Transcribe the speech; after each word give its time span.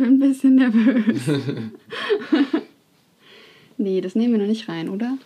bin 0.00 0.14
ein 0.14 0.18
bisschen 0.18 0.54
nervös. 0.56 1.22
nee, 3.78 4.00
das 4.00 4.14
nehmen 4.14 4.32
wir 4.34 4.40
noch 4.40 4.46
nicht 4.48 4.68
rein, 4.68 4.88
oder? 4.88 5.16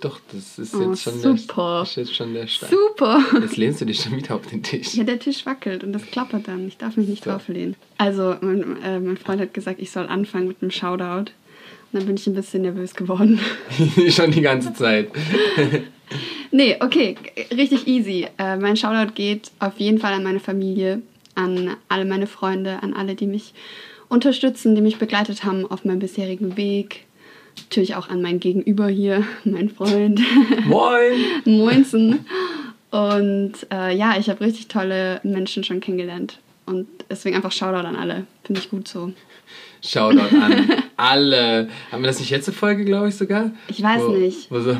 Doch, 0.00 0.20
das 0.32 0.58
ist 0.58 0.74
Oh, 0.74 0.90
jetzt 0.90 1.02
schon 1.02 1.18
super. 1.20 1.62
der, 1.76 1.80
das 1.80 1.90
ist 1.90 1.96
jetzt 1.96 2.14
schon 2.16 2.34
der 2.34 2.46
Stein. 2.46 2.68
Super. 2.70 3.24
Jetzt 3.40 3.56
lehnst 3.56 3.80
du 3.80 3.84
dich 3.86 4.00
schon 4.00 4.16
wieder 4.16 4.34
auf 4.34 4.46
den 4.46 4.62
Tisch. 4.62 4.94
Ja, 4.94 5.04
der 5.04 5.18
Tisch 5.18 5.46
wackelt 5.46 5.82
und 5.84 5.92
das 5.92 6.04
klappert 6.06 6.46
dann. 6.48 6.66
Ich 6.68 6.76
darf 6.76 6.96
mich 6.96 7.08
nicht 7.08 7.24
So. 7.24 7.30
drauflehnen. 7.30 7.76
Also, 7.96 8.36
mein, 8.40 8.82
äh, 8.82 9.00
mein 9.00 9.16
Freund 9.16 9.40
hat 9.40 9.54
gesagt, 9.54 9.80
ich 9.80 9.90
soll 9.90 10.06
anfangen 10.06 10.48
mit 10.48 10.60
einem 10.60 10.70
Shoutout. 10.70 11.30
Und 11.92 12.00
dann 12.00 12.06
bin 12.06 12.16
ich 12.16 12.26
ein 12.26 12.34
bisschen 12.34 12.62
nervös 12.62 12.94
geworden. 12.94 13.38
schon 14.10 14.30
die 14.32 14.40
ganze 14.42 14.74
Zeit. 14.74 15.08
nee, 16.50 16.76
okay, 16.80 17.16
richtig 17.52 17.86
easy. 17.86 18.26
Äh, 18.36 18.56
mein 18.56 18.76
Shoutout 18.76 19.12
geht 19.14 19.52
auf 19.60 19.78
jeden 19.78 19.98
Fall 19.98 20.12
an 20.12 20.24
meine 20.24 20.40
Familie, 20.40 21.00
an 21.36 21.76
alle 21.88 22.04
meine 22.04 22.26
Freunde, 22.26 22.82
an 22.82 22.94
alle, 22.94 23.14
die 23.14 23.26
mich 23.28 23.54
unterstützen, 24.14 24.74
die 24.74 24.80
mich 24.80 24.98
begleitet 24.98 25.44
haben 25.44 25.70
auf 25.70 25.84
meinem 25.84 25.98
bisherigen 25.98 26.56
Weg. 26.56 27.04
Natürlich 27.58 27.94
auch 27.94 28.08
an 28.08 28.22
mein 28.22 28.40
Gegenüber 28.40 28.88
hier, 28.88 29.24
mein 29.44 29.68
Freund. 29.68 30.20
Moin! 30.66 31.12
Moinsen. 31.44 32.24
Und 32.90 33.54
äh, 33.72 33.94
ja, 33.94 34.14
ich 34.18 34.30
habe 34.30 34.40
richtig 34.40 34.68
tolle 34.68 35.20
Menschen 35.24 35.64
schon 35.64 35.80
kennengelernt. 35.80 36.38
Und 36.66 36.86
deswegen 37.10 37.36
einfach 37.36 37.52
Shoutout 37.52 37.86
an 37.86 37.96
alle. 37.96 38.26
Finde 38.44 38.60
ich 38.60 38.70
gut 38.70 38.88
so. 38.88 39.12
Shoutout 39.82 40.34
an 40.34 40.82
alle. 40.96 41.68
Haben 41.90 42.02
wir 42.02 42.06
das 42.06 42.20
nicht 42.20 42.30
letzte 42.30 42.52
Folge, 42.52 42.84
glaube 42.84 43.08
ich, 43.08 43.16
sogar? 43.16 43.50
Ich 43.68 43.82
weiß 43.82 44.02
wo, 44.02 44.12
nicht. 44.12 44.50
Wo 44.50 44.60
so, 44.60 44.76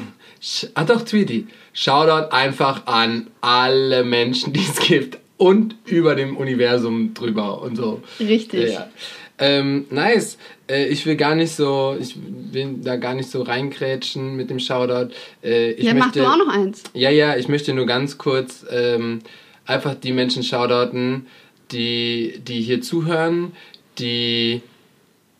ah 0.74 0.84
doch, 0.84 1.02
Tweety. 1.02 1.46
Shoutout 1.72 2.30
einfach 2.30 2.86
an 2.86 3.26
alle 3.40 4.04
Menschen, 4.04 4.52
die 4.52 4.60
es 4.60 4.78
gibt. 4.78 5.18
Und 5.36 5.74
über 5.84 6.14
dem 6.14 6.36
Universum 6.36 7.12
drüber 7.12 7.60
und 7.60 7.76
so. 7.76 8.02
Richtig. 8.20 8.72
Ja. 8.72 8.88
Ähm, 9.38 9.86
nice. 9.90 10.38
Äh, 10.68 10.86
ich 10.86 11.06
will 11.06 11.16
gar 11.16 11.34
nicht 11.34 11.52
so, 11.52 11.96
ich 11.98 12.16
will 12.52 12.76
da 12.82 12.96
gar 12.96 13.14
nicht 13.14 13.30
so 13.30 13.42
reinkrätschen 13.42 14.36
mit 14.36 14.50
dem 14.50 14.58
Shoutout. 14.58 15.12
Äh, 15.42 15.72
ich 15.72 15.84
ja, 15.84 15.94
mach 15.94 16.06
möchte, 16.06 16.20
du 16.20 16.26
auch 16.26 16.36
noch 16.36 16.48
eins. 16.48 16.84
Ja, 16.94 17.10
ja, 17.10 17.36
ich 17.36 17.48
möchte 17.48 17.74
nur 17.74 17.86
ganz 17.86 18.16
kurz 18.18 18.64
ähm, 18.70 19.20
einfach 19.66 19.94
die 19.94 20.12
Menschen 20.12 20.42
shoutouten, 20.42 21.26
die, 21.72 22.40
die 22.46 22.60
hier 22.60 22.80
zuhören, 22.80 23.52
die 23.98 24.62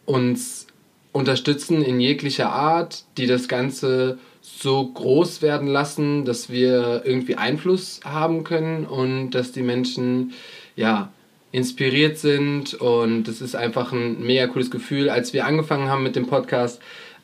uns 0.06 0.66
unterstützen 1.12 1.83
in 1.83 2.00
jeglicher 2.00 2.50
Art, 2.50 3.05
die 3.16 3.27
das 3.27 3.46
Ganze 3.46 4.18
so 4.42 4.86
groß 4.86 5.42
werden 5.42 5.68
lassen, 5.68 6.24
dass 6.24 6.50
wir 6.50 7.02
irgendwie 7.05 7.36
Einfluss 7.36 8.00
haben 8.05 8.44
können 8.44 8.84
und 8.84 9.30
dass 9.30 9.52
die 9.52 9.62
Menschen 9.62 10.33
ja 10.77 11.12
inspiriert 11.55 12.19
sind 12.19 12.74
und 12.74 13.24
das 13.24 13.41
ist 13.41 13.55
einfach 13.55 13.92
ein 13.92 14.20
mega 14.27 14.48
cooles 14.48 14.72
Gefühl. 14.72 15.08
Als 15.08 15.33
wir 15.33 15.47
angefangen 15.47 15.88
haben 15.88 16.02
mit 16.02 16.16
dem 16.16 16.27
Podcast, 16.27 16.80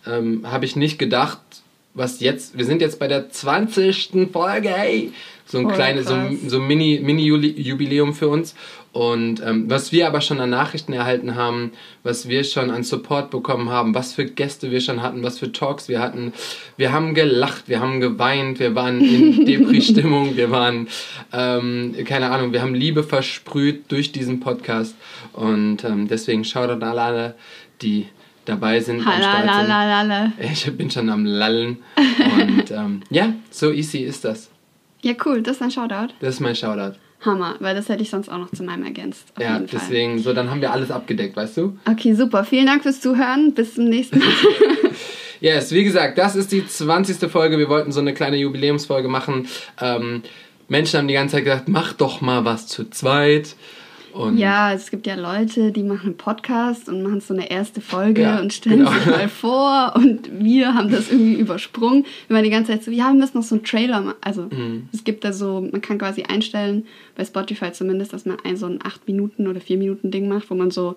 ähm, 0.06 0.42
habe 0.48 0.64
ich 0.64 0.76
nicht 0.76 1.00
gedacht, 1.00 1.40
was 1.94 2.20
jetzt, 2.20 2.56
wir 2.56 2.64
sind 2.64 2.80
jetzt 2.80 3.00
bei 3.00 3.08
der 3.08 3.30
20. 3.30 4.28
Folge, 4.32 4.68
hey! 4.68 5.12
So 5.46 5.58
ein 5.58 5.66
kleines, 5.66 6.06
so, 6.06 6.14
so 6.46 6.60
ein 6.60 6.66
Mini- 6.68 7.00
Mini-Jubiläum 7.00 8.14
für 8.14 8.28
uns. 8.28 8.54
Und 8.92 9.40
ähm, 9.44 9.70
was 9.70 9.92
wir 9.92 10.08
aber 10.08 10.20
schon 10.20 10.40
an 10.40 10.50
Nachrichten 10.50 10.92
erhalten 10.92 11.36
haben, 11.36 11.72
was 12.02 12.28
wir 12.28 12.42
schon 12.42 12.70
an 12.70 12.82
Support 12.82 13.30
bekommen 13.30 13.70
haben, 13.70 13.94
was 13.94 14.14
für 14.14 14.24
Gäste 14.24 14.72
wir 14.72 14.80
schon 14.80 15.00
hatten, 15.00 15.22
was 15.22 15.38
für 15.38 15.52
Talks 15.52 15.88
wir 15.88 16.00
hatten. 16.00 16.32
Wir 16.76 16.92
haben 16.92 17.14
gelacht, 17.14 17.68
wir 17.68 17.80
haben 17.80 18.00
geweint, 18.00 18.58
wir 18.58 18.74
waren 18.74 19.00
in 19.00 19.44
Depri-Stimmung, 19.46 20.36
wir 20.36 20.50
waren, 20.50 20.88
ähm, 21.32 21.94
keine 22.04 22.30
Ahnung, 22.30 22.52
wir 22.52 22.62
haben 22.62 22.74
Liebe 22.74 23.04
versprüht 23.04 23.92
durch 23.92 24.10
diesen 24.10 24.40
Podcast. 24.40 24.96
Und 25.34 25.84
ähm, 25.84 26.08
deswegen 26.08 26.44
Shoutout 26.44 26.84
an 26.84 26.98
alle, 26.98 27.36
die 27.82 28.08
dabei 28.44 28.80
sind. 28.80 29.06
am 29.06 29.12
Start 29.12 29.42
sind. 29.42 29.50
Halalalala. 29.50 30.32
Ich 30.40 30.76
bin 30.76 30.90
schon 30.90 31.08
am 31.10 31.24
Lallen. 31.24 31.78
Und 31.96 32.70
ähm, 32.72 33.02
ja, 33.10 33.34
so 33.50 33.70
easy 33.70 33.98
ist 33.98 34.24
das. 34.24 34.50
Ja, 35.02 35.14
cool, 35.24 35.42
das 35.42 35.56
ist 35.56 35.62
ein 35.62 35.70
Shoutout. 35.70 36.14
Das 36.20 36.34
ist 36.34 36.40
mein 36.40 36.56
Shoutout. 36.56 36.98
Hammer, 37.20 37.56
weil 37.60 37.74
das 37.74 37.88
hätte 37.88 38.02
ich 38.02 38.10
sonst 38.10 38.28
auch 38.28 38.38
noch 38.38 38.50
zu 38.50 38.62
meinem 38.62 38.84
ergänzt. 38.84 39.32
Ja, 39.38 39.58
deswegen, 39.58 40.18
so 40.18 40.32
dann 40.32 40.50
haben 40.50 40.60
wir 40.60 40.72
alles 40.72 40.90
abgedeckt, 40.90 41.36
weißt 41.36 41.56
du? 41.58 41.78
Okay, 41.88 42.14
super. 42.14 42.44
Vielen 42.44 42.66
Dank 42.66 42.82
fürs 42.82 43.00
Zuhören. 43.00 43.52
Bis 43.52 43.74
zum 43.74 43.84
nächsten 43.84 44.18
Mal. 44.18 44.28
Yes, 45.40 45.72
wie 45.72 45.84
gesagt, 45.84 46.18
das 46.18 46.36
ist 46.36 46.52
die 46.52 46.66
20. 46.66 47.30
Folge. 47.30 47.56
Wir 47.56 47.70
wollten 47.70 47.92
so 47.92 48.00
eine 48.00 48.12
kleine 48.12 48.36
Jubiläumsfolge 48.36 49.08
machen. 49.08 49.48
Ähm, 49.80 50.22
Menschen 50.68 50.98
haben 50.98 51.08
die 51.08 51.14
ganze 51.14 51.36
Zeit 51.36 51.44
gesagt, 51.44 51.68
mach 51.68 51.94
doch 51.94 52.20
mal 52.20 52.44
was 52.44 52.66
zu 52.66 52.90
zweit. 52.90 53.56
Und 54.12 54.38
ja, 54.38 54.72
es 54.72 54.90
gibt 54.90 55.06
ja 55.06 55.14
Leute, 55.14 55.72
die 55.72 55.82
machen 55.82 56.06
einen 56.06 56.16
Podcast 56.16 56.88
und 56.88 57.02
machen 57.02 57.20
so 57.20 57.34
eine 57.34 57.50
erste 57.50 57.80
Folge 57.80 58.22
Ja, 58.22 58.40
und 58.40 58.52
stellen 58.52 58.78
genau. 58.78 58.92
sich 58.92 59.06
mal 59.06 59.28
vor 59.40 59.92
und 59.96 60.28
wir 60.32 60.74
haben 60.74 60.90
das 60.90 61.10
irgendwie 61.10 61.34
übersprungen. 61.34 62.04
Wir 62.28 62.36
waren 62.36 62.44
die 62.44 62.50
ganze 62.50 62.72
Zeit 62.72 62.84
so, 62.84 62.90
ja, 62.90 63.08
wir 63.08 63.14
müssen 63.14 63.36
noch 63.38 63.44
so 63.44 63.54
einen 63.56 63.64
Trailer 63.64 64.00
machen. 64.00 64.16
Also 64.20 64.42
Mhm. 64.50 64.88
es 64.92 65.04
gibt 65.04 65.24
da 65.24 65.32
so, 65.32 65.66
man 65.70 65.80
kann 65.80 65.98
quasi 65.98 66.22
einstellen, 66.24 66.86
bei 67.16 67.24
Spotify 67.24 67.72
zumindest, 67.72 68.12
dass 68.12 68.24
man 68.26 68.38
ein 68.44 68.56
so 68.56 68.66
ein 68.66 68.78
8 68.82 69.06
Minuten 69.06 69.46
oder 69.46 69.60
4 69.60 69.76
Minuten 69.78 70.10
Ding 70.10 70.28
macht, 70.28 70.50
wo 70.50 70.54
man 70.54 70.70
so 70.70 70.96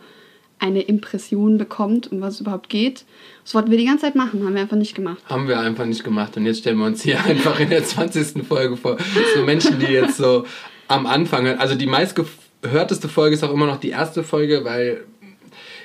eine 0.60 0.82
Impression 0.82 1.58
bekommt, 1.58 2.12
um 2.12 2.22
was 2.22 2.36
es 2.36 2.42
überhaupt 2.42 2.70
geht. 2.70 3.04
Das 3.44 3.54
wollten 3.54 3.70
wir 3.70 3.78
die 3.78 3.86
ganze 3.86 4.06
Zeit 4.06 4.16
machen, 4.16 4.46
haben 4.46 4.54
wir 4.54 4.62
einfach 4.62 4.78
nicht 4.78 4.96
gemacht. 4.96 5.22
haben 5.28 5.48
wir 5.50 5.60
einfach 5.60 5.86
nicht 5.86 6.04
gemacht. 6.06 6.38
Und 6.38 6.46
jetzt 6.46 6.60
stellen 6.60 6.78
wir 6.78 6.86
uns 6.86 7.02
hier 7.04 7.22
einfach 7.26 7.60
in 7.60 7.70
der 7.70 7.84
20. 7.84 8.46
Folge 8.48 8.78
vor. 8.78 8.98
So 9.36 9.44
Menschen, 9.44 9.80
die 9.80 9.88
jetzt 9.88 10.16
so 10.18 10.46
am 10.88 11.06
Anfang. 11.06 11.48
Also 11.48 11.76
die 11.76 11.88
meistgehörteste 12.64 13.10
Folge 13.10 13.36
ist 13.36 13.44
auch 13.44 13.52
immer 13.52 13.68
noch 13.68 13.78
die 13.78 13.90
erste 13.90 14.24
Folge, 14.24 14.64
weil 14.64 15.04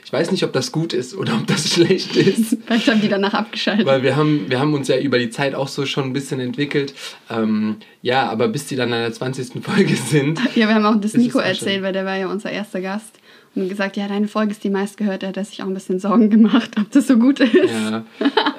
ich 0.05 0.12
weiß 0.12 0.31
nicht, 0.31 0.43
ob 0.44 0.55
das 0.55 0.72
gut 0.72 0.94
ist 0.94 1.15
oder 1.15 1.34
ob 1.34 1.47
das 1.47 1.69
schlecht 1.75 2.16
ist. 2.16 2.56
Vielleicht 2.65 2.89
haben 2.89 3.00
die 3.00 3.09
danach 3.09 3.34
abgeschaltet. 3.34 3.84
Weil 3.84 4.03
wir 4.03 4.16
haben, 4.16 4.47
wir 4.49 4.59
haben 4.59 4.72
uns 4.72 4.89
ja 4.89 4.99
über 4.99 5.19
die 5.19 5.28
Zeit 5.28 5.55
auch 5.55 5.69
so 5.69 5.84
schon 5.84 6.05
ein 6.05 6.12
bisschen 6.15 6.41
entwickelt. 6.41 6.94
Ähm, 7.28 7.77
ja, 8.00 8.31
aber 8.31 8.49
bis 8.49 8.66
die 8.66 8.77
dann 8.77 8.93
an 8.93 9.03
der 9.03 9.12
20. 9.12 9.62
Folge 9.62 9.97
sind. 9.97 10.41
Ja, 10.55 10.69
wir 10.69 10.75
haben 10.75 10.87
auch 10.87 10.99
das 10.99 11.15
Nico 11.15 11.39
erzählt, 11.39 11.83
weil 11.83 11.93
der 11.93 12.06
war 12.06 12.16
ja 12.16 12.28
unser 12.28 12.50
erster 12.50 12.81
Gast. 12.81 13.16
Und 13.55 13.69
gesagt, 13.69 13.97
ja, 13.97 14.06
deine 14.06 14.28
Folge 14.28 14.53
ist 14.53 14.62
die 14.62 14.71
meistgehörte. 14.71 15.21
Da 15.21 15.28
hat 15.28 15.37
er 15.37 15.45
sich 15.45 15.62
auch 15.62 15.66
ein 15.66 15.75
bisschen 15.75 15.99
Sorgen 15.99 16.31
gemacht, 16.31 16.71
ob 16.78 16.91
das 16.93 17.06
so 17.06 17.19
gut 17.19 17.41
ist. 17.41 17.53
Ja, 17.55 18.05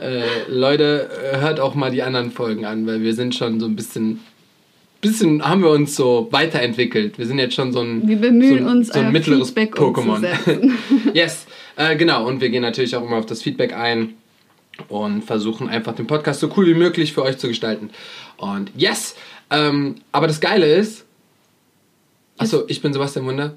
äh, 0.01 0.23
Leute, 0.49 1.09
hört 1.39 1.59
auch 1.59 1.73
mal 1.73 1.89
die 1.89 2.03
anderen 2.03 2.31
Folgen 2.31 2.65
an, 2.65 2.85
weil 2.85 3.01
wir 3.01 3.13
sind 3.13 3.33
schon 3.33 3.59
so 3.59 3.65
ein 3.65 3.75
bisschen, 3.75 4.19
bisschen 5.01 5.47
haben 5.47 5.61
wir 5.61 5.69
uns 5.69 5.95
so 5.95 6.27
weiterentwickelt. 6.31 7.17
Wir 7.17 7.25
sind 7.25 7.39
jetzt 7.39 7.55
schon 7.55 7.71
so 7.71 7.81
ein, 7.81 8.07
Wir 8.07 8.17
bemühen 8.17 8.59
so 8.59 8.63
ein, 8.65 8.77
uns, 8.77 8.87
so 8.89 8.99
ein 8.99 9.11
mittleres 9.11 9.55
Pokémon. 9.55 10.25
yes, 11.13 11.45
äh, 11.75 11.95
genau. 11.95 12.27
Und 12.27 12.41
wir 12.41 12.49
gehen 12.49 12.61
natürlich 12.61 12.95
auch 12.95 13.03
immer 13.03 13.17
auf 13.17 13.25
das 13.25 13.41
Feedback 13.41 13.73
ein 13.73 14.15
und 14.87 15.23
versuchen 15.23 15.69
einfach 15.69 15.95
den 15.95 16.07
Podcast 16.07 16.39
so 16.39 16.51
cool 16.57 16.67
wie 16.67 16.73
möglich 16.73 17.13
für 17.13 17.23
euch 17.23 17.37
zu 17.37 17.47
gestalten. 17.47 17.89
Und 18.37 18.71
yes, 18.75 19.15
ähm, 19.49 19.95
aber 20.11 20.27
das 20.27 20.39
Geile 20.39 20.65
ist, 20.65 21.05
achso, 22.37 22.63
ich 22.67 22.81
bin 22.81 22.93
Sebastian 22.93 23.25
Wunder. 23.25 23.55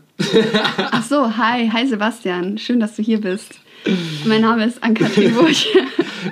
Ach 0.91 1.05
so, 1.05 1.37
hi, 1.37 1.69
hi 1.69 1.87
Sebastian. 1.87 2.59
Schön, 2.59 2.81
dass 2.81 2.97
du 2.97 3.03
hier 3.03 3.21
bist. 3.21 3.61
Mein 4.25 4.43
Name 4.43 4.65
ist 4.65 4.83
Ann-Kathrin 4.83 5.35
Burch. 5.35 5.69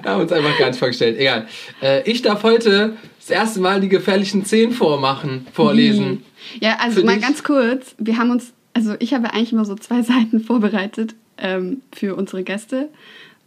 Wir 0.02 0.10
haben 0.10 0.22
uns 0.22 0.32
einfach 0.32 0.56
gar 0.58 0.68
nicht 0.68 0.78
vorgestellt. 0.78 1.18
Egal. 1.18 1.48
Äh, 1.82 2.08
ich 2.08 2.22
darf 2.22 2.42
heute 2.44 2.96
das 3.30 3.38
erste 3.38 3.60
Mal 3.60 3.80
die 3.80 3.88
gefährlichen 3.88 4.44
Zehn 4.44 4.72
vormachen, 4.72 5.46
vorlesen. 5.52 6.24
Ja, 6.60 6.78
also 6.80 7.00
Für 7.00 7.06
mal 7.06 7.14
dich? 7.14 7.22
ganz 7.22 7.42
kurz. 7.42 7.94
Wir 7.98 8.18
haben 8.18 8.30
uns, 8.30 8.52
also 8.74 8.94
ich 8.98 9.14
habe 9.14 9.32
eigentlich 9.32 9.52
immer 9.52 9.64
so 9.64 9.74
zwei 9.76 10.02
Seiten 10.02 10.40
vorbereitet 10.40 11.14
ähm, 11.38 11.82
für 11.92 12.16
unsere 12.16 12.42
Gäste 12.42 12.88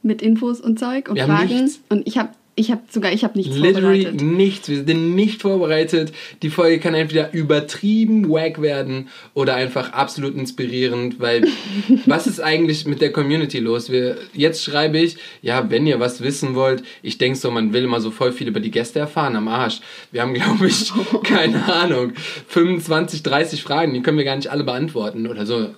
mit 0.02 0.22
Infos 0.22 0.62
und 0.62 0.80
Zeug 0.80 1.10
und 1.10 1.16
Wir 1.16 1.26
Fragen. 1.26 1.70
Und 1.90 2.08
ich 2.08 2.18
habe, 2.18 2.30
ich 2.56 2.70
habe 2.70 2.82
sogar, 2.90 3.12
ich 3.12 3.24
habe 3.24 3.38
nichts 3.38 3.56
Literally 3.56 4.04
vorbereitet. 4.04 4.22
nichts. 4.22 4.70
Wir 4.70 4.84
sind 4.84 5.16
nicht 5.16 5.42
vorbereitet. 5.42 6.14
Die 6.44 6.52
Folge 6.52 6.80
kann 6.80 6.94
entweder 6.94 7.34
übertrieben 7.34 8.30
wack 8.30 8.62
werden 8.62 9.10
oder 9.34 9.56
einfach 9.56 9.94
absolut 9.94 10.36
inspirierend, 10.36 11.20
weil 11.20 11.48
was 12.06 12.28
ist 12.28 12.40
eigentlich 12.40 12.86
mit 12.86 13.02
der 13.02 13.12
Community 13.12 13.58
los? 13.60 13.90
Wir, 13.90 14.18
jetzt 14.34 14.64
schreibe 14.64 15.00
ich, 15.00 15.18
ja, 15.42 15.70
wenn 15.72 15.88
ihr 15.88 16.00
was 16.00 16.22
wissen 16.22 16.54
wollt, 16.54 16.84
ich 17.02 17.18
denke 17.18 17.40
so, 17.40 17.50
man 17.50 17.74
will 17.74 17.86
immer 17.86 18.02
so 18.02 18.12
voll 18.12 18.32
viel 18.32 18.48
über 18.48 18.60
die 18.60 18.72
Gäste 18.72 19.00
erfahren 19.00 19.36
am 19.36 19.48
Arsch. 19.48 19.82
Wir 20.12 20.22
haben, 20.22 20.34
glaube 20.36 20.68
ich, 20.68 20.92
keine 21.24 21.74
Ahnung, 21.74 22.14
25, 22.50 23.24
30 23.24 23.64
Fragen, 23.64 23.94
die 23.94 24.02
können 24.02 24.18
wir 24.18 24.26
gar 24.26 24.36
nicht 24.36 24.52
alle 24.52 24.64
beantworten 24.64 25.26
oder 25.26 25.48
so 25.48 25.70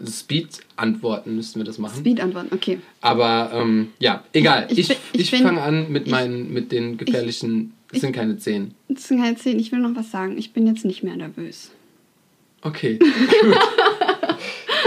Speed-Antworten 0.76 1.36
müssten 1.36 1.60
wir 1.60 1.66
das 1.66 1.78
machen. 1.78 2.00
Speed-Antworten, 2.00 2.54
okay. 2.54 2.80
Aber 3.02 3.52
ähm, 3.54 3.90
ja, 4.00 4.24
egal. 4.34 4.68
Ich- 4.70 4.90
Ich, 4.92 4.98
ich 5.14 5.34
ich, 5.34 5.42
fange 5.42 5.62
an 5.62 5.92
mit 5.92 6.08
meinen, 6.10 6.52
mit 6.54 6.72
den 6.72 6.98
gefährlichen. 6.98 7.74
Es 7.92 8.02
sind 8.02 8.14
keine 8.14 8.38
zehn. 8.38 8.74
Das 8.90 9.08
sind 9.08 9.22
keine 9.22 9.36
zehn. 9.38 9.58
Ich 9.60 9.72
will 9.72 9.80
noch 9.80 9.96
was 9.96 10.12
sagen. 10.12 10.38
Ich 10.38 10.52
bin 10.54 10.68
jetzt 10.68 10.84
nicht 10.86 11.04
mehr 11.04 11.16
nervös. 11.16 11.72
Okay. 12.62 13.00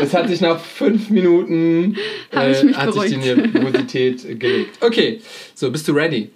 Das 0.01 0.15
hat 0.15 0.29
sich 0.29 0.41
nach 0.41 0.61
fünf 0.61 1.11
Minuten 1.11 1.97
Habe 2.33 2.53
ich 2.53 2.63
mich 2.63 2.77
hat 2.77 2.93
sich 2.95 3.11
die. 3.11 3.17
Nervosität 3.17 4.39
gelegt. 4.39 4.79
Okay, 4.81 5.21
so 5.57 5.73
bist 5.73 5.89
du 5.89 5.93
ready? 5.93 6.31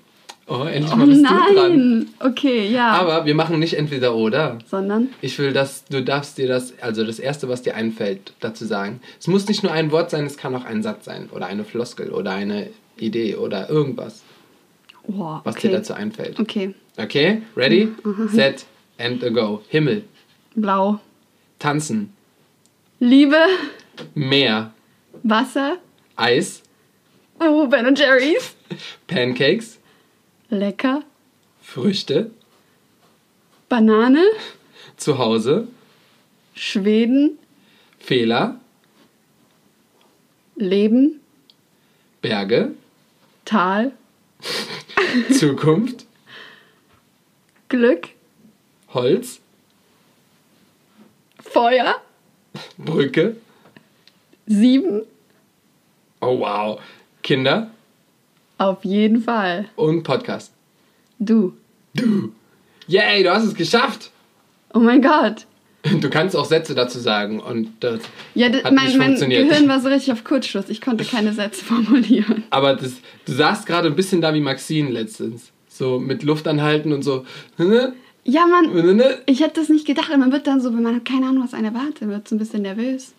Oh, 0.48 0.64
endlich 0.64 0.92
Oh 0.92 0.96
mal 0.96 1.06
bist 1.06 1.20
du 1.22 1.24
dran. 1.28 1.54
nein. 1.54 2.08
Okay, 2.18 2.68
ja. 2.68 2.90
Aber 2.92 3.24
wir 3.26 3.34
machen 3.34 3.58
nicht 3.60 3.74
entweder 3.74 4.14
oder. 4.14 4.58
Sondern? 4.66 5.10
Ich 5.20 5.38
will, 5.38 5.52
dass 5.52 5.84
du 5.84 6.02
darfst 6.02 6.36
dir 6.38 6.48
das, 6.48 6.74
also 6.80 7.04
das 7.04 7.18
Erste, 7.20 7.48
was 7.48 7.62
dir 7.62 7.74
einfällt, 7.76 8.32
dazu 8.40 8.64
sagen. 8.64 9.00
Es 9.20 9.28
muss 9.28 9.46
nicht 9.48 9.62
nur 9.62 9.72
ein 9.72 9.92
Wort 9.92 10.10
sein, 10.10 10.26
es 10.26 10.36
kann 10.36 10.54
auch 10.56 10.64
ein 10.64 10.82
Satz 10.82 11.04
sein 11.04 11.28
oder 11.32 11.46
eine 11.46 11.64
Floskel 11.64 12.10
oder 12.10 12.32
eine 12.32 12.70
Idee 12.98 13.36
oder 13.36 13.70
irgendwas, 13.70 14.22
Oh, 15.08 15.38
was 15.44 15.56
okay. 15.56 15.68
dir 15.68 15.76
dazu 15.76 15.94
einfällt. 15.94 16.38
Okay. 16.38 16.74
Okay? 16.96 17.42
Ready? 17.56 17.88
Set 18.28 18.66
and 18.98 19.22
a 19.24 19.30
go. 19.30 19.62
Himmel, 19.68 20.02
Blau. 20.54 21.00
tanzen, 21.58 22.12
Liebe. 23.00 23.36
Meer, 24.14 24.72
Wasser. 25.22 25.78
Eis, 26.16 26.62
Oh, 27.40 27.66
Ben 27.66 27.94
Jerry's. 27.94 28.54
Pancakes, 29.06 29.78
Lecker. 30.52 31.02
Früchte, 31.62 32.30
Banane. 33.70 34.22
Zuhause, 34.98 35.66
Schweden. 36.54 37.38
Fehler, 37.98 38.60
Leben. 40.56 41.20
Berge, 42.20 42.74
Tal. 43.46 43.92
Zukunft, 45.32 46.04
Glück. 47.70 48.10
Holz, 48.92 49.40
Feuer. 51.40 52.02
Brücke. 52.76 53.36
Sieben. 54.46 55.04
Oh 56.20 56.40
wow. 56.40 56.78
Kinder 57.22 57.70
Auf 58.58 58.84
jeden 58.84 59.22
Fall. 59.22 59.66
und 59.76 60.02
Podcast. 60.02 60.52
Du. 61.18 61.54
Du. 61.94 62.32
Yay, 62.86 63.22
du 63.22 63.32
hast 63.32 63.44
es 63.44 63.54
geschafft. 63.54 64.10
Oh 64.74 64.78
mein 64.80 65.02
Gott. 65.02 65.46
Du 66.00 66.08
kannst 66.10 66.36
auch 66.36 66.44
Sätze 66.44 66.74
dazu 66.76 67.00
sagen 67.00 67.40
und 67.40 67.68
das, 67.80 68.00
Ja, 68.34 68.46
Hat 68.46 68.72
mein, 68.72 68.86
nicht 68.86 68.96
mein 68.98 69.06
funktioniert. 69.08 69.48
Gehirn 69.48 69.68
war 69.68 69.80
so 69.80 69.88
richtig 69.88 70.12
auf 70.12 70.22
Kurzschluss. 70.22 70.68
Ich 70.68 70.80
konnte 70.80 71.04
keine 71.04 71.32
Sätze 71.32 71.64
formulieren. 71.64 72.44
aber 72.50 72.76
das, 72.76 72.92
du 73.24 73.32
saßt 73.32 73.66
gerade 73.66 73.88
ein 73.88 73.96
bisschen 73.96 74.20
da 74.20 74.32
wie 74.32 74.40
Maxine 74.40 74.90
letztens. 74.90 75.50
So 75.68 75.98
mit 75.98 76.22
Luft 76.22 76.46
anhalten 76.46 76.92
und 76.92 77.02
so. 77.02 77.24
Ja, 78.24 78.46
Mann, 78.46 78.96
Ne? 78.96 79.18
ich 79.26 79.40
hätte 79.40 79.58
das 79.60 79.68
nicht 79.70 79.86
gedacht. 79.86 80.10
Man 80.16 80.30
wird 80.30 80.46
dann 80.46 80.60
so, 80.60 80.72
wenn 80.72 80.82
man 80.82 81.02
keine 81.02 81.26
Ahnung, 81.26 81.42
was 81.42 81.54
einen 81.54 81.74
erwartet, 81.74 82.06
wird 82.08 82.28
so 82.28 82.36
ein 82.36 82.38
bisschen 82.38 82.62
nervös. 82.62 83.12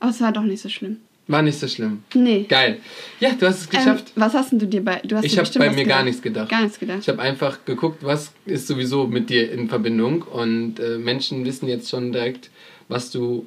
Aber 0.00 0.10
es 0.10 0.20
war 0.20 0.32
doch 0.32 0.42
nicht 0.42 0.62
so 0.62 0.68
schlimm. 0.68 0.96
War 1.30 1.42
nicht 1.42 1.60
so 1.60 1.68
schlimm. 1.68 2.02
Nee. 2.12 2.44
Geil. 2.48 2.78
Ja, 3.20 3.30
du 3.38 3.46
hast 3.46 3.60
es 3.60 3.70
geschafft. 3.70 4.12
Ähm, 4.16 4.22
was 4.22 4.34
hast 4.34 4.50
denn 4.50 4.58
du 4.58 4.66
dir 4.66 4.84
bei... 4.84 5.00
Du 5.04 5.14
hast 5.14 5.24
ich 5.24 5.38
habe 5.38 5.48
bei 5.60 5.70
mir 5.70 5.76
gar 5.76 5.84
gedacht. 5.84 6.04
nichts 6.06 6.22
gedacht. 6.22 6.48
Gar 6.48 6.62
nichts 6.62 6.80
gedacht. 6.80 6.98
Ich 7.02 7.08
habe 7.08 7.22
einfach 7.22 7.64
geguckt, 7.64 7.98
was 8.02 8.32
ist 8.46 8.66
sowieso 8.66 9.06
mit 9.06 9.30
dir 9.30 9.52
in 9.52 9.68
Verbindung 9.68 10.22
und 10.22 10.80
äh, 10.80 10.98
Menschen 10.98 11.44
wissen 11.44 11.68
jetzt 11.68 11.88
schon 11.88 12.10
direkt, 12.10 12.50
was 12.88 13.12
du. 13.12 13.46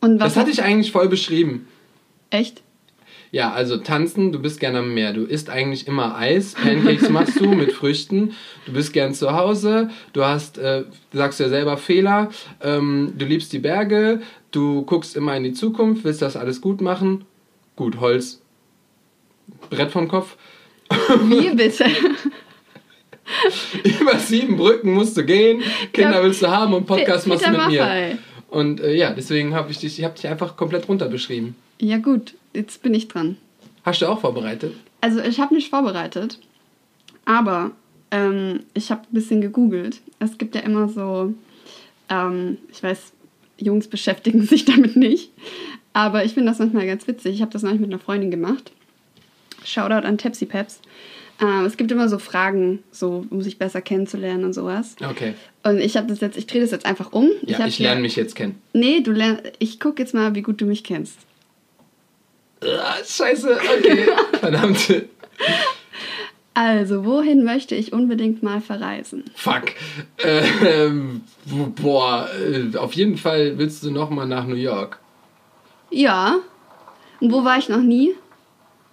Und 0.00 0.18
was 0.18 0.34
Das 0.34 0.36
hatte 0.36 0.50
ich 0.50 0.64
eigentlich 0.64 0.90
voll 0.90 1.08
beschrieben. 1.08 1.68
Echt? 2.30 2.62
Ja, 3.30 3.52
also 3.52 3.76
tanzen, 3.76 4.32
du 4.32 4.40
bist 4.40 4.58
gerne 4.58 4.80
am 4.80 4.92
Meer. 4.92 5.12
Du 5.12 5.22
isst 5.22 5.48
eigentlich 5.48 5.86
immer 5.86 6.16
Eis, 6.16 6.54
Pancakes 6.54 7.08
machst 7.08 7.38
du 7.38 7.46
mit 7.52 7.72
Früchten. 7.72 8.32
Du 8.66 8.72
bist 8.72 8.92
gern 8.92 9.14
zu 9.14 9.32
Hause. 9.32 9.90
Du 10.12 10.24
hast, 10.24 10.58
äh, 10.58 10.84
sagst 11.12 11.38
ja 11.38 11.48
selber 11.48 11.76
Fehler. 11.76 12.30
Ähm, 12.60 13.14
du 13.16 13.24
liebst 13.24 13.52
die 13.52 13.60
Berge. 13.60 14.20
Du 14.52 14.82
guckst 14.82 15.16
immer 15.16 15.36
in 15.36 15.42
die 15.44 15.52
Zukunft, 15.52 16.04
willst 16.04 16.22
das 16.22 16.36
alles 16.36 16.60
gut 16.60 16.80
machen. 16.80 17.24
Gut, 17.74 18.00
Holz. 18.00 18.40
Brett 19.70 19.90
vom 19.90 20.08
Kopf. 20.08 20.36
Wie 21.24 21.50
bitte? 21.54 21.86
Über 24.00 24.18
sieben 24.18 24.56
Brücken 24.56 24.92
musst 24.92 25.16
du 25.16 25.24
gehen. 25.24 25.62
Kinder 25.92 26.18
Ja. 26.18 26.22
willst 26.22 26.42
du 26.42 26.48
haben 26.48 26.74
und 26.74 26.86
Podcast 26.86 27.26
machst 27.26 27.46
du 27.46 27.50
mit 27.50 27.66
mir. 27.68 27.80
Maffay. 27.82 28.18
Und 28.50 28.80
äh, 28.80 28.94
ja, 28.94 29.12
deswegen 29.14 29.54
habe 29.54 29.70
ich 29.70 29.78
dich, 29.78 29.98
ich 29.98 30.04
habe 30.04 30.14
dich 30.14 30.28
einfach 30.28 30.56
komplett 30.56 30.86
runter 30.88 31.08
beschrieben. 31.08 31.56
Ja 31.80 31.96
gut, 31.96 32.34
jetzt 32.52 32.82
bin 32.82 32.92
ich 32.92 33.08
dran. 33.08 33.38
Hast 33.84 34.02
du 34.02 34.06
auch 34.06 34.20
vorbereitet? 34.20 34.74
Also 35.00 35.20
ich 35.20 35.40
habe 35.40 35.54
nicht 35.54 35.70
vorbereitet, 35.70 36.38
aber 37.24 37.70
ähm, 38.10 38.60
ich 38.74 38.90
habe 38.90 39.02
ein 39.10 39.14
bisschen 39.14 39.40
gegoogelt. 39.40 40.00
Es 40.18 40.36
gibt 40.36 40.54
ja 40.54 40.60
immer 40.60 40.88
so, 40.88 41.32
ähm, 42.10 42.58
ich 42.70 42.82
weiß, 42.82 43.12
Jungs 43.62 43.88
beschäftigen 43.88 44.42
sich 44.46 44.64
damit 44.64 44.96
nicht, 44.96 45.30
aber 45.92 46.24
ich 46.24 46.34
finde 46.34 46.50
das 46.50 46.58
manchmal 46.58 46.86
ganz 46.86 47.06
witzig. 47.06 47.34
Ich 47.34 47.40
habe 47.42 47.52
das 47.52 47.62
neulich 47.62 47.80
mit 47.80 47.90
einer 47.90 47.98
Freundin 48.00 48.30
gemacht. 48.30 48.72
Shoutout 49.64 50.06
an 50.06 50.18
Tepsi 50.18 50.46
Peps. 50.46 50.80
Ähm, 51.40 51.64
es 51.64 51.76
gibt 51.76 51.90
immer 51.90 52.08
so 52.08 52.18
Fragen, 52.18 52.82
so 52.92 53.24
um 53.30 53.42
sich 53.42 53.58
besser 53.58 53.80
kennenzulernen 53.80 54.44
und 54.44 54.52
sowas. 54.52 54.96
Okay. 55.08 55.34
Und 55.62 55.78
ich 55.80 55.96
habe 55.96 56.06
das 56.08 56.20
jetzt, 56.20 56.36
ich 56.36 56.46
drehe 56.46 56.60
das 56.60 56.70
jetzt 56.70 56.84
einfach 56.86 57.12
um. 57.12 57.30
Ja, 57.42 57.66
ich, 57.66 57.76
hier- 57.76 57.86
lerne 57.86 58.00
mich 58.02 58.16
jetzt 58.16 58.34
kennen. 58.34 58.60
Nee, 58.72 59.00
du 59.00 59.12
lernst, 59.12 59.44
ich 59.58 59.80
gucke 59.80 60.02
jetzt 60.02 60.14
mal, 60.14 60.34
wie 60.34 60.42
gut 60.42 60.60
du 60.60 60.66
mich 60.66 60.84
kennst. 60.84 61.16
Ah, 62.62 62.96
scheiße, 63.04 63.58
okay. 63.78 64.06
Verdammt. 64.40 64.88
Also, 66.54 67.04
wohin 67.06 67.44
möchte 67.44 67.74
ich 67.74 67.92
unbedingt 67.92 68.42
mal 68.42 68.60
verreisen? 68.60 69.24
Fuck. 69.34 69.72
Ähm, 70.22 71.22
boah, 71.82 72.28
äh, 72.38 72.76
auf 72.76 72.92
jeden 72.92 73.16
Fall 73.16 73.56
willst 73.56 73.82
du 73.82 73.90
nochmal 73.90 74.26
nach 74.26 74.46
New 74.46 74.54
York. 74.56 74.98
Ja. 75.90 76.36
Und 77.20 77.32
wo 77.32 77.42
war 77.44 77.58
ich 77.58 77.68
noch 77.68 77.80
nie? 77.80 78.14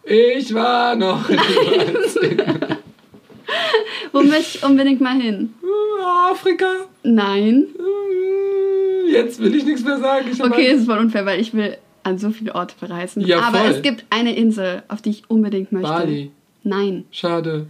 Ich 0.06 0.54
war 0.54 0.96
noch 0.96 1.28
niemals 1.30 2.18
Wo 4.12 4.22
möchte 4.22 4.58
ich 4.58 4.64
unbedingt 4.64 5.02
mal 5.02 5.20
hin? 5.20 5.54
Afrika. 6.32 6.86
Nein. 7.04 7.68
Jetzt 9.12 9.40
will 9.42 9.56
ich 9.56 9.66
nichts 9.66 9.84
mehr 9.84 10.00
sagen. 10.00 10.28
Ich 10.32 10.42
Okay, 10.42 10.68
es 10.68 10.82
ist 10.82 10.86
voll 10.86 11.00
unfair, 11.00 11.26
weil 11.26 11.40
ich 11.40 11.54
will 11.54 11.78
an 12.04 12.18
so 12.18 12.30
viele 12.30 12.56
Orte 12.56 12.76
verreisen. 12.78 13.26
Ja, 13.26 13.42
Aber 13.42 13.60
voll. 13.60 13.72
es 13.72 13.82
gibt 13.82 14.06
eine 14.10 14.36
Insel, 14.36 14.84
auf 14.88 15.02
die 15.02 15.10
ich 15.10 15.30
unbedingt 15.30 15.72
möchte. 15.72 15.90
Bali. 15.90 16.32
Nein. 16.70 17.06
Schade. 17.10 17.66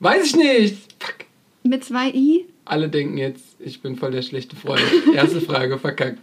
Weiß 0.00 0.26
ich 0.26 0.36
nicht. 0.36 0.76
Fuck. 1.00 1.14
Mit 1.62 1.82
zwei 1.82 2.10
I? 2.10 2.44
Alle 2.66 2.90
denken 2.90 3.16
jetzt, 3.16 3.56
ich 3.58 3.80
bin 3.80 3.96
voll 3.96 4.10
der 4.10 4.20
schlechte 4.20 4.54
Freund. 4.54 4.82
Erste 5.14 5.40
Frage, 5.40 5.78
verkackt. 5.78 6.18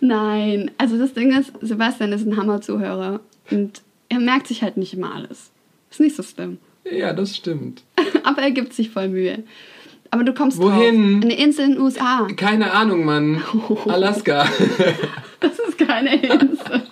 Nein. 0.00 0.72
Also 0.76 0.98
das 0.98 1.14
Ding 1.14 1.30
ist, 1.38 1.52
Sebastian 1.60 2.12
ist 2.12 2.26
ein 2.26 2.36
Hammer-Zuhörer 2.36 3.20
und 3.52 3.80
er 4.08 4.18
merkt 4.18 4.48
sich 4.48 4.62
halt 4.62 4.76
nicht 4.76 4.92
immer 4.92 5.14
alles. 5.14 5.52
Ist 5.88 6.00
nicht 6.00 6.16
so 6.16 6.24
schlimm. 6.24 6.58
Ja, 6.90 7.12
das 7.12 7.36
stimmt. 7.36 7.84
Aber 8.24 8.42
er 8.42 8.50
gibt 8.50 8.72
sich 8.72 8.90
voll 8.90 9.08
Mühe. 9.08 9.44
Aber 10.10 10.24
du 10.24 10.34
kommst 10.34 10.58
Wohin? 10.58 11.20
drauf. 11.20 11.30
Eine 11.30 11.38
Insel 11.40 11.66
in 11.66 11.72
den 11.74 11.80
USA. 11.80 12.26
Keine 12.34 12.72
Ahnung, 12.72 13.04
Mann. 13.04 13.40
Alaska. 13.86 14.48
Das 15.38 15.56
ist 15.60 15.78
keine 15.78 16.16
Insel. 16.16 16.82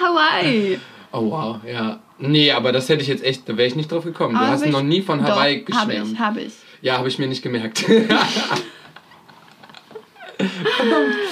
Hawaii. 0.00 0.78
Oh 1.12 1.30
wow, 1.30 1.58
ja. 1.70 2.00
Nee, 2.18 2.52
aber 2.52 2.70
das 2.72 2.88
hätte 2.88 3.02
ich 3.02 3.08
jetzt 3.08 3.24
echt, 3.24 3.48
da 3.48 3.56
wäre 3.56 3.66
ich 3.66 3.74
nicht 3.76 3.90
drauf 3.90 4.04
gekommen. 4.04 4.34
Du 4.34 4.40
Aber 4.40 4.50
hast 4.50 4.60
hab 4.60 4.66
ich- 4.68 4.72
noch 4.72 4.82
nie 4.82 5.02
von 5.02 5.22
Hawaii 5.22 5.64
Doch, 5.64 5.74
Habe 5.76 5.86
geschwärmt. 5.92 6.12
ich, 6.12 6.18
habe 6.18 6.40
ich. 6.42 6.52
Ja, 6.82 6.98
habe 6.98 7.08
ich 7.08 7.18
mir 7.18 7.26
nicht 7.26 7.42
gemerkt. 7.42 7.84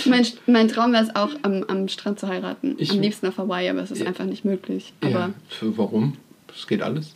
Mein, 0.07 0.27
mein 0.47 0.69
Traum 0.69 0.93
wäre 0.93 1.03
es 1.05 1.15
auch, 1.17 1.31
am, 1.43 1.65
am 1.65 1.89
Strand 1.89 2.19
zu 2.21 2.29
heiraten. 2.29 2.75
Ich- 2.79 2.91
am 2.93 3.01
liebsten 3.01 3.27
auf 3.27 3.39
Hawaii, 3.39 3.69
aber 3.69 3.81
es 3.81 3.91
ist 3.91 4.07
einfach 4.07 4.25
nicht 4.25 4.45
möglich. 4.45 4.93
Aber, 5.01 5.11
ja, 5.11 5.33
warum? 5.77 6.17
Das 6.47 6.67
geht 6.67 6.83
alles. 6.83 7.15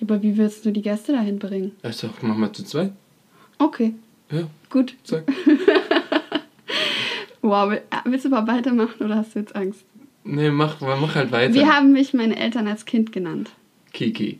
aber 0.00 0.22
wie 0.22 0.36
willst 0.36 0.64
du 0.66 0.70
die 0.72 0.82
Gäste 0.82 1.12
dahin 1.12 1.38
bringen? 1.38 1.72
Also, 1.82 2.10
machen 2.20 2.40
wir 2.40 2.52
zu 2.52 2.64
zweit. 2.64 2.92
Okay, 3.58 3.94
Ja, 4.30 4.42
gut. 4.70 4.94
zack. 5.04 5.24
Wow, 7.46 7.68
will- 7.70 7.82
willst 8.06 8.24
du 8.24 8.30
mal 8.30 8.46
weitermachen 8.46 9.04
oder 9.04 9.16
hast 9.16 9.34
du 9.34 9.38
jetzt 9.38 9.54
Angst? 9.54 9.84
Nee, 10.24 10.50
mach, 10.50 10.80
mach 10.80 11.14
halt 11.14 11.32
weiter. 11.32 11.54
Wie 11.54 11.66
haben 11.66 11.92
mich 11.92 12.14
meine 12.14 12.36
Eltern 12.38 12.66
als 12.66 12.84
Kind 12.86 13.12
genannt? 13.12 13.50
Kiki. 13.92 14.38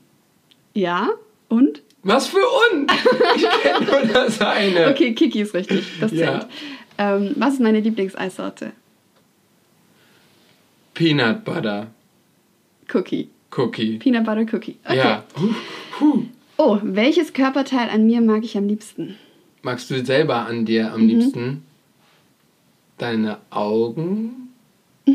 Ja? 0.73 1.11
Und? 1.49 1.83
Was 2.03 2.27
für 2.27 2.39
und? 2.73 2.91
Ich 3.37 3.47
kenne 3.63 3.85
nur 3.87 4.13
das 4.13 4.41
eine. 4.41 4.89
Okay, 4.91 5.15
Kiki 5.15 5.41
ist 5.43 5.55
richtig. 5.55 5.85
Das 6.01 6.11
Ja. 6.13 6.41
zählt. 6.41 6.47
Ähm, 6.99 7.33
was 7.37 7.55
ist 7.55 7.61
meine 7.61 7.81
Lieblingseissorte? 7.81 8.73
Peanut 10.95 11.45
Butter 11.45 11.89
Cookie. 12.93 13.29
Cookie. 13.57 13.99
Peanut 13.99 14.25
Butter 14.25 14.47
Cookie. 14.53 14.77
Okay. 14.85 14.97
Ja. 14.97 15.25
Huh, 15.39 15.55
huh. 16.01 16.23
Oh, 16.57 16.79
welches 16.83 17.33
Körperteil 17.33 17.89
an 17.91 18.07
mir 18.07 18.21
mag 18.21 18.45
ich 18.45 18.57
am 18.57 18.69
liebsten? 18.69 19.17
Magst 19.63 19.91
du 19.91 20.05
selber 20.05 20.47
an 20.47 20.65
dir 20.67 20.85
Mhm. 20.89 20.93
am 20.95 21.07
liebsten 21.09 21.63
deine 22.99 23.39
Augen? 23.51 24.53
Ja, 25.07 25.15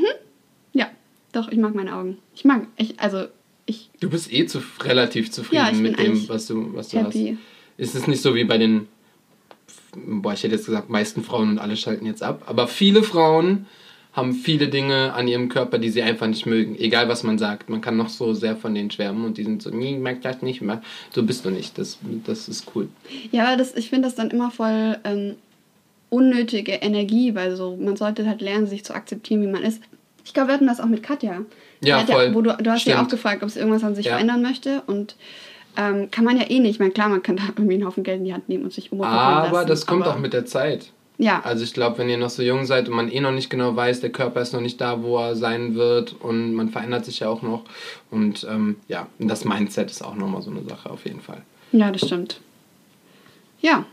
doch, 1.32 1.50
ich 1.50 1.58
mag 1.58 1.76
meine 1.76 1.96
Augen. 1.96 2.18
Ich 2.36 2.46
mag, 2.46 2.68
ich, 2.78 3.00
also, 3.00 3.26
ich 3.66 3.90
Du 4.00 4.10
bist 4.10 4.32
eh 4.32 4.46
zu, 4.46 4.62
relativ 4.82 5.32
zufrieden 5.32 5.66
Ja, 5.66 5.72
mit 5.72 6.00
dem, 6.00 6.28
was 6.30 6.48
du, 6.48 6.74
was 6.74 6.90
du 6.90 6.98
happy. 6.98 7.38
hast. 7.38 7.84
Ist 7.94 7.96
es 7.96 8.08
nicht 8.08 8.22
so 8.22 8.36
wie 8.36 8.44
bei 8.44 8.58
den, 8.58 8.88
boah, 9.96 10.34
ich 10.34 10.44
hätte 10.44 10.56
jetzt 10.56 10.66
gesagt, 10.66 10.90
meisten 10.90 11.24
Frauen 11.24 11.50
und 11.52 11.60
alle 11.60 11.78
schalten 11.78 12.06
jetzt 12.06 12.24
ab, 12.24 12.44
aber 12.46 12.68
viele 12.68 13.04
Frauen 13.04 13.66
haben 14.14 14.34
viele 14.34 14.70
Dinge 14.70 15.14
an 15.14 15.28
ihrem 15.28 15.50
Körper, 15.50 15.78
die 15.78 15.90
sie 15.90 16.02
einfach 16.02 16.26
nicht 16.28 16.46
mögen. 16.48 16.76
Egal 16.78 17.08
was 17.08 17.24
man 17.24 17.38
sagt. 17.38 17.70
Man 17.70 17.80
kann 17.80 17.96
noch 17.96 18.10
so 18.10 18.34
sehr 18.34 18.56
von 18.58 18.74
denen 18.74 18.90
schwärmen 18.90 19.24
und 19.24 19.38
die 19.38 19.44
sind 19.44 19.62
so, 19.62 19.70
nee, 19.70 19.94
ich 19.94 20.00
mag 20.02 20.22
das 20.24 20.42
nicht. 20.42 20.62
Mag. 20.64 20.82
So 21.14 21.22
bist 21.24 21.46
du 21.46 21.52
nicht. 21.52 21.78
Das, 21.78 22.00
das 22.26 22.50
ist 22.50 22.66
cool. 22.76 22.90
Ja, 23.32 23.56
das, 23.56 23.76
ich 23.76 23.90
finde 23.90 24.08
das 24.08 24.16
dann 24.16 24.32
immer 24.32 24.50
voll 24.50 24.98
ähm, 25.04 25.36
unnötige 26.10 26.72
Energie, 26.74 27.36
weil 27.36 27.56
so, 27.56 27.78
man 27.78 27.96
sollte 27.98 28.26
halt 28.28 28.42
lernen, 28.42 28.66
sich 28.66 28.84
zu 28.84 28.94
akzeptieren, 28.96 29.44
wie 29.44 29.48
man 29.48 29.62
ist. 29.62 29.82
Ich 30.30 30.34
glaube, 30.36 30.50
wir 30.50 30.54
hatten 30.54 30.68
das 30.68 30.80
auch 30.80 30.86
mit 30.86 31.02
Katja. 31.02 31.42
Ja, 31.84 32.02
voll. 32.06 32.36
wo 32.36 32.44
du, 32.44 32.56
du 32.56 32.70
hast 32.70 32.84
sie 32.84 32.92
Stimmt. 32.92 33.04
auch 33.04 33.10
gefragt, 33.10 33.42
ob 33.42 33.50
sie 33.50 33.58
irgendwas 33.58 33.84
an 33.84 33.96
sich 33.96 34.06
Ja. 34.06 34.12
verändern 34.12 34.44
möchte 34.44 34.84
und 34.86 35.16
ähm, 35.76 36.12
kann 36.12 36.24
man 36.24 36.38
ja 36.38 36.48
eh 36.48 36.60
nicht. 36.60 36.74
Ich 36.76 36.80
meine, 36.80 36.92
klar, 36.92 37.10
man 37.10 37.24
kann 37.24 37.36
da 37.38 37.44
irgendwie 37.56 37.74
einen 37.74 37.86
Haufen 37.88 38.04
Geld 38.04 38.20
in 38.20 38.26
die 38.26 38.34
Hand 38.34 38.48
nehmen 38.48 38.64
und 38.66 38.72
sich 38.72 38.92
umoperieren 38.92 39.18
Aber 39.20 39.52
lassen. 39.54 39.68
das 39.70 39.88
kommt 39.88 40.04
aber, 40.04 40.14
auch 40.14 40.20
mit 40.20 40.34
der 40.34 40.46
Zeit. 40.46 40.92
Ja, 41.18 41.42
Also 41.44 41.64
ich 41.64 41.74
glaube, 41.74 41.98
wenn 41.98 42.10
ihr 42.10 42.18
noch 42.20 42.30
so 42.30 42.44
jung 42.44 42.66
seid 42.68 42.88
und 42.90 42.96
man 42.96 43.10
eh 43.12 43.20
noch 43.22 43.32
nicht 43.32 43.50
genau 43.50 43.76
weiß, 43.76 44.02
der 44.02 44.12
Körper 44.12 44.40
ist 44.42 44.54
noch 44.54 44.62
nicht 44.62 44.80
da, 44.80 45.02
wo 45.02 45.18
er 45.18 45.36
sein 45.36 45.74
wird 45.74 46.16
und 46.22 46.54
man 46.54 46.70
verändert 46.70 47.06
sich 47.06 47.22
ja 47.22 47.28
auch 47.30 47.42
noch. 47.42 47.64
Und 48.12 48.46
ähm, 48.48 48.76
ja, 48.88 49.08
das 49.18 49.46
Mindset 49.46 49.90
ist 49.90 50.04
auch 50.04 50.14
nochmal 50.16 50.44
so 50.44 50.52
eine 50.52 50.62
Sache 50.62 50.92
auf 50.92 51.06
jeden 51.06 51.22
Fall. 51.22 51.42
ja, 51.72 51.92
das 51.92 52.02
stimmt. 52.06 52.40
Ja. 53.62 53.84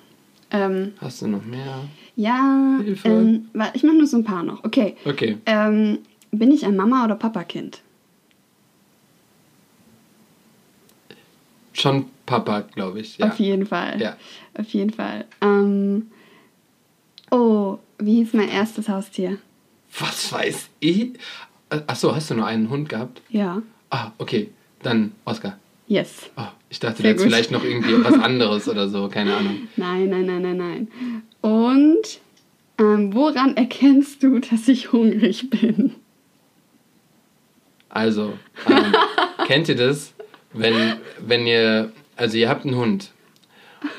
Ähm, 0.50 0.92
Hast 1.00 1.22
du 1.22 1.28
noch 1.28 1.44
mehr? 1.46 1.84
ja, 2.14 2.78
Hilfe. 2.84 3.08
ähm, 3.08 3.48
ich 3.74 3.82
mache 3.82 3.96
nur 3.96 4.06
so 4.06 4.18
ein 4.18 4.24
paar 4.24 4.42
noch. 4.42 4.62
Okay. 4.64 4.96
Okay. 5.04 5.38
Ähm, 5.46 5.98
bin 6.30 6.50
ich 6.52 6.64
ein 6.64 6.76
Mama- 6.76 7.04
oder 7.04 7.14
Papa-Kind? 7.16 7.80
Schon 11.72 12.06
Papa, 12.24 12.60
glaube 12.74 13.00
ich. 13.00 13.18
Ja. 13.18 13.28
Auf 13.28 13.38
jeden 13.38 13.66
Fall. 13.66 14.00
Ja. 14.00 14.16
Auf 14.58 14.68
jeden 14.68 14.90
Fall. 14.90 15.26
Ähm, 15.42 16.10
oh, 17.30 17.78
wie 17.98 18.16
hieß 18.16 18.32
mein 18.32 18.48
erstes 18.48 18.88
Haustier? 18.88 19.38
Was 19.98 20.32
weiß 20.32 20.68
ich? 20.80 21.10
Achso, 21.68 22.14
hast 22.14 22.30
du 22.30 22.34
nur 22.34 22.46
einen 22.46 22.70
Hund 22.70 22.88
gehabt? 22.88 23.20
Ja. 23.28 23.62
Ah, 23.90 24.12
okay. 24.18 24.50
Dann 24.82 25.12
Oscar. 25.24 25.58
Yes. 25.88 26.30
Oh, 26.36 26.42
ich 26.68 26.80
dachte, 26.80 27.02
Sehr 27.02 27.12
jetzt 27.12 27.22
gut. 27.22 27.30
vielleicht 27.30 27.50
noch 27.50 27.62
irgendwie 27.62 27.92
was 28.04 28.14
anderes 28.14 28.68
oder 28.68 28.88
so, 28.88 29.08
keine 29.08 29.36
Ahnung. 29.36 29.68
Nein, 29.76 30.08
nein, 30.10 30.26
nein, 30.26 30.42
nein, 30.42 30.56
nein. 30.56 30.88
Und 31.42 32.20
ähm, 32.78 33.14
woran 33.14 33.56
erkennst 33.56 34.22
du, 34.22 34.38
dass 34.38 34.66
ich 34.68 34.92
hungrig 34.92 35.48
bin? 35.50 35.94
Also, 37.96 38.34
ähm, 38.68 38.94
kennt 39.46 39.70
ihr 39.70 39.74
das? 39.74 40.12
Wenn, 40.52 40.98
wenn 41.18 41.46
ihr, 41.46 41.92
also 42.14 42.36
ihr 42.36 42.50
habt 42.50 42.66
einen 42.66 42.76
Hund 42.76 43.10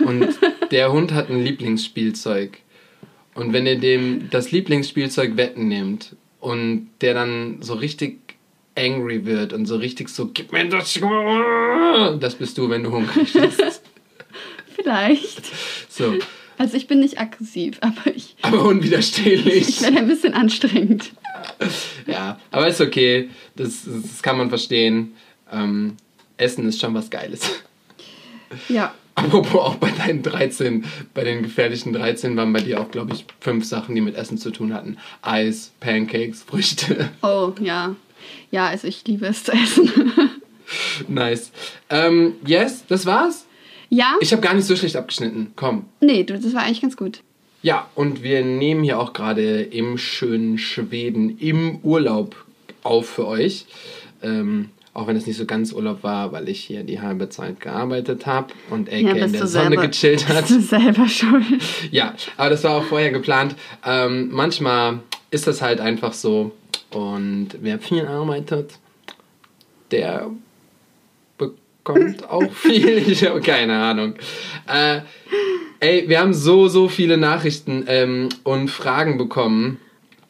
und 0.06 0.38
der 0.70 0.92
Hund 0.92 1.14
hat 1.14 1.32
ein 1.32 1.44
Lieblingsspielzeug 1.44 2.60
und 3.34 3.54
wenn 3.54 3.66
ihr 3.66 3.80
dem 3.80 4.30
das 4.30 4.52
Lieblingsspielzeug 4.52 5.36
wegnehmt 5.36 6.16
und 6.40 6.92
der 7.02 7.16
dann 7.16 7.58
so 7.62 7.74
richtig 7.74 8.20
angry 8.76 9.26
wird 9.26 9.52
und 9.52 9.66
so 9.66 9.78
richtig 9.78 10.10
so, 10.10 10.28
gib 10.32 10.52
mir 10.52 10.70
das, 10.70 11.00
das 12.20 12.36
bist 12.36 12.56
du, 12.60 12.70
wenn 12.70 12.84
du 12.84 12.92
hungrig 12.92 13.34
bist. 13.34 13.82
Vielleicht. 14.76 15.42
So, 15.90 16.14
Also 16.60 16.78
ich 16.78 16.86
bin 16.86 17.00
nicht 17.00 17.20
aggressiv, 17.20 17.78
aber 17.82 18.16
ich, 18.16 18.36
aber 18.44 18.64
unwiderstehlich. 18.64 19.70
ich 19.70 19.82
werde 19.82 19.98
ein 19.98 20.08
bisschen 20.08 20.36
anstrengend. 20.36 21.14
Ja, 22.08 22.40
aber 22.52 22.68
ist 22.68 22.80
okay. 22.82 23.30
Das, 23.56 23.84
das 23.86 24.22
kann 24.22 24.38
man 24.38 24.50
verstehen. 24.50 25.14
Ähm, 25.52 25.98
Essen 26.38 26.68
ist 26.68 26.80
schon 26.80 26.94
was 26.94 27.10
Geiles. 27.10 27.42
Ja. 28.70 28.94
Apropos 29.16 29.56
auch 29.60 29.76
bei 29.76 29.90
deinen 29.92 30.24
13, 30.24 30.86
bei 31.14 31.26
den 31.26 31.44
gefährlichen 31.44 31.92
13 31.92 32.38
waren 32.38 32.54
bei 32.54 32.62
dir 32.62 32.80
auch, 32.80 32.90
glaube 32.92 33.14
ich, 33.14 33.26
fünf 33.42 33.66
Sachen, 33.66 33.94
die 33.94 34.00
mit 34.00 34.16
Essen 34.16 34.38
zu 34.38 34.52
tun 34.52 34.74
hatten. 34.74 34.96
Eis, 35.22 35.74
Pancakes, 35.82 36.44
Früchte. 36.44 37.10
Oh, 37.22 37.52
ja. 37.60 37.96
Ja, 38.52 38.68
also 38.68 38.88
ich 38.88 39.06
liebe 39.06 39.26
es 39.26 39.44
zu 39.44 39.52
essen. 39.52 39.92
nice. 41.10 41.52
Ähm, 41.90 42.36
yes, 42.46 42.86
das 42.88 43.06
war's. 43.06 43.46
ja? 43.90 44.16
Ich 44.22 44.32
habe 44.32 44.42
gar 44.42 44.54
nicht 44.54 44.66
so 44.66 44.76
schlecht 44.78 44.96
abgeschnitten. 44.96 45.52
Komm. 45.58 45.86
nee, 46.00 46.24
du, 46.24 46.40
das 46.40 46.54
war 46.54 46.64
eigentlich 46.64 46.82
ganz 46.82 46.96
gut. 46.96 47.20
Ja, 47.68 47.86
und 47.96 48.24
wir 48.24 48.46
nehmen 48.46 48.82
hier 48.86 48.98
auch 48.98 49.12
gerade 49.12 49.62
im 49.62 49.98
schönen 49.98 50.58
Schweden 50.58 51.38
im 51.38 51.80
Urlaub 51.84 52.46
auf 52.82 53.10
für 53.10 53.28
euch. 53.28 53.66
Ähm, 54.24 54.70
auch 54.94 55.08
wenn 55.08 55.18
es 55.18 55.28
nicht 55.28 55.36
so 55.36 55.46
ganz 55.46 55.74
Urlaub 55.74 56.02
war, 56.02 56.32
weil 56.32 56.48
ich 56.48 56.64
hier 56.64 56.84
die 56.84 57.02
halbe 57.02 57.28
Zeit 57.28 57.60
gearbeitet 57.60 58.26
habe 58.26 58.54
und 58.70 58.88
Ecke 58.88 59.20
in 59.20 59.34
der 59.34 59.48
Sonne 59.48 59.76
gechillt 59.76 60.30
hat. 60.30 60.48
Bist 60.48 60.52
du 60.52 60.62
selber 60.62 61.10
schuld. 61.10 61.44
Ja, 61.92 62.14
aber 62.38 62.52
das 62.52 62.64
war 62.64 62.78
auch 62.78 62.86
vorher 62.86 63.12
geplant. 63.12 63.58
Ähm, 63.86 64.30
manchmal 64.32 65.00
ist 65.30 65.46
das 65.46 65.62
halt 65.62 65.82
einfach 65.82 66.14
so. 66.14 66.54
Und 66.92 67.50
wer 67.60 67.80
viel 67.80 68.08
arbeitet, 68.08 68.80
der 69.92 70.32
bekommt 71.94 72.30
auch 72.30 72.52
viel. 72.52 72.98
Ich 73.08 73.26
habe 73.26 73.42
keine 73.42 73.78
Ahnung. 73.78 74.16
Äh, 74.68 75.02
ey, 75.80 76.10
wir 76.10 76.20
haben 76.20 76.34
so, 76.34 76.68
so 76.68 76.88
viele 76.88 77.18
Nachrichten 77.18 77.86
ähm, 77.88 78.30
und 78.44 78.70
Fragen 78.70 79.18
bekommen. 79.18 79.80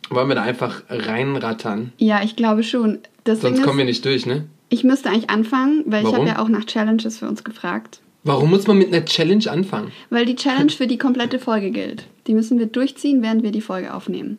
Wollen 0.09 0.29
wir 0.29 0.35
da 0.35 0.43
einfach 0.43 0.83
reinrattern? 0.89 1.91
Ja, 1.97 2.21
ich 2.23 2.35
glaube 2.35 2.63
schon. 2.63 2.99
Das 3.23 3.41
Sonst 3.41 3.61
kommen 3.63 3.77
wir 3.77 3.85
nicht 3.85 4.05
durch, 4.05 4.25
ne? 4.25 4.45
ich 4.69 4.83
müsste 4.83 5.09
eigentlich 5.09 5.29
anfangen, 5.29 5.83
weil 5.85 6.01
ich 6.01 6.05
Warum? 6.05 6.19
habe 6.19 6.29
ja 6.29 6.39
auch 6.39 6.49
nach 6.49 6.65
Challenges 6.65 7.19
für 7.19 7.27
uns 7.27 7.43
gefragt. 7.43 8.01
Warum 8.23 8.49
muss 8.49 8.67
man 8.67 8.77
mit 8.77 8.93
einer 8.93 9.05
Challenge 9.05 9.49
anfangen? 9.49 9.91
Weil 10.09 10.25
die 10.25 10.35
Challenge 10.35 10.71
für 10.77 10.87
die 10.87 10.97
komplette 10.97 11.39
Folge 11.39 11.71
gilt. 11.71 12.07
Die 12.27 12.33
müssen 12.33 12.59
wir 12.59 12.65
durchziehen, 12.65 13.21
während 13.21 13.43
wir 13.43 13.51
die 13.51 13.61
Folge 13.61 13.93
aufnehmen. 13.93 14.37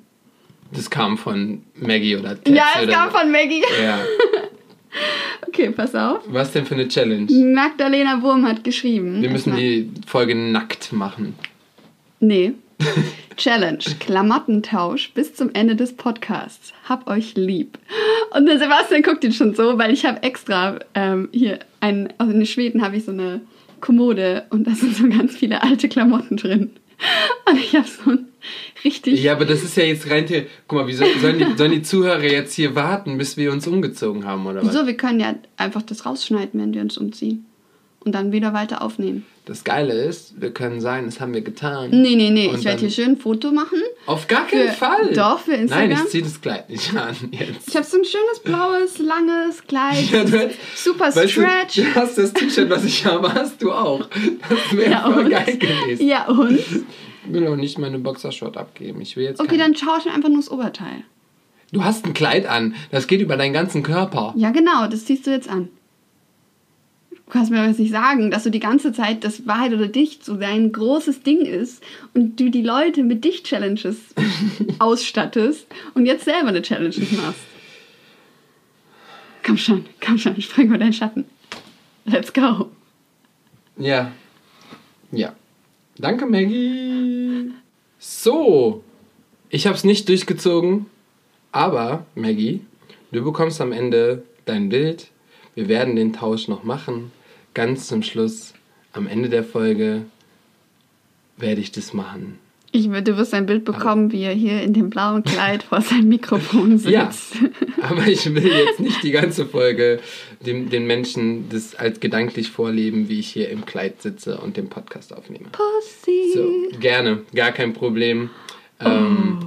Das 0.72 0.90
kam 0.90 1.16
von 1.16 1.62
Maggie 1.74 2.16
oder 2.16 2.42
Tess 2.42 2.54
Ja, 2.54 2.66
es 2.82 2.90
kam 2.90 3.10
von 3.10 3.30
Maggie. 3.30 3.62
Ja. 3.82 4.00
Okay, 5.46 5.70
pass 5.70 5.94
auf. 5.94 6.20
Was 6.26 6.52
denn 6.52 6.66
für 6.66 6.74
eine 6.74 6.88
Challenge? 6.88 7.26
Magdalena 7.54 8.20
Wurm 8.22 8.46
hat 8.46 8.64
geschrieben. 8.64 9.22
Wir 9.22 9.30
müssen 9.30 9.56
die 9.56 9.90
Folge 10.06 10.34
nackt 10.34 10.92
machen. 10.92 11.34
Nee. 12.20 12.52
Challenge. 13.36 13.78
Klamottentausch 14.00 15.12
bis 15.14 15.34
zum 15.34 15.50
Ende 15.54 15.76
des 15.76 15.94
Podcasts. 15.94 16.72
Hab 16.88 17.08
euch 17.08 17.34
lieb. 17.34 17.78
Und 18.36 18.46
der 18.46 18.58
Sebastian 18.58 19.02
guckt 19.02 19.24
ihn 19.24 19.32
schon 19.32 19.54
so, 19.54 19.78
weil 19.78 19.92
ich 19.92 20.04
habe 20.04 20.22
extra 20.22 20.78
ähm, 20.94 21.28
hier 21.32 21.60
ein, 21.80 22.12
also 22.18 22.32
in 22.32 22.44
Schweden 22.46 22.82
habe 22.82 22.96
ich 22.96 23.04
so 23.04 23.12
eine 23.12 23.40
Kommode 23.80 24.44
und 24.50 24.66
da 24.66 24.72
sind 24.72 24.96
so 24.96 25.08
ganz 25.08 25.36
viele 25.36 25.62
alte 25.62 25.88
Klamotten 25.88 26.36
drin. 26.36 26.70
Und 27.48 27.58
ich 27.58 27.74
habe 27.76 27.86
so 27.86 28.10
ein 28.10 28.28
richtig. 28.84 29.22
Ja, 29.22 29.32
aber 29.32 29.44
das 29.44 29.62
ist 29.62 29.76
ja 29.76 29.84
jetzt 29.84 30.10
rein. 30.10 30.26
Guck 30.66 30.78
mal, 30.78 30.86
wie 30.86 30.92
soll, 30.94 31.08
sollen, 31.20 31.38
die, 31.38 31.56
sollen 31.56 31.72
die 31.72 31.82
Zuhörer 31.82 32.22
jetzt 32.24 32.54
hier 32.54 32.74
warten, 32.74 33.18
bis 33.18 33.36
wir 33.36 33.52
uns 33.52 33.66
umgezogen 33.66 34.24
haben, 34.24 34.46
oder 34.46 34.62
was? 34.62 34.68
Wieso? 34.74 34.86
Wir 34.86 34.96
können 34.96 35.20
ja 35.20 35.34
einfach 35.56 35.82
das 35.82 36.06
rausschneiden, 36.06 36.60
wenn 36.60 36.74
wir 36.74 36.82
uns 36.82 36.98
umziehen. 36.98 37.44
Und 38.04 38.14
dann 38.14 38.30
wieder 38.32 38.54
weiter 38.54 38.80
aufnehmen. 38.80 39.26
Das 39.44 39.64
Geile 39.64 39.92
ist, 39.92 40.40
wir 40.40 40.52
können 40.52 40.80
sagen, 40.80 41.06
das 41.06 41.20
haben 41.20 41.34
wir 41.34 41.40
getan. 41.40 41.90
Nee, 41.90 42.14
nee, 42.14 42.30
nee. 42.30 42.46
Und 42.48 42.58
ich 42.60 42.64
werde 42.64 42.80
hier 42.80 42.90
schön 42.90 43.12
ein 43.12 43.16
Foto 43.16 43.50
machen. 43.50 43.80
Auf 44.06 44.28
gar 44.28 44.46
keinen 44.46 44.68
Für- 44.68 44.74
Fall. 44.74 45.12
doch, 45.14 45.40
für 45.40 45.54
Instagram. 45.54 45.88
Nein, 45.88 45.98
ich 46.04 46.10
zieh 46.10 46.22
das 46.22 46.40
Kleid 46.40 46.70
nicht 46.70 46.94
an 46.96 47.14
jetzt. 47.32 47.66
Ich 47.68 47.76
habe 47.76 47.84
so 47.84 47.98
ein 47.98 48.04
schönes 48.04 48.38
blaues, 48.44 48.98
langes 48.98 49.66
Kleid. 49.66 50.10
Ja, 50.12 50.22
du 50.24 50.50
super 50.76 51.06
Weißt 51.06 51.16
du, 51.16 51.28
stretch. 51.28 51.76
du 51.76 51.94
hast 51.96 52.16
das 52.18 52.32
T-Shirt, 52.34 52.70
was 52.70 52.84
ich 52.84 53.04
habe, 53.04 53.34
hast 53.34 53.60
du 53.62 53.72
auch. 53.72 54.06
Das 54.48 54.76
wäre 54.78 54.90
Ja, 54.92 55.10
voll 55.10 55.24
und? 55.24 55.30
geil 55.30 55.58
gewesen. 55.58 56.06
Ja, 56.06 56.28
und? 56.28 56.60
Ich 57.26 57.32
will 57.32 57.46
auch 57.46 57.56
nicht 57.56 57.78
meine 57.78 57.98
Boxershort 57.98 58.56
abgeben. 58.56 59.00
Ich 59.00 59.16
will 59.16 59.24
jetzt 59.24 59.40
Okay, 59.40 59.58
dann 59.58 59.74
tausche 59.74 60.10
einfach 60.10 60.28
nur 60.28 60.38
das 60.38 60.50
Oberteil. 60.50 61.04
Du 61.72 61.84
hast 61.84 62.06
ein 62.06 62.14
Kleid 62.14 62.46
an. 62.46 62.74
Das 62.90 63.06
geht 63.06 63.20
über 63.20 63.36
deinen 63.36 63.52
ganzen 63.52 63.82
Körper. 63.82 64.32
Ja, 64.36 64.50
genau, 64.50 64.86
das 64.86 65.04
ziehst 65.04 65.26
du 65.26 65.30
jetzt 65.30 65.48
an. 65.48 65.68
Du 67.10 67.32
kannst 67.32 67.50
mir 67.50 67.58
aber 67.58 67.68
jetzt 67.68 67.78
nicht 67.78 67.92
sagen, 67.92 68.30
dass 68.30 68.44
du 68.44 68.50
die 68.50 68.60
ganze 68.60 68.92
Zeit 68.92 69.22
das 69.22 69.46
Wahrheit 69.46 69.74
oder 69.74 69.86
Dicht 69.86 70.24
so 70.24 70.36
dein 70.36 70.72
großes 70.72 71.22
Ding 71.24 71.40
ist 71.40 71.82
und 72.14 72.40
du 72.40 72.50
die 72.50 72.62
Leute 72.62 73.02
mit 73.02 73.22
Dicht-Challenges 73.22 73.96
ausstattest 74.78 75.66
und 75.92 76.06
jetzt 76.06 76.24
selber 76.24 76.48
eine 76.48 76.62
Challenge 76.62 76.94
machst. 77.22 77.40
Komm 79.44 79.58
schon, 79.58 79.84
komm 80.04 80.16
schon, 80.16 80.40
spring 80.40 80.68
über 80.68 80.78
deinen 80.78 80.94
Schatten. 80.94 81.26
Let's 82.06 82.32
go. 82.32 82.70
Ja. 83.76 84.10
Ja. 85.12 85.34
Danke, 85.98 86.26
Maggie. 86.26 87.50
So. 87.98 88.84
Ich 89.50 89.66
habe 89.66 89.76
es 89.76 89.82
nicht 89.82 90.08
durchgezogen, 90.08 90.86
aber, 91.50 92.06
Maggie, 92.14 92.60
du 93.10 93.24
bekommst 93.24 93.60
am 93.60 93.72
Ende 93.72 94.22
dein 94.44 94.68
Bild. 94.68 95.08
Wir 95.56 95.68
werden 95.68 95.96
den 95.96 96.12
Tausch 96.12 96.46
noch 96.46 96.62
machen. 96.62 97.10
Ganz 97.52 97.88
zum 97.88 98.04
Schluss, 98.04 98.54
am 98.92 99.08
Ende 99.08 99.28
der 99.28 99.42
Folge, 99.42 100.04
werde 101.36 101.60
ich 101.60 101.72
das 101.72 101.92
machen. 101.92 102.38
Ich, 102.78 102.86
du 102.86 103.16
wirst 103.16 103.34
ein 103.34 103.46
Bild 103.46 103.64
bekommen, 103.64 104.12
wie 104.12 104.22
er 104.22 104.32
hier 104.32 104.62
in 104.62 104.72
dem 104.72 104.88
blauen 104.88 105.24
Kleid 105.24 105.64
vor 105.64 105.80
seinem 105.80 106.08
Mikrofon 106.08 106.78
sitzt. 106.78 106.92
Ja. 106.92 107.10
Aber 107.82 108.06
ich 108.06 108.32
will 108.32 108.46
jetzt 108.46 108.78
nicht 108.78 109.02
die 109.02 109.10
ganze 109.10 109.46
Folge 109.46 110.00
dem, 110.46 110.70
den 110.70 110.86
Menschen 110.86 111.48
das 111.48 111.74
als 111.74 111.98
gedanklich 112.00 112.50
vorleben, 112.50 113.08
wie 113.08 113.18
ich 113.18 113.28
hier 113.28 113.48
im 113.50 113.66
Kleid 113.66 114.00
sitze 114.00 114.38
und 114.38 114.56
den 114.56 114.68
Podcast 114.68 115.14
aufnehme. 115.16 115.46
Pussy. 115.50 116.32
So, 116.34 116.78
gerne, 116.78 117.22
gar 117.34 117.52
kein 117.52 117.72
Problem. 117.72 118.30
Ähm, 118.80 119.38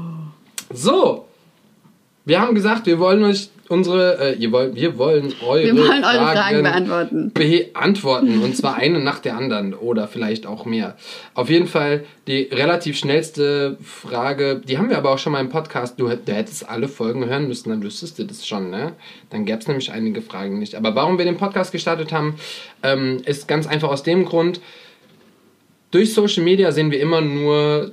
So, 0.74 1.28
wir 2.26 2.42
haben 2.42 2.54
gesagt, 2.56 2.86
wir 2.86 3.00
wollen 3.00 3.24
euch 3.24 3.50
unsere, 3.72 4.20
äh, 4.20 4.36
ihr 4.36 4.52
wollt, 4.52 4.76
wir 4.76 4.98
wollen 4.98 5.34
eure, 5.46 5.64
Wir 5.64 5.78
wollen 5.78 6.04
eure 6.04 6.36
Fragen 6.36 6.64
beantworten. 6.64 7.32
beantworten. 7.34 8.44
Und 8.44 8.56
zwar 8.56 8.76
eine 8.76 9.00
nach 9.00 9.20
der 9.20 9.36
anderen 9.38 9.74
oder 9.74 10.08
vielleicht 10.08 10.46
auch 10.46 10.66
mehr. 10.66 10.96
Auf 11.34 11.50
jeden 11.50 11.68
Fall 11.68 12.04
die 12.28 12.44
relativ 12.52 12.98
schnellste 12.98 13.78
Frage, 13.82 14.62
die 14.64 14.78
haben 14.78 14.90
wir 14.90 14.98
aber 14.98 15.12
auch 15.12 15.18
schon 15.18 15.32
mal 15.32 15.40
im 15.42 15.50
Podcast. 15.50 16.00
Du, 16.00 16.08
du 16.10 16.34
hättest 16.34 16.70
alle 16.70 16.88
Folgen 16.88 17.26
hören 17.26 17.48
müssen, 17.48 17.70
dann 17.70 17.82
wüsstest 17.82 18.20
du 18.20 18.26
das 18.26 18.46
schon, 18.46 18.70
ne? 18.70 18.94
Dann 19.30 19.46
gäbe 19.46 19.60
es 19.60 19.68
nämlich 19.68 19.92
einige 19.92 20.22
Fragen 20.22 20.60
nicht. 20.60 20.76
Aber 20.76 20.94
warum 20.94 21.18
wir 21.18 21.26
den 21.26 21.38
Podcast 21.38 21.72
gestartet 21.72 22.12
haben, 22.12 22.36
ähm, 22.84 23.22
ist 23.26 23.48
ganz 23.48 23.66
einfach 23.68 23.90
aus 23.90 24.04
dem 24.04 24.26
Grund, 24.26 24.62
durch 25.92 26.14
Social 26.14 26.44
Media 26.44 26.72
sehen 26.72 26.92
wir 26.92 27.00
immer 27.00 27.22
nur, 27.22 27.92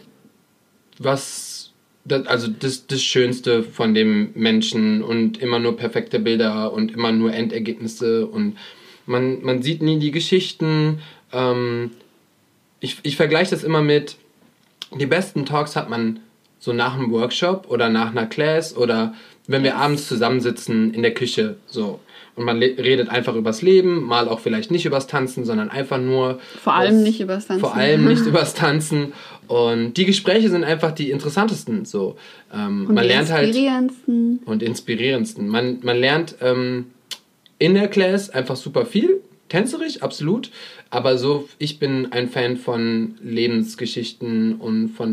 was, 0.99 1.48
das, 2.09 2.27
also 2.27 2.49
das, 2.49 2.87
das 2.87 3.03
Schönste 3.03 3.62
von 3.62 3.95
dem 3.95 4.31
Menschen 4.35 5.03
und 5.03 5.38
immer 5.38 5.59
nur 5.59 5.77
perfekte 5.77 6.19
Bilder 6.19 6.73
und 6.73 6.93
immer 6.93 7.12
nur 7.12 7.33
Endergebnisse 7.33 8.27
und 8.27 8.57
man, 9.07 9.43
man 9.43 9.62
sieht 9.62 9.83
nie 9.83 9.99
die 9.99 10.11
Geschichten. 10.11 11.00
Ähm, 11.33 11.93
ich, 12.81 12.99
ich 13.03 13.17
vergleiche 13.17 13.50
das 13.50 13.65
immer 13.65 13.83
mit, 13.83 14.17
die 14.99 15.07
besten 15.07 15.47
Talks 15.47 15.77
hat 15.77 15.88
man 15.88 16.21
so 16.59 16.73
nach 16.73 16.95
einem 16.95 17.11
Workshop 17.11 17.67
oder 17.69 17.88
nach 17.88 18.11
einer 18.11 18.27
Class 18.27 18.77
oder 18.77 19.15
wenn 19.47 19.62
wir 19.62 19.77
abends 19.77 20.09
zusammensitzen 20.09 20.93
in 20.93 21.03
der 21.03 21.15
Küche 21.15 21.57
so 21.67 22.00
und 22.38 22.45
man 22.45 22.59
redet 22.59 23.09
einfach 23.11 23.35
übers 23.35 23.61
Leben, 23.61 24.04
mal 24.04 24.28
auch 24.28 24.40
vielleicht 24.40 24.71
nicht 24.71 24.87
übers 24.87 25.07
Tanzen, 25.07 25.45
sondern 25.45 25.68
einfach 25.71 25.99
nur 25.99 26.38
Vor 26.62 26.75
allem 26.75 26.97
was- 26.97 27.02
nicht 27.02 27.21
übers 27.21 27.47
Tanzen. 27.47 27.61
Vor 27.61 27.75
allem 27.75 28.07
nicht 28.07 28.25
übers 28.26 28.54
Tanzen 28.54 29.12
und 29.49 29.95
die 29.95 30.04
Gespräche 30.07 30.49
sind 30.49 30.64
einfach 30.64 30.92
die 30.92 31.11
interessantesten 31.11 31.85
so. 31.85 32.16
Ähm, 32.54 32.87
Und 32.88 32.95
man 32.95 33.02
die 33.04 33.09
lernt 33.09 33.30
halt 33.30 33.47
inspirierendsten. 33.49 34.40
und 34.45 34.62
inspirierendsten. 34.62 35.49
Man, 35.49 35.78
man 35.83 35.99
lernt 35.99 36.37
ähm, 36.40 36.87
in 37.59 37.75
der 37.75 37.88
Class 37.88 38.30
einfach 38.30 38.57
super 38.57 38.87
viel, 38.87 39.21
tänzerisch, 39.49 40.02
absolut. 40.02 40.50
Aber 40.90 41.18
so, 41.18 41.49
ich 41.59 41.78
bin 41.78 42.12
ein 42.12 42.28
Fan 42.28 42.57
von 42.57 43.16
Lebensgeschichten 43.23 44.54
und 44.54 44.88
von 44.90 45.12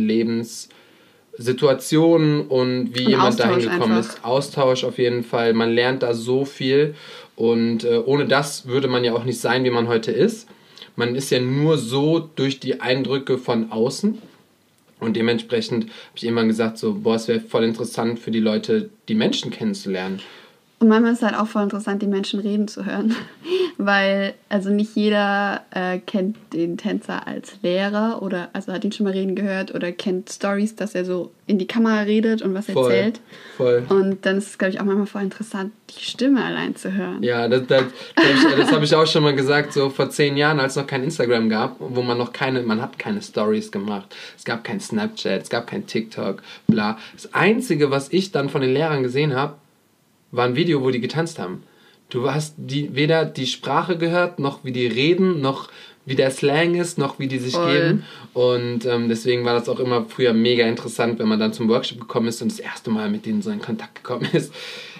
Lebenssituationen 1.38 2.48
und 2.48 2.96
wie 2.96 3.06
Und 3.06 3.10
jemand 3.10 3.40
dahin 3.40 3.56
Austausch 3.56 3.74
gekommen 3.74 3.98
einfach. 3.98 4.14
ist. 4.16 4.24
Austausch 4.26 4.84
auf 4.84 4.98
jeden 4.98 5.24
Fall. 5.24 5.54
Man 5.54 5.74
lernt 5.74 6.04
da 6.04 6.14
so 6.14 6.46
viel 6.46 6.96
und 7.36 7.84
äh, 7.84 7.98
ohne 7.98 8.26
das 8.26 8.68
würde 8.68 8.88
man 8.88 9.04
ja 9.04 9.14
auch 9.14 9.24
nicht 9.24 9.40
sein, 9.40 9.64
wie 9.64 9.70
man 9.70 9.88
heute 9.88 10.12
ist. 10.12 10.48
Man 10.96 11.16
ist 11.16 11.30
ja 11.30 11.40
nur 11.40 11.78
so 11.78 12.20
durch 12.36 12.60
die 12.60 12.80
Eindrücke 12.82 13.38
von 13.38 13.72
außen. 13.72 14.22
Und 15.02 15.18
dementsprechend 15.18 15.86
habe 15.86 15.94
ich 16.16 16.24
irgendwann 16.24 16.48
gesagt, 16.48 16.78
so, 16.78 16.94
boah, 16.94 17.16
es 17.16 17.28
wäre 17.28 17.42
voll 17.42 17.66
interessant 17.66 18.18
für 18.18 18.32
die 18.32 18.40
Leute, 18.40 18.90
die 19.10 19.16
Menschen 19.16 19.52
kennenzulernen. 19.52 20.22
Und 20.78 20.90
manchmal 20.90 21.14
ist 21.14 21.20
es 21.20 21.26
halt 21.26 21.40
auch 21.40 21.48
voll 21.48 21.64
interessant, 21.64 22.02
die 22.02 22.08
Menschen 22.08 22.42
reden 22.42 22.68
zu 22.68 22.86
hören. 22.86 23.16
Weil, 23.78 24.34
also 24.50 24.70
nicht 24.70 24.96
jeder 24.96 25.62
äh, 25.72 26.00
kennt 26.00 26.38
den 26.54 26.78
Tänzer 26.78 27.28
als 27.28 27.58
Lehrer 27.62 28.22
oder 28.22 28.50
also 28.54 28.74
hat 28.74 28.84
ihn 28.84 28.92
schon 28.92 29.06
mal 29.06 29.14
reden 29.14 29.36
gehört 29.36 29.74
oder 29.74 29.92
kennt 29.92 30.30
Stories, 30.30 30.76
dass 30.76 30.96
er 30.96 31.06
so 31.06 31.32
in 31.48 31.60
die 31.60 31.68
Kamera 31.68 32.02
redet 32.02 32.42
und 32.42 32.54
was 32.54 32.66
Voll. 32.66 32.92
erzählt. 32.92 33.22
Voll. 33.56 33.86
Und 33.90 34.26
dann 34.26 34.38
ist 34.38 34.48
es, 34.48 34.58
glaube 34.58 34.74
ich, 34.74 34.80
auch 34.80 34.86
manchmal 34.86 35.08
voll 35.08 35.22
interessant, 35.22 35.72
die 35.90 36.04
Stimme 36.04 36.44
allein 36.44 36.76
zu 36.76 36.94
hören. 36.94 37.22
Ja, 37.22 37.48
das, 37.48 37.68
das, 37.68 37.84
das, 38.16 38.58
das 38.58 38.72
habe 38.72 38.84
ich 38.84 38.96
auch 38.96 39.08
schon 39.08 39.24
mal 39.24 39.36
gesagt, 39.36 39.74
so 39.74 39.90
vor 39.90 40.10
zehn 40.10 40.36
Jahren, 40.36 40.60
als 40.60 40.74
es 40.74 40.78
noch 40.78 40.88
kein 40.88 41.04
Instagram 41.04 41.50
gab, 41.50 41.78
wo 41.80 42.02
man 42.02 42.18
noch 42.18 42.34
keine, 42.34 42.62
man 42.64 42.82
hat 42.82 43.00
keine 43.00 43.22
Stories 43.22 43.72
gemacht. 43.72 44.14
Es 44.38 44.44
gab 44.44 44.64
kein 44.64 44.80
Snapchat, 44.80 45.44
es 45.44 45.50
gab 45.50 45.68
kein 45.68 45.86
TikTok, 45.86 46.42
bla. 46.68 46.98
Das 47.14 47.34
Einzige, 47.34 47.92
was 47.92 48.12
ich 48.12 48.32
dann 48.32 48.50
von 48.50 48.62
den 48.62 48.74
Lehrern 48.74 49.04
gesehen 49.04 49.36
habe, 49.36 49.56
war 50.36 50.46
ein 50.46 50.56
Video, 50.56 50.82
wo 50.82 50.90
die 50.92 51.02
getanzt 51.02 51.40
haben. 51.40 51.64
Du 52.10 52.32
hast 52.32 52.56
die, 52.58 52.96
weder 52.96 53.26
die 53.26 53.48
Sprache 53.48 53.98
gehört, 53.98 54.40
noch 54.40 54.64
wie 54.64 54.72
die 54.72 54.88
reden, 54.88 55.42
noch 55.42 55.70
wie 56.06 56.16
der 56.16 56.30
Slang 56.30 56.76
ist, 56.76 56.98
noch 56.98 57.18
wie 57.18 57.28
die 57.28 57.40
sich 57.40 57.56
Voll. 57.56 57.74
geben. 57.74 58.04
Und 58.34 58.86
ähm, 58.86 59.10
deswegen 59.10 59.44
war 59.44 59.56
das 59.56 59.68
auch 59.68 59.80
immer 59.80 60.06
früher 60.08 60.34
mega 60.34 60.66
interessant, 60.68 61.18
wenn 61.18 61.28
man 61.28 61.40
dann 61.40 61.52
zum 61.52 61.68
Workshop 61.68 62.00
gekommen 62.00 62.28
ist 62.28 62.42
und 62.42 62.52
das 62.52 62.60
erste 62.60 62.92
Mal 62.92 63.10
mit 63.10 63.26
denen 63.26 63.42
so 63.42 63.50
in 63.50 63.60
Kontakt 63.60 63.96
gekommen 63.96 64.28
ist. 64.34 64.54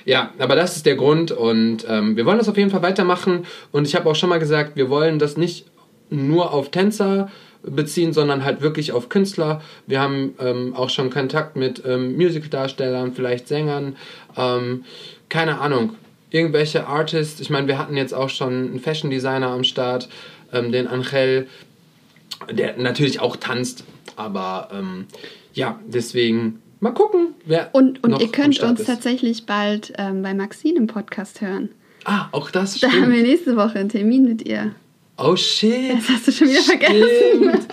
Ja, 0.06 0.34
aber 0.40 0.56
das 0.56 0.78
ist 0.78 0.86
der 0.86 0.96
Grund 0.96 1.32
und 1.32 1.86
ähm, 1.88 2.16
wir 2.16 2.26
wollen 2.26 2.38
das 2.38 2.50
auf 2.50 2.58
jeden 2.58 2.70
Fall 2.70 2.82
weitermachen. 2.82 3.46
Und 3.72 3.88
ich 3.88 3.96
habe 3.96 4.10
auch 4.10 4.16
schon 4.16 4.30
mal 4.30 4.40
gesagt, 4.40 4.76
wir 4.76 4.90
wollen 4.90 5.20
das 5.20 5.38
nicht 5.38 5.66
nur 6.10 6.54
auf 6.54 6.70
Tänzer 6.70 7.30
beziehen, 7.64 8.14
sondern 8.14 8.44
halt 8.44 8.62
wirklich 8.62 8.92
auf 8.92 9.10
Künstler. 9.10 9.62
Wir 9.88 10.00
haben 10.00 10.36
ähm, 10.40 10.76
auch 10.76 10.90
schon 10.90 11.10
Kontakt 11.10 11.56
mit 11.56 11.82
ähm, 11.86 12.16
Musicaldarstellern, 12.16 13.14
vielleicht 13.14 13.48
Sängern, 13.48 13.96
ähm, 14.38 14.86
keine 15.36 15.60
Ahnung, 15.60 15.96
irgendwelche 16.30 16.88
Artists. 16.88 17.42
Ich 17.42 17.50
meine, 17.50 17.68
wir 17.68 17.78
hatten 17.78 17.98
jetzt 17.98 18.14
auch 18.14 18.30
schon 18.30 18.54
einen 18.54 18.80
Fashion 18.80 19.10
Designer 19.10 19.48
am 19.50 19.66
Start, 19.66 20.08
ähm, 20.54 20.72
den 20.72 20.88
Angel, 20.88 21.48
der 22.50 22.78
natürlich 22.78 23.20
auch 23.20 23.36
tanzt, 23.36 23.84
aber 24.16 24.70
ähm, 24.74 25.08
ja, 25.54 25.78
deswegen 25.88 26.62
mal 26.80 26.92
gucken, 26.94 27.34
wer 27.46 27.70
Und, 27.74 28.02
und 28.02 28.22
ihr 28.22 28.30
könnt 28.32 28.62
uns 28.62 28.80
ist. 28.80 28.86
tatsächlich 28.86 29.46
bald 29.46 29.92
ähm, 29.98 30.22
bei 30.22 30.34
Maxine 30.34 30.78
im 30.78 30.88
Podcast 30.88 31.42
hören. 31.42 31.68
Ah, 32.06 32.28
auch 32.32 32.50
das 32.50 32.80
Da 32.80 32.88
haben 32.88 33.00
wir 33.12 33.16
stimmt. 33.16 33.28
nächste 33.28 33.58
Woche 33.58 33.80
einen 33.80 33.90
Termin 33.90 34.24
mit 34.24 34.48
ihr. 34.48 34.74
Oh 35.18 35.36
shit. 35.36 35.94
Das 35.98 36.10
hast 36.10 36.28
du 36.28 36.32
schon 36.32 36.50
wieder 36.50 36.62
Stimmt. 36.62 36.84
vergessen. 36.84 37.68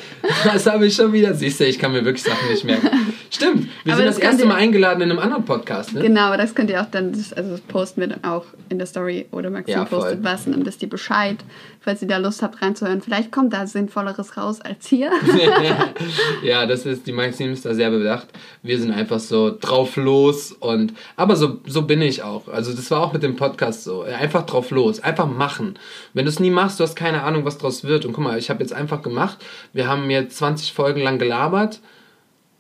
Das 0.45 0.67
habe 0.67 0.87
ich 0.87 0.95
schon 0.95 1.13
wieder. 1.13 1.35
Siehst 1.35 1.59
du, 1.61 1.65
ich 1.67 1.79
kann 1.79 1.91
mir 1.93 2.05
wirklich 2.05 2.23
Sachen 2.23 2.49
nicht 2.51 2.65
merken. 2.65 2.89
Stimmt. 3.35 3.69
Wir 3.85 3.95
Aber 3.95 4.03
sind 4.03 4.07
das 4.09 4.17
das 4.17 4.25
erste 4.25 4.45
Mal 4.45 4.57
eingeladen 4.57 5.01
in 5.01 5.11
einem 5.11 5.19
anderen 5.19 5.47
Podcast, 5.47 5.95
ne? 5.95 6.03
Genau, 6.03 6.21
aber 6.27 6.37
das 6.37 6.55
könnt 6.55 6.69
ihr 6.69 6.83
auch 6.83 6.91
dann, 6.91 7.13
also 7.35 7.57
posten 7.67 8.03
wir 8.03 8.09
dann 8.09 8.25
auch 8.25 8.45
in 8.69 8.77
der 8.77 8.87
Story 8.87 9.25
oder 9.31 9.49
Maxine 9.49 9.79
Ja, 9.79 9.87
voll. 9.87 10.01
postet 10.01 10.23
was 10.23 10.47
und 10.47 10.53
dann 10.53 10.67
wisst 10.67 10.83
ihr 10.83 10.91
Bescheid, 10.91 11.39
falls 11.81 12.03
ihr 12.03 12.09
da 12.09 12.19
Lust 12.19 12.43
habt 12.43 12.61
reinzuhören. 12.61 13.01
Vielleicht 13.01 13.33
kommt 13.33 13.55
da 13.55 13.67
Sinnvolleres 13.67 14.37
raus 14.37 14.61
als 14.61 14.87
hier. 14.87 15.11
ja, 16.43 16.67
das 16.67 16.85
ist, 16.85 17.07
die 17.07 17.13
Maxime 17.13 17.53
ist 17.53 17.65
da 17.65 17.73
sehr 17.73 17.91
bedacht. 17.91 18.29
Wir 18.63 18.79
sind 18.79 18.93
einfach 18.93 19.19
so 19.19 19.57
drauf 19.59 19.97
los 19.97 20.53
und, 20.53 20.93
aber 21.17 21.35
so, 21.35 21.59
so 21.67 21.83
bin 21.83 22.03
ich 22.03 22.23
auch. 22.23 22.49
Also 22.49 22.75
das 22.75 22.91
war 22.91 23.01
auch 23.01 23.15
mit 23.15 23.23
dem 23.23 23.37
Podcast 23.37 23.85
so. 23.85 24.03
Einfach 24.03 24.45
drauf 24.45 24.71
los, 24.71 25.01
einfach 25.01 25.27
machen. 25.27 25.79
Wenn 26.13 26.27
du 26.27 26.29
es 26.29 26.39
nie 26.39 26.51
machst, 26.51 26.79
du 26.79 26.85
hast 26.85 26.97
keine 26.97 27.23
Ahnung, 27.23 27.47
was 27.47 27.57
draus 27.57 27.83
wird. 27.83 28.05
Und 28.05 28.13
guck 28.13 28.25
mal, 28.25 28.39
ich 28.39 28.51
habe 28.51 28.61
jetzt 28.61 28.75
einfach 28.75 29.01
gemacht. 29.01 29.39
Wir 29.73 29.89
haben 29.89 30.11
jetzt 30.11 30.37
20 30.37 30.75
Folgen 30.75 31.01
lang 31.01 31.19
gelabert 31.19 31.81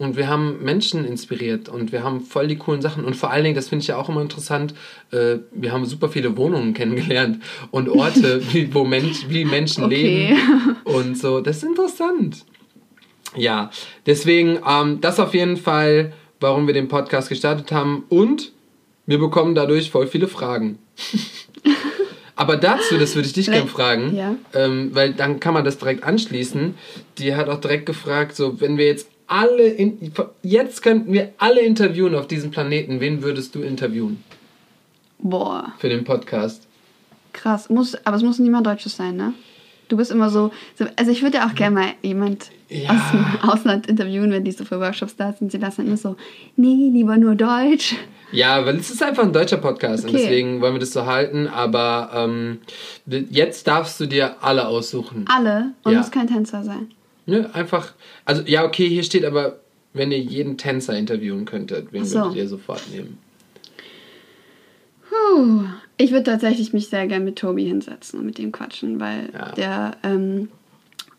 und 0.02 0.16
wir 0.16 0.28
haben 0.28 0.64
Menschen 0.64 1.04
inspiriert 1.04 1.68
und 1.68 1.92
wir 1.92 2.02
haben 2.02 2.22
voll 2.22 2.48
die 2.48 2.56
coolen 2.56 2.82
Sachen 2.82 3.04
und 3.04 3.14
vor 3.14 3.30
allen 3.30 3.44
Dingen, 3.44 3.54
das 3.54 3.68
finde 3.68 3.82
ich 3.82 3.88
ja 3.88 3.96
auch 3.96 4.08
immer 4.08 4.20
interessant, 4.20 4.74
äh, 5.12 5.36
wir 5.52 5.70
haben 5.70 5.84
super 5.84 6.08
viele 6.08 6.36
Wohnungen 6.36 6.74
kennengelernt 6.78 7.40
und 7.70 7.88
Orte, 7.88 8.42
wie, 8.52 8.74
wo 8.74 8.84
Mensch, 8.84 9.26
wie 9.28 9.44
Menschen 9.44 9.84
Okay. 9.84 10.30
leben 10.30 10.76
und 10.84 11.16
so. 11.16 11.40
Das 11.40 11.58
ist 11.58 11.62
interessant. 11.62 12.44
Ja, 13.36 13.70
deswegen, 14.04 14.58
ähm, 14.68 15.00
das 15.00 15.20
auf 15.20 15.34
jeden 15.34 15.56
Fall, 15.56 16.12
warum 16.40 16.66
wir 16.66 16.74
den 16.74 16.88
Podcast 16.88 17.28
gestartet 17.28 17.70
haben 17.70 18.04
und 18.08 18.52
wir 19.06 19.18
bekommen 19.18 19.54
dadurch 19.54 19.90
voll 19.90 20.08
viele 20.08 20.26
Fragen. 20.26 20.78
Aber 22.34 22.56
dazu, 22.56 22.98
das 22.98 23.14
würde 23.14 23.26
ich 23.28 23.34
dich 23.34 23.46
gerne 23.46 23.68
fragen, 23.68 24.16
ja. 24.16 24.34
ähm, 24.54 24.90
weil 24.94 25.12
dann 25.12 25.38
kann 25.38 25.54
man 25.54 25.64
das 25.64 25.78
direkt 25.78 26.02
anschließen. 26.02 26.74
Die 27.18 27.34
hat 27.36 27.48
auch 27.48 27.60
direkt 27.60 27.86
gefragt, 27.86 28.34
so, 28.34 28.60
wenn 28.60 28.78
wir 28.78 28.86
jetzt 28.86 29.11
alle, 29.32 29.66
in, 29.66 30.12
jetzt 30.42 30.82
könnten 30.82 31.12
wir 31.12 31.32
alle 31.38 31.60
interviewen 31.60 32.14
auf 32.14 32.26
diesem 32.28 32.50
Planeten, 32.50 33.00
wen 33.00 33.22
würdest 33.22 33.54
du 33.54 33.62
interviewen 33.62 34.22
Boah, 35.18 35.72
für 35.78 35.88
den 35.88 36.04
Podcast? 36.04 36.66
krass. 37.32 37.70
Muss, 37.70 37.94
aber 38.04 38.16
es 38.16 38.22
muss 38.22 38.38
niemand 38.38 38.66
Deutsches 38.66 38.94
sein, 38.96 39.16
ne? 39.16 39.32
Du 39.88 39.96
bist 39.96 40.10
immer 40.10 40.28
so, 40.30 40.52
so 40.78 40.84
also 40.96 41.10
ich 41.10 41.22
würde 41.22 41.38
ja 41.38 41.46
auch 41.48 41.54
gerne 41.54 41.74
mal 41.74 41.86
jemand 42.02 42.50
Ja. 42.68 42.90
aus 42.90 43.10
dem 43.10 43.24
Ausland 43.50 43.86
interviewen, 43.86 44.30
wenn 44.30 44.44
die 44.44 44.52
so 44.52 44.64
für 44.64 44.78
Workshops 44.80 45.16
da 45.16 45.32
sind. 45.32 45.50
Sie 45.50 45.58
lassen 45.58 45.86
immer 45.86 45.96
so, 45.96 46.16
nee, 46.56 46.90
lieber 46.92 47.16
nur 47.16 47.34
Deutsch. 47.34 47.94
Ja, 48.32 48.64
weil 48.64 48.76
es 48.76 48.90
ist 48.90 49.02
einfach 49.02 49.22
ein 49.24 49.32
deutscher 49.32 49.58
Podcast 49.58 50.04
und 50.04 50.10
Okay. 50.10 50.20
deswegen 50.22 50.60
wollen 50.62 50.74
wir 50.74 50.80
das 50.80 50.92
so 50.92 51.04
halten. 51.06 51.46
Aber 51.46 52.10
ähm, 52.14 52.60
jetzt 53.30 53.66
darfst 53.66 53.98
du 54.00 54.06
dir 54.06 54.36
alle 54.42 54.66
aussuchen. 54.68 55.24
Alle 55.28 55.72
und 55.84 55.92
Ja. 55.92 55.98
muss 55.98 56.10
kein 56.10 56.26
Tänzer 56.28 56.64
sein. 56.64 56.90
Ne, 57.26 57.48
einfach. 57.54 57.92
Also, 58.24 58.42
ja, 58.42 58.64
okay, 58.64 58.88
hier 58.88 59.02
steht 59.04 59.24
aber, 59.24 59.60
wenn 59.92 60.10
ihr 60.10 60.18
jeden 60.18 60.58
Tänzer 60.58 60.96
interviewen 60.96 61.44
könntet, 61.44 61.92
wen 61.92 62.04
so. 62.04 62.18
würdet 62.18 62.36
ihr 62.36 62.48
sofort 62.48 62.82
nehmen? 62.90 63.18
Puh. 65.08 65.64
Ich 65.98 66.10
würde 66.10 66.24
tatsächlich 66.24 66.72
mich 66.72 66.88
sehr 66.88 67.06
gern 67.06 67.24
mit 67.24 67.36
Tobi 67.36 67.64
hinsetzen 67.66 68.18
und 68.20 68.26
mit 68.26 68.38
ihm 68.38 68.50
quatschen, 68.50 68.98
weil 68.98 69.28
Ja. 69.32 69.52
der 69.52 69.96
ähm, 70.02 70.48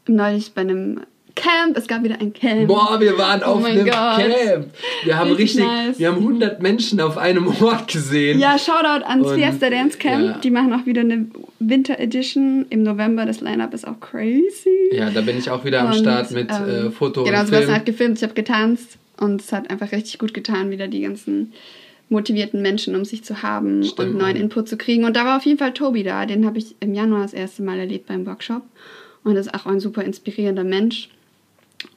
neulich 0.07 0.53
bei 0.53 0.61
einem 0.61 1.01
Camp, 1.35 1.75
es 1.77 1.87
gab 1.87 2.03
wieder 2.03 2.19
ein 2.21 2.31
Camp. 2.31 2.67
Boah, 2.67 2.99
wir 2.99 3.17
waren 3.17 3.41
Oh 3.43 3.53
auf 3.55 3.65
einem 3.65 3.85
Gott. 3.85 3.93
Camp. 3.93 4.67
Wir 5.03 5.17
haben 5.17 5.31
Richtig 5.31 5.61
richtig, 5.61 5.65
nice. 5.65 5.99
wir 5.99 6.07
haben 6.09 6.17
100 6.17 6.61
Menschen 6.61 7.01
auf 7.01 7.17
einem 7.17 7.47
Ort 7.61 7.87
gesehen. 7.91 8.39
Ja, 8.39 8.57
Shoutout 8.59 9.03
ans 9.05 9.27
Und- 9.27 9.35
Fiesta 9.39 9.69
Dance 9.69 9.97
Camp. 9.97 10.23
ja. 10.25 10.37
Die 10.37 10.51
machen 10.51 10.71
auch 10.73 10.85
wieder 10.85 11.01
eine 11.01 11.25
Winter 11.59 11.99
Edition 11.99 12.65
im 12.69 12.83
November. 12.83 13.25
Das 13.25 13.41
Line-Up 13.41 13.73
ist 13.73 13.87
auch 13.87 13.99
crazy. 13.99 14.89
Ja, 14.91 15.09
da 15.09 15.21
bin 15.21 15.37
ich 15.37 15.49
auch 15.49 15.65
wieder 15.65 15.81
am 15.81 15.87
Und, 15.87 15.95
Start 15.95 16.29
mit 16.31 16.49
ähm, 16.51 16.87
äh, 16.87 16.91
Foto 16.91 17.23
Genau, 17.23 17.39
und 17.39 17.45
Sebastian 17.47 17.63
Film. 17.63 17.75
hat 17.75 17.85
gefilmt, 17.85 18.17
ich 18.17 18.23
habe 18.23 18.33
getanzt 18.33 18.97
und 19.19 19.41
es 19.41 19.51
hat 19.51 19.69
einfach 19.71 19.91
richtig 19.91 20.19
gut 20.19 20.33
getan, 20.33 20.69
wieder 20.69 20.87
die 20.87 21.01
ganzen 21.01 21.53
motivierten 22.09 22.61
Menschen 22.61 22.95
um 22.95 23.05
sich 23.05 23.23
zu 23.23 23.41
haben 23.41 23.83
Stimmt, 23.83 24.09
und 24.11 24.17
neuen. 24.19 24.35
Input 24.35 24.67
zu 24.69 24.77
kriegen. 24.77 25.03
Und 25.03 25.15
da 25.15 25.25
war 25.25 25.37
auf 25.37 25.45
jeden 25.45 25.57
Fall 25.57 25.73
Tobi 25.73 26.03
da. 26.03 26.25
Den 26.27 26.45
habe 26.45 26.59
ich 26.59 26.75
im 26.79 26.93
Januar 26.93 27.23
das 27.23 27.33
erste 27.33 27.63
Mal 27.63 27.79
erlebt 27.79 28.05
beim 28.07 28.25
Workshop. 28.27 28.61
Und 29.23 29.35
ist 29.37 29.53
auch 29.53 29.65
ein 29.65 29.79
super 29.79 30.03
inspirierender 30.03 30.65
Mensch. 30.65 31.09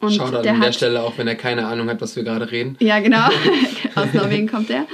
Und 0.00 0.12
Shoutout 0.12 0.42
der 0.42 0.52
an 0.52 0.60
der 0.60 0.68
hat, 0.68 0.74
Stelle, 0.74 1.02
auch 1.02 1.16
wenn 1.18 1.28
er 1.28 1.34
keine 1.34 1.66
Ahnung 1.66 1.88
hat, 1.88 2.00
was 2.00 2.16
wir 2.16 2.22
gerade 2.22 2.50
reden. 2.50 2.76
Ja, 2.80 3.00
genau. 3.00 3.28
Aus 3.94 4.12
Norwegen 4.12 4.48
kommt 4.48 4.70
er. 4.70 4.86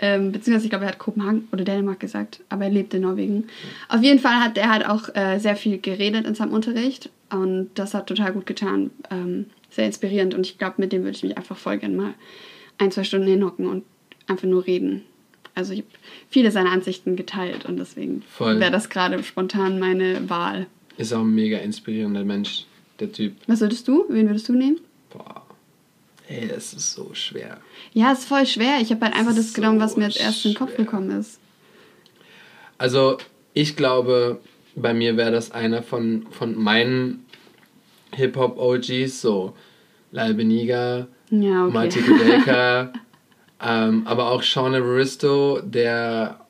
Ähm, 0.00 0.30
beziehungsweise, 0.30 0.66
ich 0.66 0.70
glaube, 0.70 0.84
er 0.84 0.92
hat 0.92 0.98
Kopenhagen 0.98 1.48
oder 1.50 1.64
Dänemark 1.64 1.98
gesagt, 1.98 2.40
aber 2.48 2.64
er 2.64 2.70
lebt 2.70 2.94
in 2.94 3.02
Norwegen. 3.02 3.48
Auf 3.88 4.02
jeden 4.02 4.20
Fall 4.20 4.36
hat 4.36 4.56
er 4.56 4.70
halt 4.70 4.86
auch 4.86 5.14
äh, 5.14 5.38
sehr 5.38 5.56
viel 5.56 5.78
geredet 5.78 6.26
in 6.26 6.34
seinem 6.34 6.52
Unterricht 6.52 7.10
und 7.30 7.70
das 7.74 7.94
hat 7.94 8.06
total 8.06 8.32
gut 8.32 8.46
getan. 8.46 8.90
Ähm, 9.10 9.46
sehr 9.70 9.86
inspirierend 9.86 10.34
und 10.34 10.46
ich 10.46 10.56
glaube, 10.58 10.76
mit 10.78 10.92
dem 10.92 11.02
würde 11.02 11.16
ich 11.16 11.22
mich 11.22 11.36
einfach 11.36 11.56
voll 11.56 11.78
gerne 11.78 11.96
mal 11.96 12.14
ein, 12.78 12.92
zwei 12.92 13.04
Stunden 13.04 13.26
hinhocken 13.26 13.66
und 13.66 13.84
einfach 14.28 14.46
nur 14.46 14.66
reden. 14.66 15.02
Also 15.54 15.72
ich 15.72 15.80
habe 15.80 15.88
viele 16.30 16.52
seiner 16.52 16.70
Ansichten 16.70 17.16
geteilt 17.16 17.66
und 17.66 17.78
deswegen 17.78 18.22
wäre 18.38 18.70
das 18.70 18.90
gerade 18.90 19.20
spontan 19.24 19.80
meine 19.80 20.30
Wahl. 20.30 20.66
Ist 20.96 21.12
auch 21.12 21.22
ein 21.22 21.34
mega 21.34 21.58
inspirierender 21.58 22.24
Mensch, 22.24 22.66
der 23.00 23.12
Typ. 23.12 23.36
Was 23.46 23.60
würdest 23.60 23.86
du? 23.88 24.04
Wen 24.08 24.26
würdest 24.28 24.48
du 24.48 24.54
nehmen? 24.54 24.80
Boah. 25.10 25.46
Ey, 26.28 26.46
das 26.46 26.74
ist 26.74 26.92
so 26.92 27.10
schwer. 27.14 27.58
Ja, 27.94 28.12
ist 28.12 28.26
voll 28.26 28.46
schwer. 28.46 28.78
Ich 28.82 28.90
habe 28.90 29.06
halt 29.06 29.14
einfach 29.14 29.34
das 29.34 29.52
So 29.52 29.60
genommen, 29.60 29.80
was 29.80 29.96
mir 29.96 30.04
als 30.06 30.16
erstes 30.16 30.44
in 30.44 30.50
den 30.52 30.58
Kopf 30.58 30.76
gekommen 30.76 31.10
ist. 31.18 31.38
Also, 32.76 33.16
ich 33.54 33.76
glaube, 33.76 34.40
bei 34.76 34.92
mir 34.92 35.16
wäre 35.16 35.32
das 35.32 35.50
einer 35.52 35.82
von, 35.82 36.26
von 36.30 36.54
meinen 36.54 37.24
Hip-Hop-OGs, 38.14 39.20
so 39.20 39.54
Lal 40.12 40.34
Beniga, 40.34 41.08
Ja, 41.30 41.64
okay. 41.64 41.72
Marty 41.72 42.00
Kudelka, 42.00 42.92
ähm, 43.62 44.06
aber 44.06 44.30
auch 44.30 44.42
Sean 44.42 44.74
Evaristo, 44.74 45.60
der, 45.62 46.46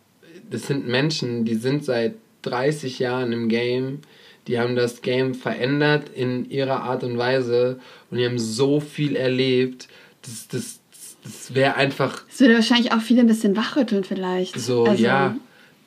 das 0.50 0.66
sind 0.66 0.86
Menschen, 0.86 1.44
die 1.44 1.54
sind 1.54 1.84
seit 1.84 2.14
30 2.42 2.98
Jahren 2.98 3.32
im 3.32 3.48
Game, 3.48 4.00
die 4.48 4.58
haben 4.58 4.74
das 4.74 5.02
Game 5.02 5.34
verändert 5.34 6.08
in 6.14 6.50
ihrer 6.50 6.82
Art 6.82 7.04
und 7.04 7.18
Weise 7.18 7.78
und 8.10 8.18
die 8.18 8.26
haben 8.26 8.38
so 8.38 8.80
viel 8.80 9.14
erlebt, 9.14 9.88
das, 10.22 10.48
das, 10.48 10.80
das 11.22 11.54
wäre 11.54 11.76
einfach 11.76 12.24
Das 12.28 12.40
würde 12.40 12.54
wahrscheinlich 12.54 12.92
auch 12.92 13.00
viele 13.00 13.20
ein 13.20 13.26
bisschen 13.26 13.56
wachrütteln 13.56 14.04
vielleicht. 14.04 14.58
so, 14.58 14.84
Also, 14.84 15.02
ja, 15.02 15.36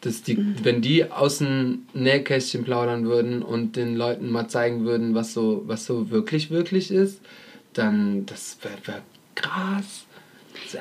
dass 0.02 0.24
die, 0.24 0.38
wenn 0.64 0.82
die 0.82 1.12
aus 1.12 1.40
dem 1.40 1.84
Nähkästchen 1.94 2.64
plaudern 2.64 3.06
würden 3.06 3.44
und 3.44 3.76
den 3.76 3.96
Leuten 3.96 4.30
mal 4.30 4.48
zeigen 4.48 4.86
würden, 4.86 5.14
was 5.14 5.34
so, 5.34 5.64
was 5.66 5.86
so 5.86 6.10
wirklich, 6.10 6.50
wirklich 6.50 6.92
ist, 6.92 7.22
dann 7.74 8.26
das 8.26 8.58
wäre 8.62 8.78
wär 8.86 9.02
krass. 9.36 10.06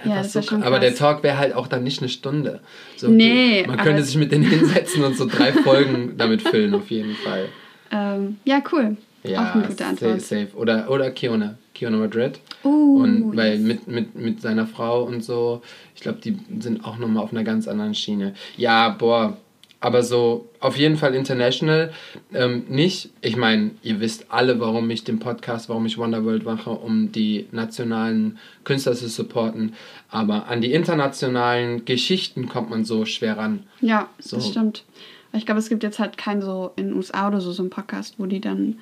Ja, 0.04 0.22
so. 0.24 0.40
Aber 0.60 0.78
der. 0.78 0.94
Talk 0.94 1.22
wäre 1.22 1.38
halt 1.38 1.54
auch 1.54 1.66
dann 1.66 1.82
nicht 1.82 2.00
eine 2.00 2.08
Stunde. 2.08 2.60
So, 2.96 3.08
Nee, 3.08 3.64
man 3.66 3.78
könnte 3.78 4.02
sich 4.02 4.16
mit 4.16 4.30
denen 4.30 4.44
hinsetzen 4.44 5.02
und 5.02 5.16
so 5.16 5.26
drei 5.26 5.52
Folgen 5.64 6.14
damit 6.16 6.42
füllen, 6.42 6.74
auf 6.74 6.90
jeden 6.90 7.14
Fall. 7.14 7.48
Ähm, 7.90 8.38
ja, 8.44 8.62
cool. 8.72 8.96
Ja, 9.22 9.42
auch 9.50 9.54
eine 9.54 9.62
gute 9.64 9.76
safe, 9.76 9.90
Antwort. 9.90 10.20
safe. 10.22 10.48
Oder, 10.54 10.90
oder 10.90 11.10
Kiona. 11.10 11.56
Kiona 11.74 11.98
Madrid. 11.98 12.40
Uh, 12.64 13.02
Und 13.02 13.36
weil 13.36 13.54
yes. 13.54 13.60
mit, 13.60 13.86
mit, 13.88 14.14
mit 14.14 14.40
seiner 14.40 14.66
Frau 14.66 15.02
und 15.04 15.22
so, 15.22 15.62
ich 15.94 16.00
glaube, 16.00 16.18
die 16.22 16.38
sind 16.58 16.84
auch 16.84 16.98
nochmal 16.98 17.22
auf 17.22 17.32
einer 17.32 17.44
ganz 17.44 17.68
anderen 17.68 17.94
Schiene. 17.94 18.34
Ja, 18.56 18.88
boah, 18.90 19.36
aber 19.80 20.02
so 20.02 20.48
auf 20.60 20.76
jeden 20.76 20.96
Fall 20.96 21.14
international. 21.14 21.90
Ähm, 22.34 22.64
nicht, 22.68 23.10
ich 23.22 23.36
meine, 23.36 23.70
ihr 23.82 24.00
wisst 24.00 24.26
alle, 24.30 24.60
warum 24.60 24.88
ich 24.90 25.04
den 25.04 25.18
Podcast, 25.18 25.68
warum 25.70 25.86
ich 25.86 25.96
Wonderworld 25.96 26.44
mache, 26.44 26.70
um 26.70 27.12
die 27.12 27.46
nationalen 27.50 28.38
Künstler 28.64 28.94
zu 28.94 29.08
supporten. 29.08 29.74
Aber 30.10 30.48
an 30.48 30.60
die 30.60 30.72
internationalen 30.72 31.84
Geschichten 31.86 32.46
kommt 32.48 32.68
man 32.70 32.84
so 32.84 33.04
schwer 33.06 33.38
ran. 33.38 33.64
Ja, 33.80 34.08
So. 34.18 34.36
das 34.36 34.48
stimmt. 34.48 34.84
Ich 35.32 35.46
glaube, 35.46 35.60
es 35.60 35.68
gibt 35.68 35.82
jetzt 35.82 35.98
halt 35.98 36.16
keinen 36.16 36.42
so 36.42 36.72
in 36.76 36.88
den 36.88 36.96
USA 36.96 37.28
oder 37.28 37.40
so, 37.40 37.52
so 37.52 37.62
einen 37.62 37.70
Podcast, 37.70 38.14
wo 38.18 38.26
die 38.26 38.40
dann 38.40 38.78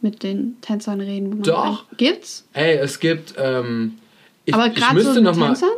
mit 0.00 0.22
den 0.22 0.56
Tänzern 0.62 1.00
reden. 1.00 1.26
Wo 1.26 1.34
man 1.36 1.42
Doch. 1.42 1.84
ein- 1.90 1.96
Gibt's? 1.98 2.46
Ey, 2.54 2.76
es 2.78 3.00
gibt. 3.00 3.34
Ähm, 3.36 3.98
ich, 4.46 4.54
Aber 4.54 4.68
müsste 4.94 5.14
so 5.14 5.20
noch 5.20 5.36
mal. 5.36 5.48
Tänzern? 5.48 5.68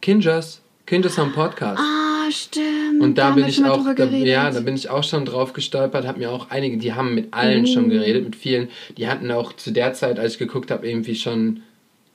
Kinjas. 0.00 0.60
Kinjas 0.86 1.18
haben 1.18 1.32
Podcast. 1.32 1.80
Ah, 1.82 2.30
stimmt. 2.30 3.00
Und 3.02 3.18
da, 3.18 3.26
haben 3.26 3.34
bin 3.36 3.46
ich 3.46 3.62
auch, 3.64 3.84
da, 3.94 4.04
ja, 4.04 4.50
da 4.50 4.60
bin 4.60 4.74
ich 4.74 4.88
auch 4.88 5.04
schon 5.04 5.24
drauf 5.26 5.52
gestolpert, 5.52 6.06
habe 6.06 6.18
mir 6.20 6.30
auch 6.30 6.48
einige, 6.50 6.78
die 6.78 6.94
haben 6.94 7.14
mit 7.14 7.34
allen 7.34 7.66
schon 7.66 7.86
Uh. 7.86 7.90
geredet, 7.90 8.24
mit 8.24 8.36
vielen. 8.36 8.68
Die 8.96 9.06
hatten 9.08 9.30
auch 9.30 9.52
zu 9.52 9.70
der 9.72 9.92
Zeit, 9.92 10.18
als 10.18 10.34
ich 10.34 10.38
geguckt 10.38 10.70
habe, 10.70 10.88
irgendwie 10.88 11.14
schon, 11.16 11.62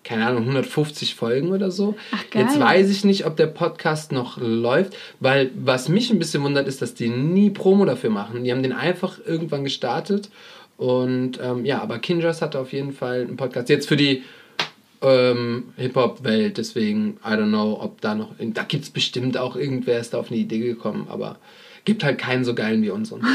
keine 0.03 0.25
Ahnung, 0.25 0.43
150 0.43 1.15
Folgen 1.15 1.51
oder 1.51 1.71
so. 1.71 1.95
Ach, 2.11 2.23
geil. 2.29 2.43
Jetzt 2.43 2.59
weiß 2.59 2.89
ich 2.89 3.03
nicht, 3.03 3.25
ob 3.25 3.37
der 3.37 3.47
Podcast 3.47 4.11
noch 4.11 4.37
läuft, 4.37 4.95
weil 5.19 5.51
was 5.55 5.89
mich 5.89 6.11
ein 6.11 6.19
bisschen 6.19 6.43
wundert, 6.43 6.67
ist, 6.67 6.81
dass 6.81 6.93
die 6.93 7.09
nie 7.09 7.49
Promo 7.49 7.85
dafür 7.85 8.09
machen. 8.09 8.43
Die 8.43 8.51
haben 8.51 8.63
den 8.63 8.73
einfach 8.73 9.19
irgendwann 9.25 9.63
gestartet. 9.63 10.29
Und 10.77 11.39
ähm, 11.41 11.65
ja, 11.65 11.81
aber 11.81 11.99
Kinjas 11.99 12.41
hatte 12.41 12.59
auf 12.59 12.73
jeden 12.73 12.93
Fall 12.93 13.21
einen 13.21 13.37
Podcast. 13.37 13.69
Jetzt 13.69 13.87
für 13.87 13.97
die 13.97 14.23
ähm, 15.01 15.73
Hip-Hop-Welt, 15.77 16.57
deswegen, 16.57 17.17
I 17.25 17.33
don't 17.33 17.49
know, 17.49 17.77
ob 17.79 18.01
da 18.01 18.15
noch, 18.15 18.31
da 18.39 18.63
gibt 18.63 18.83
es 18.83 18.89
bestimmt 18.89 19.37
auch 19.37 19.55
irgendwer 19.55 19.99
ist 19.99 20.13
da 20.13 20.19
auf 20.19 20.31
eine 20.31 20.39
Idee 20.39 20.59
gekommen, 20.59 21.07
aber 21.09 21.37
gibt 21.85 22.03
halt 22.03 22.17
keinen 22.17 22.43
so 22.43 22.55
geilen 22.55 22.81
wie 22.81 22.89
unseren. 22.89 23.21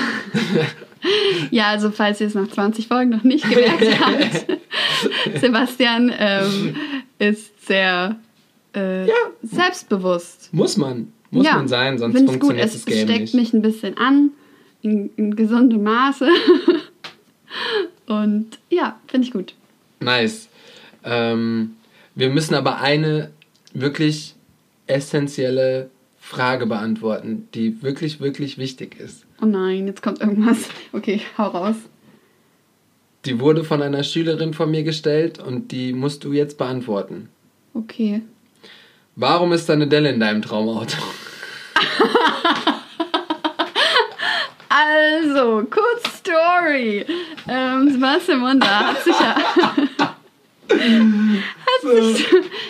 Ja, 1.50 1.68
also 1.68 1.90
falls 1.90 2.20
ihr 2.20 2.26
es 2.26 2.34
nach 2.34 2.48
20 2.48 2.88
Folgen 2.88 3.10
noch 3.10 3.22
nicht 3.22 3.48
gemerkt 3.48 4.00
habt, 4.00 4.46
Sebastian 5.40 6.12
ähm, 6.18 6.74
ist 7.18 7.66
sehr 7.66 8.16
äh, 8.72 9.06
selbstbewusst. 9.42 10.52
Muss 10.52 10.76
man, 10.76 11.12
muss 11.30 11.46
ja, 11.46 11.54
man 11.54 11.68
sein, 11.68 11.98
sonst 11.98 12.16
find's 12.16 12.32
gut. 12.32 12.40
funktioniert 12.40 12.66
Es, 12.66 12.72
das 12.72 12.80
es 12.80 12.86
Game 12.86 13.06
steckt 13.06 13.20
nicht. 13.20 13.34
mich 13.34 13.52
ein 13.52 13.62
bisschen 13.62 13.96
an, 13.96 14.30
in, 14.82 15.10
in 15.16 15.36
gesundem 15.36 15.84
Maße. 15.84 16.28
Und 18.06 18.58
ja, 18.70 18.98
finde 19.06 19.26
ich 19.26 19.32
gut. 19.32 19.54
Nice. 20.00 20.48
Ähm, 21.04 21.76
wir 22.14 22.30
müssen 22.30 22.54
aber 22.54 22.80
eine 22.80 23.30
wirklich 23.72 24.34
essentielle 24.86 25.90
Frage 26.28 26.66
beantworten, 26.66 27.48
die 27.54 27.82
wirklich, 27.82 28.20
wirklich 28.20 28.58
wichtig 28.58 29.00
ist. 29.00 29.24
Oh 29.40 29.46
nein, 29.46 29.86
jetzt 29.86 30.02
kommt 30.02 30.20
irgendwas. 30.20 30.68
Okay, 30.92 31.22
hau 31.38 31.46
raus. 31.46 31.76
Die 33.24 33.40
wurde 33.40 33.64
von 33.64 33.80
einer 33.80 34.04
Schülerin 34.04 34.52
von 34.52 34.70
mir 34.70 34.82
gestellt 34.82 35.38
und 35.38 35.72
die 35.72 35.94
musst 35.94 36.24
du 36.24 36.34
jetzt 36.34 36.58
beantworten. 36.58 37.30
Okay. 37.72 38.20
Warum 39.16 39.52
ist 39.52 39.70
da 39.70 39.72
eine 39.72 39.88
Delle 39.88 40.10
in 40.10 40.20
deinem 40.20 40.42
Traumauto? 40.42 40.98
Also, 44.68 45.64
kurz 45.70 46.18
Story. 46.18 47.06
Ähm, 47.48 47.90
Sebastian 47.90 48.42
Wunder 48.42 48.78
hat 48.80 49.02
sich 49.02 49.18
ja. 49.18 49.34
hat 50.70 52.04
sich, 52.14 52.26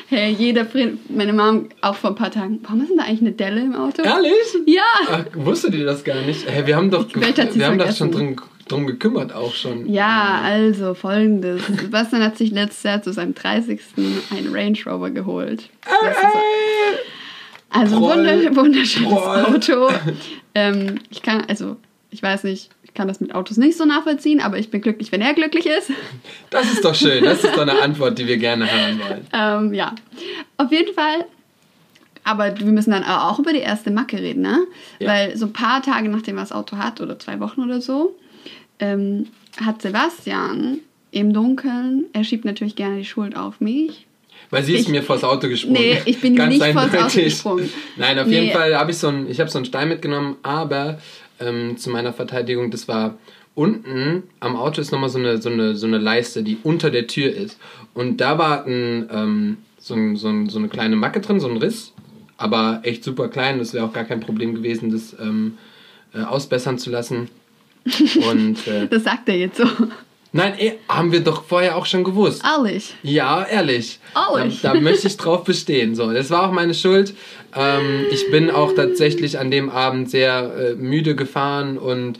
hey, 0.09 0.33
jeder, 0.33 0.65
Prin- 0.65 0.99
meine 1.09 1.33
Mom 1.33 1.69
auch 1.81 1.95
vor 1.95 2.11
ein 2.11 2.17
paar 2.17 2.31
Tagen. 2.31 2.61
Warum 2.63 2.83
ist 2.83 2.91
denn 2.91 2.99
da 2.99 3.05
eigentlich 3.05 3.21
eine 3.23 3.33
Delle 3.33 3.61
im 3.61 3.75
Auto? 3.75 4.03
Ehrlich? 4.03 4.33
Ja! 4.67 4.83
Ach, 5.11 5.25
wusstet 5.35 5.75
ihr 5.75 5.85
das 5.85 6.05
gar 6.05 6.21
nicht? 6.23 6.49
Hey, 6.49 6.67
wir 6.67 6.77
haben 6.77 6.91
doch, 6.91 7.07
wir 7.15 7.23
haben 7.67 7.79
doch 7.79 7.87
schon 7.95 8.13
vergessen. 8.13 8.37
drum, 8.69 8.87
gekümmert 8.87 9.33
auch 9.35 9.55
schon. 9.55 9.89
Ja, 9.93 10.41
also 10.45 10.95
folgendes. 10.95 11.63
Sebastian 11.67 12.23
hat 12.23 12.37
sich 12.39 12.51
letztes 12.51 12.83
Jahr 12.85 13.03
zu 13.03 13.13
seinem 13.13 13.35
30. 13.35 13.81
einen 14.31 14.55
Range 14.55 14.79
Rover 14.87 15.11
geholt. 15.11 15.69
Das 15.85 16.17
also 17.71 18.01
wunder- 18.01 18.57
wunderschönes 18.57 19.13
Troll. 19.13 19.45
Auto. 19.45 19.89
Ähm, 20.55 20.97
ich 21.11 21.23
kann, 21.23 21.45
also, 21.47 21.77
ich 22.11 22.21
weiß 22.21 22.43
nicht, 22.45 22.71
ich 22.78 22.78
kann 22.99 23.09
das 23.09 23.21
mit 23.21 23.35
Autos 23.35 23.57
nicht 23.57 23.79
so 23.79 23.85
nachvollziehen, 23.87 24.41
aber 24.41 24.59
ich 24.59 24.71
bin 24.71 24.81
glücklich, 24.83 25.11
wenn 25.13 25.23
er 25.23 25.33
glücklich 25.33 25.67
ist. 25.67 25.91
Das 26.51 26.71
ist 26.73 26.85
doch 26.85 26.95
schön. 26.95 27.23
Das 27.25 27.45
ist 27.45 27.55
doch 27.55 27.63
eine 27.63 27.81
Antwort, 27.81 28.19
die 28.19 28.27
wir 28.27 28.37
gerne 28.39 28.71
hören 28.71 29.01
wollen. 29.01 29.27
Ähm, 29.33 29.75
ja, 29.75 29.95
auf 30.57 30.71
jeden 30.73 30.93
Fall. 30.95 31.25
Aber 32.25 32.59
wir 32.59 32.67
müssen 32.67 32.91
dann 32.91 33.05
auch 33.05 33.39
über 33.39 33.53
die 33.53 33.61
erste 33.61 33.91
Macke 33.91 34.19
reden, 34.19 34.43
ne? 34.43 34.67
Ja. 34.99 35.09
Weil 35.09 35.37
so 35.37 35.47
ein 35.47 35.53
paar 35.53 35.83
Tage 35.83 36.09
nachdem 36.09 36.37
er 36.37 36.43
das 36.43 36.53
Auto 36.53 36.77
hat, 36.77 37.01
oder 37.01 37.19
zwei 37.19 37.39
Wochen 37.41 37.63
oder 37.63 37.81
so, 37.81 38.17
ähm, 38.81 39.27
hat 39.65 39.81
Sebastian 39.81 40.79
im 41.11 41.33
Dunkeln, 41.33 42.05
er 42.13 42.25
schiebt 42.25 42.45
natürlich 42.45 42.77
gerne 42.77 42.99
die 42.99 43.05
Schuld 43.05 43.37
auf 43.37 43.61
mich. 43.61 44.07
Weil 44.51 44.63
sie 44.65 44.75
ist 44.75 44.83
Ich- 44.83 44.89
mir 44.89 45.03
vors 45.03 45.25
Auto 45.25 45.49
gesprungen. 45.49 45.81
Nee, 45.81 46.03
ich 46.07 46.21
bin 46.21 46.35
Ganz 46.37 46.53
nicht 46.59 46.67
vors 46.73 46.95
Auto 46.95 47.21
gesprungen. 47.21 47.71
Nein, 47.97 48.19
auf 48.19 48.27
Nee. 48.27 48.41
jeden 48.41 48.53
Fall 48.53 48.75
habe 48.77 48.91
ich 48.91 48.99
so 48.99 49.09
einen, 49.09 49.31
ich 49.31 49.39
habe 49.41 49.51
so 49.51 49.59
einen 49.59 49.67
Stein 49.67 49.89
mitgenommen, 49.89 50.37
aber 50.43 50.99
ähm, 51.41 51.77
zu 51.77 51.91
meiner 51.91 52.13
Verteidigung, 52.13 52.71
das 52.71 52.89
war 52.89 53.19
unten 53.55 54.23
am 54.39 54.55
Auto 54.55 54.81
ist 54.81 54.93
nochmal 54.93 55.11
so 55.11 55.19
eine, 55.19 55.43
so, 55.43 55.51
eine, 55.51 55.75
so 55.75 55.87
eine 55.87 55.99
Leiste, 55.99 56.45
die 56.45 56.59
unter 56.63 56.91
der 56.91 57.09
Tür 57.09 57.33
ist. 57.33 57.59
Und 57.93 58.19
da 58.19 58.39
war 58.39 58.65
ein, 58.65 59.09
ähm, 59.11 59.57
so, 59.79 59.95
ein, 59.95 60.15
so, 60.17 60.29
ein, 60.29 60.49
so 60.49 60.59
eine 60.59 60.69
kleine 60.69 60.95
Macke 60.95 61.21
drin, 61.21 61.41
so 61.41 61.49
ein 61.49 61.57
Riss, 61.57 61.93
aber 62.37 62.81
echt 62.85 63.03
super 63.03 63.29
klein. 63.29 63.59
Das 63.59 63.75
wäre 63.75 63.85
auch 63.85 63.93
gar 63.93 64.05
kein 64.05 64.21
Problem 64.21 64.55
gewesen, 64.55 64.93
das 64.93 65.17
ähm, 65.21 65.59
äh, 66.15 66.21
ausbessern 66.21 66.79
zu 66.79 66.91
lassen. 66.91 67.31
Und 68.31 68.67
äh, 68.69 68.87
Das 68.87 69.03
sagt 69.03 69.29
er 69.29 69.37
jetzt 69.37 69.57
so. 69.57 69.67
Nein, 70.33 70.55
eh, 70.59 70.73
haben 70.89 71.11
wir 71.13 71.21
doch 71.21 71.45
vorher 71.45 71.77
auch 71.77 71.87
schon 71.87 72.05
gewusst. 72.05 72.43
Ehrlich? 72.45 72.95
Ja, 73.03 73.47
ehrlich. 73.47 73.99
Ehrlich? 74.15 74.61
Da, 74.61 74.75
da 74.75 74.81
möchte 74.81 75.07
ich 75.07 75.17
drauf 75.17 75.45
bestehen. 75.45 75.95
So, 75.95 76.13
das 76.13 76.31
war 76.31 76.49
auch 76.49 76.53
meine 76.53 76.75
Schuld. 76.75 77.15
Ähm, 77.57 78.05
ich 78.11 78.31
bin 78.31 78.51
auch 78.51 78.75
tatsächlich 78.75 79.39
an 79.39 79.51
dem 79.51 79.71
Abend 79.71 80.11
sehr 80.11 80.55
äh, 80.55 80.75
müde 80.75 81.17
gefahren 81.17 81.79
und 81.79 82.19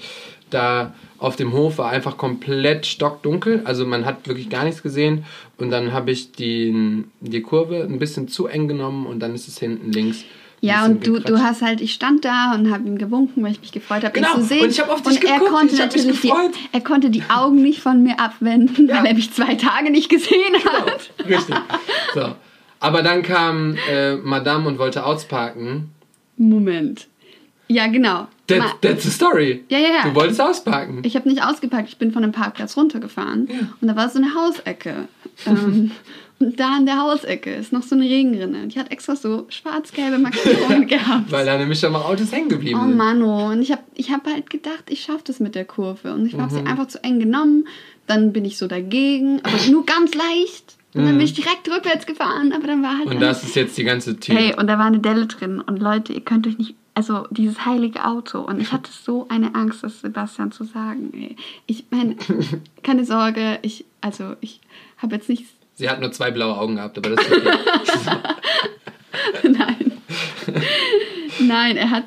da 0.51 0.95
auf 1.19 1.37
dem 1.37 1.53
Hof 1.53 1.79
war 1.79 1.91
einfach 1.91 2.17
komplett 2.17 2.87
stockdunkel. 2.87 3.63
Also 3.65 3.85
man 3.85 4.07
hat 4.07 4.27
wirklich 4.29 4.49
gar 4.49 4.65
nichts 4.65 4.83
gesehen. 4.83 5.25
Und 5.59 5.71
dann 5.71 5.93
habe 5.93 6.11
ich 6.13 6.33
die, 6.33 7.05
die 7.21 7.43
Kurve 7.43 7.83
ein 7.83 7.99
bisschen 7.99 8.29
zu 8.29 8.47
eng 8.47 8.69
genommen 8.69 9.07
und 9.07 9.21
dann 9.21 9.35
ist 9.35 9.49
es 9.49 9.59
hinten 9.59 9.93
links. 9.93 10.25
Ja, 10.61 10.85
und 10.85 11.07
du, 11.07 11.21
du 11.21 11.39
hast 11.41 11.63
halt, 11.63 11.81
ich 11.81 11.93
stand 11.95 12.25
da 12.25 12.53
und 12.55 12.71
habe 12.73 12.87
ihm 12.89 12.99
gewunken, 12.99 13.43
weil 13.45 13.53
ich 13.53 13.61
mich 13.61 13.71
gefreut 13.73 14.03
habe, 14.03 14.13
Genau, 14.13 14.35
ihn 14.35 14.41
zu 14.41 14.47
sehen. 14.49 14.65
und 14.65 14.71
ich 14.71 14.81
hab 14.81 14.89
auf 14.91 15.03
dich 15.03 15.19
und 15.21 15.25
er 15.25 15.35
geguckt, 15.39 15.51
konnte 15.53 15.77
hab 15.79 15.93
mich 15.95 16.05
natürlich 16.05 16.21
die, 16.21 16.33
er 16.73 16.81
konnte 16.81 17.11
die 17.11 17.23
Augen 17.29 17.63
nicht 17.63 17.81
von 17.81 18.03
mir 18.03 18.19
abwenden, 18.19 18.89
weil 18.89 19.07
er 19.07 19.15
mich 19.15 19.33
zwei 19.33 19.55
Tage 19.55 19.91
nicht 19.91 20.09
gesehen 20.09 20.55
hat. 20.65 21.11
Richtig. 21.29 21.57
So. 22.15 22.35
Aber 22.81 23.03
dann 23.03 23.23
kam 23.23 23.77
äh, 23.91 24.17
Madame 24.17 24.67
und 24.69 24.79
wollte 24.79 25.05
ausparken. 25.05 25.91
Moment. 26.37 27.09
Ja, 27.69 27.87
genau. 27.87 28.29
That, 28.47 28.81
that's 28.81 29.03
the 29.05 29.11
story. 29.11 29.65
Ja, 29.69 29.79
ja, 29.79 29.89
ja. 29.89 30.03
Du 30.09 30.15
wolltest 30.15 30.41
ausparken. 30.41 31.01
Ich 31.05 31.15
habe 31.17 31.29
nicht 31.29 31.45
ausgepackt, 31.45 31.89
ich 31.89 31.99
bin 31.99 32.13
von 32.13 32.23
dem 32.23 32.33
Parkplatz 32.33 32.77
runtergefahren 32.79 33.47
und 33.81 33.89
da 33.89 33.95
war 33.95 34.09
so 34.09 34.19
eine 34.19 34.35
Hausecke. 34.35 35.07
ähm, 35.47 35.91
und 36.41 36.59
da 36.61 36.77
an 36.77 36.87
der 36.87 36.99
Hausecke 37.01 37.53
ist 37.53 37.73
noch 37.73 37.83
so 37.83 37.95
eine 37.97 38.05
Regenrinne. 38.05 38.63
Und 38.63 38.75
die 38.75 38.79
hat 38.79 38.91
extra 38.93 39.17
so 39.17 39.47
schwarz-gelbe 39.49 40.19
Markierungen 40.19 40.87
gehabt. 40.87 41.31
Weil 41.33 41.45
da 41.47 41.59
nämlich 41.59 41.81
schon 41.81 41.93
mal 41.93 42.03
Autos 42.03 42.31
hängen 42.33 42.49
geblieben 42.49 42.79
Oh 42.81 42.87
sind. 42.87 42.97
Mann, 42.97 43.23
oh. 43.23 43.47
Und 43.51 43.63
ich 43.63 43.73
habe 43.73 43.83
ich 43.95 44.11
hab 44.13 44.27
halt 44.27 44.49
gedacht, 44.49 44.85
ich 44.89 45.01
schaffe 45.03 45.23
das 45.25 45.41
mit 45.41 45.55
der 45.55 45.65
Kurve. 45.65 46.13
Und 46.15 46.27
ich 46.27 46.35
habe 46.35 46.45
Mhm. 46.45 46.51
sie 46.51 46.67
einfach 46.71 46.87
zu 46.89 47.03
eng 47.03 47.19
genommen. 47.19 47.67
Dann 48.07 48.33
bin 48.33 48.45
ich 48.45 48.57
so 48.57 48.69
dagegen, 48.69 49.41
aber 49.43 49.59
nur 49.71 49.85
ganz 49.85 50.15
leicht. 50.15 50.77
Und 50.95 51.05
dann 51.05 51.13
bin 51.19 51.21
ich 51.21 51.35
direkt 51.35 51.69
rückwärts 51.69 52.07
gefahren, 52.07 52.53
aber 52.53 52.67
dann 52.67 52.83
war 52.83 52.97
halt. 52.99 53.07
Mhm. 53.07 53.13
Und 53.17 53.21
das 53.21 53.45
ist 53.45 53.55
jetzt 53.57 53.77
die 53.77 53.85
ganze 53.85 54.19
Tür. 54.19 54.35
Hey, 54.37 54.55
und 54.57 54.67
da 54.69 54.79
war 54.79 54.87
eine 54.87 55.01
Delle 55.01 55.27
drin. 55.27 55.61
Und 55.61 55.81
Leute, 55.81 56.13
ihr 56.13 56.21
könnt 56.23 56.47
euch 56.47 56.57
nicht. 56.59 56.75
Also, 56.95 57.27
dieses 57.31 57.65
heilige 57.65 58.05
Auto. 58.05 58.41
Und 58.41 58.61
ich 58.61 58.73
hatte 58.73 58.91
so 58.91 59.27
eine 59.29 59.55
Angst, 59.55 59.85
das 59.85 60.01
Sebastian 60.01 60.51
zu 60.51 60.65
sagen. 60.65 61.13
Ey. 61.15 61.37
Ich 61.67 61.85
meine, 61.91 62.17
keine 62.83 63.05
Sorge, 63.05 63.59
ich. 63.63 63.85
Also, 64.01 64.35
ich 64.41 64.61
habe 64.97 65.17
jetzt 65.17 65.29
nichts. 65.29 65.51
Sie 65.79 65.89
hat 65.89 66.01
nur 66.01 66.11
zwei 66.11 66.33
blaue 66.33 66.57
Augen 66.59 66.75
gehabt, 66.75 66.99
aber 66.99 67.11
das 67.11 67.25
ist 67.25 67.33
okay. 67.33 67.59
Nein. 69.45 69.93
Nein, 71.41 71.77
er 71.77 71.91
hat. 71.91 72.05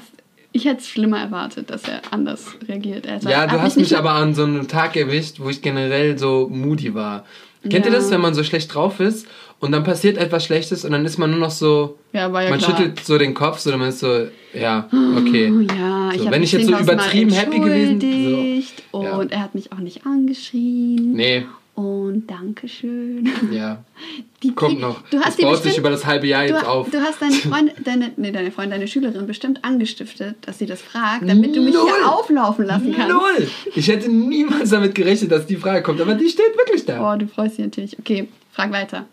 Ich 0.51 0.65
hätte 0.65 0.81
es 0.81 0.89
schlimmer 0.89 1.19
erwartet, 1.19 1.69
dass 1.69 1.83
er 1.87 2.01
anders 2.11 2.45
reagiert. 2.67 3.05
Er 3.05 3.19
ja, 3.21 3.47
du 3.47 3.61
hast 3.61 3.77
mich 3.77 3.95
aber 3.97 4.11
an 4.11 4.35
so 4.35 4.43
einem 4.43 4.67
Tag 4.67 4.97
erwischt, 4.97 5.39
wo 5.39 5.47
ich 5.49 5.61
generell 5.61 6.17
so 6.17 6.49
moody 6.51 6.93
war. 6.93 7.23
Kennt 7.63 7.85
ihr 7.85 7.91
Ja. 7.93 7.97
das, 7.99 8.11
wenn 8.11 8.19
man 8.19 8.33
so 8.33 8.43
schlecht 8.43 8.73
drauf 8.75 8.99
ist 8.99 9.25
und 9.59 9.71
dann 9.71 9.85
passiert 9.85 10.17
etwas 10.17 10.43
Schlechtes 10.43 10.83
und 10.83 10.91
dann 10.91 11.05
ist 11.05 11.17
man 11.17 11.29
nur 11.31 11.39
noch 11.39 11.51
so. 11.51 11.97
Ja, 12.11 12.33
war 12.33 12.43
ja 12.43 12.49
man 12.49 12.59
klar. 12.59 12.75
schüttelt 12.77 12.99
so 13.05 13.17
den 13.17 13.33
Kopf, 13.33 13.59
so 13.59 13.69
dann 13.71 13.79
man 13.79 13.87
ist 13.89 13.99
so, 13.99 14.27
ja, 14.53 14.89
okay. 15.15 15.49
Oh 15.49 15.61
ja, 15.61 16.09
ich 16.11 16.19
So, 16.19 16.25
hab 16.25 16.33
wenn 16.33 16.43
ich 16.43 16.51
jetzt 16.51 16.65
so 16.65 16.73
10.000 16.73 16.75
Mal 16.75 16.81
übertrieben 16.83 17.31
happy 17.31 17.59
gewesen- 17.59 18.71
so. 18.91 19.03
Ja. 19.03 19.15
Und 19.15 19.31
er 19.31 19.39
hat 19.43 19.55
mich 19.55 19.71
auch 19.71 19.77
nicht 19.77 20.05
angeschrien. 20.05 21.13
Nee, 21.13 21.45
Und 21.81 22.27
Dankeschön. 22.27 23.29
ja. 23.51 23.83
Die, 24.43 24.53
Kommt 24.55 24.77
die- 24.77 24.81
noch. 24.81 25.01
Du 25.09 25.19
hast 25.19 25.37
das 25.37 25.45
baut 25.45 25.55
sich 25.57 25.63
bestimmt, 25.65 25.77
über 25.77 25.89
das 25.91 26.05
halbe 26.07 26.25
Jahr 26.27 26.43
jetzt 26.45 26.63
du, 26.63 26.67
auf. 26.67 26.89
du 26.89 26.99
hast 26.99 27.21
deine 27.21 27.33
Freundin, 27.35 27.75
deine, 27.83 28.11
nee, 28.17 28.31
deine 28.31 28.51
Freundin, 28.51 28.71
deine 28.71 28.87
Schülerin 28.87 29.27
bestimmt 29.27 29.63
angestiftet, 29.63 30.35
dass 30.41 30.57
sie 30.57 30.65
das 30.65 30.81
fragt, 30.81 31.27
damit 31.29 31.55
du 31.55 31.61
mich 31.61 31.75
Null. 31.75 31.83
hier 31.85 32.11
auflaufen 32.11 32.65
lassen 32.65 32.91
kannst. 32.95 33.09
Null! 33.13 33.47
Ich 33.75 33.87
hätte 33.87 34.09
niemals 34.11 34.71
damit 34.71 34.95
gerechnet, 34.95 35.31
dass 35.31 35.45
die 35.45 35.57
Frage 35.57 35.83
kommt, 35.83 36.01
aber 36.01 36.15
die 36.15 36.27
steht 36.27 36.57
wirklich 36.57 36.85
da. 36.85 37.13
Oh, 37.13 37.17
du 37.17 37.27
freust 37.27 37.57
dich 37.59 37.65
natürlich. 37.65 37.99
Okay, 37.99 38.27
frag 38.51 38.71
weiter. 38.71 39.05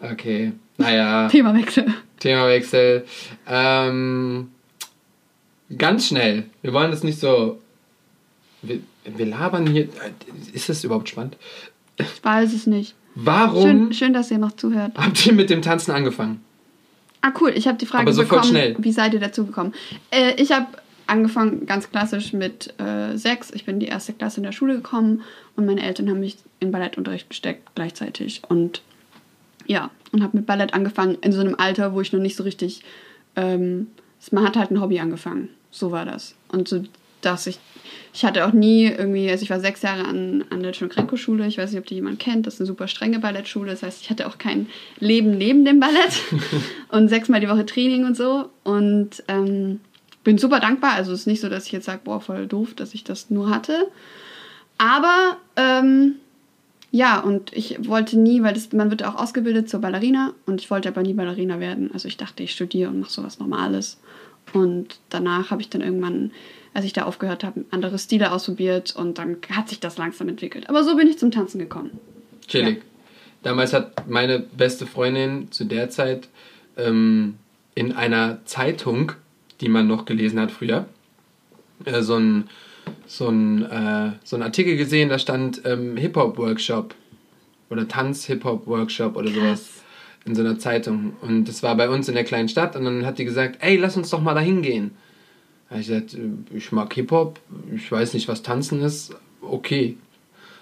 Okay, 0.00 0.50
naja. 0.76 1.28
Themawechsel. 1.28 1.86
Themawechsel. 2.18 3.04
Ähm, 3.48 4.48
ganz 5.78 6.08
schnell. 6.08 6.46
Wir 6.62 6.72
wollen 6.72 6.90
das 6.90 7.04
nicht 7.04 7.20
so. 7.20 7.60
Wir, 8.62 8.80
wir 9.04 9.26
labern 9.26 9.68
hier. 9.68 9.88
Ist 10.52 10.68
das 10.68 10.82
überhaupt 10.82 11.08
spannend? 11.08 11.36
Ich 11.96 12.24
weiß 12.24 12.52
es 12.52 12.66
nicht. 12.66 12.94
Warum 13.14 13.62
Schön, 13.62 13.92
schön, 13.92 14.12
dass 14.12 14.30
ihr 14.30 14.38
noch 14.38 14.52
zuhört. 14.52 14.92
habt 14.96 15.24
ihr 15.26 15.32
mit 15.32 15.50
dem 15.50 15.62
Tanzen 15.62 15.92
angefangen? 15.92 16.42
Ah, 17.20 17.32
cool. 17.40 17.52
Ich 17.54 17.66
habe 17.68 17.78
die 17.78 17.86
Frage 17.86 18.02
Aber 18.02 18.12
sofort 18.12 18.42
bekommen, 18.42 18.50
schnell. 18.50 18.76
wie 18.78 18.92
seid 18.92 19.14
ihr 19.14 19.20
dazu 19.20 19.46
gekommen? 19.46 19.72
Äh, 20.10 20.34
ich 20.40 20.52
habe 20.52 20.66
angefangen 21.06 21.64
ganz 21.66 21.90
klassisch 21.90 22.32
mit 22.32 22.74
äh, 22.78 23.16
sechs. 23.16 23.50
Ich 23.52 23.64
bin 23.64 23.76
in 23.76 23.80
die 23.80 23.86
erste 23.86 24.12
Klasse 24.12 24.38
in 24.38 24.44
der 24.44 24.52
Schule 24.52 24.74
gekommen 24.74 25.22
und 25.56 25.64
meine 25.64 25.82
Eltern 25.82 26.10
haben 26.10 26.20
mich 26.20 26.36
in 26.60 26.72
Ballettunterricht 26.72 27.28
gesteckt 27.28 27.70
gleichzeitig. 27.74 28.42
Und 28.48 28.82
ja, 29.66 29.90
und 30.12 30.22
habe 30.22 30.36
mit 30.36 30.46
Ballett 30.46 30.74
angefangen 30.74 31.16
in 31.22 31.32
so 31.32 31.40
einem 31.40 31.54
Alter, 31.56 31.94
wo 31.94 32.00
ich 32.00 32.12
noch 32.12 32.20
nicht 32.20 32.36
so 32.36 32.42
richtig... 32.42 32.82
Ähm, 33.36 33.88
man 34.30 34.44
hat 34.44 34.56
halt 34.56 34.70
ein 34.70 34.80
Hobby 34.80 34.98
angefangen. 35.00 35.50
So 35.70 35.90
war 35.90 36.04
das. 36.06 36.34
Und 36.48 36.66
so, 36.66 36.82
dass 37.24 37.46
ich... 37.46 37.58
Ich 38.12 38.24
hatte 38.24 38.46
auch 38.46 38.52
nie 38.52 38.84
irgendwie, 38.84 39.28
also 39.28 39.42
ich 39.42 39.50
war 39.50 39.58
sechs 39.58 39.82
Jahre 39.82 40.04
an, 40.04 40.44
an 40.50 40.62
der 40.62 40.70
Tschonkränko-Schule, 40.70 41.48
ich 41.48 41.58
weiß 41.58 41.72
nicht, 41.72 41.80
ob 41.80 41.86
die 41.86 41.96
jemand 41.96 42.20
kennt, 42.20 42.46
das 42.46 42.54
ist 42.54 42.60
eine 42.60 42.68
super 42.68 42.86
strenge 42.86 43.18
Ballettschule, 43.18 43.72
das 43.72 43.82
heißt, 43.82 44.02
ich 44.02 44.08
hatte 44.10 44.28
auch 44.28 44.38
kein 44.38 44.68
Leben 45.00 45.36
neben 45.36 45.64
dem 45.64 45.80
Ballett. 45.80 46.22
Und 46.90 47.08
sechsmal 47.08 47.40
die 47.40 47.48
Woche 47.48 47.66
Training 47.66 48.04
und 48.04 48.16
so. 48.16 48.50
Und 48.62 49.24
ähm, 49.26 49.80
bin 50.22 50.38
super 50.38 50.60
dankbar, 50.60 50.92
also 50.92 51.12
es 51.12 51.20
ist 51.22 51.26
nicht 51.26 51.40
so, 51.40 51.48
dass 51.48 51.66
ich 51.66 51.72
jetzt 51.72 51.86
sage, 51.86 52.02
boah, 52.04 52.20
voll 52.20 52.46
doof, 52.46 52.74
dass 52.74 52.94
ich 52.94 53.02
das 53.02 53.30
nur 53.30 53.50
hatte, 53.50 53.88
aber 54.78 55.36
ähm, 55.56 56.16
ja, 56.90 57.18
und 57.18 57.52
ich 57.52 57.88
wollte 57.88 58.16
nie, 58.16 58.42
weil 58.42 58.54
das, 58.54 58.72
man 58.72 58.90
wird 58.90 59.04
auch 59.04 59.16
ausgebildet 59.16 59.68
zur 59.68 59.80
Ballerina. 59.80 60.32
Und 60.46 60.60
ich 60.60 60.70
wollte 60.70 60.88
aber 60.88 61.02
nie 61.02 61.14
Ballerina 61.14 61.58
werden, 61.58 61.90
also 61.92 62.06
ich 62.06 62.16
dachte, 62.16 62.44
ich 62.44 62.52
studiere 62.52 62.90
und 62.90 63.00
mache 63.00 63.10
sowas 63.10 63.40
Normales. 63.40 63.98
Und 64.52 65.00
danach 65.08 65.50
habe 65.50 65.60
ich 65.60 65.68
dann 65.68 65.80
irgendwann 65.80 66.30
als 66.74 66.84
ich 66.84 66.92
da 66.92 67.04
aufgehört 67.04 67.44
habe, 67.44 67.64
andere 67.70 67.98
Stile 67.98 68.32
ausprobiert 68.32 68.94
und 68.94 69.18
dann 69.18 69.36
hat 69.50 69.68
sich 69.68 69.80
das 69.80 69.96
langsam 69.96 70.28
entwickelt. 70.28 70.68
Aber 70.68 70.84
so 70.84 70.96
bin 70.96 71.08
ich 71.08 71.18
zum 71.18 71.30
Tanzen 71.30 71.58
gekommen. 71.58 71.98
Chillig. 72.46 72.82
Damals 73.42 73.72
hat 73.72 74.08
meine 74.08 74.40
beste 74.40 74.86
Freundin 74.86 75.50
zu 75.50 75.64
der 75.64 75.88
Zeit 75.90 76.28
ähm, 76.76 77.36
in 77.74 77.92
einer 77.92 78.44
Zeitung, 78.44 79.12
die 79.60 79.68
man 79.68 79.86
noch 79.86 80.04
gelesen 80.04 80.40
hat 80.40 80.50
früher, 80.50 80.86
äh, 81.84 82.02
so 82.02 82.16
ein 82.16 82.48
so 83.06 83.28
ein, 83.28 83.62
äh, 83.62 84.12
so 84.24 84.36
ein 84.36 84.42
Artikel 84.42 84.76
gesehen, 84.76 85.08
da 85.08 85.18
stand 85.18 85.62
ähm, 85.64 85.96
Hip-Hop-Workshop 85.96 86.94
oder 87.70 87.88
Tanz-Hip-Hop-Workshop 87.88 89.16
oder 89.16 89.30
sowas 89.30 89.82
in 90.24 90.34
so 90.34 90.42
einer 90.42 90.58
Zeitung. 90.58 91.14
Und 91.20 91.46
das 91.46 91.62
war 91.62 91.76
bei 91.76 91.88
uns 91.88 92.08
in 92.08 92.14
der 92.14 92.24
kleinen 92.24 92.48
Stadt 92.48 92.76
und 92.76 92.84
dann 92.84 93.06
hat 93.06 93.18
die 93.18 93.24
gesagt, 93.24 93.58
ey, 93.60 93.76
lass 93.76 93.96
uns 93.96 94.10
doch 94.10 94.20
mal 94.20 94.34
da 94.34 94.40
hingehen. 94.40 94.92
Da 95.74 95.78
hab 95.78 95.80
ich 95.80 95.88
gesagt, 95.88 96.14
äh, 96.14 96.56
ich 96.56 96.70
mag 96.70 96.94
Hip-Hop, 96.94 97.40
ich 97.74 97.90
weiß 97.90 98.14
nicht, 98.14 98.28
was 98.28 98.42
Tanzen 98.42 98.80
ist, 98.80 99.12
okay. 99.40 99.96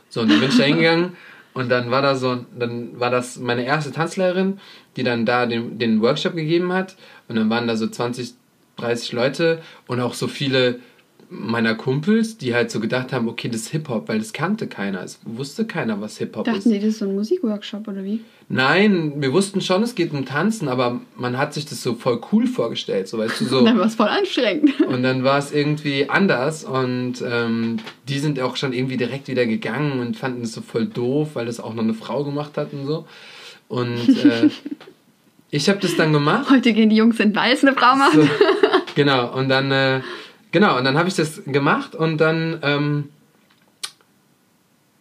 So, 0.09 0.23
und 0.23 0.31
dann 0.31 0.41
bin 0.41 0.49
ich 0.49 0.57
da 0.57 0.65
hingegangen 0.65 1.19
und 1.53 1.69
dann 1.69 1.91
war 1.91 2.01
da 2.01 2.15
so, 2.15 2.47
dann 2.59 2.99
war 2.99 3.11
das 3.11 3.39
meine 3.39 3.67
erste 3.67 3.93
Tanzlehrerin, 3.93 4.59
die 4.97 5.03
dann 5.03 5.27
da 5.27 5.45
den, 5.45 5.79
den 5.79 6.01
Workshop 6.01 6.35
gegeben 6.35 6.73
hat. 6.73 6.97
Und 7.29 7.37
dann 7.37 7.51
waren 7.51 7.67
da 7.67 7.77
so 7.77 7.89
20, 7.89 8.33
30 8.79 9.13
Leute 9.13 9.61
und 9.87 10.01
auch 10.01 10.15
so 10.15 10.29
viele 10.29 10.81
meiner 11.33 11.75
Kumpels, 11.75 12.37
die 12.37 12.55
halt 12.55 12.71
so 12.71 12.79
gedacht 12.79 13.13
haben, 13.13 13.27
okay, 13.27 13.49
das 13.49 13.63
ist 13.63 13.69
Hip-Hop, 13.71 14.09
weil 14.09 14.19
das 14.19 14.35
kannte 14.35 14.67
keiner. 14.67 15.03
Es 15.03 15.19
wusste 15.25 15.65
keiner, 15.65 16.01
was 16.01 16.19
Hip-Hop 16.19 16.47
ist. 16.47 16.55
Dachten 16.55 16.71
die, 16.71 16.79
das 16.79 16.89
ist 16.91 16.99
so 16.99 17.07
ein 17.07 17.15
Musikworkshop 17.15 17.89
oder 17.89 18.05
wie? 18.05 18.21
Nein, 18.49 19.15
wir 19.17 19.33
wussten 19.33 19.63
schon, 19.63 19.83
es 19.83 19.95
geht 19.95 20.13
um 20.13 20.27
Tanzen, 20.27 20.69
aber 20.69 21.01
man 21.17 21.39
hat 21.39 21.55
sich 21.55 21.65
das 21.65 21.83
so 21.83 21.95
voll 21.95 22.21
cool 22.33 22.47
vorgestellt, 22.47 23.09
so 23.09 23.17
weißt 23.17 23.41
du, 23.41 23.45
so. 23.47 23.59
Und 23.61 23.65
dann 23.65 23.79
war 23.79 23.87
es 23.87 23.95
voll 23.95 24.09
anstrengend. 24.09 24.79
Und 24.83 25.03
dann 25.03 25.25
war 25.25 25.39
es 25.39 25.53
irgendwie 25.53 26.11
anders 26.11 26.65
und 26.65 27.15
ähm, 27.27 27.79
die 28.09 28.19
sind 28.19 28.39
auch 28.41 28.57
schon 28.57 28.75
irgendwie 28.75 28.99
direkt 28.99 29.29
wieder 29.29 29.47
gegangen 29.47 30.01
und 30.01 30.17
fanden 30.17 30.43
es 30.43 30.53
so 30.53 30.61
voll 30.61 30.87
doof, 30.87 31.31
weil 31.35 31.47
das 31.47 31.61
auch 31.61 31.73
noch 31.75 31.83
eine 31.83 31.95
Frau 31.95 32.25
gemacht 32.25 32.59
hat 32.59 32.75
und 32.75 32.87
so. 32.87 33.07
Und 33.69 34.09
äh, 34.23 34.51
ich 35.51 35.71
habe 35.71 35.79
das 35.81 35.97
dann 35.97 36.13
gemacht. 36.13 36.51
Heute 36.51 36.75
gehen 36.75 36.91
die 36.91 36.97
Jungs 36.97 37.19
in 37.21 37.35
Weiß 37.35 37.65
eine 37.65 37.75
Frau 37.75 37.97
machen. 37.97 38.23
So, 38.23 38.29
genau, 38.95 39.35
und 39.35 39.49
dann, 39.49 39.71
äh, 39.71 40.01
genau, 40.53 40.79
und 40.79 40.85
dann 40.85 40.97
habe 40.97 41.09
ich 41.09 41.15
das 41.17 41.43
gemacht 41.45 41.95
und 41.95 42.19
dann 42.19 42.59
ähm, 42.63 43.09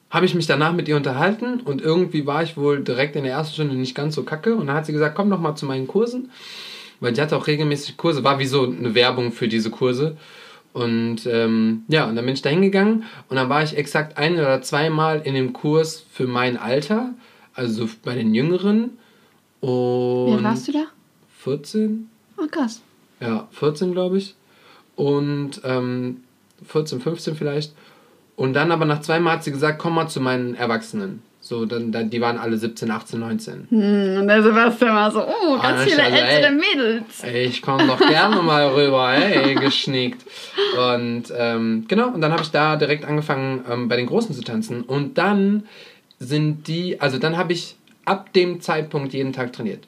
habe 0.10 0.26
ich 0.26 0.36
mich 0.36 0.46
danach 0.48 0.74
mit 0.74 0.88
ihr 0.88 0.98
unterhalten 0.98 1.62
und 1.62 1.82
irgendwie 1.82 2.26
war 2.26 2.44
ich 2.44 2.58
wohl 2.58 2.84
direkt 2.84 3.16
in 3.16 3.24
der 3.24 3.34
ersten 3.34 3.54
Stunde 3.54 3.76
nicht 3.76 3.96
ganz 3.96 4.16
so 4.16 4.24
kacke 4.24 4.56
und 4.56 4.68
dann 4.68 4.76
hat 4.76 4.86
sie 4.86 4.92
gesagt, 4.94 5.16
komm 5.16 5.30
doch 5.30 5.40
mal 5.40 5.56
zu 5.56 5.66
meinen 5.66 5.88
Kursen, 5.88 6.32
weil 7.00 7.14
die 7.14 7.22
hatte 7.22 7.38
auch 7.38 7.48
regelmäßig 7.48 7.96
Kurse, 7.98 8.24
war 8.24 8.40
wie 8.40 8.46
so 8.46 8.64
eine 8.66 8.94
Werbung 8.94 9.32
für 9.32 9.48
diese 9.48 9.70
Kurse. 9.72 10.18
Und 10.74 11.26
ähm, 11.26 11.84
ja, 11.90 12.08
und 12.08 12.16
dann 12.16 12.26
bin 12.26 12.34
ich 12.34 12.42
da 12.42 12.50
hingegangen 12.50 13.04
und 13.28 13.36
dann 13.36 13.50
war 13.50 13.62
ich 13.62 13.76
exakt 13.76 14.18
ein 14.18 14.36
oder 14.36 14.62
zweimal 14.62 15.22
in 15.26 15.34
dem 15.34 15.52
Kurs 15.52 16.06
für 16.12 16.28
mein 16.28 16.56
Alter, 16.58 17.14
also 17.54 17.90
bei 18.04 18.16
den 18.16 18.34
Jüngeren. 18.34 18.92
Wie 19.62 19.68
Und 19.68 20.34
alt 20.36 20.44
warst 20.44 20.68
du 20.70 20.72
da? 20.74 20.86
14, 21.40 22.10
Oh, 22.38 22.48
krass. 22.50 22.82
ja, 23.20 23.48
14 23.52 23.92
glaube 23.92 24.18
ich. 24.18 24.36
Und 25.02 25.62
ähm, 25.64 26.18
14, 26.64 27.02
15 27.02 27.36
vielleicht. 27.36 27.74
Und 28.36 28.54
dann 28.54 28.72
aber 28.72 28.86
nach 28.86 29.02
zweimal 29.02 29.34
hat 29.34 29.44
sie 29.44 29.52
gesagt, 29.52 29.80
komm 29.80 29.96
mal 29.96 30.08
zu 30.08 30.22
meinen 30.22 30.54
Erwachsenen. 30.54 31.24
So, 31.40 31.66
dann, 31.66 31.92
dann, 31.92 32.12
die 32.12 32.22
waren 32.22 32.38
alle 32.38 32.56
17, 32.56 32.92
18, 32.92 33.20
19. 33.20 33.68
Hm, 33.70 34.18
und 34.20 34.28
der 34.28 34.44
Sebastian 34.44 34.94
war 34.94 35.10
so, 35.10 35.26
oh, 35.26 35.58
ganz 35.60 35.82
Ah, 35.82 35.86
viele 35.86 36.04
also, 36.04 36.16
ältere 36.18 36.52
ey. 36.52 36.56
Mädels. 36.56 37.24
Ey, 37.24 37.46
ich 37.46 37.64
komme 37.64 37.88
doch 37.88 37.98
gerne 37.98 38.42
mal 38.44 38.68
rüber, 38.68 39.12
ey, 39.12 39.56
geschnickt. 39.56 40.24
Und 40.78 41.24
ähm, 41.36 41.86
genau, 41.88 42.10
und 42.10 42.22
dann 42.22 42.32
habe 42.32 42.44
ich 42.44 42.52
da 42.52 42.76
direkt 42.76 43.04
angefangen, 43.04 43.66
ähm, 43.68 43.88
bei 43.88 43.96
den 43.96 44.06
Großen 44.06 44.36
zu 44.36 44.44
tanzen. 44.44 44.84
Und 44.84 45.18
dann 45.18 45.64
sind 46.20 46.68
die, 46.68 47.02
also 47.02 47.18
dann 47.18 47.38
habe 47.38 47.54
ich 47.54 47.76
ab 48.06 48.32
dem 48.34 48.62
Zeitpunkt 48.62 49.14
jeden 49.14 49.34
Tag 49.34 49.52
trainiert. 49.52 49.88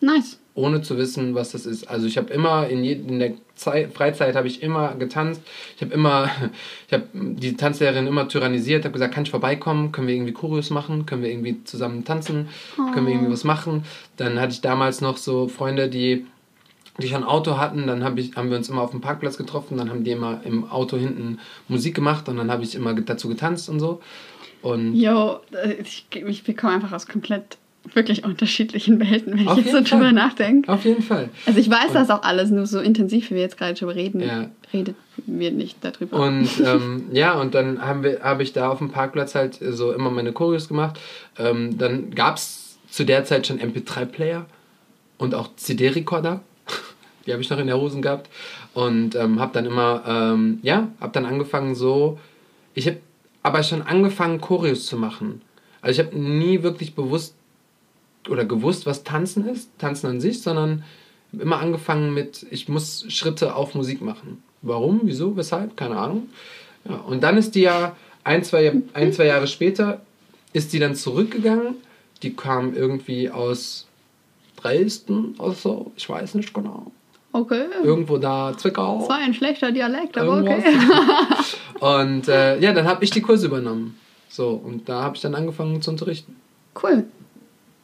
Nice. 0.00 0.40
Ohne 0.56 0.82
zu 0.82 0.96
wissen, 0.98 1.34
was 1.34 1.52
das 1.52 1.66
ist. 1.66 1.88
Also 1.88 2.06
ich 2.06 2.16
habe 2.16 2.32
immer 2.32 2.66
in, 2.66 2.82
in 2.82 3.18
der 3.18 3.34
Zeit, 3.54 3.92
Freizeit 3.92 4.34
habe 4.34 4.48
ich 4.48 4.62
immer 4.62 4.94
getanzt. 4.94 5.42
Ich 5.76 5.82
habe 5.82 5.94
immer, 5.94 6.30
ich 6.88 6.92
habe 6.92 7.04
die 7.12 7.56
Tanzlehrerin 7.56 8.06
immer 8.06 8.26
tyrannisiert, 8.28 8.84
habe 8.84 8.92
gesagt, 8.92 9.14
kann 9.14 9.24
ich 9.24 9.30
vorbeikommen? 9.30 9.92
Können 9.92 10.08
wir 10.08 10.14
irgendwie 10.14 10.32
Choreos 10.32 10.70
machen? 10.70 11.06
Können 11.06 11.22
wir 11.22 11.30
irgendwie 11.30 11.62
zusammen 11.64 12.04
tanzen? 12.04 12.48
Können 12.92 13.06
wir 13.06 13.14
irgendwie 13.14 13.32
was 13.32 13.44
machen? 13.44 13.84
Dann 14.16 14.40
hatte 14.40 14.52
ich 14.52 14.62
damals 14.62 15.00
noch 15.00 15.18
so 15.18 15.46
Freunde, 15.46 15.88
die 15.88 16.26
die 16.98 17.08
schon 17.08 17.24
ein 17.24 17.28
Auto 17.28 17.58
hatten, 17.58 17.86
dann 17.86 18.02
hab 18.02 18.16
ich, 18.16 18.36
haben 18.36 18.48
wir 18.48 18.56
uns 18.56 18.70
immer 18.70 18.80
auf 18.80 18.90
dem 18.90 19.02
Parkplatz 19.02 19.36
getroffen, 19.36 19.76
dann 19.76 19.90
haben 19.90 20.02
die 20.02 20.12
immer 20.12 20.40
im 20.44 20.70
Auto 20.70 20.96
hinten 20.96 21.40
Musik 21.68 21.94
gemacht 21.94 22.26
und 22.30 22.38
dann 22.38 22.50
habe 22.50 22.62
ich 22.62 22.74
immer 22.74 22.94
dazu 22.94 23.28
getanzt 23.28 23.68
und 23.68 23.80
so. 23.80 24.00
Und 24.62 24.94
Yo, 24.94 25.40
äh, 25.52 25.74
ich, 25.74 26.06
ich 26.10 26.42
bekomme 26.42 26.72
einfach 26.72 26.92
aus 26.92 27.06
komplett 27.06 27.58
wirklich 27.94 28.24
unterschiedlichen 28.24 28.98
Welten, 29.00 29.34
wenn 29.34 29.48
ich 29.48 29.64
jetzt 29.64 29.72
so 29.72 29.80
drüber 29.82 30.12
nachdenke. 30.12 30.70
auf 30.72 30.84
jeden 30.84 31.02
Fall. 31.02 31.28
Also 31.46 31.58
ich 31.58 31.70
weiß 31.70 31.92
das 31.92 32.10
auch 32.10 32.22
alles, 32.22 32.50
nur 32.50 32.66
so 32.66 32.80
intensiv, 32.80 33.30
wie 33.30 33.34
wir 33.36 33.42
jetzt 33.42 33.56
gerade 33.58 33.74
drüber 33.74 33.94
reden, 33.94 34.20
Ja. 34.20 34.50
redet 34.72 34.96
wir 35.26 35.50
nicht 35.50 35.78
darüber. 35.82 36.18
Und 36.20 36.48
ähm, 36.64 37.04
ja, 37.12 37.34
und 37.40 37.54
dann 37.54 37.80
habe 37.82 38.42
ich 38.42 38.52
da 38.52 38.68
auf 38.70 38.78
dem 38.78 38.90
Parkplatz 38.90 39.34
halt 39.34 39.58
so 39.60 39.92
immer 39.92 40.10
meine 40.10 40.32
Choreos 40.32 40.68
gemacht. 40.68 40.98
Ähm, 41.38 41.78
dann 41.78 42.10
gab 42.10 42.36
es 42.36 42.78
zu 42.90 43.04
der 43.04 43.24
Zeit 43.24 43.46
schon 43.46 43.58
MP3-Player 43.60 44.46
und 45.18 45.34
auch 45.34 45.48
CD-Recorder. 45.56 46.40
Die 47.26 47.32
habe 47.32 47.42
ich 47.42 47.50
noch 47.50 47.58
in 47.58 47.66
der 47.66 47.78
Hosen 47.78 48.02
gehabt. 48.02 48.28
Und 48.74 49.14
ähm, 49.14 49.40
habe 49.40 49.52
dann 49.54 49.64
immer, 49.66 50.02
ähm, 50.06 50.58
ja, 50.62 50.88
habe 51.00 51.12
dann 51.12 51.24
angefangen 51.24 51.74
so, 51.74 52.18
ich 52.74 52.86
habe 52.86 52.98
aber 53.42 53.62
schon 53.62 53.80
angefangen 53.82 54.40
Choreos 54.40 54.86
zu 54.86 54.96
machen. 54.96 55.40
Also 55.80 56.00
ich 56.02 56.06
habe 56.06 56.18
nie 56.18 56.62
wirklich 56.62 56.94
bewusst 56.94 57.35
oder 58.28 58.44
gewusst, 58.44 58.86
was 58.86 59.04
Tanzen 59.04 59.48
ist, 59.48 59.70
Tanzen 59.78 60.06
an 60.06 60.20
sich, 60.20 60.42
sondern 60.42 60.84
immer 61.32 61.58
angefangen 61.58 62.14
mit, 62.14 62.46
ich 62.50 62.68
muss 62.68 63.04
Schritte 63.08 63.54
auf 63.54 63.74
Musik 63.74 64.00
machen. 64.00 64.42
Warum, 64.62 65.00
wieso, 65.04 65.36
weshalb, 65.36 65.76
keine 65.76 65.96
Ahnung. 65.96 66.28
Ja, 66.88 66.96
und 66.96 67.22
dann 67.22 67.36
ist 67.36 67.54
die 67.54 67.62
ja 67.62 67.96
ein 68.24 68.42
zwei, 68.42 68.72
ein, 68.94 69.12
zwei 69.12 69.26
Jahre 69.26 69.46
später, 69.46 70.00
ist 70.52 70.72
die 70.72 70.78
dann 70.78 70.94
zurückgegangen. 70.94 71.76
Die 72.22 72.34
kam 72.34 72.74
irgendwie 72.74 73.30
aus 73.30 73.86
Dresden 74.56 75.34
oder 75.38 75.52
so, 75.52 75.92
ich 75.96 76.08
weiß 76.08 76.34
nicht 76.34 76.54
genau. 76.54 76.90
okay. 77.32 77.66
Irgendwo 77.84 78.16
da, 78.16 78.54
Zwickau. 78.56 79.00
Das 79.00 79.08
war 79.08 79.18
ein 79.18 79.34
schlechter 79.34 79.70
Dialekt, 79.70 80.16
aber 80.16 80.38
Irgendwas. 80.38 80.58
okay. 80.58 81.56
Und 82.02 82.28
äh, 82.28 82.58
ja, 82.58 82.72
dann 82.72 82.86
habe 82.86 83.04
ich 83.04 83.10
die 83.10 83.20
Kurse 83.20 83.46
übernommen. 83.46 83.98
So, 84.28 84.50
und 84.50 84.88
da 84.88 85.02
habe 85.02 85.16
ich 85.16 85.22
dann 85.22 85.34
angefangen 85.34 85.80
zu 85.82 85.90
unterrichten. 85.90 86.36
Cool. 86.82 87.04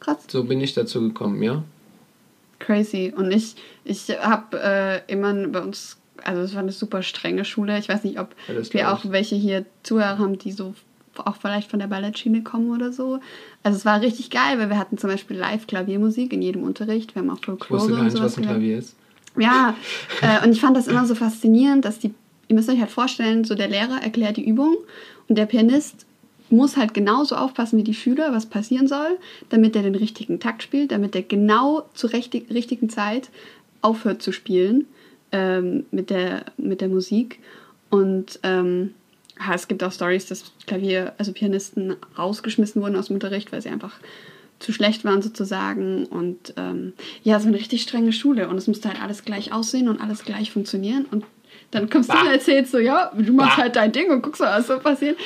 Krass. 0.03 0.17
So 0.27 0.43
bin 0.43 0.59
ich 0.61 0.73
dazu 0.73 1.01
gekommen, 1.01 1.41
ja. 1.41 1.63
Crazy. 2.59 3.13
Und 3.15 3.31
ich, 3.31 3.55
ich 3.83 4.09
habe 4.19 4.59
äh, 4.61 5.11
immer 5.11 5.33
bei 5.47 5.61
uns, 5.61 5.97
also 6.23 6.41
es 6.41 6.53
war 6.53 6.61
eine 6.61 6.71
super 6.71 7.03
strenge 7.03 7.45
Schule. 7.45 7.77
Ich 7.77 7.89
weiß 7.89 8.03
nicht, 8.03 8.19
ob 8.19 8.35
das 8.47 8.73
wir 8.73 8.91
auch 8.91 9.01
welche 9.05 9.35
hier 9.35 9.65
Zuhörer 9.83 10.19
haben, 10.19 10.37
die 10.37 10.51
so 10.51 10.73
auch 11.15 11.35
vielleicht 11.35 11.69
von 11.69 11.79
der 11.79 11.87
Ballettschiene 11.87 12.41
kommen 12.41 12.71
oder 12.71 12.91
so. 12.91 13.19
Also 13.61 13.77
es 13.77 13.85
war 13.85 14.01
richtig 14.01 14.29
geil, 14.29 14.57
weil 14.57 14.69
wir 14.69 14.79
hatten 14.79 14.97
zum 14.97 15.09
Beispiel 15.09 15.37
Live-Klaviermusik 15.37 16.33
in 16.33 16.41
jedem 16.41 16.63
Unterricht. 16.63 17.15
Wir 17.15 17.21
haben 17.21 17.29
auch 17.29 17.39
Ich 17.41 17.47
wusste 17.47 17.67
Folklore 17.67 17.97
gar 17.97 18.03
nicht, 18.03 18.19
was 18.19 18.37
ein. 18.37 18.43
Klavier 18.43 18.79
ist. 18.79 18.95
Ja, 19.37 19.75
äh, 20.21 20.43
und 20.43 20.51
ich 20.51 20.61
fand 20.61 20.75
das 20.75 20.87
immer 20.87 21.05
so 21.05 21.15
faszinierend, 21.15 21.85
dass 21.85 21.99
die, 21.99 22.13
ihr 22.47 22.55
müsst 22.55 22.69
euch 22.69 22.79
halt 22.79 22.91
vorstellen, 22.91 23.43
so 23.43 23.55
der 23.55 23.67
Lehrer 23.67 24.01
erklärt 24.01 24.37
die 24.37 24.47
Übung 24.47 24.75
und 25.27 25.37
der 25.37 25.45
Pianist 25.45 26.05
muss 26.49 26.77
halt 26.77 26.93
genauso 26.93 27.35
aufpassen 27.35 27.79
wie 27.79 27.83
die 27.83 27.93
Schüler, 27.93 28.31
was 28.33 28.45
passieren 28.45 28.87
soll, 28.87 29.17
damit 29.49 29.75
er 29.75 29.83
den 29.83 29.95
richtigen 29.95 30.39
Takt 30.39 30.63
spielt, 30.63 30.91
damit 30.91 31.15
er 31.15 31.23
genau 31.23 31.87
zur 31.93 32.13
richtig, 32.13 32.49
richtigen 32.51 32.89
Zeit 32.89 33.29
aufhört 33.81 34.21
zu 34.21 34.31
spielen 34.31 34.85
ähm, 35.31 35.85
mit, 35.91 36.09
der, 36.09 36.45
mit 36.57 36.81
der 36.81 36.89
Musik. 36.89 37.39
Und 37.89 38.39
ähm, 38.43 38.93
es 39.53 39.67
gibt 39.67 39.83
auch 39.83 39.91
Stories, 39.91 40.27
dass 40.27 40.51
Klavier, 40.67 41.13
also 41.17 41.33
Pianisten 41.33 41.95
rausgeschmissen 42.17 42.81
wurden 42.81 42.95
aus 42.95 43.07
dem 43.07 43.15
Unterricht, 43.15 43.51
weil 43.51 43.61
sie 43.61 43.69
einfach 43.69 43.93
zu 44.59 44.71
schlecht 44.71 45.03
waren 45.05 45.21
sozusagen. 45.21 46.05
Und 46.05 46.53
ähm, 46.57 46.93
ja, 47.23 47.39
so 47.39 47.47
eine 47.47 47.57
richtig 47.57 47.81
strenge 47.81 48.13
Schule. 48.13 48.47
Und 48.47 48.57
es 48.57 48.67
musste 48.67 48.89
halt 48.89 49.01
alles 49.01 49.25
gleich 49.25 49.51
aussehen 49.51 49.89
und 49.89 49.99
alles 49.99 50.23
gleich 50.23 50.51
funktionieren. 50.51 51.05
Und 51.11 51.25
dann 51.71 51.89
kommst 51.89 52.09
du 52.09 52.13
Bah. 52.13 52.21
und 52.21 52.27
erzählst 52.27 52.71
so, 52.71 52.77
ja, 52.77 53.11
du 53.17 53.33
machst 53.33 53.57
Bah. 53.57 53.63
halt 53.63 53.75
dein 53.75 53.91
Ding 53.91 54.11
und 54.11 54.21
guckst, 54.21 54.41
was 54.41 54.67
so 54.67 54.79
passiert. 54.79 55.17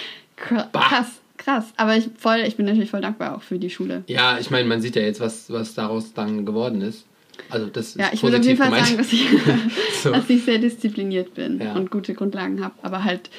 Bah. 0.71 0.81
Krass, 0.87 1.07
krass. 1.37 1.65
Aber 1.77 1.95
ich, 1.95 2.09
voll, 2.17 2.39
ich 2.45 2.55
bin 2.55 2.65
natürlich 2.65 2.89
voll 2.91 3.01
dankbar 3.01 3.35
auch 3.35 3.41
für 3.41 3.57
die 3.59 3.69
Schule. 3.69 4.03
Ja, 4.07 4.37
ich 4.39 4.49
meine, 4.51 4.67
man 4.67 4.81
sieht 4.81 4.95
ja 4.95 5.01
jetzt, 5.01 5.19
was, 5.19 5.51
was 5.51 5.73
daraus 5.73 6.13
dann 6.13 6.45
geworden 6.45 6.81
ist. 6.81 7.05
Also 7.49 7.67
das 7.67 7.89
ist 7.89 7.99
Ja, 7.99 8.09
ich 8.11 8.23
würde 8.23 8.37
auf 8.37 8.43
jeden 8.45 8.57
Fall 8.57 8.67
gemeint. 8.69 8.85
sagen, 8.87 8.97
dass 8.97 9.13
ich, 9.13 9.27
So. 10.03 10.11
dass 10.11 10.29
ich 10.29 10.43
sehr 10.43 10.57
diszipliniert 10.57 11.33
bin 11.35 11.59
Ja. 11.61 11.73
und 11.73 11.91
gute 11.91 12.13
Grundlagen 12.13 12.63
habe, 12.63 12.73
aber 12.81 13.03
halt 13.03 13.29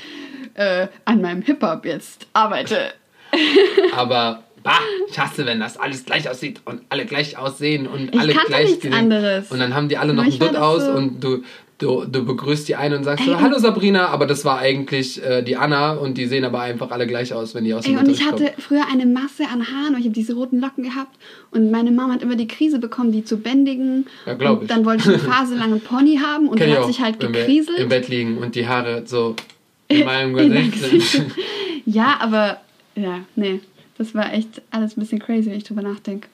äh, 0.54 0.86
an 1.04 1.20
meinem 1.20 1.42
Hip-Hop 1.42 1.84
jetzt 1.84 2.26
arbeite. 2.32 2.92
Aber 3.94 4.42
bah, 4.62 4.78
ich 5.08 5.18
hasse, 5.18 5.44
wenn 5.46 5.60
das 5.60 5.76
alles 5.76 6.04
gleich 6.04 6.28
aussieht 6.28 6.60
und 6.64 6.80
alle 6.88 7.04
gleich 7.06 7.36
aussehen 7.36 7.86
und 7.86 8.14
Ich 8.14 8.20
alle 8.20 8.32
gleich 8.34 8.70
nichts 8.70 8.86
anderes. 8.92 9.50
Und 9.50 9.58
dann 9.58 9.74
haben 9.74 9.88
die 9.88 9.96
alle 9.98 10.14
noch 10.14 10.22
einen 10.22 10.30
Manchmal 10.30 10.48
Dutt 10.50 10.58
aus 10.58 10.84
so- 10.84 10.92
und 10.92 11.20
du, 11.22 11.42
du, 11.78 12.04
du 12.04 12.24
begrüßt 12.24 12.68
die 12.68 12.76
eine 12.76 12.96
und 12.96 13.04
sagst 13.04 13.26
Ey, 13.26 13.32
so, 13.32 13.40
hallo 13.40 13.58
Sabrina, 13.58 14.08
aber 14.08 14.26
das 14.26 14.44
war 14.44 14.58
eigentlich 14.58 15.22
äh, 15.24 15.42
die 15.42 15.56
Anna 15.56 15.92
und 15.92 16.18
die 16.18 16.26
sehen 16.26 16.44
aber 16.44 16.60
einfach 16.60 16.90
alle 16.90 17.06
gleich 17.06 17.32
aus, 17.32 17.54
wenn 17.54 17.64
die 17.64 17.72
aus 17.72 17.84
dem 17.84 17.96
Ey, 17.96 18.00
und 18.00 18.10
ich 18.10 18.26
hatte 18.26 18.52
früher 18.58 18.84
eine 18.90 19.06
Masse 19.06 19.44
an 19.44 19.66
Haaren 19.66 19.94
und 19.94 20.00
ich 20.00 20.06
habe 20.06 20.14
diese 20.14 20.34
roten 20.34 20.60
Locken 20.60 20.84
gehabt 20.84 21.16
und 21.50 21.70
meine 21.70 21.90
Mama 21.90 22.14
hat 22.14 22.22
immer 22.22 22.36
die 22.36 22.48
Krise 22.48 22.78
bekommen, 22.78 23.12
die 23.12 23.24
zu 23.24 23.38
bändigen. 23.38 24.06
Ja, 24.26 24.34
glaub 24.34 24.58
und 24.58 24.64
ich. 24.64 24.68
dann 24.68 24.84
wollte 24.84 25.02
ich 25.02 25.08
eine 25.08 25.18
Phase 25.18 25.54
lang 25.54 25.72
einen 25.72 25.80
Pony 25.80 26.18
haben 26.18 26.48
und 26.48 26.58
Kenn 26.58 26.70
hat 26.72 26.78
auch, 26.78 26.86
sich 26.86 27.00
halt 27.00 27.20
gekriselt. 27.20 27.78
im 27.78 27.88
Bett 27.88 28.08
liegen 28.08 28.38
und 28.38 28.54
die 28.54 28.66
Haare 28.66 29.04
so 29.06 29.36
in 29.88 30.04
meinem 30.04 30.34
Gesicht 30.34 31.10
sind. 31.10 31.32
Ja, 31.90 32.18
aber 32.20 32.60
ja, 32.96 33.20
nee, 33.34 33.60
das 33.96 34.14
war 34.14 34.34
echt 34.34 34.60
alles 34.70 34.94
ein 34.94 35.00
bisschen 35.00 35.20
crazy, 35.20 35.46
wenn 35.46 35.56
ich 35.56 35.64
drüber 35.64 35.80
nachdenke. 35.80 36.28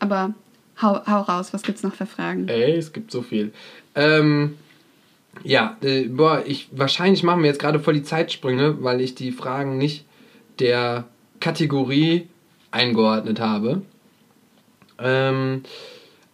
Aber 0.00 0.34
hau, 0.82 1.00
hau 1.06 1.22
raus, 1.22 1.54
was 1.54 1.62
gibt's 1.62 1.82
noch 1.82 1.94
für 1.94 2.04
Fragen? 2.04 2.46
Ey, 2.48 2.76
es 2.76 2.92
gibt 2.92 3.10
so 3.10 3.22
viel. 3.22 3.52
Ähm, 3.96 4.56
ja, 5.42 5.76
äh, 5.82 6.04
boah, 6.04 6.42
ich, 6.46 6.68
wahrscheinlich 6.72 7.22
machen 7.22 7.42
wir 7.42 7.48
jetzt 7.50 7.58
gerade 7.60 7.80
voll 7.80 7.94
die 7.94 8.02
Zeitsprünge, 8.02 8.82
weil 8.82 9.00
ich 9.00 9.14
die 9.14 9.32
Fragen 9.32 9.76
nicht 9.78 10.04
der 10.60 11.04
Kategorie 11.40 12.28
eingeordnet 12.70 13.40
habe. 13.40 13.82
Ähm, 14.98 15.62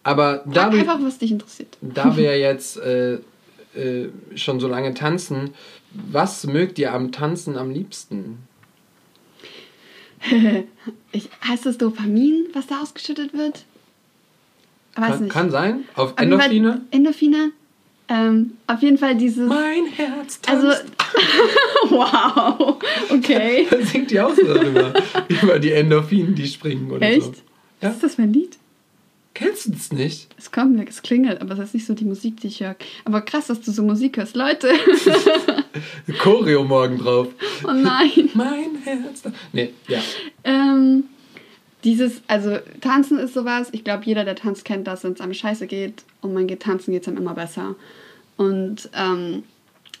aber 0.03 0.43
da, 0.45 0.71
wir- 0.71 0.79
einfach, 0.79 0.99
was 1.01 1.17
dich 1.17 1.31
interessiert. 1.31 1.77
da 1.81 2.15
wir 2.15 2.37
jetzt 2.39 2.77
äh, 2.77 3.15
äh, 3.75 4.09
schon 4.35 4.59
so 4.59 4.67
lange 4.67 4.93
tanzen, 4.93 5.51
was 5.91 6.45
mögt 6.45 6.79
ihr 6.79 6.93
am 6.93 7.11
Tanzen 7.11 7.57
am 7.57 7.71
liebsten? 7.71 8.39
Ich, 11.11 11.29
heißt 11.47 11.65
das 11.65 11.77
Dopamin, 11.77 12.47
was 12.53 12.65
da 12.67 12.81
ausgeschüttet 12.81 13.33
wird? 13.33 13.65
Kann, 14.95 15.27
kann 15.29 15.51
sein? 15.51 15.85
Auf 15.95 16.11
Auf 16.13 16.19
Endorphine? 16.19 16.81
Endorphine. 16.91 17.51
Ähm, 18.09 18.57
auf 18.67 18.81
jeden 18.81 18.97
Fall 18.97 19.15
dieses. 19.15 19.47
Mein 19.47 19.85
Herz 19.87 20.39
Also, 20.47 20.67
tanzt. 20.67 20.85
wow, 21.89 22.77
okay. 23.09 23.65
Da 23.71 23.81
singt 23.85 24.11
die 24.11 24.19
auch 24.19 24.35
so 24.35 24.43
darüber. 24.45 24.93
über 25.29 25.57
die 25.59 25.71
Endorphinen, 25.71 26.35
die 26.35 26.47
springen 26.47 26.91
oder 26.91 27.07
Echt? 27.07 27.23
so. 27.35 27.41
Ja. 27.81 27.89
Ist 27.89 28.03
das 28.03 28.17
mein 28.17 28.33
Lied? 28.33 28.57
Kennst 29.33 29.65
du 29.65 29.71
das 29.71 29.91
nicht? 29.91 30.27
Es 30.37 30.51
kommt, 30.51 30.87
es 30.87 31.01
klingelt, 31.01 31.41
aber 31.41 31.53
es 31.53 31.59
ist 31.59 31.73
nicht 31.73 31.87
so 31.87 31.95
die 31.95 32.05
Musik, 32.05 32.39
die 32.41 32.47
ich 32.47 32.59
höre. 32.61 32.75
Aber 33.03 33.21
krass, 33.21 33.47
dass 33.47 33.61
du 33.61 33.71
so 33.71 33.81
Musik 33.81 34.17
hörst. 34.17 34.35
Leute, 34.35 34.69
Choreo 36.21 36.63
morgen 36.63 36.99
drauf. 36.99 37.29
oh 37.63 37.71
nein. 37.71 38.29
Mein 38.35 38.75
Herz. 38.83 39.23
Nee, 39.51 39.73
ja. 39.87 39.99
Ähm, 40.43 41.05
dieses, 41.83 42.21
also 42.27 42.57
tanzen 42.81 43.19
ist 43.19 43.33
sowas, 43.33 43.69
ich 43.71 43.83
glaube, 43.83 44.03
jeder, 44.05 44.23
der 44.23 44.35
tanzt, 44.35 44.65
kennt 44.65 44.87
das, 44.87 45.03
wenn 45.03 45.13
es 45.13 45.21
einem 45.21 45.33
scheiße 45.33 45.67
geht 45.67 46.03
und 46.21 46.33
man 46.33 46.47
geht 46.47 46.61
tanzen, 46.61 46.91
geht 46.91 47.01
es 47.03 47.07
einem 47.07 47.17
immer 47.17 47.33
besser. 47.33 47.75
Und 48.37 48.89
ähm, 48.95 49.43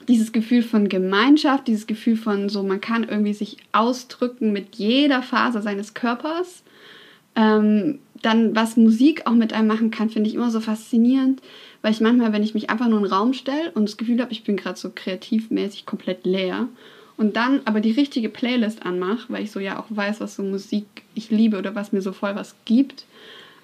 dieses 0.07 0.31
Gefühl 0.31 0.63
von 0.63 0.89
Gemeinschaft, 0.89 1.67
dieses 1.67 1.87
Gefühl 1.87 2.15
von 2.15 2.49
so, 2.49 2.63
man 2.63 2.81
kann 2.81 3.03
irgendwie 3.03 3.33
sich 3.33 3.57
ausdrücken 3.71 4.53
mit 4.53 4.75
jeder 4.75 5.21
Phase 5.21 5.61
seines 5.61 5.93
Körpers. 5.93 6.63
Ähm, 7.35 7.99
dann, 8.21 8.55
was 8.55 8.77
Musik 8.77 9.27
auch 9.27 9.33
mit 9.33 9.51
einem 9.53 9.67
machen 9.67 9.91
kann, 9.91 10.09
finde 10.09 10.29
ich 10.29 10.35
immer 10.35 10.51
so 10.51 10.61
faszinierend, 10.61 11.41
weil 11.81 11.91
ich 11.91 11.99
manchmal, 11.99 12.31
wenn 12.31 12.43
ich 12.43 12.53
mich 12.53 12.69
einfach 12.69 12.87
nur 12.87 12.99
in 12.99 13.05
den 13.05 13.13
Raum 13.13 13.33
stelle 13.33 13.71
und 13.73 13.87
das 13.87 13.97
Gefühl 13.97 14.21
habe, 14.21 14.31
ich 14.31 14.43
bin 14.43 14.55
gerade 14.55 14.79
so 14.79 14.91
kreativmäßig 14.93 15.85
komplett 15.85 16.25
leer 16.25 16.69
und 17.17 17.35
dann 17.35 17.61
aber 17.65 17.79
die 17.79 17.91
richtige 17.91 18.29
Playlist 18.29 18.85
anmache, 18.85 19.25
weil 19.29 19.43
ich 19.43 19.51
so 19.51 19.59
ja 19.59 19.79
auch 19.79 19.85
weiß, 19.89 20.19
was 20.19 20.35
so 20.35 20.43
Musik 20.43 20.85
ich 21.13 21.29
liebe 21.29 21.57
oder 21.57 21.75
was 21.75 21.91
mir 21.91 22.01
so 22.01 22.11
voll 22.11 22.35
was 22.35 22.55
gibt 22.65 23.05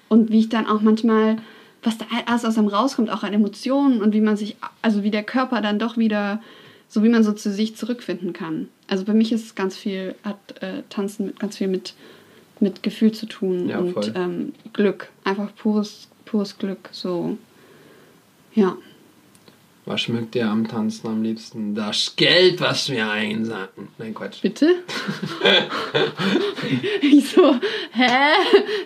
und 0.08 0.30
wie 0.30 0.40
ich 0.40 0.48
dann 0.48 0.66
auch 0.66 0.80
manchmal, 0.80 1.38
was 1.82 1.98
da 1.98 2.04
erst 2.28 2.46
aus 2.46 2.58
einem 2.58 2.68
rauskommt, 2.68 3.10
auch 3.10 3.22
an 3.22 3.32
Emotionen 3.32 4.02
und 4.02 4.12
wie 4.14 4.20
man 4.20 4.36
sich, 4.36 4.56
also 4.82 5.02
wie 5.02 5.10
der 5.10 5.22
Körper 5.22 5.60
dann 5.60 5.78
doch 5.78 5.96
wieder, 5.96 6.42
so 6.88 7.02
wie 7.02 7.08
man 7.08 7.24
so 7.24 7.32
zu 7.32 7.52
sich 7.52 7.76
zurückfinden 7.76 8.32
kann. 8.32 8.68
Also 8.88 9.04
bei 9.04 9.14
mich 9.14 9.32
ist 9.32 9.44
es 9.44 9.54
ganz 9.54 9.76
viel, 9.76 10.14
hat 10.24 10.62
äh, 10.62 10.82
Tanzen 10.88 11.26
mit, 11.26 11.40
ganz 11.40 11.56
viel 11.56 11.68
mit, 11.68 11.94
mit 12.60 12.82
Gefühl 12.82 13.12
zu 13.12 13.26
tun 13.26 13.68
Ja, 13.68 13.78
und 13.78 14.12
ähm, 14.14 14.52
Glück, 14.72 15.10
einfach 15.24 15.54
pures, 15.56 16.08
pures 16.24 16.58
Glück, 16.58 16.88
so, 16.92 17.38
ja. 18.54 18.76
Was 19.90 20.02
schmückt 20.02 20.36
dir 20.36 20.46
am 20.46 20.68
Tanzen 20.68 21.08
am 21.08 21.20
liebsten? 21.24 21.74
Das 21.74 22.14
Geld, 22.14 22.60
was 22.60 22.88
wir 22.90 23.10
einsacken. 23.10 23.88
Nein, 23.98 24.14
Quatsch. 24.14 24.40
Bitte? 24.40 24.84
ich 27.02 27.28
so, 27.28 27.56
hä? 27.90 28.06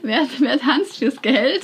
Wer, 0.01 0.27
wer 0.39 0.59
tanzt 0.59 0.97
fürs 0.97 1.21
Geld? 1.21 1.63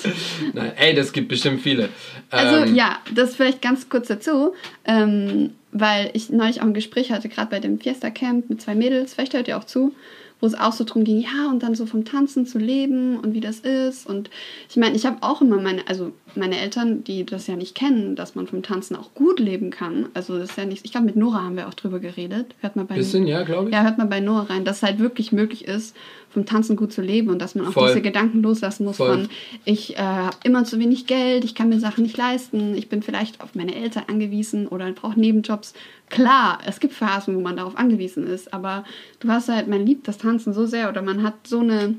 Nein, 0.53 0.73
ey, 0.77 0.95
das 0.95 1.15
gibt 1.15 1.29
bestimmt 1.29 1.63
viele. 1.63 1.89
Also 2.29 2.67
Ähm, 2.67 2.75
ja, 2.75 2.99
das 3.15 3.35
vielleicht 3.35 3.63
ganz 3.63 3.89
kurz 3.89 4.09
dazu, 4.09 4.53
ähm, 4.85 5.55
weil 5.73 6.11
ich 6.13 6.29
neulich 6.29 6.61
auch 6.61 6.67
ein 6.67 6.75
Gespräch 6.75 7.11
hatte, 7.11 7.31
gerade 7.31 7.49
bei 7.49 7.61
dem 7.61 7.81
Fiesta 7.81 8.11
Camp 8.11 8.51
mit 8.51 8.61
zwei 8.61 8.75
Mädels, 8.75 9.15
vielleicht 9.15 9.33
hört 9.33 9.49
ihr 9.49 9.57
auch 9.57 9.65
zu, 9.65 9.95
wo 10.41 10.47
es 10.47 10.55
auch 10.55 10.73
so 10.73 10.85
drum 10.85 11.05
ging, 11.05 11.21
ja, 11.21 11.51
und 11.51 11.63
dann 11.63 11.75
so 11.75 11.87
vom 11.87 12.05
Tanzen 12.05 12.47
zu 12.47 12.59
leben 12.59 13.19
und 13.19 13.35
wie 13.35 13.41
das 13.41 13.61
ist. 13.61 14.07
Und 14.07 14.31
ich 14.69 14.77
meine, 14.77 14.97
ich 14.97 15.07
habe 15.07 15.19
auch 15.21 15.41
immer 15.41 15.61
meine, 15.61 15.87
also 15.87 16.13
meine 16.35 16.59
Eltern, 16.59 17.05
die 17.05 17.25
das 17.25 17.47
ja 17.47 17.57
nicht 17.57 17.75
kennen, 17.75 18.17
dass 18.17 18.35
man 18.35 18.47
vom 18.47 18.63
Tanzen 18.63 18.97
auch 18.97 19.15
gut 19.15 19.39
leben 19.39 19.71
kann. 19.71 20.07
Also 20.15 20.39
das 20.39 20.51
ist 20.51 20.59
ja 20.59 20.65
nicht, 20.65 20.85
ich 20.85 20.93
glaube, 20.93 21.07
mit 21.07 21.17
Nora 21.17 21.43
haben 21.43 21.57
wir 21.57 21.69
auch 21.69 21.75
drüber 21.75 22.01
geredet. 22.01 22.55
Hört 22.61 22.77
mal 22.77 22.85
bei 22.85 22.97
Bisschen, 22.97 23.27
ja, 23.27 23.43
glaube 23.43 23.69
ich. 23.69 23.75
ja, 23.75 23.83
hört 23.83 23.99
mal 23.99 24.07
bei 24.07 24.21
Noah 24.21 24.49
rein, 24.49 24.65
dass 24.65 24.79
es 24.79 24.83
halt 24.83 24.99
wirklich 24.99 25.33
möglich 25.33 25.67
ist, 25.67 25.95
vom 26.31 26.47
Tanzen 26.47 26.77
gut 26.77 26.93
zu 26.93 27.03
leben 27.03 27.29
und 27.29 27.41
dass 27.41 27.55
man 27.55 27.67
auch 27.67 27.73
Voll. 27.73 27.89
diese 27.89 28.01
Gedanken 28.01 28.43
loslassen 28.43 28.85
muss 28.85 28.97
Voll. 28.97 29.11
von, 29.11 29.29
ich 29.65 29.97
äh, 29.97 30.03
habe 30.03 30.37
immer 30.45 30.65
zu 30.65 30.79
wenig 30.79 31.07
Geld, 31.07 31.45
ich 31.45 31.55
kann 31.55 31.69
mir 31.69 31.81
Sachen 31.81 32.03
nicht 32.03 32.17
leisten, 32.17 32.75
ich 32.77 32.89
bin 32.89 33.03
vielleicht 33.03 33.41
auf 33.41 33.55
meine 33.55 33.75
Eltern 33.75 34.05
angewiesen 34.07 34.69
oder 34.69 34.91
brauche 34.93 35.19
Nebenjobs. 35.19 35.75
Klar, 36.09 36.59
es 36.67 36.81
gibt 36.81 36.95
Phasen, 36.95 37.37
wo 37.37 37.41
man 37.41 37.57
darauf 37.57 37.77
angewiesen 37.77 38.27
ist, 38.27 38.55
aber 38.55 38.85
du 39.19 39.29
hast 39.29 39.49
halt, 39.49 39.69
man 39.69 39.85
liebt 39.85 40.07
das 40.09 40.19
Tanzen 40.19 40.53
so 40.53 40.67
sehr 40.67 40.89
oder 40.89 41.03
man 41.03 41.23
hat 41.23 41.47
so 41.47 41.61
eine, 41.61 41.97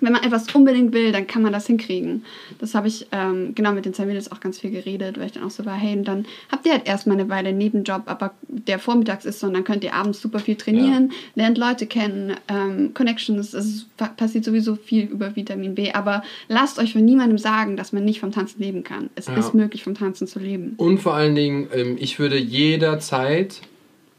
wenn 0.00 0.12
man 0.12 0.22
etwas 0.22 0.52
unbedingt 0.54 0.92
will, 0.92 1.12
dann 1.12 1.26
kann 1.26 1.42
man 1.42 1.52
das 1.52 1.66
hinkriegen. 1.66 2.24
Das 2.58 2.74
habe 2.74 2.88
ich 2.88 3.06
ähm, 3.12 3.54
genau 3.54 3.72
mit 3.72 3.84
den 3.84 3.94
zwei 3.94 4.06
Mädels 4.06 4.30
auch 4.32 4.40
ganz 4.40 4.58
viel 4.58 4.70
geredet, 4.70 5.18
weil 5.18 5.26
ich 5.26 5.32
dann 5.32 5.44
auch 5.44 5.50
so 5.50 5.64
war, 5.64 5.74
hey, 5.76 5.96
und 5.96 6.04
dann 6.04 6.26
habt 6.50 6.66
ihr 6.66 6.72
halt 6.72 6.86
erstmal 6.86 7.18
eine 7.18 7.28
Weile 7.28 7.50
einen 7.50 7.58
Nebenjob, 7.58 8.02
aber 8.06 8.34
der 8.48 8.78
vormittags 8.78 9.24
ist 9.24 9.40
so 9.40 9.46
und 9.46 9.54
dann 9.54 9.64
könnt 9.64 9.84
ihr 9.84 9.94
abends 9.94 10.20
super 10.20 10.40
viel 10.40 10.56
trainieren, 10.56 11.12
lernt 11.36 11.58
Leute 11.58 11.86
kennen, 11.86 12.34
ähm, 12.48 12.92
Connections, 12.94 13.54
es 13.54 13.86
passiert 14.16 14.44
sowieso 14.44 14.74
viel 14.76 15.04
über 15.04 15.36
Vitamin 15.36 15.74
B, 15.74 15.92
aber 15.92 16.22
lasst 16.48 16.78
euch 16.78 16.92
von 16.92 17.04
niemandem 17.04 17.38
sagen, 17.38 17.76
dass 17.76 17.92
man 17.92 18.04
nicht 18.04 18.20
vom 18.20 18.32
Tanzen 18.32 18.60
leben 18.60 18.82
kann. 18.84 19.10
Es 19.14 19.28
Ja. 19.28 19.36
ist 19.36 19.54
möglich, 19.54 19.84
vom 19.84 19.94
Tanzen 19.94 20.26
zu 20.26 20.38
leben. 20.38 20.74
Und 20.76 20.98
vor 20.98 21.14
allen 21.14 21.34
Dingen, 21.34 21.68
ähm, 21.72 21.96
ich 22.00 22.18
würde 22.18 22.36
jederzeit 22.38 23.60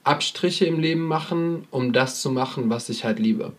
Abstriche 0.04 0.66
im 0.66 0.80
Leben 0.80 1.06
machen, 1.06 1.66
um 1.72 1.92
das 1.92 2.22
zu 2.22 2.30
machen, 2.32 2.70
was 2.70 2.90
ich 2.90 3.04
halt 3.04 3.20
liebe. 3.20 3.54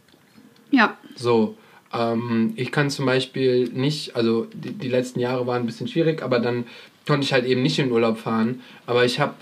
Ja, 0.71 0.97
So, 1.14 1.57
ähm, 1.93 2.53
ich 2.57 2.72
kann 2.72 2.91
zum 2.91 3.07
Beispiel 3.07 3.68
nicht, 3.68 4.16
also 4.16 4.47
die, 4.53 4.72
die 4.72 4.89
letzten 4.89 5.20
Jahre 5.20 5.47
waren 5.47 5.62
ein 5.62 5.66
bisschen 5.66 5.89
schwierig, 5.89 6.22
aber 6.22 6.41
dann 6.41 6.64
konnte 7.07 7.24
ich 7.24 7.32
halt 7.32 7.45
eben 7.45 7.62
nicht 7.62 7.78
in 7.78 7.87
den 7.87 7.93
Urlaub 7.93 8.18
fahren. 8.18 8.61
Aber 8.87 9.05
ich 9.05 9.20
habe 9.20 9.34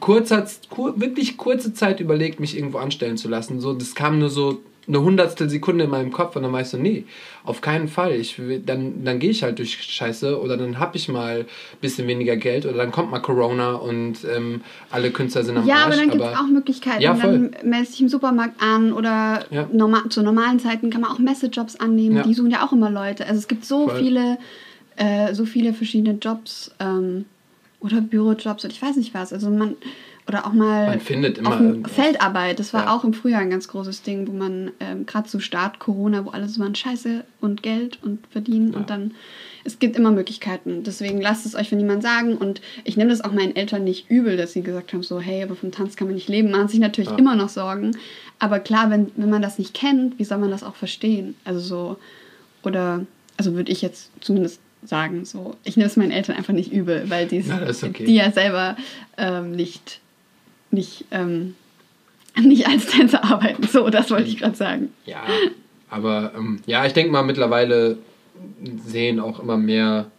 kurzer, 0.00 0.46
kur, 0.70 1.00
wirklich 1.00 1.36
kurze 1.36 1.72
Zeit 1.72 2.00
überlegt, 2.00 2.40
mich 2.40 2.56
irgendwo 2.56 2.78
anstellen 2.78 3.16
zu 3.16 3.28
lassen. 3.28 3.60
So, 3.60 3.72
das 3.72 3.94
kam 3.94 4.18
nur 4.18 4.30
so 4.30 4.60
eine 4.88 5.00
hundertstel 5.02 5.50
Sekunde 5.50 5.84
in 5.84 5.90
meinem 5.90 6.12
Kopf 6.12 6.36
und 6.36 6.42
dann 6.42 6.60
ich 6.60 6.68
so, 6.68 6.76
nee, 6.78 7.04
auf 7.44 7.60
keinen 7.60 7.88
Fall. 7.88 8.12
Ich 8.12 8.40
dann 8.64 9.04
dann 9.04 9.18
gehe 9.18 9.30
ich 9.30 9.42
halt 9.42 9.58
durch 9.58 9.82
Scheiße 9.82 10.40
oder 10.40 10.56
dann 10.56 10.78
habe 10.78 10.96
ich 10.96 11.08
mal 11.08 11.40
ein 11.40 11.46
bisschen 11.80 12.06
weniger 12.06 12.36
Geld 12.36 12.66
oder 12.66 12.76
dann 12.76 12.92
kommt 12.92 13.10
mal 13.10 13.18
Corona 13.20 13.72
und 13.74 14.18
ähm, 14.24 14.60
alle 14.90 15.10
Künstler 15.10 15.42
sind 15.42 15.56
am 15.56 15.66
Ja, 15.66 15.76
Arsch. 15.76 15.84
aber 15.86 15.96
dann 15.96 16.10
gibt 16.10 16.22
es 16.22 16.36
auch 16.38 16.46
Möglichkeiten. 16.46 17.02
Ja, 17.02 17.14
voll. 17.16 17.32
dann 17.32 17.68
meldest 17.68 17.94
dich 17.94 18.02
im 18.02 18.08
Supermarkt 18.08 18.62
an 18.62 18.92
oder 18.92 19.44
Ja. 19.50 19.68
normal, 19.72 20.08
zu 20.08 20.22
normalen 20.22 20.60
Zeiten 20.60 20.90
kann 20.90 21.00
man 21.00 21.10
auch 21.10 21.18
Messejobs 21.18 21.76
annehmen. 21.76 22.16
Ja. 22.18 22.22
Die 22.22 22.34
suchen 22.34 22.50
ja 22.50 22.64
auch 22.64 22.72
immer 22.72 22.90
Leute. 22.90 23.26
Also 23.26 23.38
es 23.38 23.48
gibt 23.48 23.64
so 23.64 23.88
Voll. 23.88 23.98
viele, 23.98 24.38
äh, 24.96 25.34
so 25.34 25.44
viele 25.46 25.72
verschiedene 25.72 26.18
Jobs 26.20 26.70
ähm, 26.78 27.24
oder 27.80 28.00
Bürojobs 28.00 28.64
oder 28.64 28.72
ich 28.72 28.80
weiß 28.82 28.96
nicht 28.96 29.14
was. 29.14 29.32
Also 29.32 29.50
man 29.50 29.74
oder 30.28 30.46
auch 30.46 30.52
mal 30.52 30.86
Man 30.88 31.00
findet 31.00 31.38
immer. 31.38 31.76
Feldarbeit. 31.88 32.58
Das 32.58 32.72
war 32.74 32.84
Ja. 32.86 32.94
auch 32.96 33.04
im 33.04 33.12
Frühjahr 33.14 33.40
ein 33.40 33.50
ganz 33.50 33.68
großes 33.68 34.02
Ding, 34.02 34.26
wo 34.26 34.32
man 34.32 34.72
ähm, 34.80 35.06
gerade 35.06 35.28
zu 35.28 35.38
Start 35.40 35.78
Corona, 35.78 36.24
wo 36.24 36.30
alles 36.30 36.54
so 36.54 36.62
waren 36.62 36.74
Scheiße 36.74 37.24
und 37.40 37.62
Geld 37.62 37.98
und 38.02 38.26
verdienen 38.30 38.72
Ja. 38.72 38.78
und 38.78 38.90
dann 38.90 39.12
es 39.64 39.80
gibt 39.80 39.96
immer 39.96 40.12
Möglichkeiten. 40.12 40.84
Deswegen 40.84 41.20
lasst 41.20 41.44
es 41.44 41.56
euch 41.56 41.68
von 41.70 41.78
niemand 41.78 42.00
sagen. 42.00 42.36
Und 42.36 42.60
ich 42.84 42.96
nehme 42.96 43.10
das 43.10 43.20
auch 43.20 43.32
meinen 43.32 43.56
Eltern 43.56 43.82
nicht 43.82 44.08
übel, 44.08 44.36
dass 44.36 44.52
sie 44.52 44.62
gesagt 44.62 44.92
haben, 44.92 45.02
so, 45.02 45.18
hey, 45.20 45.42
aber 45.42 45.56
vom 45.56 45.72
Tanz 45.72 45.96
kann 45.96 46.06
man 46.06 46.14
nicht 46.14 46.28
leben. 46.28 46.52
Machen 46.52 46.68
sich 46.68 46.78
natürlich 46.78 47.10
Ja. 47.10 47.16
immer 47.18 47.34
noch 47.34 47.48
Sorgen. 47.48 47.96
Aber 48.38 48.60
klar, 48.60 48.90
wenn, 48.90 49.10
wenn 49.16 49.28
man 49.28 49.42
das 49.42 49.58
nicht 49.58 49.74
kennt, 49.74 50.20
wie 50.20 50.24
soll 50.24 50.38
man 50.38 50.52
das 50.52 50.62
auch 50.62 50.76
verstehen? 50.76 51.34
Also 51.44 51.58
so, 51.58 51.96
oder, 52.62 53.04
also 53.36 53.54
würde 53.54 53.72
ich 53.72 53.82
jetzt 53.82 54.10
zumindest 54.20 54.60
sagen, 54.84 55.24
so, 55.24 55.56
ich 55.64 55.76
nehme 55.76 55.88
es 55.88 55.96
meinen 55.96 56.12
Eltern 56.12 56.36
einfach 56.36 56.52
nicht 56.52 56.72
übel, 56.72 57.10
weil 57.10 57.26
die, 57.26 57.38
ist 57.38 57.82
okay. 57.82 58.04
die 58.04 58.14
ja 58.14 58.30
selber 58.30 58.76
ähm, 59.18 59.50
nicht, 59.50 59.98
nicht, 60.70 61.04
ähm, 61.10 61.54
nicht 62.40 62.66
als 62.66 62.86
Tänzer 62.86 63.24
arbeiten. 63.24 63.66
So, 63.66 63.88
das 63.90 64.10
wollte 64.10 64.28
ich 64.28 64.38
gerade 64.38 64.56
sagen. 64.56 64.92
Ja, 65.04 65.22
aber 65.88 66.32
ähm, 66.36 66.60
ja, 66.66 66.84
ich 66.86 66.92
denke 66.92 67.12
mal, 67.12 67.22
mittlerweile 67.22 67.98
sehen 68.86 69.20
auch 69.20 69.40
immer 69.40 69.56
mehr 69.56 70.10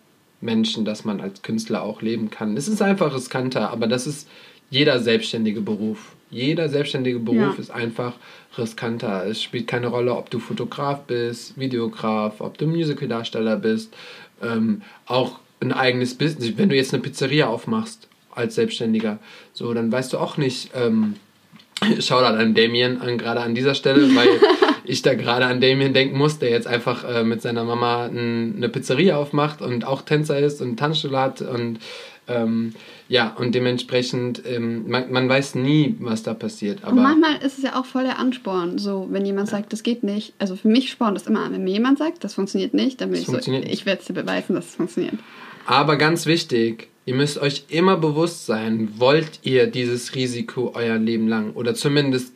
Menschen, 0.42 0.86
dass 0.86 1.06
man 1.06 1.20
als 1.22 1.42
Künstler 1.42 1.84
auch 1.84 2.02
leben 2.02 2.30
kann. 2.30 2.58
Es 2.58 2.68
ist 2.68 2.82
einfach 2.82 3.14
riskanter, 3.14 3.72
aber 3.72 3.88
das 3.88 4.08
ist 4.08 4.28
jeder 4.70 5.00
selbstständige 5.00 5.62
Beruf. 5.62 6.16
Jeder 6.30 6.68
selbstständige 6.70 7.20
Beruf 7.20 7.38
Ja. 7.56 7.60
ist 7.60 7.72
einfach 7.72 8.14
riskanter. 8.58 9.26
Es 9.26 9.42
spielt 9.42 9.68
keine 9.68 9.88
Rolle, 9.88 10.16
ob 10.16 10.30
du 10.30 10.40
Fotograf 10.40 11.04
bist, 11.04 11.58
Videograf, 11.58 12.42
ob 12.42 12.58
du 12.58 12.68
Musicaldarsteller 12.68 13.56
bist, 13.58 13.96
ähm, 14.44 14.82
auch 15.06 15.40
ein 15.60 15.72
eigenes 15.72 16.16
Business. 16.16 16.54
Wenn 16.58 16.70
du 16.70 16.76
jetzt 16.76 16.94
eine 16.94 17.02
Pizzeria 17.02 17.48
aufmachst 17.48 18.08
als 18.38 18.56
Selbstständiger, 18.56 19.20
so, 19.54 19.74
dann 19.74 19.92
weißt 19.92 20.14
du 20.14 20.18
auch 20.18 20.38
nicht, 20.38 20.72
ähm, 20.76 21.16
Shoutout 22.00 22.38
an 22.38 22.56
Damien 22.56 23.02
an, 23.02 23.18
gerade 23.18 23.42
an 23.42 23.54
dieser 23.54 23.76
Stelle, 23.76 24.16
weil 24.16 24.30
ich 24.84 25.02
da 25.02 25.14
gerade 25.14 25.46
an 25.46 25.62
Damien 25.62 25.94
denken 25.94 26.18
muss, 26.18 26.40
der 26.40 26.50
jetzt 26.50 26.68
einfach 26.68 27.04
äh, 27.04 27.24
mit 27.24 27.42
seiner 27.42 27.64
Mama 27.64 28.06
ein, 28.06 28.56
eine 28.58 28.70
Pizzeria 28.70 29.18
aufmacht 29.18 29.62
und 29.62 29.86
auch 29.86 30.02
Tänzer 30.02 30.40
ist 30.40 30.62
und 30.62 30.78
Tanzschule 30.78 31.20
hat 31.20 31.42
und 31.42 31.80
ähm, 32.30 32.74
ja, 33.08 33.34
und 33.38 33.56
dementsprechend, 33.56 34.42
ähm, 34.46 34.90
man, 34.90 35.12
man 35.12 35.30
weiß 35.30 35.56
nie, 35.56 35.96
was 36.00 36.24
da 36.24 36.34
passiert. 36.34 36.80
Und 36.80 36.90
Aber 36.90 37.02
manchmal 37.02 37.38
ist 37.38 37.58
es 37.58 37.64
ja 37.64 37.80
auch 37.80 37.86
voll 37.86 38.04
der 38.04 38.20
Ansporn, 38.20 38.78
so 38.78 39.08
wenn 39.10 39.26
jemand 39.26 39.48
sagt, 39.48 39.72
das 39.72 39.82
geht 39.82 40.04
nicht. 40.04 40.34
Also 40.38 40.58
für 40.58 40.68
mich 40.68 40.92
spornt 40.92 41.16
das 41.16 41.26
immer 41.26 41.44
an. 41.44 41.54
Wenn 41.54 41.64
mir 41.64 41.72
jemand 41.72 42.00
sagt, 42.00 42.26
das 42.26 42.34
funktioniert 42.34 42.74
nicht, 42.74 43.00
dann 43.00 43.12
bin 43.12 43.24
Das 43.24 43.30
ich 43.30 43.46
so, 43.46 43.52
ich 43.54 43.86
werde 43.86 44.02
es 44.02 44.08
dir 44.08 44.14
beweisen, 44.14 44.56
dass 44.56 44.66
es 44.66 44.76
funktioniert. 44.76 45.16
Aber 45.66 45.96
ganz 45.96 46.26
wichtig, 46.26 46.90
ihr 47.08 47.16
müsst 47.16 47.40
euch 47.40 47.64
immer 47.70 47.98
bewusst 47.98 48.46
sein, 48.46 48.90
wollt 48.98 49.40
ihr 49.42 49.66
dieses 49.66 50.14
Risiko 50.14 50.74
euer 50.76 50.98
Leben 50.98 51.28
lang 51.28 51.54
oder 51.54 51.74
zumindest 51.74 52.34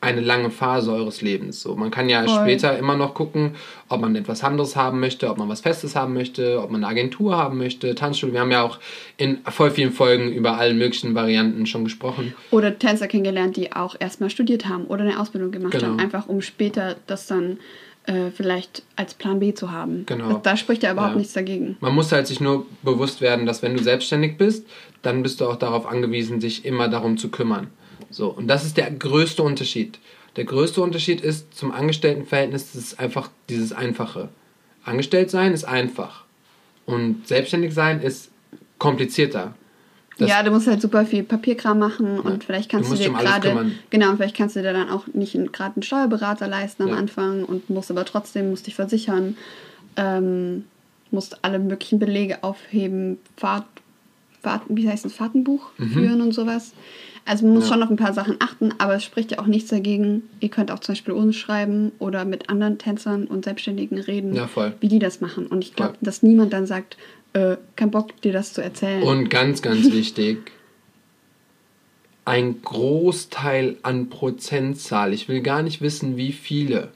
eine 0.00 0.20
lange 0.20 0.50
Phase 0.50 0.92
eures 0.92 1.22
Lebens. 1.22 1.62
So, 1.62 1.74
man 1.76 1.90
kann 1.90 2.10
ja 2.10 2.24
Voll. 2.24 2.40
später 2.42 2.78
immer 2.78 2.94
noch 2.94 3.14
gucken, 3.14 3.54
ob 3.88 4.02
man 4.02 4.14
etwas 4.14 4.44
anderes 4.44 4.76
haben 4.76 5.00
möchte, 5.00 5.30
ob 5.30 5.38
man 5.38 5.48
was 5.48 5.62
Festes 5.62 5.96
haben 5.96 6.12
möchte, 6.12 6.60
ob 6.62 6.70
man 6.70 6.84
eine 6.84 6.90
Agentur 6.90 7.38
haben 7.38 7.56
möchte, 7.56 7.94
Tanzschule. 7.94 8.34
Wir 8.34 8.40
haben 8.40 8.50
ja 8.50 8.62
auch 8.62 8.78
in 9.16 9.38
voll 9.48 9.70
vielen 9.70 9.92
Folgen 9.92 10.30
über 10.30 10.58
alle 10.58 10.74
möglichen 10.74 11.14
Varianten 11.14 11.64
schon 11.64 11.84
gesprochen. 11.84 12.34
Oder 12.50 12.78
Tänzer 12.78 13.08
kennengelernt, 13.08 13.56
die 13.56 13.72
auch 13.72 13.96
erstmal 13.98 14.28
studiert 14.28 14.68
haben 14.68 14.84
oder 14.84 15.04
eine 15.04 15.18
Ausbildung 15.18 15.50
gemacht 15.50 15.72
Genau. 15.72 15.86
haben, 15.86 15.98
einfach 15.98 16.28
um 16.28 16.42
später 16.42 16.96
das 17.06 17.26
dann 17.26 17.58
äh, 18.06 18.30
vielleicht 18.30 18.82
als 18.96 19.14
Plan 19.14 19.40
B 19.40 19.54
zu 19.54 19.70
haben. 19.72 20.04
Genau. 20.06 20.38
Da 20.42 20.56
spricht 20.56 20.82
ja 20.82 20.92
überhaupt 20.92 21.12
Ja. 21.14 21.18
nichts 21.18 21.32
dagegen. 21.32 21.76
Man 21.80 21.94
muss 21.94 22.12
halt 22.12 22.26
sich 22.26 22.40
nur 22.40 22.66
bewusst 22.82 23.20
werden, 23.20 23.46
dass 23.46 23.62
wenn 23.62 23.76
du 23.76 23.82
selbstständig 23.82 24.36
bist, 24.36 24.66
dann 25.02 25.22
bist 25.22 25.40
du 25.40 25.46
auch 25.46 25.56
darauf 25.56 25.86
angewiesen, 25.86 26.40
sich 26.40 26.64
immer 26.64 26.88
darum 26.88 27.16
zu 27.16 27.30
kümmern. 27.30 27.68
So, 28.10 28.28
und 28.28 28.46
das 28.48 28.64
ist 28.64 28.76
der 28.76 28.90
größte 28.90 29.42
Unterschied. 29.42 29.98
Der 30.36 30.44
größte 30.44 30.80
Unterschied 30.82 31.20
ist 31.20 31.54
zum 31.56 31.72
Angestelltenverhältnis, 31.72 32.72
das 32.72 32.82
ist 32.82 33.00
einfach 33.00 33.30
dieses 33.48 33.72
Einfache. 33.72 34.28
Angestellt 34.84 35.30
sein 35.30 35.52
ist 35.52 35.64
einfach. 35.64 36.24
Und 36.86 37.26
selbstständig 37.26 37.72
sein 37.72 38.00
ist 38.02 38.30
komplizierter. 38.78 39.54
Das- 40.18 40.28
ja, 40.28 40.42
du 40.42 40.50
musst 40.52 40.66
halt 40.68 40.80
super 40.80 41.04
viel 41.06 41.22
Papierkram 41.24 41.78
machen 41.78 42.06
Ja. 42.16 42.20
und 42.22 42.44
vielleicht 42.44 42.70
Du 42.72 42.76
kannst 42.76 42.88
du, 42.90 42.94
musst 42.94 43.04
dir 43.04 43.12
gerade 43.12 43.72
genau, 43.90 44.10
und 44.10 44.16
vielleicht 44.16 44.36
kannst 44.36 44.54
du 44.56 44.62
dir 44.62 44.72
dann 44.72 44.88
auch 44.88 45.06
nicht 45.12 45.32
gerade 45.52 45.74
einen 45.76 45.82
Steuerberater 45.82 46.46
leisten 46.46 46.84
am 46.84 46.90
Ja. 46.90 46.96
Anfang 46.96 47.44
und 47.44 47.68
musst 47.68 47.90
aber 47.90 48.04
trotzdem 48.04 48.50
musst 48.50 48.66
dich 48.66 48.74
versichern, 48.76 49.36
ähm, 49.96 50.64
musst 51.10 51.38
alle 51.44 51.58
möglichen 51.58 51.98
Belege 51.98 52.42
aufheben, 52.42 53.18
Fahrt, 53.36 53.64
Fahrt 54.42 54.62
wie 54.68 54.88
heißt 54.88 55.04
das 55.04 55.14
Fahrtenbuch 55.14 55.70
Mhm. 55.78 55.88
führen 55.90 56.20
und 56.20 56.32
sowas. 56.32 56.72
Also 57.26 57.46
man 57.46 57.54
muss 57.54 57.64
Ja. 57.68 57.72
schon 57.74 57.82
auf 57.82 57.88
ein 57.90 57.96
paar 57.96 58.12
Sachen 58.12 58.36
achten, 58.40 58.74
aber 58.76 58.96
es 58.96 59.02
spricht 59.04 59.30
ja 59.30 59.38
auch 59.38 59.46
nichts 59.46 59.70
dagegen. 59.70 60.24
Ihr 60.40 60.50
könnt 60.50 60.70
auch 60.70 60.80
zum 60.80 60.92
Beispiel 60.94 61.14
uns 61.14 61.36
schreiben 61.36 61.92
oder 61.98 62.26
mit 62.26 62.50
anderen 62.50 62.76
Tänzern 62.76 63.24
und 63.26 63.46
Selbstständigen 63.46 63.98
reden, 63.98 64.34
Ja, 64.34 64.46
wie 64.80 64.88
die 64.88 64.98
das 64.98 65.22
machen. 65.22 65.46
Und 65.46 65.64
ich 65.64 65.74
glaube, 65.74 65.94
dass 66.02 66.22
niemand 66.22 66.52
dann 66.52 66.66
sagt, 66.66 66.98
äh, 67.34 67.56
kein 67.76 67.90
Bock, 67.90 68.20
dir 68.22 68.32
das 68.32 68.52
zu 68.52 68.62
erzählen. 68.62 69.02
Und 69.02 69.28
ganz, 69.28 69.60
ganz 69.60 69.92
wichtig, 69.92 70.52
ein 72.24 72.62
Großteil 72.62 73.76
an 73.82 74.08
Prozentzahl, 74.08 75.12
ich 75.12 75.28
will 75.28 75.42
gar 75.42 75.62
nicht 75.62 75.82
wissen, 75.82 76.16
wie 76.16 76.32
viele, 76.32 76.88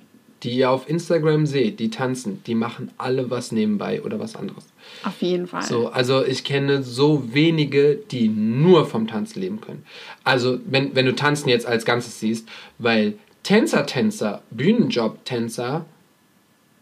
die 0.42 0.52
ihr 0.52 0.70
auf 0.70 0.88
Instagram 0.88 1.44
seht, 1.44 1.80
die 1.80 1.90
tanzen, 1.90 2.42
die 2.46 2.54
machen 2.54 2.90
alle 2.96 3.28
was 3.30 3.52
nebenbei 3.52 4.00
oder 4.02 4.18
was 4.20 4.36
anderes. 4.36 4.64
auf 5.04 5.20
jeden 5.20 5.46
Fall. 5.46 5.62
So, 5.62 5.88
also 5.88 6.24
ich 6.24 6.44
kenne 6.44 6.82
so 6.82 7.34
wenige, 7.34 7.96
die 8.10 8.28
nur 8.28 8.86
vom 8.86 9.06
Tanzen 9.06 9.40
leben 9.40 9.60
können. 9.60 9.84
Also 10.24 10.60
wenn, 10.64 10.94
wenn 10.94 11.04
du 11.06 11.14
Tanzen 11.14 11.48
jetzt 11.48 11.66
als 11.66 11.84
Ganzes 11.84 12.20
siehst, 12.20 12.48
weil 12.78 13.14
Tänzer, 13.42 13.86
Tänzer, 13.86 14.42
Bühnenjob, 14.50 15.24
Tänzer, 15.24 15.84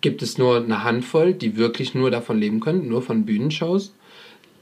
gibt 0.06 0.22
es 0.22 0.38
nur 0.38 0.62
eine 0.62 0.84
Handvoll, 0.84 1.32
die 1.34 1.56
wirklich 1.56 1.92
nur 1.92 2.12
davon 2.12 2.38
leben 2.38 2.60
können, 2.60 2.86
nur 2.88 3.02
von 3.02 3.24
Bühnenshows. 3.26 3.92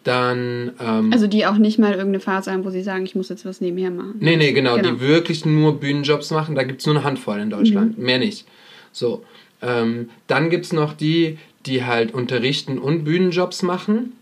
Dann, 0.03 0.73
ähm, 0.81 1.13
Also 1.13 1.27
die 1.27 1.45
auch 1.45 1.59
nicht 1.59 1.79
mal 1.79 1.91
irgendeine 1.91 2.21
Phase 2.21 2.51
haben, 2.51 2.65
wo 2.65 2.71
sie 2.71 2.83
sagen, 2.83 3.05
ich 3.05 3.15
muss 3.15 3.29
jetzt 3.29 3.45
was 3.45 3.61
nebenher 3.61 3.91
machen. 3.91 4.15
nee, 4.21 4.37
nee, 4.37 4.53
genau, 4.53 4.77
Genau. 4.77 4.89
die 4.93 5.01
wirklich 5.01 5.45
nur 5.45 5.79
Bühnenjobs 5.79 6.31
machen, 6.31 6.55
da 6.55 6.63
gibt 6.63 6.81
es 6.81 6.87
nur 6.87 6.95
eine 6.97 7.05
Handvoll 7.05 7.41
in 7.41 7.51
Deutschland, 7.51 7.99
mehr 7.99 8.19
nicht. 8.19 8.47
So, 8.91 9.23
ähm, 9.61 10.09
dann 10.27 10.49
gibt 10.49 10.65
es 10.65 10.73
noch 10.73 10.95
die, 10.95 11.37
die 11.67 11.85
halt 11.85 12.15
unterrichten 12.15 12.79
und 12.79 13.05
Bühnenjobs 13.05 13.63
machen. 13.63 14.13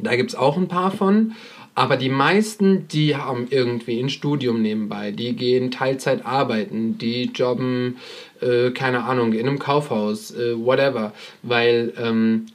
Da 0.00 0.14
gibt 0.14 0.30
es 0.30 0.36
auch 0.36 0.56
ein 0.56 0.68
paar 0.68 0.92
von. 0.92 1.32
Aber 1.74 1.96
die 1.96 2.08
meisten, 2.08 2.86
die 2.88 3.16
haben 3.16 3.48
irgendwie 3.50 3.98
ein 3.98 4.08
Studium 4.08 4.62
nebenbei, 4.62 5.10
die 5.10 5.34
gehen 5.34 5.70
Teilzeit 5.70 6.24
arbeiten, 6.24 6.98
die 6.98 7.30
jobben, 7.34 7.96
äh, 8.40 8.70
keine 8.70 9.04
Ahnung, 9.04 9.32
in 9.32 9.48
einem 9.48 9.58
Kaufhaus, 9.58 10.30
äh, 10.30 10.56
whatever. 10.56 11.12
Weil, 11.42 11.92
ähm, 11.98 12.46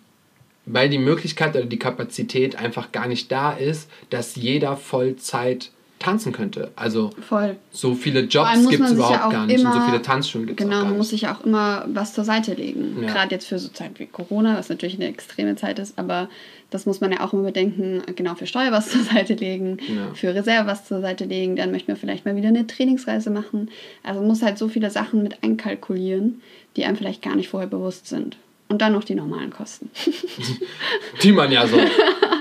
weil 0.65 0.89
die 0.89 0.99
Möglichkeit 0.99 1.55
oder 1.55 1.65
die 1.65 1.79
Kapazität 1.79 2.55
einfach 2.55 2.91
gar 2.91 3.07
nicht 3.07 3.31
da 3.31 3.51
ist, 3.51 3.89
dass 4.09 4.35
jeder 4.35 4.77
Vollzeit 4.77 5.71
tanzen 5.99 6.31
könnte. 6.31 6.71
Also 6.75 7.11
Voll. 7.27 7.57
so 7.71 7.93
viele 7.93 8.21
Jobs 8.21 8.69
gibt 8.69 8.83
es 8.83 8.91
ja 8.91 8.95
überhaupt 8.95 9.23
auch 9.25 9.31
gar 9.31 9.45
nicht 9.45 9.63
und 9.63 9.73
so 9.73 9.81
viele 9.81 10.01
Tanzschulen 10.01 10.47
gibt 10.47 10.59
es 10.59 10.65
Genau, 10.65 10.77
auch 10.77 10.81
gar 10.83 10.89
man 10.89 10.97
muss 10.97 11.09
sich 11.09 11.21
ja 11.21 11.35
auch 11.35 11.45
immer 11.45 11.85
was 11.93 12.13
zur 12.13 12.23
Seite 12.23 12.53
legen. 12.53 12.97
Ja. 13.01 13.11
Gerade 13.11 13.35
jetzt 13.35 13.47
für 13.47 13.59
so 13.59 13.67
Zeit 13.67 13.99
wie 13.99 14.05
Corona, 14.05 14.57
was 14.57 14.69
natürlich 14.69 14.95
eine 14.95 15.07
extreme 15.07 15.55
Zeit 15.57 15.77
ist, 15.77 15.99
aber 15.99 16.29
das 16.71 16.85
muss 16.85 17.01
man 17.01 17.11
ja 17.11 17.21
auch 17.21 17.33
immer 17.33 17.43
bedenken, 17.43 18.01
genau 18.15 18.35
für 18.35 18.45
Steuer 18.47 18.71
was 18.71 18.89
zur 18.91 19.01
Seite 19.03 19.33
legen, 19.33 19.77
Ja. 19.87 20.13
für 20.13 20.33
Reserve 20.35 20.67
was 20.67 20.85
zur 20.85 21.01
Seite 21.01 21.25
legen, 21.25 21.55
dann 21.55 21.71
möchten 21.71 21.87
wir 21.87 21.95
vielleicht 21.95 22.25
mal 22.25 22.35
wieder 22.35 22.49
eine 22.49 22.67
Trainingsreise 22.67 23.29
machen. 23.31 23.69
Also 24.03 24.19
man 24.19 24.27
muss 24.29 24.41
halt 24.41 24.57
so 24.57 24.67
viele 24.67 24.89
Sachen 24.91 25.23
mit 25.23 25.43
einkalkulieren, 25.43 26.41
die 26.75 26.85
einem 26.85 26.95
vielleicht 26.97 27.21
gar 27.21 27.35
nicht 27.35 27.49
vorher 27.49 27.69
bewusst 27.69 28.07
sind. 28.07 28.37
Und 28.71 28.83
dann 28.83 28.93
noch 28.93 29.03
die 29.03 29.15
normalen 29.15 29.49
Kosten. 29.49 29.89
Die 31.23 31.31
man 31.31 31.51
ja 31.51 31.65
so, 31.67 31.77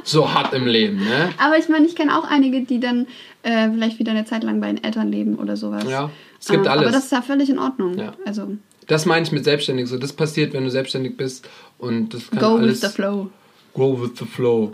so 0.05 0.35
hat 0.35 0.53
im 0.53 0.67
Leben, 0.67 0.99
ne? 0.99 1.31
Aber 1.39 1.57
ich 1.59 1.69
meine, 1.71 1.87
ich 1.87 1.97
kenne 1.97 2.17
auch 2.19 2.25
einige, 2.25 2.61
die 2.63 2.81
dann 2.81 3.07
äh, 3.43 3.71
vielleicht 3.71 3.99
wieder 3.99 4.13
eine 4.13 4.25
Zeit 4.27 4.43
lang 4.45 4.61
bei 4.61 4.67
den 4.69 4.83
Eltern 4.85 5.11
leben 5.11 5.37
oder 5.37 5.57
sowas. 5.57 5.85
Ja, 5.89 6.11
es 6.39 6.49
gibt 6.49 6.67
Ähm, 6.67 6.71
alles. 6.71 6.83
Aber 6.83 6.93
das 6.93 7.05
ist 7.05 7.13
ja 7.13 7.23
völlig 7.23 7.49
in 7.49 7.59
Ordnung. 7.59 7.97
Ja. 7.99 8.13
Also 8.27 8.57
Das 8.87 9.07
meine 9.07 9.25
ich 9.25 9.33
mit 9.33 9.45
selbstständig. 9.45 9.89
So, 9.89 9.97
das 9.99 10.13
passiert, 10.13 10.53
wenn 10.53 10.65
du 10.65 10.71
selbstständig 10.71 11.17
bist 11.17 11.49
und 11.79 12.13
das 12.15 12.31
kann 12.31 12.39
go 12.41 12.57
alles. 12.57 12.83
with 12.83 12.91
the 12.91 12.95
flow. 12.95 13.31
Go 13.75 14.01
with 14.01 14.19
the 14.19 14.25
flow. 14.27 14.73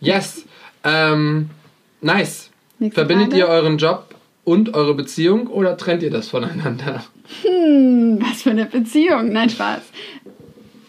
Yes. 0.00 0.44
Ähm, 0.84 1.50
nice. 2.00 2.50
Nächste 2.78 3.00
Verbindet 3.00 3.28
Frage. 3.30 3.38
ihr 3.42 3.48
euren 3.48 3.78
Job 3.78 4.14
und 4.44 4.74
eure 4.74 4.94
Beziehung 4.94 5.46
oder 5.46 5.76
trennt 5.76 6.02
ihr 6.02 6.10
das 6.10 6.28
voneinander? 6.28 7.04
Hm, 7.42 8.18
was 8.20 8.42
für 8.42 8.50
eine 8.50 8.66
Beziehung. 8.66 9.32
Nein, 9.32 9.48
Spaß. 9.50 9.82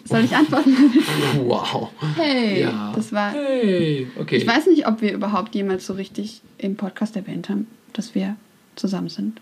Soll 0.03 0.24
ich 0.26 0.36
antworten? 0.36 0.76
Wow. 1.45 1.89
Hey, 2.16 2.61
Ja. 2.63 2.91
das 2.95 3.11
war. 3.11 3.32
Hey. 3.32 4.07
Okay. 4.20 4.36
Ich 4.38 4.45
weiß 4.47 4.68
nicht, 4.68 4.88
ob 4.88 5.01
wir 5.01 5.13
überhaupt 5.13 5.55
jemals 5.55 5.86
so 5.88 5.93
richtig 5.93 6.41
im 6.57 6.76
Podcast 6.76 7.16
erwähnt 7.16 7.49
haben, 7.49 7.68
dass 7.93 8.13
wir 8.16 8.36
zusammen 8.76 9.09
sind. 9.09 9.41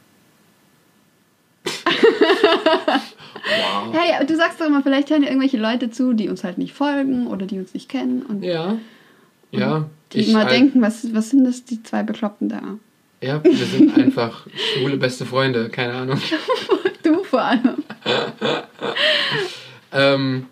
Wow. 3.46 3.94
Hey, 3.94 4.26
du 4.26 4.36
sagst 4.36 4.60
doch 4.62 4.66
immer, 4.68 4.82
vielleicht 4.84 5.10
hören 5.10 5.22
ja 5.24 5.30
irgendwelche 5.30 5.58
Leute 5.58 5.90
zu, 5.92 6.14
die 6.14 6.30
uns 6.30 6.44
halt 6.44 6.58
nicht 6.58 6.74
folgen 6.74 7.28
oder 7.28 7.46
die 7.46 7.60
uns 7.60 7.74
nicht 7.74 7.90
kennen 7.90 8.22
und 8.24 8.44
Ja. 8.44 8.78
Ja. 9.52 9.86
die 10.14 10.20
ich 10.20 10.30
immer 10.30 10.40
halt- 10.44 10.52
denken, 10.52 10.82
was, 10.82 11.14
was 11.14 11.30
sind 11.30 11.44
das, 11.44 11.66
die 11.66 11.84
zwei 11.84 12.04
Bekloppten 12.04 12.50
da? 12.50 12.62
Ja, 13.22 13.44
wir 13.44 13.54
sind 13.54 13.98
einfach 13.98 14.48
schwule 14.56 14.98
beste 14.98 15.26
Freunde, 15.26 15.70
keine 15.70 15.94
Ahnung. 15.94 16.20
Du 17.04 17.22
vor 17.26 17.42
allem. 17.42 17.84
Ähm, 19.92 20.46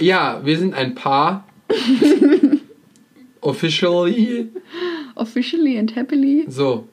ja, 0.00 0.40
wir 0.44 0.58
sind 0.58 0.74
ein 0.74 0.96
Paar. 0.96 1.46
Officially. 3.40 4.48
Officially 5.14 5.78
and 5.78 5.94
happily. 5.94 6.44
So. 6.48 6.88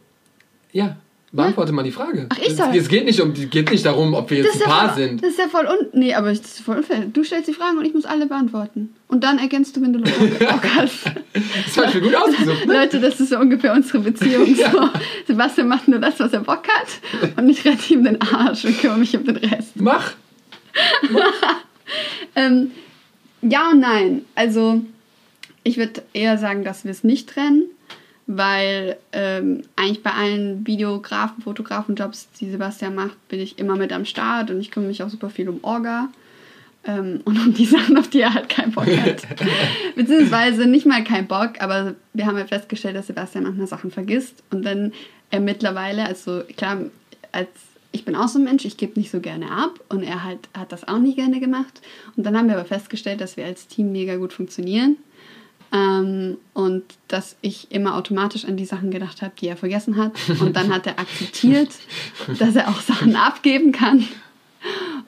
Ja, 0.71 0.97
beantworte 1.31 1.71
mal 1.71 1.83
die 1.83 1.91
Frage. 1.91 2.27
Ach, 2.29 2.37
ich 2.37 2.49
es, 2.49 2.57
soll. 2.57 2.75
es 2.75 2.87
geht 2.89 3.05
nicht 3.05 3.21
um 3.21 3.33
geht 3.33 3.71
nicht 3.71 3.85
darum, 3.85 4.13
ob 4.13 4.29
wir 4.29 4.39
jetzt 4.39 4.53
ein 4.55 4.59
ja 4.59 4.65
Paar 4.65 4.93
voll, 4.93 5.03
sind. 5.03 5.23
Das 5.23 5.31
ist 5.31 5.39
ja 5.39 5.47
voll 5.47 5.65
un 5.65 5.87
nee, 5.93 6.13
aber 6.13 6.29
das 6.29 6.39
ist 6.39 6.61
voll 6.61 6.77
unfair. 6.77 7.05
Du 7.11 7.23
stellst 7.23 7.47
die 7.47 7.53
Fragen 7.53 7.77
und 7.77 7.85
ich 7.85 7.93
muss 7.93 8.05
alle 8.05 8.25
beantworten. 8.25 8.93
Und 9.07 9.23
dann 9.23 9.39
ergänzt 9.39 9.75
du, 9.75 9.81
wenn 9.81 9.93
du 9.93 9.99
Bock 9.99 10.63
hast. 10.75 11.05
Das 11.33 11.77
habe 11.77 11.87
ich 11.87 11.93
mir 11.95 12.01
gut 12.01 12.15
ausgesucht. 12.15 12.65
Ne? 12.65 12.73
Leute, 12.73 12.99
das 12.99 13.19
ist 13.19 13.29
so 13.29 13.37
ungefähr 13.39 13.73
unsere 13.73 13.99
Beziehung. 13.99 14.45
So, 14.55 14.61
Ja. 14.61 14.93
Sebastian 15.25 15.69
macht 15.69 15.87
nur 15.87 15.99
das, 15.99 16.19
was 16.19 16.33
er 16.33 16.41
Bock 16.41 16.63
hat. 16.67 17.37
Und 17.37 17.49
ich 17.49 17.63
rette 17.63 17.93
ihm 17.93 18.03
den 18.03 18.21
Arsch 18.21 18.65
und 18.65 18.77
kümmere 18.79 18.99
mich 18.99 19.15
um 19.15 19.23
den 19.23 19.37
Rest. 19.37 19.79
Mach. 19.79 20.13
Ähm, 22.35 22.71
ja 23.41 23.71
und 23.71 23.79
nein. 23.79 24.25
Also, 24.35 24.81
ich 25.63 25.77
würde 25.77 26.03
eher 26.13 26.37
sagen, 26.37 26.63
dass 26.63 26.83
wir 26.83 26.91
es 26.91 27.03
nicht 27.03 27.29
trennen, 27.29 27.63
weil 28.27 28.97
ähm, 29.11 29.63
eigentlich 29.75 30.03
bei 30.03 30.11
allen 30.11 30.65
Videografen, 30.65 31.43
Fotografen-Jobs, 31.43 32.29
die 32.39 32.49
Sebastian 32.49 32.95
macht, 32.95 33.27
bin 33.29 33.39
ich 33.39 33.59
immer 33.59 33.75
mit 33.75 33.91
am 33.91 34.05
Start 34.05 34.51
und 34.51 34.59
ich 34.59 34.71
kümmere 34.71 34.89
mich 34.89 35.03
auch 35.03 35.09
super 35.09 35.29
viel 35.29 35.49
um 35.49 35.59
Orga. 35.63 36.09
Ähm, 36.83 37.21
und 37.25 37.37
um 37.37 37.53
die 37.53 37.65
Sachen, 37.65 37.97
auf 37.97 38.09
die 38.09 38.21
er 38.21 38.33
halt 38.33 38.49
keinen 38.49 38.71
Bock 38.71 38.87
hat. 38.87 39.21
Beziehungsweise 39.95 40.65
nicht 40.65 40.85
mal 40.85 41.03
keinen 41.03 41.27
Bock, 41.27 41.53
aber 41.59 41.93
wir 42.13 42.25
haben 42.25 42.37
ja 42.37 42.45
festgestellt, 42.45 42.95
dass 42.95 43.07
Sebastian 43.07 43.43
manchmal 43.43 43.67
Sachen 43.67 43.91
vergisst 43.91 44.43
und 44.49 44.65
dann 44.65 44.91
er 45.29 45.39
mittlerweile, 45.39 46.05
also 46.05 46.41
klar, 46.57 46.77
als 47.31 47.49
ich 47.91 48.05
bin 48.05 48.15
auch 48.15 48.27
so 48.27 48.39
ein 48.39 48.45
Mensch, 48.45 48.65
ich 48.65 48.77
gebe 48.77 48.99
nicht 48.99 49.11
so 49.11 49.19
gerne 49.19 49.51
ab 49.51 49.79
und 49.89 50.03
er 50.03 50.23
halt 50.23 50.39
hat 50.57 50.71
das 50.71 50.87
auch 50.87 50.97
nie 50.97 51.13
gerne 51.13 51.39
gemacht. 51.39 51.81
Und 52.15 52.25
dann 52.25 52.37
haben 52.37 52.47
wir 52.47 52.55
aber 52.55 52.65
festgestellt, 52.65 53.21
dass 53.21 53.37
wir 53.37 53.45
als 53.45 53.67
Team 53.67 53.91
mega 53.91 54.15
gut 54.15 54.33
funktionieren. 54.33 54.97
Ähm, 55.73 56.37
und 56.53 56.83
dass 57.07 57.37
ich 57.41 57.71
immer 57.71 57.95
automatisch 57.95 58.45
an 58.45 58.57
die 58.57 58.65
Sachen 58.65 58.91
gedacht 58.91 59.21
habe, 59.21 59.31
die 59.39 59.47
er 59.47 59.57
vergessen 59.57 59.95
hat. 59.95 60.11
Und 60.41 60.55
dann 60.55 60.73
hat 60.73 60.85
er 60.85 60.99
akzeptiert, 60.99 61.69
dass 62.39 62.55
er 62.55 62.69
auch 62.69 62.81
Sachen 62.81 63.15
abgeben 63.15 63.71
kann. 63.71 64.05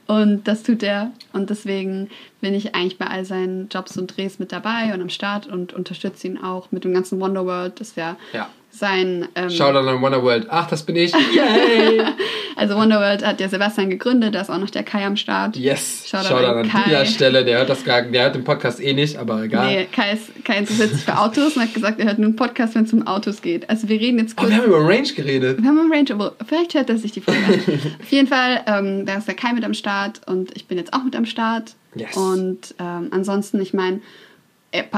Und 0.07 0.47
das 0.47 0.63
tut 0.63 0.83
er. 0.83 1.11
Und 1.31 1.49
deswegen 1.49 2.09
bin 2.41 2.53
ich 2.53 2.75
eigentlich 2.75 2.97
bei 2.97 3.07
all 3.07 3.25
seinen 3.25 3.69
Jobs 3.69 3.97
und 3.97 4.15
Drehs 4.15 4.39
mit 4.39 4.51
dabei 4.51 4.93
und 4.93 5.01
am 5.01 5.09
Start 5.09 5.47
und 5.47 5.73
unterstütze 5.73 6.27
ihn 6.27 6.37
auch 6.37 6.71
mit 6.71 6.83
dem 6.83 6.93
ganzen 6.93 7.19
Wonderworld. 7.19 7.79
Das 7.79 7.95
wäre 7.95 8.15
Ja. 8.33 8.49
Sein. 8.73 9.27
Ähm, 9.35 9.49
Shoutout 9.49 9.87
an 9.87 10.01
Wonderworld. 10.01 10.47
Ach, 10.49 10.67
das 10.67 10.83
bin 10.83 10.95
ich. 10.95 11.11
Yay! 11.13 12.01
also 12.55 12.75
Wonderworld 12.75 13.25
hat 13.25 13.39
ja 13.39 13.47
Sebastian 13.47 13.89
gegründet, 13.89 14.33
da 14.33 14.41
ist 14.41 14.49
auch 14.49 14.57
noch 14.57 14.69
der 14.69 14.83
Kai 14.83 15.05
am 15.05 15.15
Start. 15.15 15.55
Yes. 15.55 16.07
Shoutout 16.07 16.27
Shoutout 16.29 16.45
an 16.45 16.57
an 16.59 16.69
Kai. 16.69 16.83
dieser 16.85 17.05
Stelle. 17.05 17.45
Der 17.45 17.59
hört 17.59 17.69
das 17.69 17.83
gar, 17.83 18.01
der 18.01 18.23
hört 18.23 18.35
den 18.35 18.43
Podcast 18.43 18.81
eh 18.81 18.93
nicht, 18.93 19.17
aber 19.17 19.43
egal. 19.43 19.67
Nee, 19.67 19.87
Kai, 19.91 20.13
ist, 20.13 20.43
Kai 20.43 20.57
interessiert 20.57 20.89
sich 20.91 21.03
für 21.03 21.17
Autos 21.17 21.55
und 21.55 21.61
hat 21.61 21.73
gesagt, 21.73 21.99
er 21.99 22.07
hört 22.07 22.17
nur 22.19 22.27
einen 22.27 22.35
Podcast, 22.35 22.73
wenn 22.75 22.85
es 22.85 22.93
um 22.93 23.05
Autos 23.05 23.41
geht. 23.41 23.69
Also 23.69 23.87
wir 23.89 23.99
reden 23.99 24.17
jetzt 24.19 24.33
Oh, 24.37 24.41
kurz. 24.41 24.49
wir 24.49 24.57
haben 24.57 24.65
über 24.65 24.79
Range 24.87 25.13
geredet. 25.13 25.61
Wir 25.61 25.69
haben 25.69 25.79
einen 25.79 25.91
Range, 25.91 26.11
aber 26.11 26.33
vielleicht 26.45 26.73
hört 26.73 26.89
er 26.89 26.97
sich 26.97 27.11
die 27.11 27.21
Folge 27.21 27.39
an. 27.45 27.53
Auf 28.01 28.11
jeden 28.11 28.27
Fall, 28.27 28.61
ähm, 28.65 29.05
da 29.05 29.15
ist 29.15 29.27
der 29.27 29.35
Kai 29.35 29.53
mit 29.53 29.63
am 29.63 29.73
Start 29.73 30.21
und 30.27 30.55
ich 30.55 30.67
bin 30.67 30.77
jetzt 30.77 30.93
auch 30.93 31.03
mit 31.03 31.15
am 31.15 31.25
Start. 31.25 31.75
Yes. 31.95 32.17
Und 32.17 32.73
ähm, 32.79 33.09
ansonsten, 33.11 33.61
ich 33.61 33.73
meine, 33.73 34.01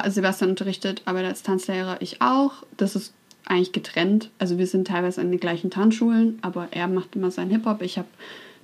Sebastian 0.07 0.51
unterrichtet, 0.51 1.01
arbeitet 1.03 1.29
als 1.31 1.43
Tanzlehrer, 1.43 1.97
ich 1.99 2.21
auch. 2.21 2.53
Das 2.77 2.95
ist 2.95 3.13
eigentlich 3.45 3.71
getrennt. 3.71 4.29
Also 4.39 4.57
wir 4.57 4.67
sind 4.67 4.87
teilweise 4.87 5.21
an 5.21 5.31
den 5.31 5.39
gleichen 5.39 5.69
Tanzschulen, 5.69 6.39
aber 6.41 6.67
er 6.71 6.87
macht 6.87 7.15
immer 7.15 7.31
seinen 7.31 7.51
Hip-Hop. 7.51 7.81
Ich 7.81 7.97
habe 7.97 8.07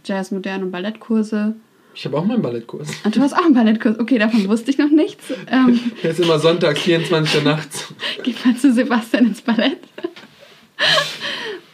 Jazz, 0.03 0.31
Modern 0.31 0.63
und 0.63 0.71
Ballettkurse. 0.71 1.55
Ich 1.93 2.05
habe 2.05 2.17
auch 2.17 2.25
meinen 2.25 2.41
Ballettkurs. 2.41 2.89
Und 3.03 3.15
du 3.15 3.21
hast 3.21 3.33
auch 3.33 3.45
einen 3.45 3.53
Ballettkurs. 3.53 3.99
Okay, 3.99 4.17
davon 4.17 4.47
wusste 4.47 4.71
ich 4.71 4.77
noch 4.77 4.89
nichts. 4.89 5.31
Ähm, 5.47 5.79
Der 6.03 6.11
ist 6.11 6.19
immer 6.19 6.39
sonntags, 6.39 6.79
24 6.81 7.35
Uhr 7.35 7.43
nachts. 7.43 7.93
Geh 8.23 8.33
mal 8.45 8.55
zu 8.55 8.73
Sebastian 8.73 9.27
ins 9.27 9.41
Ballett. 9.41 9.79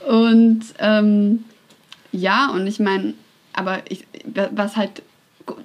Und 0.08 0.64
ähm, 0.80 1.44
ja, 2.12 2.50
und 2.52 2.66
ich 2.66 2.80
meine, 2.80 3.14
aber 3.54 3.80
ich, 3.90 4.06
was 4.52 4.76
halt, 4.76 5.04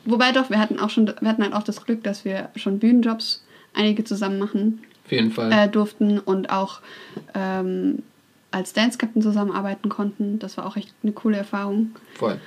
wobei 0.05 0.33
doch, 0.33 0.51
wir 0.51 0.59
hatten 0.59 0.79
auch 0.79 0.91
schon, 0.91 1.07
wir 1.07 1.29
hatten 1.29 1.43
halt 1.43 1.55
auch 1.55 1.63
das 1.63 1.85
Glück, 1.85 2.03
dass 2.05 2.25
wir 2.25 2.51
schon 2.57 2.79
Bühnenjobs 2.79 3.45
einige 3.75 4.05
zusammen 4.05 4.39
machen 4.39 4.83
Auf 5.05 5.13
jeden 5.13 5.33
Fall. 5.33 5.51
äh, 5.53 5.69
durften 5.69 6.19
und 6.19 6.51
auch 6.51 6.81
ähm, 7.35 8.03
als 8.51 8.73
Dance 8.73 8.99
Captain 8.99 9.23
zusammenarbeiten 9.23 9.89
konnten. 9.89 10.39
Das 10.39 10.57
war 10.57 10.67
auch 10.67 10.77
echt 10.77 10.93
eine 11.03 11.13
coole 11.13 11.37
Erfahrung. 11.39 11.93
Voll. 12.15 12.39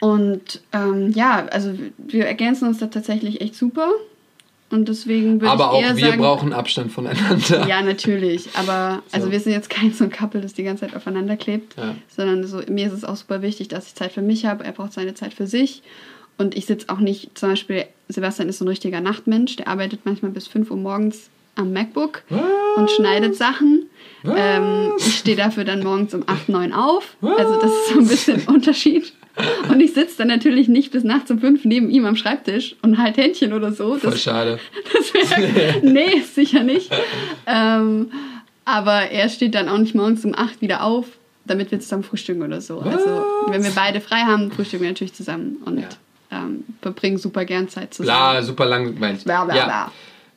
Und 0.00 0.62
ähm, 0.72 1.12
ja, 1.12 1.46
also 1.52 1.74
wir 1.96 2.26
ergänzen 2.26 2.66
uns 2.66 2.78
da 2.78 2.86
tatsächlich 2.88 3.40
echt 3.40 3.54
super. 3.54 3.88
Und 4.70 4.88
deswegen 4.88 5.40
würde 5.40 5.50
Aber 5.50 5.64
ich 5.64 5.70
auch 5.70 5.82
eher 5.82 5.96
wir 5.96 6.06
sagen, 6.06 6.20
brauchen 6.22 6.52
Abstand 6.54 6.90
voneinander. 6.90 7.68
Ja, 7.68 7.82
natürlich. 7.82 8.48
Aber 8.54 9.02
also 9.12 9.26
So. 9.26 9.32
wir 9.32 9.38
sind 9.38 9.52
jetzt 9.52 9.68
kein 9.70 9.92
so 9.92 10.04
ein 10.04 10.10
Couple, 10.10 10.40
das 10.40 10.54
die 10.54 10.62
ganze 10.64 10.86
Zeit 10.86 10.96
aufeinander 10.96 11.36
klebt. 11.36 11.76
Ja. 11.76 11.94
Sondern 12.08 12.44
so, 12.46 12.62
mir 12.68 12.86
ist 12.86 12.94
es 12.94 13.04
auch 13.04 13.16
super 13.16 13.42
wichtig, 13.42 13.68
dass 13.68 13.86
ich 13.86 13.94
Zeit 13.94 14.12
für 14.12 14.22
mich 14.22 14.46
habe. 14.46 14.64
Er 14.64 14.72
braucht 14.72 14.94
seine 14.94 15.14
Zeit 15.14 15.34
für 15.34 15.46
sich. 15.46 15.82
Und 16.38 16.56
ich 16.56 16.64
sitze 16.66 16.88
auch 16.88 16.98
nicht, 16.98 17.38
zum 17.38 17.50
Beispiel, 17.50 17.84
Sebastian 18.08 18.48
ist 18.48 18.58
so 18.58 18.64
ein 18.64 18.68
richtiger 18.68 19.00
Nachtmensch, 19.02 19.56
der 19.56 19.68
arbeitet 19.68 20.00
manchmal 20.04 20.30
bis 20.32 20.46
5 20.48 20.70
Uhr 20.70 20.78
morgens 20.78 21.28
am 21.54 21.72
MacBook 21.72 22.22
und 22.76 22.90
schneidet 22.90 23.36
Sachen. 23.36 23.86
Was? 24.24 24.34
Ähm, 24.38 24.92
ich 24.98 25.16
stehe 25.18 25.36
dafür 25.36 25.64
dann 25.64 25.82
morgens 25.82 26.14
um 26.14 26.22
8, 26.26 26.48
9 26.48 26.72
auf. 26.72 27.16
Also 27.22 27.60
das 27.60 27.70
ist 27.72 27.88
so 27.88 27.98
ein 27.98 28.08
bisschen 28.08 28.40
ein 28.40 28.46
Unterschied. 28.54 29.12
Und 29.70 29.80
ich 29.80 29.94
sitze 29.94 30.18
dann 30.18 30.28
natürlich 30.28 30.68
nicht 30.68 30.92
bis 30.92 31.04
nachts 31.04 31.30
um 31.30 31.38
5 31.40 31.64
neben 31.64 31.90
ihm 31.90 32.04
am 32.04 32.16
Schreibtisch 32.16 32.76
und 32.82 32.98
halt 32.98 33.16
Händchen 33.16 33.52
oder 33.52 33.72
so. 33.72 33.96
Voll 33.96 34.10
Das, 34.10 34.22
schade. 34.22 34.58
das 34.92 35.12
wäre. 35.14 35.80
nee, 35.82 36.20
sicher 36.20 36.62
nicht. 36.62 36.90
Ähm, 37.46 38.12
aber 38.64 39.10
er 39.10 39.28
steht 39.28 39.54
dann 39.54 39.68
auch 39.68 39.78
nicht 39.78 39.94
morgens 39.94 40.24
um 40.24 40.34
8 40.34 40.60
wieder 40.60 40.82
auf, 40.84 41.06
damit 41.44 41.70
wir 41.72 41.80
zusammen 41.80 42.04
frühstücken 42.04 42.42
oder 42.42 42.60
so. 42.60 42.78
Also, 42.80 43.24
wenn 43.48 43.64
wir 43.64 43.72
beide 43.72 44.00
frei 44.00 44.20
haben, 44.20 44.52
frühstücken 44.52 44.82
wir 44.84 44.90
natürlich 44.90 45.14
zusammen 45.14 45.56
und 45.64 45.80
Ja. 45.80 45.88
ähm, 46.30 46.64
verbringen 46.80 47.18
super 47.18 47.44
gern 47.44 47.68
Zeit 47.68 47.92
zusammen. 47.94 48.16
Bla, 48.34 48.42
super 48.42 48.66
langweilig. 48.66 49.24
Bla, 49.24 49.44
bla, 49.46 49.56
ja. 49.56 49.64
bla. 49.64 49.92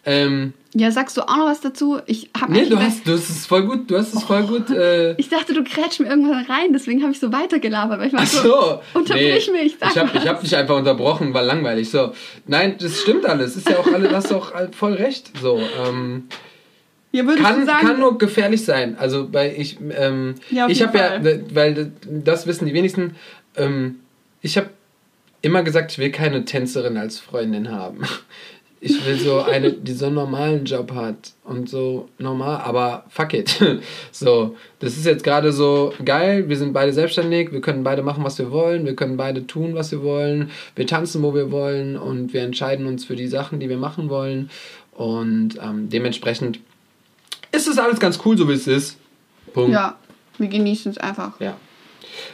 Ähm, 0.05 0.53
Ja, 0.77 0.91
sagst 0.91 1.15
du 1.15 1.21
auch 1.21 1.37
noch 1.37 1.45
was 1.45 1.61
dazu? 1.61 1.99
Ich 2.05 2.29
habe 2.37 2.51
nee, 2.51 2.65
du 2.65 2.77
hast, 2.77 3.07
du 3.07 3.13
hast 3.13 3.29
es 3.29 3.45
voll 3.45 3.63
gut, 3.63 3.89
du 3.89 3.97
hast 3.97 4.13
es 4.13 4.23
voll 4.23 4.43
gut. 4.43 4.69
Äh, 4.69 5.15
Ich 5.17 5.29
dachte, 5.29 5.53
du 5.53 5.63
krätsch 5.63 6.01
mir 6.01 6.07
irgendwas 6.07 6.49
rein, 6.49 6.73
deswegen 6.73 7.01
habe 7.01 7.13
ich 7.13 7.19
so 7.19 7.31
weitergelabert. 7.31 7.97
Weil 7.97 8.07
ich 8.07 8.13
war 8.13 8.19
Ach 8.21 8.27
so, 8.27 8.41
so. 8.41 8.81
unterbrich 8.93 9.49
nee. 9.53 9.63
mich, 9.63 9.77
sag 9.79 9.91
Ich 9.91 9.97
habe 9.97 10.29
hab 10.29 10.41
dich 10.41 10.53
einfach 10.53 10.75
unterbrochen, 10.75 11.33
war 11.33 11.43
langweilig. 11.43 11.89
So. 11.89 12.11
Nein, 12.45 12.75
das 12.77 12.99
stimmt 12.99 13.25
alles. 13.25 13.55
Ist 13.55 13.69
ja 13.69 13.77
auch 13.77 13.87
alles, 13.87 14.09
du 14.09 14.15
hast 14.15 14.53
halt 14.53 14.75
voll 14.75 14.93
recht. 14.95 15.31
So. 15.41 15.61
Ähm, 15.87 16.27
würdest 17.13 17.41
kann, 17.41 17.65
sagen, 17.65 17.87
kann 17.87 17.99
nur 17.99 18.17
gefährlich 18.17 18.65
sein. 18.65 18.97
Also 18.99 19.29
bei 19.29 19.55
ich, 19.55 19.77
ähm, 19.97 20.35
Ja, 20.49 20.67
ich 20.67 20.81
habe 20.83 20.97
ja, 20.97 21.21
weil 21.53 21.93
das 22.03 22.47
wissen 22.47 22.65
die 22.65 22.73
wenigsten. 22.73 23.15
Ähm, 23.55 23.99
ich 24.41 24.57
habe 24.57 24.71
immer 25.41 25.63
gesagt, 25.63 25.93
ich 25.93 25.99
will 25.99 26.11
keine 26.11 26.43
Tänzerin 26.43 26.97
als 26.97 27.19
Freundin 27.19 27.71
haben. 27.71 28.03
Ich 28.81 29.05
will 29.05 29.17
so 29.17 29.41
eine, 29.41 29.71
die 29.71 29.93
so 29.93 30.07
einen 30.07 30.15
normalen 30.15 30.65
Job 30.65 30.93
hat 30.93 31.33
und 31.43 31.69
so 31.69 32.09
normal, 32.19 32.61
aber 32.61 33.05
fuck 33.09 33.33
it. 33.33 33.59
So, 34.11 34.55
das 34.79 34.97
ist 34.97 35.05
jetzt 35.05 35.23
gerade 35.23 35.51
so 35.51 35.93
geil. 36.03 36.47
Wir 36.49 36.57
sind 36.57 36.73
beide 36.73 36.93
selbstständig, 36.93 37.51
wir 37.51 37.61
können 37.61 37.83
beide 37.83 38.03
machen, 38.03 38.23
was 38.23 38.37
wir 38.37 38.51
wollen, 38.51 38.85
wir 38.85 38.95
können 38.95 39.17
beide 39.17 39.47
tun, 39.47 39.75
was 39.75 39.91
wir 39.91 40.03
wollen, 40.03 40.51
wir 40.75 40.85
tanzen, 40.87 41.23
wo 41.23 41.33
wir 41.33 41.51
wollen 41.51 41.97
und 41.97 42.33
wir 42.33 42.41
entscheiden 42.41 42.85
uns 42.85 43.05
für 43.05 43.15
die 43.15 43.27
Sachen, 43.27 43.59
die 43.59 43.69
wir 43.69 43.77
machen 43.77 44.09
wollen. 44.09 44.49
Und 44.91 45.59
ähm, 45.61 45.89
dementsprechend 45.89 46.59
ist 47.51 47.67
es 47.67 47.77
alles 47.77 47.99
ganz 47.99 48.19
cool, 48.25 48.37
so 48.37 48.47
wie 48.47 48.53
es 48.53 48.67
ist. 48.67 48.97
Punkt. 49.53 49.71
Ja, 49.71 49.97
wir 50.37 50.47
genießen 50.47 50.91
es 50.91 50.97
einfach. 50.97 51.39
Ja. 51.39 51.57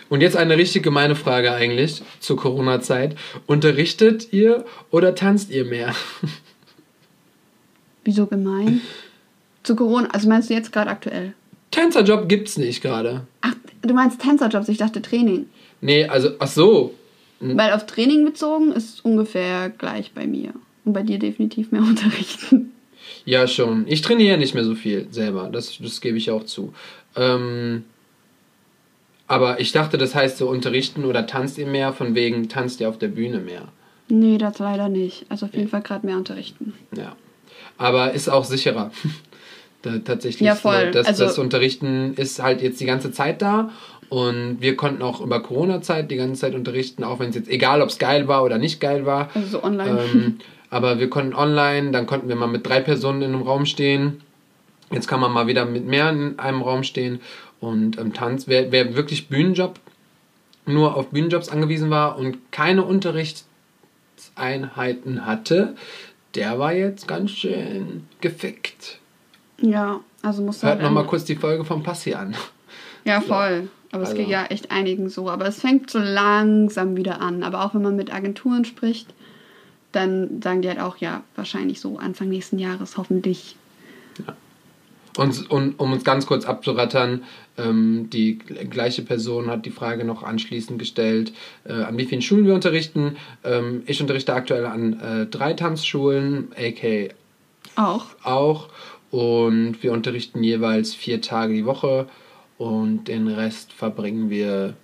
Und 0.09 0.21
jetzt 0.21 0.38
eine 0.38 0.57
richtig 0.57 0.84
gemeine 0.84 1.15
Frage 1.15 1.51
eigentlich 1.51 2.03
zur 2.19 2.38
Corona-Zeit. 2.38 3.15
Unterrichtet 3.47 4.32
ihr 4.32 4.65
oder 4.89 5.15
tanzt 5.15 5.51
ihr 5.51 5.65
mehr? 5.65 5.93
Wieso 8.03 8.25
gemein? 8.25 8.82
Zu 9.63 9.75
Corona, 9.75 10.09
also 10.11 10.27
meinst 10.27 10.49
du 10.49 10.53
jetzt 10.53 10.71
gerade 10.71 10.89
aktuell? 10.89 11.34
Tänzerjob 11.69 12.27
gibt's 12.27 12.57
nicht 12.57 12.82
gerade. 12.82 13.27
Ach, 13.41 13.53
du 13.82 13.93
meinst 13.93 14.19
Tänzerjobs, 14.21 14.69
ich 14.69 14.77
dachte 14.77 15.01
Training. 15.01 15.47
Nee, 15.82 16.05
also, 16.05 16.32
ach 16.39 16.47
so. 16.47 16.93
Hm. 17.39 17.57
Weil 17.57 17.73
auf 17.73 17.86
Training 17.86 18.25
bezogen 18.25 18.71
ist 18.71 19.03
ungefähr 19.05 19.69
gleich 19.69 20.11
bei 20.13 20.27
mir. 20.27 20.53
Und 20.84 20.93
bei 20.93 21.03
dir 21.03 21.19
definitiv 21.19 21.71
mehr 21.71 21.82
unterrichten. 21.84 22.71
Ja, 23.25 23.47
schon. 23.47 23.86
Ich 23.88 24.01
trainiere 24.01 24.38
nicht 24.38 24.53
mehr 24.53 24.63
so 24.63 24.75
viel 24.75 25.07
selber. 25.11 25.49
Das, 25.51 25.77
das 25.79 26.01
gebe 26.01 26.17
ich 26.17 26.32
auch 26.32 26.45
zu. 26.45 26.73
Ähm, 27.15 27.84
aber 29.32 29.61
ich 29.61 29.71
dachte, 29.71 29.97
das 29.97 30.13
heißt 30.13 30.38
so 30.38 30.49
unterrichten 30.49 31.05
oder 31.05 31.25
tanzt 31.25 31.57
ihr 31.57 31.65
mehr, 31.65 31.93
von 31.93 32.15
wegen 32.15 32.49
tanzt 32.49 32.82
ihr 32.82 32.89
auf 32.89 32.97
der 32.97 33.07
Bühne 33.07 33.39
mehr. 33.39 33.61
Nee, 34.09 34.38
das 34.38 34.59
leider 34.59 34.89
nicht. 34.89 35.25
Also 35.29 35.45
auf 35.45 35.53
jeden 35.53 35.69
Fall 35.69 35.82
gerade 35.82 36.05
mehr 36.05 36.17
unterrichten. 36.17 36.73
Ja. 36.93 37.15
Aber 37.77 38.11
ist 38.11 38.27
auch 38.27 38.43
sicherer. 38.43 38.91
da, 39.84 39.99
tatsächlich. 39.99 40.45
Ja, 40.45 40.55
voll. 40.55 40.88
So, 40.88 40.91
das, 40.91 41.07
Also- 41.07 41.23
das 41.23 41.39
Unterrichten 41.39 42.13
ist 42.15 42.43
halt 42.43 42.61
jetzt 42.61 42.82
die 42.82 42.86
ganze 42.86 43.13
Zeit 43.13 43.41
da. 43.41 43.69
Und 44.09 44.57
wir 44.59 44.75
konnten 44.75 45.01
auch 45.01 45.21
über 45.21 45.41
Corona-Zeit 45.41 46.11
die 46.11 46.17
ganze 46.17 46.41
Zeit 46.41 46.53
unterrichten, 46.53 47.05
auch 47.05 47.19
wenn 47.19 47.29
es 47.29 47.36
jetzt 47.36 47.49
egal, 47.49 47.82
ob 47.82 47.88
es 47.88 47.99
geil 47.99 48.27
war 48.27 48.43
oder 48.43 48.57
nicht 48.57 48.82
geil 48.82 49.05
war. 49.05 49.29
Also 49.34 49.47
so 49.47 49.63
online. 49.63 49.97
Ähm, 50.13 50.38
aber 50.69 50.99
wir 50.99 51.09
konnten 51.09 51.34
online, 51.34 51.91
dann 51.91 52.05
konnten 52.05 52.27
wir 52.27 52.36
mal 52.36 52.47
mit 52.47 52.67
drei 52.67 52.82
Personen 52.82 53.21
in 53.21 53.34
einem 53.34 53.43
Raum 53.43 53.65
stehen. 53.65 54.19
Jetzt 54.91 55.07
kann 55.07 55.21
man 55.21 55.32
mal 55.32 55.47
wieder 55.47 55.63
mit 55.63 55.86
mehr 55.86 56.09
in 56.09 56.38
einem 56.38 56.61
Raum 56.61 56.84
stehen. 56.84 57.21
Und 57.62 57.97
im 57.97 58.12
Tanz, 58.14 58.47
wer, 58.47 58.72
wer 58.74 58.95
wirklich 58.95 59.30
Bühnenjob, 59.30 59.80
nur 60.66 60.95
auf 60.95 61.09
Bühnenjobs 61.12 61.47
angewiesen 61.49 61.89
war 61.89 62.18
und 62.18 62.51
keine 62.51 62.84
Unterrichtseinheiten 62.84 65.26
hatte, 65.26 65.76
der 66.36 66.59
war 66.59 66.74
jetzt 66.74 67.07
ganz 67.07 67.32
schön 67.32 68.07
gefickt. 68.20 68.99
ja, 69.62 70.01
also 70.22 70.43
musst 70.43 70.62
du 70.62 70.68
Hört 70.68 70.78
halt 70.80 70.86
nochmal 70.86 71.05
kurz 71.05 71.24
die 71.26 71.36
Folge 71.36 71.66
von 71.66 71.82
Passi 71.84 72.14
an. 72.14 72.36
Ja, 73.05 73.22
voll. 73.22 73.70
Aber 73.91 74.03
es 74.03 74.09
Also- 74.09 74.22
geht 74.22 74.30
ja 74.30 74.45
echt 74.45 74.72
einigen 74.72 75.09
so. 75.09 75.30
Aber 75.30 75.45
es 75.47 75.59
fängt 75.59 75.89
so 75.89 75.99
langsam 75.99 76.95
wieder 76.95 77.22
an. 77.22 77.43
Aber 77.43 77.66
auch 77.66 77.74
wenn 77.74 77.82
man 77.82 77.95
mit 77.95 78.14
Agenturen 78.14 78.66
spricht, 78.66 79.14
dann 79.91 80.41
sagen 80.41 80.62
die 80.62 80.70
halt 80.70 80.80
auch, 80.80 80.97
ja, 80.97 81.24
wahrscheinlich 81.36 81.82
so 81.82 81.97
Anfang 81.97 82.30
nächsten 82.30 82.59
Jahres, 82.59 82.97
hoffentlich. 82.97 83.55
Und, 85.18 85.51
und 85.51 85.78
um 85.80 85.91
uns 85.91 86.05
ganz 86.05 86.26
kurz 86.26 86.45
abzurattern, 86.45 87.24
ähm, 87.57 88.09
die 88.11 88.39
gl- 88.39 88.65
gleiche 88.65 89.01
Person 89.01 89.47
hat 89.49 89.65
die 89.65 89.71
Frage 89.71 90.03
noch 90.05 90.23
anschließend 90.23 90.79
gestellt, 90.79 91.33
äh, 91.65 91.73
an 91.73 91.97
wie 91.97 92.05
vielen 92.05 92.21
Schulen 92.21 92.45
wir 92.45 92.53
unterrichten. 92.53 93.17
Ähm, 93.43 93.83
ich 93.85 94.01
unterrichte 94.01 94.33
aktuell 94.33 94.65
an 94.65 94.99
äh, 94.99 95.25
drei 95.25 95.53
Tanzschulen, 95.53 96.49
AK 96.57 97.13
Auch. 97.75 98.05
auch. 98.23 98.69
Und 99.11 99.83
wir 99.83 99.91
unterrichten 99.91 100.41
jeweils 100.43 100.93
vier 100.95 101.19
Tage 101.21 101.53
die 101.53 101.65
Woche 101.65 102.07
und 102.57 103.05
den 103.09 103.27
Rest 103.27 103.73
verbringen 103.73 104.29
wir 104.29 104.75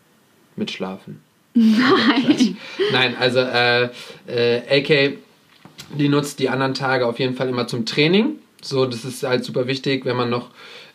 mit 0.57 0.69
Schlafen. 0.71 1.21
Nein. 1.53 2.57
Nein, 2.91 3.15
also 3.19 3.39
äh, 3.39 3.89
äh, 4.27 4.81
AK, 4.81 5.17
die 5.97 6.09
nutzt 6.09 6.39
die 6.39 6.49
anderen 6.49 6.73
Tage 6.73 7.05
auf 7.07 7.19
jeden 7.19 7.35
Fall 7.35 7.47
immer 7.47 7.67
zum 7.67 7.85
Training. 7.85 8.35
So, 8.61 8.85
das 8.85 9.05
ist 9.05 9.23
halt 9.23 9.45
super 9.45 9.67
wichtig, 9.67 10.03
wenn 10.05 10.17
man 10.17 10.29
noch, 10.29 10.49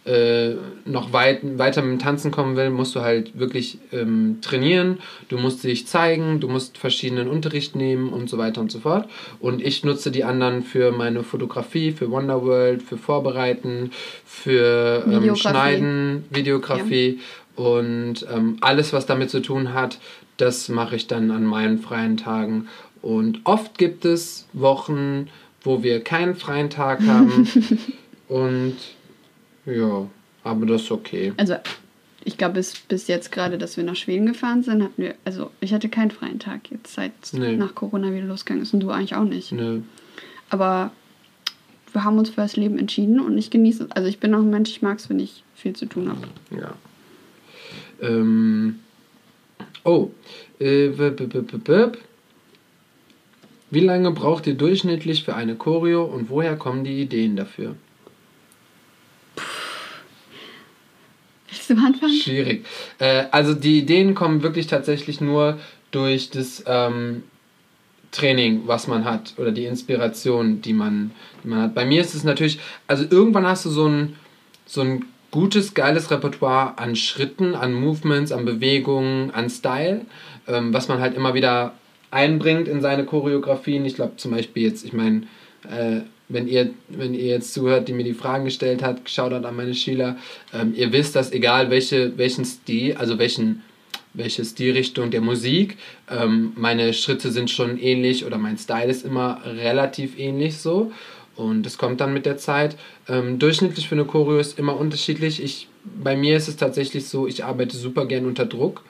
äh, 0.05 0.55
noch 0.85 1.13
weit, 1.13 1.59
weiter 1.59 1.81
mit 1.83 1.93
dem 1.93 1.99
Tanzen 2.03 2.33
kommen 2.33 2.57
will, 2.57 2.71
musst 2.71 2.95
du 2.97 3.03
halt 3.03 3.39
wirklich 3.39 3.79
ähm, 3.93 4.39
trainieren. 4.43 4.99
Du 5.29 5.39
musst 5.39 5.63
dich 5.63 5.87
zeigen, 5.87 6.41
du 6.41 6.49
musst 6.49 6.77
verschiedenen 6.77 7.29
Unterricht 7.29 7.77
nehmen 7.77 8.09
und 8.09 8.29
so 8.29 8.37
weiter 8.37 8.61
und 8.61 8.73
so 8.73 8.81
fort. 8.81 9.09
Und 9.39 9.63
ich 9.63 9.85
nutze 9.85 10.11
die 10.11 10.25
anderen 10.25 10.63
für 10.63 10.91
meine 10.91 11.23
Fotografie, 11.23 11.93
für 11.93 12.11
Wonderworld, 12.11 12.83
für 12.83 12.97
Vorbereiten, 12.97 13.93
für 14.25 15.05
ähm, 15.07 15.23
Videografie. 15.23 15.41
Schneiden, 15.41 16.25
Videografie 16.31 17.21
und 17.55 18.27
ähm, 18.33 18.57
alles, 18.61 18.93
was 18.93 19.07
damit 19.07 19.31
zu 19.31 19.41
tun 19.41 19.73
hat, 19.73 19.99
das 20.37 20.69
mache 20.69 20.97
ich 20.97 21.07
dann 21.07 21.31
an 21.31 21.45
meinen 21.45 21.79
freien 21.79 22.17
Tagen. 22.17 22.67
Und 23.03 23.41
oft 23.45 23.79
gibt 23.79 24.05
es 24.05 24.49
Wochen, 24.53 25.29
wo 25.63 25.83
wir 25.83 26.03
keinen 26.03 26.35
freien 26.35 26.71
Tag 26.71 27.03
haben. 27.07 27.47
und 28.29 28.77
ja, 29.67 30.07
aber 30.45 30.67
das 30.67 30.83
ist 30.83 30.91
okay. 30.91 31.33
Also, 31.37 31.57
ich 32.25 32.39
glaube, 32.39 32.55
bis, 32.55 32.79
bis 32.81 33.09
jetzt 33.09 33.33
gerade, 33.33 33.59
dass 33.59 33.77
wir 33.77 33.85
nach 33.85 33.97
Schweden 33.97 34.27
gefahren 34.27 34.63
sind, 34.63 34.83
hatten 34.83 35.03
wir, 35.03 35.15
also 35.25 35.51
ich 35.61 35.75
hatte 35.75 35.89
keinen 35.89 36.11
freien 36.11 36.39
Tag 36.39 36.71
jetzt, 36.71 36.95
seit 36.95 37.13
Nee. 37.33 37.57
nach 37.57 37.75
Corona 37.75 38.13
wieder 38.13 38.27
losgegangen 38.27 38.63
ist 38.63 38.73
und 38.75 38.81
du 38.81 38.91
eigentlich 38.91 39.17
auch 39.17 39.25
nicht. 39.25 39.53
Nö. 39.53 39.81
Aber 40.51 40.93
wir 41.93 42.05
haben 42.05 42.19
uns 42.19 42.31
für 42.31 42.37
das 42.43 42.57
Leben 42.57 42.79
entschieden 42.79 43.21
und 43.21 43.37
ich 43.37 43.51
genieße 43.51 43.85
es. 43.85 43.91
Also 43.93 44.09
ich 44.09 44.19
bin 44.19 44.35
auch 44.35 44.41
ein 44.41 44.51
Mensch, 44.51 44.71
ich 44.71 44.83
mag 44.83 44.99
es, 44.99 45.09
wenn 45.11 45.19
ich 45.19 45.43
viel 45.55 45.75
zu 45.75 45.87
tun 45.87 46.09
habe. 46.09 46.29
Ja. 46.51 46.75
Ähm. 48.01 48.81
Oh. 49.85 50.11
Äh, 50.61 50.91
Wie 53.71 53.81
lange 53.81 54.11
braucht 54.13 54.47
ihr 54.47 54.55
durchschnittlich 54.55 55.25
für 55.25 55.35
eine 55.35 55.57
Choreo 55.57 56.05
und 56.05 56.31
woher 56.31 56.57
kommen 56.57 56.85
die 56.85 57.01
Ideen 57.03 57.37
dafür? 57.37 57.75
Willst 61.53 61.71
du 61.71 61.75
anfangen? 61.75 62.15
Schwierig. 62.15 62.65
Äh, 62.99 63.25
also 63.31 63.55
die 63.55 63.79
Ideen 63.79 64.15
kommen 64.15 64.43
wirklich 64.43 64.67
tatsächlich 64.67 65.21
nur 65.21 65.59
durch 65.91 66.31
das 66.31 66.65
ähm, 66.67 67.25
Training, 68.11 68.63
was 68.67 68.87
man 68.87 69.05
hat 69.05 69.35
oder 69.37 69.53
die 69.53 69.67
Inspiration, 69.67 70.63
die 70.63 70.73
man, 70.73 71.11
die 71.45 71.49
man 71.49 71.63
hat. 71.63 71.75
Bei 71.75 71.85
mir 71.85 72.01
ist 72.01 72.15
es 72.15 72.25
natürlich, 72.25 72.59
also 72.87 73.05
irgendwann 73.09 73.47
hast 73.47 73.67
du 73.67 73.71
so 73.71 73.87
ein, 73.87 74.17
so 74.65 74.81
ein 74.81 75.05
gutes, 75.31 75.75
geiles 75.75 76.11
Repertoire 76.11 76.79
an 76.79 76.97
Schritten, 76.97 77.55
an 77.55 77.75
Movements, 77.75 78.33
an 78.33 78.45
Bewegungen, 78.45 79.31
an 79.33 79.51
Style, 79.51 80.07
ähm, 80.47 80.73
was 80.73 80.89
man 80.89 81.01
halt 81.01 81.15
immer 81.15 81.35
wieder 81.35 81.75
einbringt 82.11 82.69
in 82.69 82.81
seine 82.81 83.05
Choreografien. 83.05 83.85
Ich 83.85 83.95
glaube 83.95 84.17
zum 84.17 84.31
Beispiel 84.31 84.63
jetzt, 84.63 84.85
ich 84.85 84.93
meine, 84.93 85.23
äh, 85.71 86.01
wenn 86.33 86.49
ihr, 86.49 86.71
wenn 86.89 87.15
ihr 87.15 87.27
jetzt 87.27 87.53
zuhört, 87.53 87.89
die 87.89 87.93
mir 87.93 88.05
die 88.05 88.15
Fragen 88.15 88.45
gestellt 88.45 88.83
hat, 88.83 89.03
schaut 89.07 89.33
an 89.33 89.57
meine 89.57 89.75
Schüler, 89.75 90.17
ähm, 90.53 90.73
ihr 90.75 90.93
wisst, 90.93 91.15
dass 91.17 91.33
egal 91.33 91.71
welche, 91.71 92.17
welchen 92.17 92.45
Stil, 92.45 92.97
also 92.97 93.19
welchen, 93.19 93.63
welche 94.15 94.45
Stilrichtung 94.45 95.11
der 95.11 95.21
Musik, 95.21 95.77
ähm, 96.11 96.53
meine 96.57 96.93
Schritte 96.93 97.31
sind 97.31 97.51
schon 97.51 97.79
ähnlich 97.79 98.25
oder 98.25 98.39
mein 98.39 98.59
Style 98.59 98.91
ist 98.91 99.05
immer 99.05 99.41
relativ 99.45 100.19
ähnlich 100.19 100.59
so. 100.59 100.93
Und 101.35 101.65
das 101.65 101.79
kommt 101.79 102.01
dann 102.01 102.13
mit 102.13 102.27
der 102.27 102.37
Zeit. 102.37 102.77
Ähm, 103.09 103.39
durchschnittlich 103.39 103.89
für 103.89 103.95
eine 103.95 104.05
Choreo 104.05 104.39
ist 104.39 104.59
immer 104.59 104.77
unterschiedlich. 104.77 105.43
Ich, 105.43 105.69
bei 105.85 106.15
mir 106.15 106.37
ist 106.37 106.49
es 106.49 106.57
tatsächlich 106.57 107.09
so, 107.09 107.27
ich 107.27 107.45
arbeite 107.45 107.77
super 107.77 108.07
gern 108.07 108.27
unter 108.27 108.45
Druck. 108.45 108.83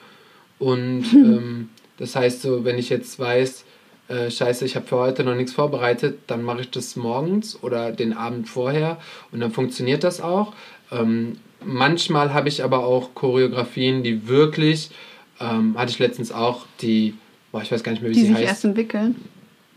Und 0.59 1.05
ähm, 1.13 1.69
das 1.97 2.15
heißt 2.15 2.41
so, 2.41 2.65
wenn 2.65 2.77
ich 2.77 2.89
jetzt 2.89 3.17
weiß, 3.17 3.63
äh, 4.07 4.29
scheiße, 4.29 4.65
ich 4.65 4.75
habe 4.75 4.85
für 4.85 4.97
heute 4.97 5.23
noch 5.23 5.35
nichts 5.35 5.53
vorbereitet, 5.53 6.19
dann 6.27 6.43
mache 6.43 6.61
ich 6.61 6.71
das 6.71 6.95
morgens 6.95 7.61
oder 7.61 7.91
den 7.91 8.13
Abend 8.13 8.49
vorher 8.49 8.97
und 9.31 9.39
dann 9.39 9.51
funktioniert 9.51 10.03
das 10.03 10.21
auch. 10.21 10.53
Ähm, 10.91 11.37
manchmal 11.63 12.33
habe 12.33 12.49
ich 12.49 12.63
aber 12.63 12.85
auch 12.85 13.15
Choreografien, 13.15 14.03
die 14.03 14.27
wirklich, 14.27 14.91
ähm, 15.39 15.77
hatte 15.77 15.91
ich 15.91 15.99
letztens 15.99 16.31
auch, 16.31 16.65
die, 16.81 17.15
boah, 17.51 17.61
ich 17.61 17.71
weiß 17.71 17.83
gar 17.83 17.93
nicht 17.93 18.01
mehr, 18.01 18.11
wie 18.11 18.15
die 18.15 18.21
sie 18.21 18.27
sich 18.27 18.35
heißt. 18.35 18.47
erst 18.47 18.65
entwickeln. 18.65 19.15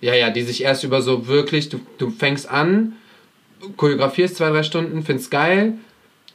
Ja, 0.00 0.14
ja, 0.14 0.30
die 0.30 0.42
sich 0.42 0.62
erst 0.62 0.84
über 0.84 1.02
so 1.02 1.26
wirklich, 1.26 1.68
du, 1.68 1.80
du 1.98 2.10
fängst 2.10 2.48
an, 2.48 2.94
choreografierst 3.76 4.36
zwei, 4.36 4.50
drei 4.50 4.62
Stunden, 4.62 5.02
findest 5.02 5.30
geil, 5.30 5.74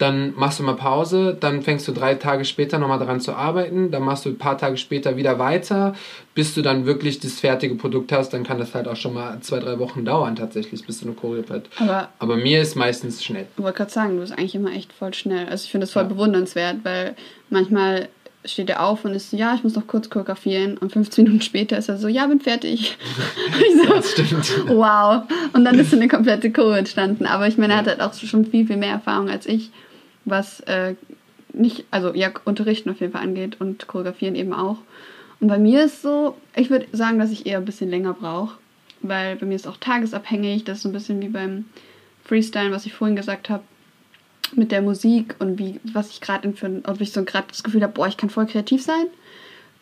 dann 0.01 0.33
machst 0.35 0.59
du 0.59 0.63
mal 0.63 0.75
Pause, 0.75 1.37
dann 1.39 1.61
fängst 1.61 1.87
du 1.87 1.91
drei 1.91 2.15
Tage 2.15 2.43
später 2.45 2.79
nochmal 2.79 2.99
daran 2.99 3.19
zu 3.21 3.33
arbeiten, 3.33 3.91
dann 3.91 4.03
machst 4.03 4.25
du 4.25 4.29
ein 4.29 4.37
paar 4.37 4.57
Tage 4.57 4.77
später 4.77 5.15
wieder 5.17 5.37
weiter, 5.39 5.93
bis 6.35 6.53
du 6.55 6.61
dann 6.61 6.85
wirklich 6.85 7.19
das 7.19 7.39
fertige 7.39 7.75
Produkt 7.75 8.11
hast, 8.11 8.29
dann 8.33 8.43
kann 8.43 8.57
das 8.57 8.73
halt 8.73 8.87
auch 8.87 8.95
schon 8.95 9.13
mal 9.13 9.39
zwei, 9.41 9.59
drei 9.59 9.77
Wochen 9.79 10.03
dauern 10.05 10.35
tatsächlich, 10.35 10.85
bis 10.85 10.99
du 10.99 11.05
eine 11.07 11.15
Choreo 11.15 11.43
hast. 11.49 11.63
Aber 11.79 12.09
Aber 12.19 12.35
mir 12.37 12.61
ist 12.61 12.75
meistens 12.75 13.23
schnell. 13.23 13.45
ich 13.57 13.63
wollte 13.63 13.77
gerade 13.77 13.91
sagen, 13.91 14.15
du 14.15 14.21
bist 14.21 14.33
eigentlich 14.37 14.55
immer 14.55 14.71
echt 14.71 14.91
voll 14.93 15.13
schnell. 15.13 15.47
Also 15.47 15.65
ich 15.65 15.71
finde 15.71 15.85
das 15.85 15.93
voll 15.93 16.03
Ja. 16.03 16.09
bewundernswert, 16.09 16.77
weil 16.83 17.15
manchmal 17.49 18.07
steht 18.43 18.71
er 18.71 18.83
auf 18.83 19.05
und 19.05 19.13
ist 19.13 19.29
so, 19.29 19.37
ja, 19.37 19.53
ich 19.53 19.63
muss 19.63 19.75
noch 19.75 19.85
kurz 19.85 20.09
choreografieren 20.09 20.75
und 20.79 20.91
15 20.91 21.25
Minuten 21.25 21.43
später 21.43 21.77
ist 21.77 21.89
er 21.89 21.97
so, 21.97 22.07
ja, 22.07 22.25
bin 22.25 22.39
fertig. 22.39 22.97
ich 23.59 23.81
so, 23.87 23.93
Das 23.93 24.11
stimmt. 24.13 24.51
wow. 24.67 25.23
Und 25.53 25.63
dann 25.63 25.77
ist 25.77 25.91
so 25.91 25.95
eine 25.95 26.07
komplette 26.07 26.51
Choreo 26.51 26.71
entstanden. 26.73 27.27
Aber 27.27 27.47
ich 27.47 27.59
meine, 27.59 27.73
er 27.73 27.79
hat 27.79 27.87
halt 27.87 28.01
auch 28.01 28.13
schon 28.15 28.45
viel, 28.45 28.65
viel 28.65 28.77
mehr 28.77 28.93
Erfahrung 28.93 29.29
als 29.29 29.45
ich, 29.45 29.69
was 30.25 30.59
äh, 30.61 30.95
nicht, 31.53 31.85
also 31.91 32.13
ja, 32.13 32.31
Unterrichten 32.45 32.89
auf 32.89 32.99
jeden 32.99 33.13
Fall 33.13 33.23
angeht 33.23 33.59
und 33.59 33.87
Choreografieren 33.87 34.35
eben 34.35 34.53
auch. 34.53 34.77
Und 35.39 35.47
bei 35.47 35.57
mir 35.57 35.83
ist 35.83 36.01
so, 36.01 36.37
ich 36.55 36.69
würde 36.69 36.87
sagen, 36.91 37.19
dass 37.19 37.31
ich 37.31 37.45
eher 37.45 37.57
ein 37.57 37.65
bisschen 37.65 37.89
länger 37.89 38.13
brauche, 38.13 38.57
weil 39.01 39.35
bei 39.35 39.45
mir 39.45 39.55
ist 39.55 39.67
auch 39.67 39.77
tagesabhängig. 39.77 40.63
Das 40.63 40.77
ist 40.77 40.83
so 40.83 40.89
ein 40.89 40.93
bisschen 40.93 41.21
wie 41.21 41.29
beim 41.29 41.65
Freestyle, 42.23 42.71
was 42.71 42.85
ich 42.85 42.93
vorhin 42.93 43.15
gesagt 43.15 43.49
habe, 43.49 43.63
mit 44.55 44.71
der 44.71 44.81
Musik 44.81 45.35
und 45.39 45.57
wie, 45.57 45.79
was 45.93 46.11
ich 46.11 46.21
gerade 46.21 46.51
für, 46.53 46.81
ob 46.85 47.01
ich 47.01 47.11
so 47.11 47.23
gerade 47.23 47.47
das 47.47 47.63
Gefühl 47.63 47.81
habe, 47.83 47.93
boah, 47.93 48.07
ich 48.07 48.17
kann 48.17 48.29
voll 48.29 48.45
kreativ 48.45 48.83
sein. 48.83 49.05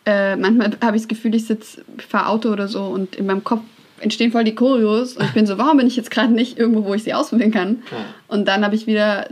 Äh, 0.06 0.36
manchmal 0.36 0.70
habe 0.82 0.96
ich 0.96 1.02
das 1.02 1.08
Gefühl, 1.08 1.34
ich 1.34 1.46
sitze, 1.46 1.84
fahre 1.98 2.28
Auto 2.28 2.50
oder 2.50 2.68
so 2.68 2.84
und 2.84 3.16
in 3.16 3.26
meinem 3.26 3.44
Kopf 3.44 3.62
entstehen 4.00 4.32
voll 4.32 4.44
die 4.44 4.54
Choreos 4.54 5.16
und 5.16 5.24
ich 5.24 5.32
bin 5.32 5.46
so, 5.46 5.58
warum 5.58 5.76
bin 5.76 5.86
ich 5.86 5.96
jetzt 5.96 6.10
gerade 6.10 6.32
nicht 6.32 6.58
irgendwo, 6.58 6.84
wo 6.84 6.94
ich 6.94 7.04
sie 7.04 7.14
ausprobieren 7.14 7.50
kann? 7.50 7.82
Ja. 7.90 7.98
Und 8.28 8.48
dann 8.48 8.64
habe 8.64 8.74
ich 8.74 8.86
wieder 8.86 9.28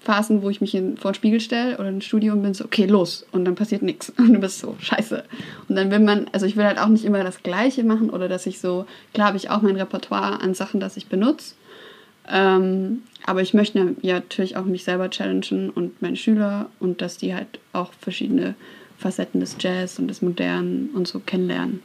Phasen, 0.00 0.42
wo 0.42 0.50
ich 0.50 0.60
mich 0.60 0.74
in, 0.74 0.96
vor 0.96 1.12
den 1.12 1.16
Spiegel 1.16 1.40
stelle 1.40 1.78
oder 1.78 1.88
ins 1.88 2.04
Studio 2.04 2.32
und 2.32 2.42
bin 2.42 2.54
so, 2.54 2.64
okay, 2.64 2.86
los. 2.86 3.26
Und 3.32 3.44
dann 3.44 3.54
passiert 3.54 3.82
nichts. 3.82 4.10
Und 4.16 4.32
du 4.32 4.40
bist 4.40 4.58
so, 4.58 4.76
scheiße. 4.78 5.24
Und 5.68 5.76
dann 5.76 5.90
will 5.90 6.00
man, 6.00 6.26
also 6.32 6.46
ich 6.46 6.56
will 6.56 6.64
halt 6.64 6.78
auch 6.78 6.88
nicht 6.88 7.04
immer 7.04 7.22
das 7.24 7.42
Gleiche 7.42 7.84
machen 7.84 8.10
oder 8.10 8.28
dass 8.28 8.46
ich 8.46 8.58
so, 8.58 8.86
klar 9.12 9.28
habe 9.28 9.36
ich 9.36 9.50
auch 9.50 9.62
mein 9.62 9.76
Repertoire 9.76 10.40
an 10.40 10.54
Sachen, 10.54 10.80
das 10.80 10.96
ich 10.96 11.06
benutze. 11.06 11.54
Ähm, 12.28 13.02
aber 13.24 13.42
ich 13.42 13.54
möchte 13.54 13.96
ja 14.02 14.14
natürlich 14.14 14.56
auch 14.56 14.64
mich 14.64 14.84
selber 14.84 15.10
challengen 15.10 15.70
und 15.70 16.00
meine 16.02 16.16
Schüler 16.16 16.68
und 16.80 17.00
dass 17.00 17.18
die 17.18 17.34
halt 17.34 17.60
auch 17.72 17.92
verschiedene 18.00 18.54
Facetten 18.98 19.40
des 19.40 19.56
Jazz 19.60 19.98
und 19.98 20.08
des 20.08 20.22
Modernen 20.22 20.90
und 20.94 21.06
so 21.06 21.20
kennenlernen. 21.20 21.82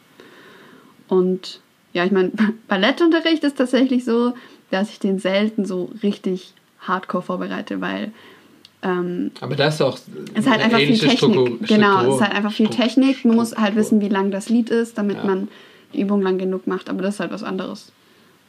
Und 1.08 1.60
ja, 1.94 2.06
ich 2.06 2.12
meine, 2.12 2.32
Ballettunterricht 2.68 3.44
ist 3.44 3.58
tatsächlich 3.58 4.06
so, 4.06 4.34
dass 4.70 4.90
ich 4.90 5.00
den 5.00 5.20
selten 5.20 5.66
so 5.66 5.92
richtig 6.04 6.54
hardcore 6.80 7.24
vorbereite, 7.24 7.82
weil 7.82 8.12
ähm, 8.84 9.32
Aber 9.42 9.56
das 9.56 9.76
ist 9.76 9.82
auch 9.82 9.98
es 10.34 10.40
ist 10.46 10.50
halt 10.50 10.62
einfach 10.62 10.80
viel 10.80 10.98
Technik. 10.98 11.18
Struktur- 11.18 11.58
genau, 11.68 12.08
es 12.10 12.16
ist 12.16 12.22
halt 12.22 12.34
einfach 12.34 12.52
viel 12.52 12.66
Struktur- 12.68 12.86
Technik. 12.86 13.26
Man 13.26 13.36
muss 13.36 13.56
halt 13.56 13.76
wissen, 13.76 14.02
wie 14.02 14.10
lang 14.10 14.32
das 14.32 14.50
Lied 14.50 14.70
ist, 14.72 14.98
damit 14.98 15.18
Ja. 15.18 15.24
man 15.26 15.50
die 15.94 16.02
Übung 16.02 16.22
lang 16.24 16.38
genug 16.40 16.66
macht. 16.66 16.90
Aber 16.90 17.02
das 17.04 17.16
ist 17.16 17.20
halt 17.20 17.32
was 17.32 17.44
anderes 17.44 17.92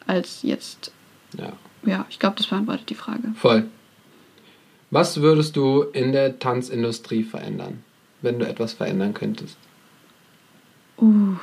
als 0.06 0.42
jetzt. 0.42 0.90
Ja, 1.36 1.52
Ja, 1.84 2.06
ich 2.08 2.18
glaube, 2.18 2.36
das 2.38 2.46
beantwortet 2.46 2.88
die 2.88 2.94
Frage. 2.94 3.22
voll. 3.36 3.64
Was 4.90 5.20
würdest 5.22 5.56
du 5.56 5.82
in 5.92 6.12
der 6.12 6.38
Tanzindustrie 6.38 7.24
verändern, 7.24 7.82
wenn 8.20 8.38
du 8.38 8.46
etwas 8.46 8.72
verändern 8.74 9.14
könntest? 9.14 9.56
Uh. 10.98 11.36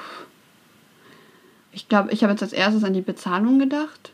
Ich 1.80 1.88
glaube, 1.88 2.12
ich 2.12 2.24
habe 2.24 2.34
jetzt 2.34 2.44
als 2.44 2.52
erstes 2.52 2.84
an 2.84 2.94
die 2.94 3.00
Bezahlung 3.02 3.58
gedacht. 3.58 4.12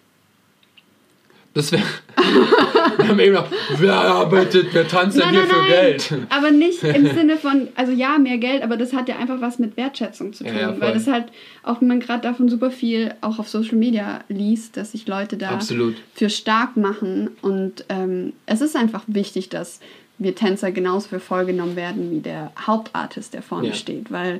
Das 1.55 1.71
wäre. 1.71 1.81
Wir 2.97 3.07
haben 3.07 3.19
eben 3.19 3.33
noch, 3.33 3.47
wer 3.77 3.95
arbeitet, 3.95 4.67
wer 4.73 4.87
tanzt 4.87 5.17
denn 5.17 5.29
hier 5.29 5.43
für 5.45 5.65
Geld? 5.67 6.13
Aber 6.29 6.51
nicht 6.51 6.83
im 6.83 7.07
Sinne 7.15 7.37
von, 7.37 7.69
also 7.75 7.91
ja, 7.91 8.17
mehr 8.19 8.37
Geld, 8.37 8.61
aber 8.61 8.77
das 8.77 8.93
hat 8.93 9.09
ja 9.09 9.17
einfach 9.17 9.41
was 9.41 9.57
mit 9.57 9.75
Wertschätzung 9.77 10.33
zu 10.33 10.43
Ja, 10.43 10.51
tun. 10.51 10.59
ja, 10.59 10.67
voll. 10.73 10.81
weil 10.81 10.93
das 10.93 11.07
halt, 11.07 11.25
auch 11.63 11.81
wenn 11.81 11.87
man 11.87 11.99
gerade 12.01 12.21
davon 12.21 12.49
super 12.49 12.71
viel 12.71 13.13
auch 13.21 13.39
auf 13.39 13.47
Social 13.49 13.75
Media 13.77 14.21
liest, 14.29 14.77
dass 14.77 14.91
sich 14.91 15.07
Leute 15.07 15.37
da 15.37 15.49
Absolut. 15.51 15.95
für 16.13 16.29
stark 16.29 16.77
machen. 16.77 17.29
Und 17.41 17.83
ähm, 17.89 18.33
es 18.45 18.61
ist 18.61 18.75
einfach 18.75 19.03
wichtig, 19.07 19.49
dass 19.49 19.79
wir 20.17 20.35
Tänzer 20.35 20.71
genauso 20.71 21.07
für 21.09 21.19
voll 21.19 21.45
genommen 21.45 21.75
werden 21.75 22.11
wie 22.11 22.19
der 22.19 22.51
Hauptartist, 22.67 23.33
der 23.33 23.41
vorne 23.41 23.69
Ja. 23.69 23.73
steht. 23.73 24.11
Weil 24.11 24.39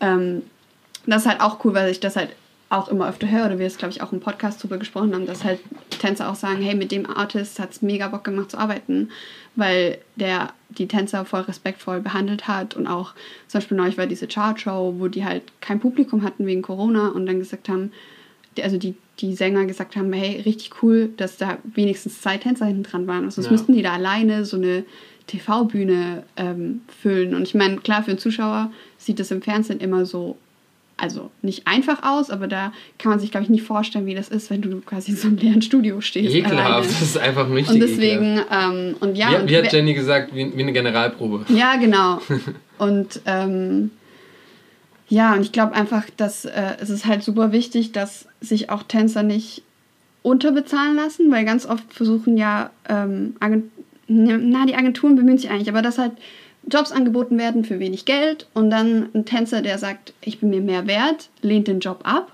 ähm, 0.00 0.42
das 1.06 1.22
ist 1.22 1.28
halt 1.28 1.40
auch 1.40 1.64
cool, 1.64 1.74
weil 1.74 1.90
ich 1.90 2.00
das 2.00 2.16
halt 2.16 2.30
auch 2.68 2.88
immer 2.88 3.08
öfter 3.08 3.30
höre, 3.30 3.46
oder 3.46 3.58
wir 3.60 3.66
es, 3.66 3.78
glaube 3.78 3.92
ich, 3.92 4.02
auch 4.02 4.12
im 4.12 4.18
Podcast 4.20 4.60
drüber 4.62 4.76
gesprochen 4.78 5.14
haben, 5.14 5.26
dass 5.26 5.44
halt 5.44 5.60
Tänzer 6.00 6.28
auch 6.28 6.34
sagen, 6.34 6.60
hey, 6.62 6.74
mit 6.74 6.90
dem 6.90 7.08
Artist 7.08 7.60
hat 7.60 7.70
es 7.70 7.80
mega 7.82 8.08
Bock 8.08 8.24
gemacht 8.24 8.50
zu 8.50 8.58
arbeiten, 8.58 9.10
weil 9.54 9.98
der 10.16 10.52
die 10.70 10.88
Tänzer 10.88 11.24
voll 11.24 11.42
respektvoll 11.42 12.00
behandelt 12.00 12.48
hat 12.48 12.74
und 12.74 12.88
auch 12.88 13.14
zum 13.46 13.58
Beispiel 13.60 13.76
neulich 13.76 13.96
war 13.98 14.06
diese 14.08 14.26
Chart-Show, 14.26 14.96
wo 14.98 15.06
die 15.08 15.24
halt 15.24 15.42
kein 15.60 15.78
Publikum 15.78 16.22
hatten 16.24 16.44
wegen 16.44 16.62
Corona 16.62 17.08
und 17.10 17.26
dann 17.26 17.38
gesagt 17.38 17.68
haben, 17.68 17.92
die- 18.56 18.64
also 18.64 18.78
die, 18.78 18.94
die 19.20 19.34
Sänger 19.36 19.64
gesagt 19.66 19.94
haben, 19.94 20.12
hey, 20.12 20.40
richtig 20.40 20.82
cool, 20.82 21.10
dass 21.16 21.36
da 21.36 21.58
wenigstens 21.62 22.20
zwei 22.20 22.36
Tänzer 22.36 22.66
hinten 22.66 22.82
dran 22.82 23.06
waren. 23.06 23.24
Also 23.26 23.36
sonst 23.42 23.46
Ja. 23.46 23.52
müssten 23.52 23.72
die 23.74 23.82
da 23.82 23.92
alleine 23.92 24.44
so 24.44 24.56
eine 24.56 24.84
TV-Bühne 25.28 26.24
ähm, 26.36 26.82
füllen. 27.02 27.34
Und 27.34 27.42
ich 27.42 27.54
meine, 27.54 27.76
klar, 27.78 28.02
für 28.02 28.10
einen 28.10 28.18
Zuschauer 28.18 28.72
sieht 28.98 29.18
das 29.20 29.30
im 29.30 29.42
Fernsehen 29.42 29.80
immer 29.80 30.04
so, 30.06 30.36
also 30.96 31.30
nicht 31.42 31.66
einfach 31.66 32.02
aus, 32.02 32.30
aber 32.30 32.48
da 32.48 32.72
kann 32.98 33.10
man 33.10 33.20
sich, 33.20 33.30
glaube 33.30 33.44
ich, 33.44 33.50
nie 33.50 33.60
vorstellen, 33.60 34.06
wie 34.06 34.14
das 34.14 34.28
ist, 34.28 34.50
wenn 34.50 34.62
du 34.62 34.80
quasi 34.80 35.10
in 35.10 35.16
so 35.16 35.28
einem 35.28 35.36
leeren 35.36 35.62
Studio 35.62 36.00
stehst. 36.00 36.34
Ekelhaft, 36.34 36.58
alleine. 36.58 36.86
das 36.86 37.02
ist 37.02 37.18
einfach 37.18 37.50
richtig 37.50 37.74
Und 37.74 37.80
deswegen, 37.80 38.40
ähm, 38.50 38.96
und 39.00 39.16
ja, 39.16 39.30
Wie, 39.30 39.36
und 39.36 39.50
wie 39.50 39.56
hat 39.58 39.72
Jenny 39.72 39.92
gesagt, 39.92 40.34
wie, 40.34 40.56
wie 40.56 40.62
eine 40.62 40.72
Generalprobe. 40.72 41.44
ja, 41.48 41.76
genau. 41.76 42.20
Und 42.78 43.22
ähm, 43.24 43.90
ja, 45.08 45.32
und 45.32 45.40
ich 45.40 45.50
glaube 45.50 45.74
einfach, 45.74 46.04
dass 46.14 46.44
äh, 46.44 46.74
es 46.78 46.90
ist 46.90 47.06
halt 47.06 47.22
super 47.22 47.50
wichtig, 47.50 47.92
dass 47.92 48.26
sich 48.42 48.68
auch 48.68 48.82
Tänzer 48.82 49.22
nicht 49.22 49.62
unterbezahlen 50.22 50.94
lassen, 50.94 51.30
weil 51.30 51.46
ganz 51.46 51.64
oft 51.64 51.90
versuchen 51.90 52.36
ja, 52.36 52.68
ähm, 52.86 53.34
Agent 53.40 53.70
na, 54.08 54.66
die 54.66 54.76
Agenturen 54.76 55.16
bemühen 55.16 55.38
sich 55.38 55.50
eigentlich, 55.50 55.68
aber 55.68 55.82
dass 55.82 55.98
halt 55.98 56.12
Jobs 56.70 56.92
angeboten 56.92 57.38
werden 57.38 57.64
für 57.64 57.78
wenig 57.78 58.04
Geld 58.04 58.46
und 58.54 58.70
dann 58.70 59.08
ein 59.14 59.24
Tänzer, 59.24 59.62
der 59.62 59.78
sagt, 59.78 60.12
ich 60.20 60.40
bin 60.40 60.50
mir 60.50 60.60
mehr 60.60 60.86
wert, 60.86 61.28
lehnt 61.42 61.68
den 61.68 61.80
Job 61.80 62.00
ab. 62.04 62.32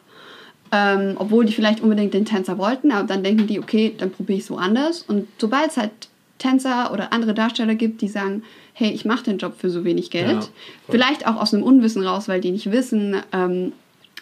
Ähm, 0.74 1.16
obwohl 1.18 1.44
die 1.44 1.52
vielleicht 1.52 1.82
unbedingt 1.82 2.14
den 2.14 2.24
Tänzer 2.24 2.56
wollten, 2.56 2.92
aber 2.92 3.06
dann 3.06 3.22
denken 3.22 3.46
die, 3.46 3.58
okay, 3.58 3.94
dann 3.98 4.10
probiere 4.10 4.38
ich 4.38 4.44
es 4.44 4.50
woanders. 4.50 5.02
Und 5.02 5.28
sobald 5.36 5.70
es 5.70 5.76
halt 5.76 5.90
Tänzer 6.38 6.90
oder 6.94 7.12
andere 7.12 7.34
Darsteller 7.34 7.74
gibt, 7.74 8.00
die 8.00 8.08
sagen, 8.08 8.42
hey, 8.72 8.90
ich 8.90 9.04
mache 9.04 9.24
den 9.24 9.36
Job 9.36 9.54
für 9.58 9.68
so 9.68 9.84
wenig 9.84 10.10
Geld, 10.10 10.30
Ja, 10.30 10.48
vielleicht 10.88 11.26
auch 11.26 11.36
aus 11.36 11.52
einem 11.52 11.62
Unwissen 11.62 12.02
raus, 12.06 12.26
weil 12.26 12.40
die 12.40 12.50
nicht 12.50 12.72
wissen, 12.72 13.16
ähm, 13.32 13.72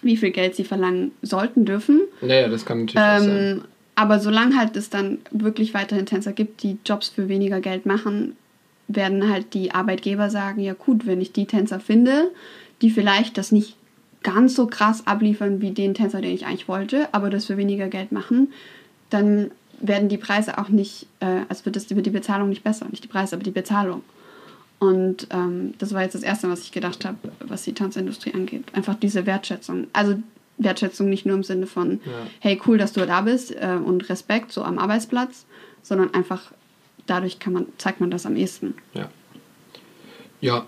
wie 0.03 0.17
viel 0.17 0.31
Geld 0.33 0.57
sie 0.57 0.65
verlangen 0.65 1.13
sollten, 1.23 1.65
dürfen. 1.65 2.01
Naja, 2.21 2.49
das 2.49 2.65
kann 2.67 2.81
natürlich 2.81 2.99
auch 3.01 3.19
sein. 3.21 3.29
Ähm, 3.31 3.63
aber 3.95 4.19
solange 4.19 4.57
halt 4.57 4.77
es 4.77 4.91
dann 4.91 5.19
wirklich 5.31 5.73
weiterhin 5.75 6.07
Tänzer 6.07 6.33
gibt, 6.33 6.63
die 6.63 6.79
Jobs 6.87 7.09
für 7.11 7.29
weniger 7.29 7.61
Geld 7.61 7.87
machen, 7.87 8.35
werden 8.95 9.29
halt 9.29 9.55
die 9.55 9.73
Arbeitgeber 9.73 10.31
sagen, 10.31 10.61
ja 10.61 10.75
gut, 10.75 11.07
wenn 11.07 11.21
ich 11.21 11.33
die 11.33 11.47
Tänzer 11.47 11.81
finde, 11.81 12.31
die 12.83 12.91
vielleicht 12.91 13.39
das 13.39 13.53
nicht 13.53 13.77
ganz 14.23 14.55
so 14.55 14.67
krass 14.67 15.07
abliefern 15.07 15.61
wie 15.61 15.71
den 15.71 15.95
Tänzer, 15.95 16.21
den 16.21 16.35
ich 16.35 16.47
eigentlich 16.47 16.69
wollte, 16.69 17.09
aber 17.13 17.31
das 17.31 17.47
für 17.47 17.57
weniger 17.57 17.89
Geld 17.89 18.13
machen, 18.13 18.53
dann 19.09 19.51
werden 19.81 20.09
die 20.09 20.19
Preise 20.19 20.59
auch 20.59 20.69
nicht, 20.69 21.07
äh, 21.21 21.41
also 21.49 21.65
wird, 21.65 21.77
das, 21.77 21.89
wird 21.89 22.05
die 22.05 22.11
Bezahlung 22.11 22.51
nicht 22.51 22.63
besser, 22.65 22.87
nicht 22.91 23.03
die 23.05 23.09
Preise, 23.09 23.35
aber 23.35 23.43
die 23.43 23.51
Bezahlung. 23.51 24.03
Und 24.79 25.27
ähm, 25.31 25.75
das 25.79 25.93
war 25.95 26.03
jetzt 26.03 26.15
das 26.15 26.23
Erste, 26.23 26.49
was 26.51 26.63
ich 26.63 26.73
gedacht 26.73 27.05
habe, 27.05 27.17
was 27.47 27.63
die 27.63 27.75
Tanzindustrie 27.75 28.33
angeht. 28.35 28.65
Einfach 28.73 28.95
diese 28.95 29.27
Wertschätzung. 29.27 29.87
Also 29.93 30.17
Wertschätzung 30.59 31.09
nicht 31.09 31.27
nur 31.27 31.37
im 31.37 31.43
Sinne 31.45 31.67
von, 31.67 32.01
Ja. 32.05 32.13
hey, 32.41 32.61
cool, 32.67 32.79
dass 32.79 32.93
du 32.93 33.05
da 33.07 33.21
bist 33.23 33.53
äh, 33.55 33.79
und 33.83 34.09
Respekt 34.09 34.53
so 34.53 34.63
am 34.63 34.79
Arbeitsplatz, 34.79 35.45
sondern 35.83 36.13
einfach 36.15 36.53
dadurch 37.11 37.39
kann 37.41 37.53
man, 37.53 37.67
zeigt 37.77 38.01
man 38.01 38.11
das 38.11 38.25
am 38.25 38.37
ehesten. 38.37 38.75
Ja. 38.95 39.11
Ja, 40.41 40.67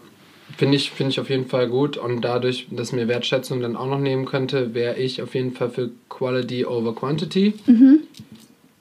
finde 0.56 0.76
ich, 0.76 0.90
finde 0.90 1.10
ich 1.10 1.20
auf 1.20 1.30
jeden 1.30 1.46
Fall 1.46 1.68
gut. 1.68 1.96
Und 1.96 2.22
dadurch, 2.22 2.66
dass 2.70 2.92
mir 2.92 3.08
Wertschätzung 3.08 3.60
dann 3.60 3.76
auch 3.76 3.86
noch 3.86 4.00
nehmen 4.00 4.26
könnte, 4.26 4.74
wäre 4.74 4.98
ich 4.98 5.22
auf 5.22 5.34
jeden 5.34 5.52
Fall 5.52 5.70
für 5.70 5.90
Quality 6.08 6.66
over 6.66 6.94
Quantity. 6.94 7.54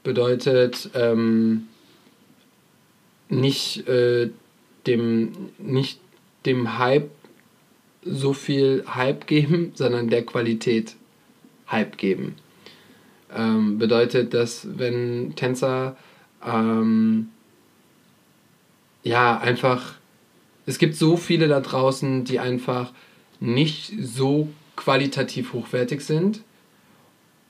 Bedeutet 0.03 0.89
ähm, 0.95 1.68
nicht, 3.30 3.88
äh, 3.88 4.30
dem, 4.88 5.32
nicht 5.59 5.99
dem 6.45 6.80
Hype 6.80 7.12
so 8.03 8.34
viel 8.34 8.84
Hype 8.88 9.28
geben, 9.28 9.72
sondern 9.76 10.09
der 10.09 10.26
Qualität 10.26 10.95
Hype 11.70 11.97
geben. 11.97 12.36
Ähm, 13.34 13.78
bedeutet, 13.78 14.34
dass 14.34 14.68
wenn 14.78 15.36
Tänzer 15.36 15.95
ähm, 16.45 17.30
ja 19.04 19.38
einfach 19.39 19.95
es 20.66 20.78
gibt 20.78 20.95
so 20.95 21.18
viele 21.18 21.47
da 21.47 21.60
draußen, 21.60 22.24
die 22.24 22.39
einfach 22.39 22.91
nicht 23.39 23.93
so 23.99 24.49
qualitativ 24.76 25.54
hochwertig 25.54 26.02
sind 26.02 26.43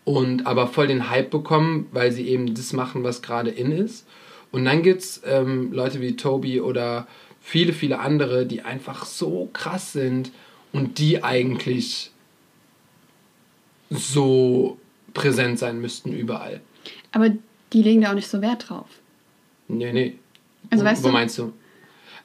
und 0.05 0.47
aber 0.47 0.67
voll 0.67 0.87
den 0.87 1.09
Hype 1.09 1.29
bekommen, 1.29 1.87
weil 1.91 2.11
sie 2.11 2.27
eben 2.27 2.53
das 2.55 2.73
machen, 2.73 3.03
was 3.03 3.21
gerade 3.21 3.49
in 3.49 3.71
ist. 3.71 4.07
Und 4.51 4.65
dann 4.65 4.81
gibt 4.83 5.01
es 5.01 5.21
ähm, 5.25 5.71
Leute 5.71 6.01
wie 6.01 6.15
Toby 6.15 6.59
oder 6.61 7.07
viele, 7.41 7.73
viele 7.73 7.99
andere, 7.99 8.45
die 8.45 8.61
einfach 8.61 9.05
so 9.05 9.49
krass 9.53 9.93
sind 9.93 10.31
und 10.73 10.99
die 10.99 11.23
eigentlich 11.23 12.11
so 13.89 14.77
präsent 15.13 15.59
sein 15.59 15.79
müssten 15.81 16.13
überall. 16.13 16.61
Aber 17.11 17.29
die 17.73 17.83
legen 17.83 18.01
da 18.01 18.11
auch 18.11 18.15
nicht 18.15 18.27
so 18.27 18.41
Wert 18.41 18.69
drauf. 18.69 18.87
Nee, 19.67 19.93
nee. 19.93 20.15
Also 20.71 20.83
wo, 20.83 20.89
weißt 20.89 21.03
wo 21.03 21.07
du- 21.07 21.13
meinst 21.13 21.37
du? 21.37 21.53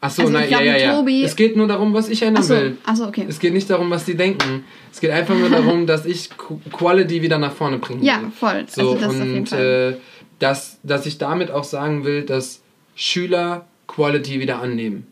Achso, 0.01 0.22
Also 0.22 0.32
nein, 0.34 0.51
ja, 0.51 0.61
ja, 0.61 0.76
ja. 0.76 0.94
Tobi- 0.94 1.22
Es 1.24 1.34
geht 1.36 1.57
nur 1.57 1.66
darum, 1.66 1.92
was 1.94 2.09
ich 2.11 2.20
ändern 2.22 2.42
Achso, 2.42 2.55
will. 2.55 2.76
achso, 2.84 3.07
okay. 3.09 3.24
Es 3.28 3.38
geht 3.38 3.53
nicht 3.55 3.68
darum, 3.68 3.90
was 3.90 4.05
die 4.05 4.14
denken. 4.14 4.64
Es 4.92 5.01
geht 5.01 5.11
einfach 5.11 5.34
nur 5.34 5.49
darum, 5.49 5.86
dass 5.86 6.05
ich 6.05 6.28
Qu- 6.32 6.59
Quality 6.70 7.22
wieder 7.22 7.38
nach 7.38 7.53
vorne 7.53 7.78
bringen 7.78 8.01
will. 8.01 8.07
Ja, 8.09 8.20
voll. 8.38 8.66
So, 8.68 8.92
also 8.92 8.94
das 8.94 9.09
auf 9.09 9.14
jeden 9.16 9.38
und 9.38 9.49
Fall. 9.49 9.94
äh, 9.99 10.01
dass, 10.38 10.78
dass 10.82 11.07
ich 11.07 11.16
damit 11.18 11.51
auch 11.51 11.64
sagen 11.64 12.05
will, 12.05 12.22
dass 12.22 12.61
Schüler 12.94 13.66
Quality 13.88 14.38
wieder 14.38 14.61
annehmen. 14.61 15.07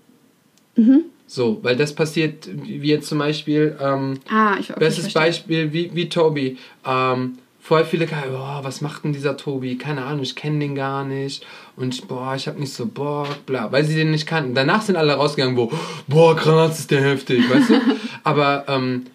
Mhm. 0.76 1.04
So, 1.26 1.58
weil 1.62 1.76
das 1.76 1.94
passiert, 1.94 2.46
wie 2.52 2.88
jetzt 2.88 3.08
zum 3.08 3.18
Beispiel, 3.18 3.76
ähm, 3.80 4.20
ah, 4.30 4.56
ich 4.60 4.70
okay, 4.70 4.78
bestes. 4.80 5.12
Beispiel 5.14 5.72
wie, 5.72 5.90
wie 5.94 6.08
Tobi. 6.10 6.58
Ähm, 6.86 7.38
voll 7.66 7.84
viele, 7.86 8.06
boah, 8.06 8.60
was 8.62 8.82
macht 8.82 9.04
denn 9.04 9.14
dieser 9.14 9.38
Tobi? 9.38 9.78
Keine 9.78 10.04
Ahnung, 10.04 10.22
ich 10.22 10.36
kenne 10.36 10.58
den 10.58 10.74
gar 10.74 11.02
nicht. 11.04 11.46
Und 11.76 12.06
boah, 12.08 12.34
ich 12.36 12.46
habe 12.46 12.60
nicht 12.60 12.74
so 12.74 12.84
Bock, 12.86 13.46
bla, 13.46 13.72
weil 13.72 13.84
sie 13.84 13.94
den 13.96 14.10
nicht 14.10 14.26
kannten. 14.26 14.54
Danach 14.54 14.82
sind 14.82 14.96
alle 14.96 15.14
rausgegangen, 15.14 15.56
wo, 15.56 15.72
boah, 16.06 16.36
krass, 16.36 16.80
ist 16.80 16.90
der 16.90 17.00
heftig, 17.02 17.48
weißt 17.50 17.70
du? 17.70 17.74
Aber 18.22 18.64
ähm, 18.68 19.06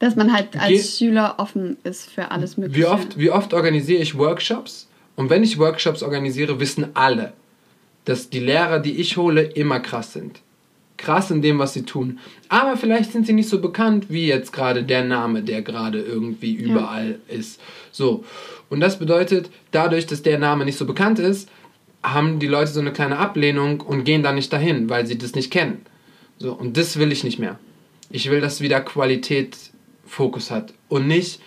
Dass 0.00 0.16
man 0.16 0.32
halt 0.32 0.56
als 0.58 0.68
Ge- 0.68 0.82
Schüler 0.82 1.36
offen 1.38 1.76
ist 1.84 2.10
für 2.10 2.32
alles 2.32 2.56
Mögliche. 2.56 2.80
wie 2.80 2.86
oft, 2.86 3.18
wie 3.18 3.30
oft 3.30 3.54
organisiere 3.54 4.02
ich 4.02 4.18
Workshops? 4.18 4.88
Und 5.14 5.30
wenn 5.30 5.44
ich 5.44 5.58
Workshops 5.58 6.02
organisiere, 6.02 6.58
wissen 6.58 6.88
alle, 6.94 7.32
dass 8.04 8.30
die 8.30 8.40
Lehrer, 8.40 8.80
die 8.80 8.96
ich 8.96 9.16
hole, 9.16 9.42
immer 9.42 9.78
krass 9.78 10.12
sind. 10.14 10.40
Krass 11.02 11.30
in 11.30 11.42
dem, 11.42 11.58
was 11.58 11.74
sie 11.74 11.82
tun. 11.82 12.20
Aber 12.48 12.76
vielleicht 12.76 13.10
sind 13.12 13.26
sie 13.26 13.32
nicht 13.32 13.48
so 13.48 13.60
bekannt 13.60 14.06
wie 14.08 14.26
jetzt 14.26 14.52
gerade 14.52 14.84
der 14.84 15.04
Name, 15.04 15.42
der 15.42 15.62
gerade 15.62 16.00
irgendwie 16.00 16.54
überall 16.54 17.18
ist. 17.28 17.60
So. 17.90 18.24
Und 18.70 18.80
das 18.80 18.98
bedeutet, 18.98 19.50
dadurch, 19.72 20.06
dass 20.06 20.22
der 20.22 20.38
Name 20.38 20.64
nicht 20.64 20.78
so 20.78 20.86
bekannt 20.86 21.18
ist, 21.18 21.48
haben 22.02 22.38
die 22.38 22.46
Leute 22.46 22.70
so 22.70 22.80
eine 22.80 22.92
kleine 22.92 23.18
Ablehnung 23.18 23.80
und 23.80 24.04
gehen 24.04 24.22
da 24.22 24.32
nicht 24.32 24.52
dahin, 24.52 24.88
weil 24.88 25.06
sie 25.06 25.18
das 25.18 25.34
nicht 25.34 25.50
kennen. 25.50 25.84
So. 26.38 26.52
Und 26.52 26.76
das 26.76 26.96
will 26.98 27.10
ich 27.12 27.24
nicht 27.24 27.38
mehr. 27.38 27.58
Ich 28.10 28.30
will, 28.30 28.40
dass 28.40 28.60
wieder 28.60 28.80
Qualität 28.80 29.56
Fokus 30.06 30.50
hat 30.50 30.72
und 30.88 31.06
nicht 31.08 31.40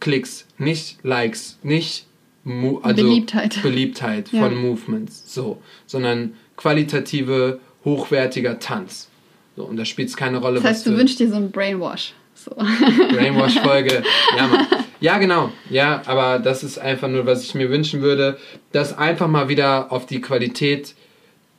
Klicks, 0.00 0.46
nicht 0.58 0.98
Likes, 1.02 1.58
nicht 1.62 2.06
Mo 2.44 2.78
also 2.82 3.02
Beliebtheit. 3.02 3.62
Beliebtheit 3.62 4.30
Ja. 4.32 4.42
von 4.42 4.54
Movements, 4.60 5.24
so, 5.32 5.60
sondern 5.86 6.34
qualitative, 6.56 7.60
hochwertiger 7.84 8.58
Tanz. 8.58 9.08
So, 9.56 9.64
und 9.64 9.76
da 9.76 9.84
spielt 9.84 10.08
es 10.08 10.16
keine 10.16 10.38
Rolle, 10.38 10.56
Das 10.60 10.64
heißt, 10.64 10.86
du 10.86 10.90
für 10.90 10.98
wünschst 10.98 11.20
dir 11.20 11.28
so 11.28 11.36
einen 11.36 11.50
Brainwash. 11.50 12.12
So. 12.34 12.50
Brainwash-Folge. 12.56 14.02
ja, 14.36 14.46
Mann. 14.48 14.66
ja, 15.00 15.18
genau. 15.18 15.52
Ja, 15.70 16.02
aber 16.06 16.38
das 16.40 16.64
ist 16.64 16.78
einfach 16.78 17.08
nur, 17.08 17.24
was 17.26 17.44
ich 17.44 17.54
mir 17.54 17.70
wünschen 17.70 18.02
würde, 18.02 18.38
dass 18.72 18.96
einfach 18.98 19.28
mal 19.28 19.48
wieder 19.48 19.92
auf 19.92 20.06
die 20.06 20.20
Qualität 20.20 20.94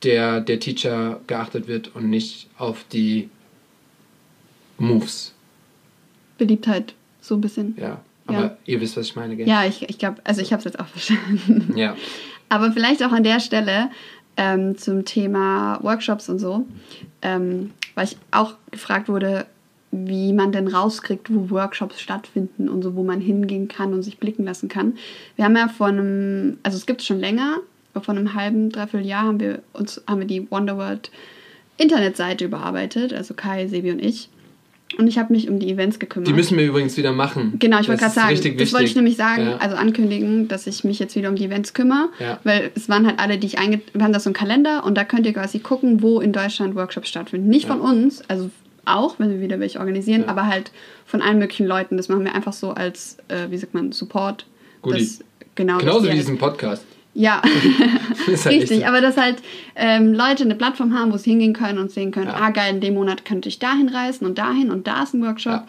der, 0.02 0.40
der 0.40 0.60
Teacher 0.60 1.20
geachtet 1.26 1.66
wird 1.68 1.94
und 1.94 2.10
nicht 2.10 2.48
auf 2.58 2.84
die 2.92 3.30
Moves. 4.78 5.32
Beliebtheit, 6.38 6.94
so 7.22 7.34
ein 7.34 7.40
bisschen. 7.40 7.76
Ja, 7.80 8.00
aber 8.26 8.38
Ja. 8.40 8.56
ihr 8.66 8.80
wisst, 8.82 8.96
was 8.96 9.06
ich 9.06 9.16
meine, 9.16 9.36
gell? 9.36 9.48
Ja, 9.48 9.64
ich, 9.64 9.88
ich 9.88 9.98
glaube, 9.98 10.18
also 10.24 10.42
ich 10.42 10.52
habe 10.52 10.60
es 10.60 10.64
jetzt 10.64 10.78
auch 10.78 10.86
verstanden. 10.88 11.72
Ja. 11.76 11.96
Aber 12.48 12.70
vielleicht 12.72 13.02
auch 13.02 13.12
an 13.12 13.24
der 13.24 13.40
Stelle 13.40 13.90
ähm, 14.36 14.76
zum 14.76 15.04
Thema 15.04 15.78
Workshops 15.82 16.28
und 16.28 16.38
so, 16.38 16.66
ähm, 17.22 17.72
weil 17.94 18.04
ich 18.04 18.16
auch 18.30 18.54
gefragt 18.70 19.08
wurde, 19.08 19.46
wie 19.90 20.32
man 20.32 20.52
denn 20.52 20.68
rauskriegt, 20.68 21.32
wo 21.32 21.50
Workshops 21.50 22.00
stattfinden 22.00 22.68
und 22.68 22.82
so, 22.82 22.96
wo 22.96 23.02
man 23.02 23.20
hingehen 23.20 23.68
kann 23.68 23.94
und 23.94 24.02
sich 24.02 24.18
blicken 24.18 24.44
lassen 24.44 24.68
kann. 24.68 24.94
Wir 25.36 25.44
haben 25.44 25.56
ja 25.56 25.68
vor 25.68 25.86
einem, 25.86 26.58
also 26.62 26.76
es 26.76 26.86
gibt 26.86 27.00
es 27.00 27.06
schon 27.06 27.20
länger, 27.20 27.58
aber 27.94 28.04
vor 28.04 28.14
einem 28.14 28.34
halben, 28.34 28.70
dreiviertel 28.70 29.06
Jahr 29.06 29.24
haben 29.24 29.40
wir 29.40 29.62
uns, 29.72 30.02
haben 30.06 30.20
wir 30.20 30.26
die 30.26 30.50
Wonderworld 30.50 31.10
Internetseite 31.78 32.44
überarbeitet, 32.44 33.12
also 33.12 33.34
Kai, 33.34 33.68
Sebi 33.68 33.90
und 33.90 34.00
ich. 34.00 34.28
Und 34.98 35.08
ich 35.08 35.18
habe 35.18 35.32
mich 35.32 35.48
um 35.48 35.58
die 35.58 35.70
Events 35.70 35.98
gekümmert. 35.98 36.28
Die 36.28 36.32
müssen 36.32 36.56
wir 36.56 36.64
übrigens 36.64 36.96
wieder 36.96 37.12
machen. 37.12 37.54
Genau, 37.58 37.80
ich 37.80 37.88
wollte 37.88 38.02
gerade 38.02 38.14
sagen, 38.14 38.28
richtig 38.28 38.56
das 38.56 38.72
wollte 38.72 38.86
ich 38.86 38.94
nämlich 38.94 39.16
sagen, 39.16 39.46
Ja. 39.46 39.56
also 39.56 39.74
ankündigen, 39.76 40.46
dass 40.46 40.66
ich 40.68 40.84
mich 40.84 41.00
jetzt 41.00 41.16
wieder 41.16 41.28
um 41.28 41.34
die 41.34 41.44
Events 41.44 41.74
kümmere, 41.74 42.08
Ja. 42.20 42.38
weil 42.44 42.70
es 42.76 42.88
waren 42.88 43.04
halt 43.06 43.18
alle, 43.18 43.36
die 43.38 43.48
ich 43.48 43.58
einge... 43.58 43.80
Wir 43.92 44.04
haben 44.04 44.12
da 44.12 44.20
so 44.20 44.28
einen 44.28 44.34
Kalender 44.34 44.84
und 44.84 44.94
da 44.96 45.04
könnt 45.04 45.26
ihr 45.26 45.32
quasi 45.32 45.58
gucken, 45.58 46.02
wo 46.02 46.20
in 46.20 46.32
Deutschland 46.32 46.76
Workshops 46.76 47.08
stattfinden. 47.08 47.48
Nicht 47.48 47.68
Ja. 47.68 47.74
von 47.76 47.80
uns, 47.80 48.22
also 48.28 48.48
auch, 48.84 49.18
wenn 49.18 49.30
wir 49.30 49.40
wieder 49.40 49.58
welche 49.58 49.80
organisieren, 49.80 50.24
aber 50.28 50.46
halt 50.46 50.70
von 51.04 51.20
allen 51.20 51.40
möglichen 51.40 51.66
Leuten. 51.66 51.96
Das 51.96 52.08
machen 52.08 52.24
wir 52.24 52.34
einfach 52.36 52.52
so 52.52 52.70
als, 52.70 53.18
äh, 53.26 53.50
wie 53.50 53.58
sagt 53.58 53.74
man, 53.74 53.90
Support. 53.90 54.46
Goodie. 54.82 55.00
Das, 55.00 55.18
genau, 55.56 55.78
Genauso 55.78 56.06
wie 56.06 56.12
diesen 56.14 56.38
Podcast. 56.38 56.84
Ja, 57.18 57.40
Ist 58.26 58.44
halt 58.44 58.56
richtig. 58.56 58.80
so. 58.80 58.84
Aber 58.84 59.00
dass 59.00 59.16
halt 59.16 59.36
ähm, 59.74 60.12
Leute 60.12 60.44
eine 60.44 60.54
Plattform 60.54 60.92
haben, 60.98 61.12
wo 61.12 61.16
sie 61.16 61.30
hingehen 61.30 61.54
können 61.54 61.78
und 61.78 61.90
sehen 61.90 62.10
können, 62.10 62.26
Ja. 62.26 62.34
ah 62.34 62.50
geil, 62.50 62.74
in 62.74 62.80
dem 62.82 62.92
Monat 62.94 63.24
könnte 63.24 63.48
ich 63.48 63.58
dahin 63.58 63.88
reisen 63.88 64.26
und 64.26 64.36
dahin 64.36 64.70
und 64.70 64.86
da 64.86 65.02
ist 65.02 65.14
ein 65.14 65.22
Workshop. 65.24 65.52
Ja. 65.52 65.66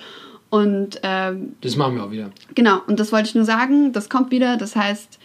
Und 0.49 0.99
ähm, 1.03 1.53
Das 1.61 1.75
machen 1.77 1.95
wir 1.95 2.03
auch 2.03 2.11
wieder. 2.11 2.31
Genau, 2.53 2.81
und 2.87 2.99
das 2.99 3.11
wollte 3.13 3.29
ich 3.29 3.35
nur 3.35 3.45
sagen, 3.45 3.93
das 3.93 4.09
kommt 4.09 4.31
wieder, 4.31 4.57
das 4.57 4.75
heißt. 4.75 5.19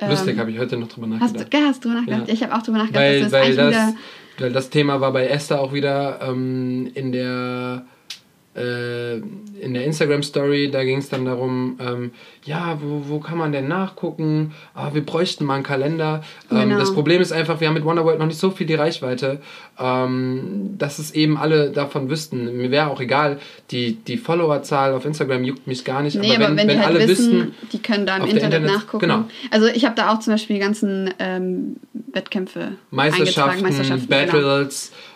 ähm, 0.00 0.10
Lustig, 0.10 0.36
habe 0.38 0.50
ich 0.50 0.58
heute 0.58 0.76
noch 0.76 0.88
drüber 0.88 1.06
Hast, 1.20 1.34
nachgedacht. 1.36 1.52
du- 1.54 1.58
hast 1.68 1.84
du 1.84 1.88
drüber 1.88 2.00
nachgedacht? 2.00 2.28
Ja. 2.28 2.34
Ich 2.34 2.42
habe 2.42 2.54
auch 2.56 2.62
drüber 2.62 2.78
nachgedacht, 2.78 3.02
weil, 3.04 3.20
dass 3.20 3.30
das 3.30 3.40
weil, 3.40 3.56
das, 3.56 3.68
wieder. 3.70 3.94
weil 4.38 4.52
das 4.52 4.70
Thema 4.70 5.00
war 5.00 5.12
bei 5.12 5.26
Esther 5.28 5.60
auch 5.60 5.72
wieder 5.72 6.20
ähm, 6.22 6.90
in 6.94 7.12
der 7.12 7.84
in 8.58 9.74
der 9.74 9.84
Instagram 9.84 10.22
Story, 10.22 10.70
da 10.70 10.84
ging 10.84 10.98
es 10.98 11.08
dann 11.08 11.24
darum, 11.24 11.78
ähm, 11.80 12.10
ja, 12.44 12.78
wo, 12.80 13.02
wo 13.08 13.18
kann 13.20 13.38
man 13.38 13.52
denn 13.52 13.68
nachgucken? 13.68 14.52
Ah, 14.74 14.90
wir 14.92 15.04
bräuchten 15.04 15.44
mal 15.44 15.54
einen 15.54 15.64
Kalender. 15.64 16.22
Ähm, 16.50 16.68
Genau. 16.68 16.78
Das 16.78 16.92
Problem 16.92 17.20
ist 17.22 17.32
einfach, 17.32 17.60
wir 17.60 17.68
haben 17.68 17.74
mit 17.74 17.84
Wonderworld 17.84 18.18
noch 18.18 18.26
nicht 18.26 18.38
so 18.38 18.50
viel 18.50 18.66
die 18.66 18.74
Reichweite, 18.74 19.40
ähm, 19.78 20.74
dass 20.78 20.98
es 20.98 21.12
eben 21.12 21.36
alle 21.38 21.70
davon 21.70 22.10
wüssten. 22.10 22.56
Mir 22.56 22.70
wäre 22.70 22.88
auch 22.88 23.00
egal, 23.00 23.38
die, 23.70 23.94
die 23.94 24.16
Followerzahl 24.16 24.92
auf 24.94 25.04
Instagram 25.04 25.44
juckt 25.44 25.66
mich 25.66 25.84
gar 25.84 26.02
nicht. 26.02 26.16
Nee, 26.18 26.34
aber 26.36 26.54
wenn, 26.56 26.68
die 26.68 26.76
halt 26.78 26.86
alle 26.96 27.08
wissen, 27.08 27.32
wüssten, 27.32 27.54
die 27.72 27.78
können 27.80 28.06
da 28.06 28.16
im 28.16 28.24
Internet, 28.24 28.44
Internet- 28.44 28.72
nachgucken. 28.72 28.98
genau. 29.06 29.24
Also 29.50 29.66
ich 29.66 29.84
habe 29.84 29.94
da 29.94 30.12
auch 30.12 30.18
zum 30.20 30.34
Beispiel 30.34 30.56
die 30.56 30.62
ganzen 30.62 31.14
ähm, 31.18 31.76
Wettkämpfe 32.12 32.72
Meisterschaften, 32.90 33.62
Meisterschaften 33.62 34.08
genau. 34.08 34.66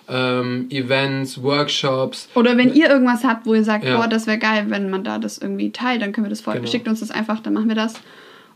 Ähm, 0.09 0.67
Events, 0.71 1.43
Workshops, 1.43 2.29
Oder 2.35 2.57
wenn 2.57 2.75
ihr 2.75 2.89
irgendwas 2.91 3.25
habt, 3.25 3.47
wo 3.47 3.55
ihr 3.55 3.65
sagt, 3.65 3.85
Ja. 3.85 3.97
boah, 3.97 4.09
das 4.09 4.27
wäre 4.27 4.39
geil, 4.39 4.67
wenn 4.69 4.91
man 4.91 5.05
da 5.05 5.19
das 5.19 5.39
irgendwie 5.39 5.71
teilt, 5.71 6.03
dann 6.03 6.13
können 6.13 6.27
wir 6.27 6.31
das 6.31 6.41
voll. 6.41 6.55
Genau. 6.55 6.67
Schickt 6.67 6.89
uns 6.89 7.01
das 7.01 7.11
einfach, 7.11 7.41
dann 7.41 7.53
machen 7.55 7.69
wir 7.69 7.77
das. 7.77 7.95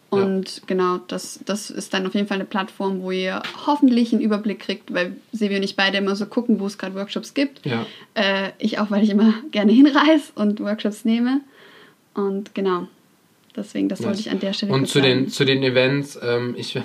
Und 0.08 0.62
genau, 0.66 0.98
das, 1.08 1.40
das 1.44 1.70
ist 1.70 1.92
dann 1.92 2.06
auf 2.06 2.14
jeden 2.14 2.28
Fall 2.28 2.36
eine 2.36 2.44
Plattform, 2.44 3.02
wo 3.02 3.10
ihr 3.10 3.42
hoffentlich 3.66 4.12
einen 4.12 4.22
Überblick 4.22 4.60
kriegt, 4.60 4.94
weil 4.94 5.16
Sevi 5.32 5.56
und 5.56 5.62
ich 5.62 5.76
beide 5.76 5.98
immer 5.98 6.14
so 6.16 6.26
gucken, 6.26 6.60
wo 6.60 6.66
es 6.66 6.78
gerade 6.78 6.94
Workshops 6.94 7.34
gibt. 7.34 7.64
Ja. 7.66 7.84
Äh, 8.14 8.50
ich 8.58 8.78
auch, 8.78 8.90
weil 8.90 9.02
ich 9.02 9.10
immer 9.10 9.34
gerne 9.50 9.72
hinreise 9.72 10.32
und 10.36 10.60
Workshops 10.60 11.04
nehme. 11.04 11.40
Und 12.14 12.54
genau, 12.54 12.86
Deswegen, 13.56 13.88
das 13.88 14.02
wollte 14.02 14.20
ich 14.20 14.30
an 14.30 14.38
der 14.38 14.52
Stelle 14.52 14.72
Und 14.72 14.86
zu 14.86 15.00
den, 15.00 15.20
sagen. 15.20 15.30
zu 15.30 15.44
den 15.46 15.62
Events, 15.62 16.18
ähm, 16.22 16.54
ich, 16.58 16.78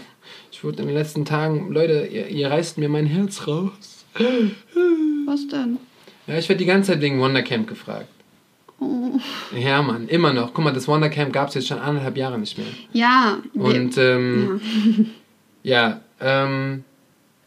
ich 0.51 0.64
wurde 0.64 0.82
in 0.82 0.88
den 0.88 0.95
letzten 0.95 1.26
Tagen, 1.26 1.70
Leute, 1.72 2.07
ihr, 2.09 2.28
ihr 2.30 2.49
reißt 2.49 2.78
mir 2.78 2.88
mein 2.88 3.05
Herz 3.05 3.45
raus. 3.45 3.91
Was 5.26 5.47
denn? 5.47 5.78
Ja, 6.28 6.38
ich 6.38 6.47
werde 6.49 6.59
die 6.59 6.66
ganze 6.66 6.91
Zeit 6.91 7.01
wegen 7.01 7.20
Wondercamp 7.20 7.68
gefragt. 7.68 8.07
Oh. 8.80 9.20
Ja, 9.57 9.82
Mann, 9.82 10.07
immer 10.07 10.34
noch. 10.34 10.53
Guck 10.53 10.64
mal, 10.64 10.74
das 10.74 10.88
Wondercamp 10.88 11.32
gab 11.34 11.49
es 11.49 11.55
jetzt 11.55 11.68
schon 11.68 11.80
anderthalb 11.80 12.18
Jahre 12.18 12.39
nicht 12.39 12.57
mehr. 12.57 12.68
Ja, 12.93 13.38
wir, 13.53 13.64
Und 13.64 13.97
ähm, 13.97 14.62
ja, 15.64 16.01
ähm, 16.20 16.84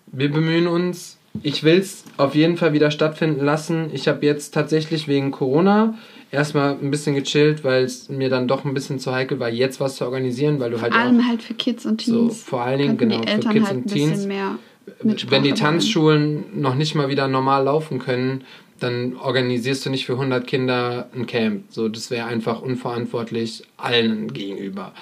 wir 0.06 0.30
bemühen 0.30 0.68
uns. 0.68 1.18
Ich 1.42 1.64
will 1.64 1.78
es 1.78 2.04
auf 2.16 2.36
jeden 2.36 2.56
Fall 2.56 2.72
wieder 2.72 2.92
stattfinden 2.92 3.44
lassen. 3.44 3.90
Ich 3.92 4.06
habe 4.06 4.24
jetzt 4.24 4.54
tatsächlich 4.54 5.08
wegen 5.08 5.32
Corona 5.32 5.94
erstmal 6.30 6.72
ein 6.80 6.92
bisschen 6.92 7.16
gechillt, 7.16 7.64
weil 7.64 7.82
es 7.82 8.08
mir 8.08 8.28
dann 8.28 8.46
doch 8.46 8.64
ein 8.64 8.72
bisschen 8.72 9.00
zu 9.00 9.12
heikel 9.12 9.40
war, 9.40 9.48
jetzt 9.48 9.80
was 9.80 9.96
zu 9.96 10.04
organisieren, 10.04 10.60
weil 10.60 10.70
du 10.70 10.80
halt 10.80 10.92
vor 10.92 11.02
auch 11.02 11.06
allem 11.06 11.26
halt 11.26 11.42
für 11.42 11.54
Kids 11.54 11.84
und 11.86 12.00
so 12.00 12.28
Teens. 12.28 12.42
vor 12.42 12.62
allen 12.62 12.78
Dingen 12.78 12.96
genau 12.96 13.18
für 13.18 13.24
Kids 13.24 13.44
halt 13.44 13.46
und 13.46 13.56
ein 13.56 13.82
bisschen 13.82 14.10
Teens 14.12 14.26
mehr 14.26 14.58
wenn 15.02 15.42
die. 15.42 15.54
Tanzschulen 15.54 16.60
noch 16.60 16.74
nicht 16.74 16.94
mal 16.94 17.08
wieder 17.08 17.28
normal 17.28 17.64
laufen 17.64 17.98
können, 17.98 18.44
dann 18.80 19.16
organisierst 19.16 19.86
du 19.86 19.90
nicht 19.90 20.06
für 20.06 20.14
100 20.14 20.46
Kinder 20.46 21.08
ein 21.14 21.26
Camp. 21.26 21.64
So, 21.70 21.88
das 21.88 22.10
wäre 22.10 22.26
einfach 22.26 22.60
unverantwortlich 22.60 23.62
allen 23.76 24.32
gegenüber. 24.32 24.92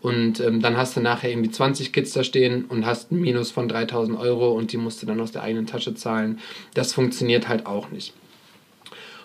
Und 0.00 0.40
ähm, 0.40 0.60
dann 0.60 0.76
hast 0.76 0.96
du 0.96 1.00
nachher 1.00 1.30
irgendwie 1.30 1.50
20 1.50 1.92
Kids 1.92 2.12
da 2.12 2.22
stehen 2.22 2.64
und 2.66 2.86
hast 2.86 3.10
ein 3.10 3.20
Minus 3.20 3.50
von 3.50 3.68
3000 3.68 4.18
Euro 4.18 4.52
und 4.52 4.72
die 4.72 4.76
musst 4.76 5.02
du 5.02 5.06
dann 5.06 5.20
aus 5.20 5.32
der 5.32 5.42
eigenen 5.42 5.66
Tasche 5.66 5.94
zahlen. 5.94 6.38
Das 6.74 6.92
funktioniert 6.92 7.48
halt 7.48 7.66
auch 7.66 7.90
nicht. 7.90 8.14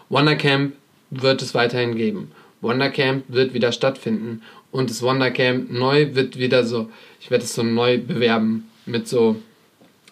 Wondercamp 0.10 0.74
wird 1.12 1.42
es 1.42 1.54
weiterhin 1.54 1.96
geben. 1.96 2.32
Wondercamp 2.62 3.26
wird 3.28 3.54
wieder 3.54 3.72
stattfinden 3.72 4.42
und 4.72 4.90
das 4.90 5.04
Wondercamp 5.04 5.72
neu 5.72 6.16
wird 6.16 6.40
wieder 6.40 6.64
so, 6.64 6.90
ich 7.20 7.30
werde 7.30 7.44
es 7.44 7.54
so 7.54 7.62
neu 7.62 8.00
bewerben 8.00 8.70
mit 8.86 9.08
so 9.08 9.36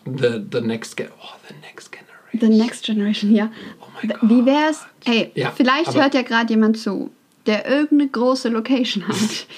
the, 0.05 0.41
the 0.51 0.61
next 0.61 0.95
ge 0.97 1.07
oh, 1.21 1.35
the 1.47 1.53
next 1.61 1.91
generation. 1.91 2.07
The 2.33 2.47
Next 2.47 2.85
Generation, 2.85 3.35
ja. 3.35 3.51
Oh 3.81 3.87
mein 4.01 4.29
Wie 4.29 4.45
wär's? 4.45 4.85
Hey, 5.03 5.31
Ja, 5.35 5.51
vielleicht 5.53 5.93
hört 5.95 6.13
ja 6.13 6.21
gerade 6.21 6.49
jemand 6.53 6.77
zu, 6.77 7.11
der 7.45 7.67
irgendeine 7.69 8.07
große 8.07 8.47
Location 8.47 9.05
hat. 9.05 9.15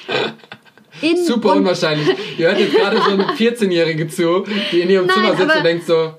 In 1.02 1.24
Super 1.24 1.54
unwahrscheinlich. 1.56 2.08
Ihr 2.38 2.48
hört 2.48 2.60
jetzt 2.60 2.74
gerade 2.76 2.98
so 2.98 3.12
eine 3.12 3.24
14-Jährige 3.38 4.08
zu, 4.08 4.44
die 4.72 4.82
in 4.82 4.89
ihrem 4.89 5.06
Nein, 5.06 5.16
Zimmer 5.18 5.30
sitzt 5.36 5.41
aber- 5.50 5.58
und 5.58 5.64
denkt 5.64 5.86
so, 5.86 6.14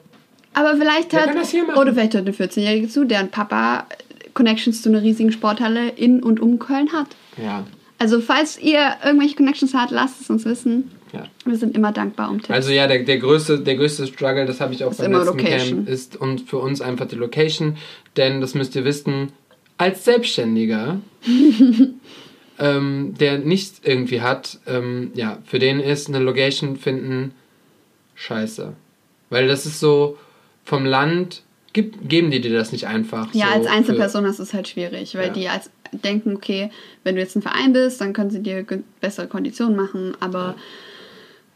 Aber 0.53 0.77
vielleicht 0.77 1.12
hört, 1.12 1.31
oder 1.77 1.93
vielleicht 1.93 2.14
hört 2.14 2.27
eine 2.27 2.33
14-Jährige 2.33 2.89
zu, 2.89 3.05
deren 3.05 3.31
Papa 3.31 3.87
Connections 4.35 4.83
zu 4.83 4.89
einer 4.91 5.03
riesigen 5.03 5.33
Sporthalle 5.33 5.89
in 5.91 6.22
und 6.22 6.39
um 6.41 6.59
Köln 6.59 6.93
hat. 6.93 7.09
ja, 7.43 7.64
Also 7.99 8.20
falls 8.20 8.59
ihr 8.61 8.95
irgendwelche 9.05 9.37
Connections 9.37 9.75
habt, 9.75 9.91
lasst 9.91 10.20
es 10.20 10.31
uns 10.31 10.45
wissen. 10.45 10.91
Ja. 11.14 11.24
Wir 11.44 11.56
sind 11.56 11.76
immer 11.76 11.92
dankbar 11.92 12.30
um 12.30 12.38
Tipps. 12.38 12.50
Also 12.50 12.70
ja, 12.72 12.86
der, 12.86 13.02
der, 13.04 13.18
größte, 13.18 13.60
der 13.60 13.76
größte 13.76 14.06
Struggle, 14.06 14.46
das 14.46 14.60
habe 14.60 14.74
ich 14.74 14.84
auch 14.84 14.90
Ist 14.90 14.98
beim 14.98 15.12
letzten 15.12 15.26
Location. 15.38 15.76
Camp, 15.84 15.88
ist 15.88 16.16
und 16.16 16.42
für 16.42 16.58
uns 16.58 16.80
einfach 16.80 17.06
die 17.06 17.16
Location. 17.16 17.76
Denn 18.16 18.40
das 18.40 18.54
müsst 18.54 18.74
ihr 18.76 18.84
wissen, 18.84 19.32
als 19.78 20.04
Selbstständiger, 20.04 21.00
ähm, 22.58 23.14
der 23.18 23.38
nichts 23.38 23.80
irgendwie 23.84 24.20
hat, 24.20 24.58
ähm, 24.66 25.10
ja, 25.14 25.38
für 25.44 25.58
den 25.58 25.80
ist 25.80 26.08
eine 26.08 26.18
Location 26.18 26.76
finden 26.76 27.32
scheiße. 28.14 28.72
Weil 29.30 29.48
das 29.48 29.66
ist 29.66 29.80
so, 29.80 30.16
vom 30.64 30.84
Land 30.84 31.42
gib, 31.72 32.08
geben 32.08 32.30
die 32.30 32.40
dir 32.40 32.52
das 32.52 32.72
nicht 32.72 32.86
einfach. 32.86 33.34
ja, 33.34 33.48
so 33.48 33.52
als 33.54 33.66
Einzelperson 33.66 34.24
ist 34.24 34.38
es 34.38 34.54
halt 34.54 34.68
schwierig, 34.68 35.14
weil 35.14 35.28
Ja. 35.28 35.32
die 35.32 35.48
als 35.48 35.70
denken, 35.92 36.34
okay, 36.36 36.70
wenn 37.04 37.14
du 37.14 37.20
jetzt 37.20 37.36
ein 37.36 37.42
Verein 37.42 37.72
bist, 37.72 38.00
dann 38.00 38.12
können 38.12 38.30
sie 38.30 38.42
dir 38.42 38.64
bessere 39.00 39.26
Konditionen 39.28 39.76
machen, 39.76 40.16
aber 40.20 40.56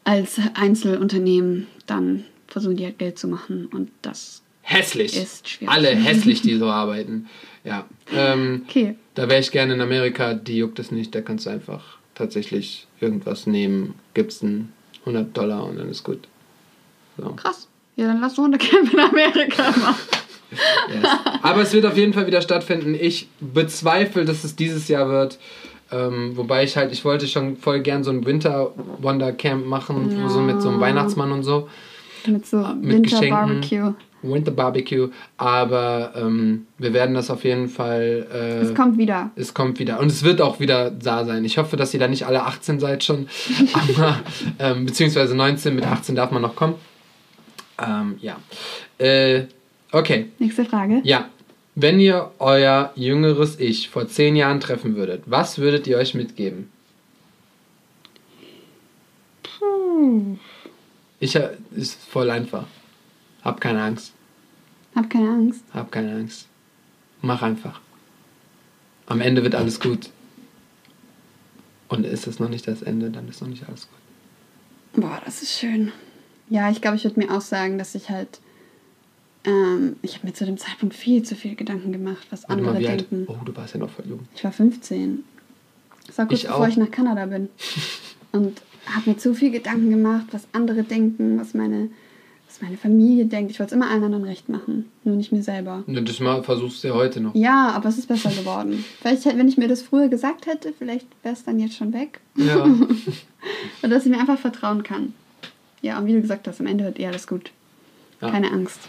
als 0.09 0.41
Einzelunternehmen, 0.55 1.67
dann 1.85 2.25
versuchen 2.47 2.77
die 2.77 2.85
halt 2.87 2.99
Geld 2.99 3.19
zu 3.19 3.29
machen 3.29 3.67
und 3.67 3.91
das 4.01 4.43
Hässlich. 4.63 5.17
Ist 5.17 5.49
schwierig. 5.49 5.75
Alle 5.75 5.89
hässlich, 5.97 6.43
die 6.43 6.57
so 6.57 6.67
arbeiten. 6.67 7.29
Ja. 7.65 7.87
Ähm, 8.13 8.65
okay. 8.69 8.97
Da 9.15 9.29
wäre 9.29 9.41
ich 9.41 9.51
gerne 9.51 9.75
in 9.75 9.81
Amerika, 9.81 10.35
die 10.35 10.59
juckt 10.59 10.79
es 10.79 10.91
nicht. 10.91 11.15
Da 11.15 11.21
kannst 11.23 11.47
du 11.47 11.51
einfach 11.51 11.99
tatsächlich 12.15 12.87
irgendwas 13.01 13.47
nehmen, 13.47 13.95
gibst 14.13 14.43
einen 14.43 14.73
100 15.01 15.35
Dollar 15.37 15.65
und 15.65 15.79
dann 15.79 15.89
ist 15.89 16.05
gut. 16.05 16.29
So. 17.17 17.31
Krass. 17.33 17.69
Ja, 17.97 18.09
dann 18.09 18.21
lass 18.21 18.39
uns 18.39 18.47
eine 18.47 18.59
Camp 18.59 18.93
in 18.93 19.01
Amerika 19.01 19.71
machen. 19.71 19.97
Yes. 20.89 21.09
Aber 21.43 21.63
es 21.63 21.73
wird 21.73 21.87
auf 21.87 21.97
jeden 21.97 22.13
Fall 22.13 22.27
wieder 22.27 22.43
stattfinden. 22.43 22.95
Ich 22.95 23.29
bezweifle, 23.41 24.25
dass 24.25 24.45
es 24.45 24.57
dieses 24.57 24.89
Jahr 24.89 25.09
wird. 25.09 25.39
Ähm, 25.91 26.37
wobei 26.37 26.65
ich 26.65 26.77
halt, 26.77 26.93
ich 26.93 27.05
wollte 27.05 27.27
schon 27.27 27.57
voll 27.57 27.81
gern 27.81 28.05
so 28.05 28.11
ein 28.11 28.25
Winter 28.27 28.73
Wonder 29.01 29.33
Camp 29.33 29.67
machen, 29.67 30.15
Ja. 30.19 30.29
so 30.29 30.41
mit 30.41 30.61
so 30.61 30.69
einem 30.69 30.81
Weihnachtsmann 30.81 31.33
und 31.33 31.43
so. 31.45 31.69
Mit 32.27 32.47
so 32.47 32.59
mit 32.59 32.83
Winter 32.97 33.01
Geschenken. 33.03 33.31
Barbecue. 33.31 33.95
Winter 34.23 34.51
Barbecue. 34.51 35.09
Aber 35.37 36.13
ähm, 36.17 36.67
wir 36.77 36.93
werden 36.93 37.15
das 37.15 37.31
auf 37.31 37.45
jeden 37.45 37.69
Fall. 37.69 38.27
Äh, 38.33 38.37
Es 38.65 38.75
kommt 38.75 38.99
wieder. 38.99 39.31
Es 39.37 39.55
kommt 39.55 39.79
wieder. 39.79 40.01
Und 40.01 40.09
es 40.09 40.23
wird 40.25 40.41
auch 40.43 40.59
wieder 40.61 40.91
da 40.91 41.25
sein. 41.25 41.45
Ich 41.45 41.57
hoffe, 41.57 41.77
dass 41.77 41.95
ihr 41.95 42.01
da 42.01 42.09
nicht 42.09 42.27
alle 42.27 42.43
18 42.43 42.81
seid 42.81 43.05
schon. 43.05 43.29
Aber, 43.73 44.19
ähm, 44.59 44.85
beziehungsweise 44.87 45.35
19, 45.37 45.75
mit 45.75 45.87
18 45.87 46.17
darf 46.17 46.33
man 46.33 46.43
noch 46.43 46.57
kommen. 46.57 46.75
Ähm, 47.81 48.17
ja. 48.21 48.37
Äh, 48.99 49.45
okay. 49.93 50.27
Nächste 50.39 50.65
Frage. 50.65 51.01
Ja. 51.05 51.27
Wenn 51.81 52.01
ihr 52.01 52.33
euer 52.41 52.93
jüngeres 52.97 53.61
Ich 53.61 53.89
vor 53.89 54.09
10 54.09 54.35
Jahren 54.35 54.59
treffen 54.59 54.97
würdet, 54.97 55.23
was 55.27 55.59
würdet 55.59 55.87
ihr 55.87 55.97
euch 55.97 56.13
mitgeben? 56.13 56.73
Ich 61.21 61.37
ha- 61.37 61.51
ist 61.77 61.95
voll 62.03 62.31
einfach. 62.31 62.67
Hab 63.43 63.61
keine 63.61 63.81
Angst. 63.83 64.13
Hab 64.97 65.09
keine 65.09 65.31
Angst. 65.31 65.63
Hab 65.73 65.93
keine 65.93 66.17
Angst. 66.17 66.49
Mach 67.23 67.43
einfach. 67.43 67.81
Am 69.07 69.21
Ende 69.21 69.45
wird 69.45 69.55
alles 69.55 69.79
gut. 69.79 70.11
Und 71.89 72.05
ist 72.05 72.27
es 72.27 72.41
noch 72.41 72.49
nicht 72.49 72.67
das 72.67 72.83
Ende, 72.83 73.11
dann 73.11 73.29
ist 73.29 73.41
noch 73.41 73.49
nicht 73.49 73.69
alles 73.69 73.87
gut. 73.89 75.01
Boah, 75.05 75.23
das 75.25 75.43
ist 75.43 75.57
schön. 75.57 75.93
Ja, 76.51 76.71
ich 76.71 76.81
glaube, 76.81 76.97
ich 76.97 77.05
würde 77.05 77.21
mir 77.21 77.31
auch 77.31 77.41
sagen, 77.41 77.79
dass 77.79 77.95
ich 77.95 78.11
halt. 78.11 78.41
Ähm, 79.49 79.97
ich 80.03 80.15
habe 80.17 80.27
mir 80.27 80.35
zu 80.35 80.45
dem 80.45 80.59
Zeitpunkt 80.59 80.95
viel 80.95 81.23
zu 81.23 81.35
viel 81.35 81.55
Gedanken 81.55 81.91
gemacht, 81.93 82.27
was 82.31 82.43
Warte 82.43 82.55
andere 82.55 82.75
mal, 82.75 82.81
wie 82.81 82.89
alt? 82.89 83.11
denken. 83.11 83.27
Oh, 83.31 83.37
du 83.45 83.57
warst 83.57 83.75
ja 83.75 83.81
noch 83.81 83.91
voll 83.91 84.05
jung. 84.07 84.21
Ich 84.35 84.45
war 84.45 84.53
15. 84.53 85.25
Das 86.07 86.19
war 86.19 86.27
kurz 86.27 86.41
Ich 86.41 86.47
bevor 86.47 86.65
auch. 86.65 86.69
ich 86.69 86.77
nach 86.77 86.91
Kanada 86.91 87.27
bin. 87.27 87.49
Und 88.33 88.61
habe 88.95 89.11
mir 89.11 89.17
zu 89.17 89.35
viel 89.35 89.51
Gedanken 89.51 89.91
gemacht, 89.91 90.27
was 90.33 90.47
andere 90.53 90.83
denken, 90.83 91.39
was 91.39 91.55
meine, 91.55 91.89
was 92.47 92.61
meine 92.61 92.77
Familie 92.77 93.25
denkt. 93.27 93.51
Ich 93.51 93.59
wollte 93.59 93.75
es 93.75 93.77
immer 93.77 93.91
allen 93.91 94.05
anderen 94.05 94.25
recht 94.25 94.49
machen, 94.49 94.87
nur 95.05 95.17
nicht 95.17 95.33
mir 95.33 95.43
selber. 95.43 95.83
Und 95.87 96.09
das 96.09 96.21
mal 96.21 96.43
versuchst 96.43 96.85
du 96.85 96.89
ja 96.89 96.95
heute 96.95 97.21
noch. 97.21 97.35
Ja, 97.35 97.71
aber 97.71 97.89
es 97.89 97.99
ist 97.99 98.09
besser 98.09 98.31
geworden. 98.31 98.85
Vielleicht, 99.01 99.25
wenn 99.25 99.49
ich 99.49 99.57
mir 99.57 99.69
das 99.69 99.83
früher 99.83 100.09
gesagt 100.09 100.47
hätte, 100.47 100.73
vielleicht 100.79 101.07
wäre 101.23 101.35
es 101.35 101.45
dann 101.45 101.59
jetzt 101.59 101.77
schon 101.77 101.93
weg. 101.93 102.21
Ja. 102.37 102.65
Und 103.83 103.91
dass 103.91 104.05
ich 104.05 104.11
mir 104.11 104.19
einfach 104.21 104.39
vertrauen 104.39 104.83
kann. 104.83 105.15
Ja, 105.81 105.99
und 105.99 106.07
wie 106.07 106.13
du 106.13 106.21
gesagt 106.21 106.49
hast, 106.49 106.61
am 106.61 106.67
Ende 106.67 106.85
wird 106.85 106.99
eh 106.99 107.07
alles 107.07 107.27
gut. 107.29 107.53
Ja. 108.21 108.31
Keine 108.31 108.51
Angst. 108.51 108.81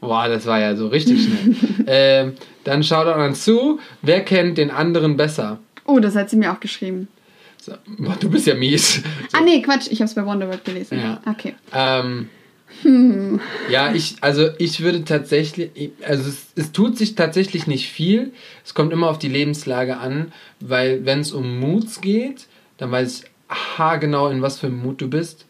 Boah, 0.00 0.28
das 0.28 0.46
war 0.46 0.60
ja 0.60 0.76
so 0.76 0.88
richtig 0.88 1.24
schnell. 1.24 1.56
ähm, 1.86 2.32
dann 2.64 2.82
schaut 2.82 3.06
doch 3.06 3.16
dann 3.16 3.34
zu, 3.34 3.80
wer 4.02 4.24
kennt 4.24 4.58
den 4.58 4.70
anderen 4.70 5.16
besser? 5.16 5.58
Oh, 5.84 5.98
das 5.98 6.14
hat 6.14 6.30
sie 6.30 6.36
mir 6.36 6.52
auch 6.52 6.60
geschrieben. 6.60 7.08
So, 7.60 7.72
boah, 7.98 8.16
du 8.18 8.30
bist 8.30 8.46
ja 8.46 8.54
mies. 8.54 9.02
Ah, 9.32 9.40
nee, 9.40 9.60
Quatsch, 9.62 9.88
ich 9.90 10.00
habe 10.00 10.08
es 10.08 10.14
bei 10.14 10.24
Wonderworld 10.24 10.64
gelesen. 10.64 10.98
Ja. 10.98 11.20
Okay. 11.26 11.54
Ähm, 11.72 12.28
Hm. 12.82 13.40
Ja, 13.70 13.92
ich, 13.94 14.16
also 14.20 14.48
ich 14.58 14.80
würde 14.80 15.04
tatsächlich, 15.04 15.70
also 16.06 16.28
es, 16.28 16.48
es 16.54 16.72
tut 16.72 16.96
sich 16.96 17.14
tatsächlich 17.14 17.66
nicht 17.66 17.88
viel. 17.88 18.32
Es 18.64 18.74
kommt 18.74 18.92
immer 18.92 19.08
auf 19.08 19.18
die 19.18 19.28
Lebenslage 19.28 19.98
an, 19.98 20.32
weil 20.60 21.04
wenn 21.04 21.20
es 21.20 21.32
um 21.32 21.58
Moods 21.60 22.00
geht, 22.00 22.46
dann 22.78 22.90
weiß 22.90 23.22
ich 23.22 23.30
haargenau, 23.78 24.28
in 24.28 24.42
was 24.42 24.58
für 24.58 24.66
einem 24.66 24.82
Mut 24.82 25.00
du 25.00 25.08
bist. 25.08 25.46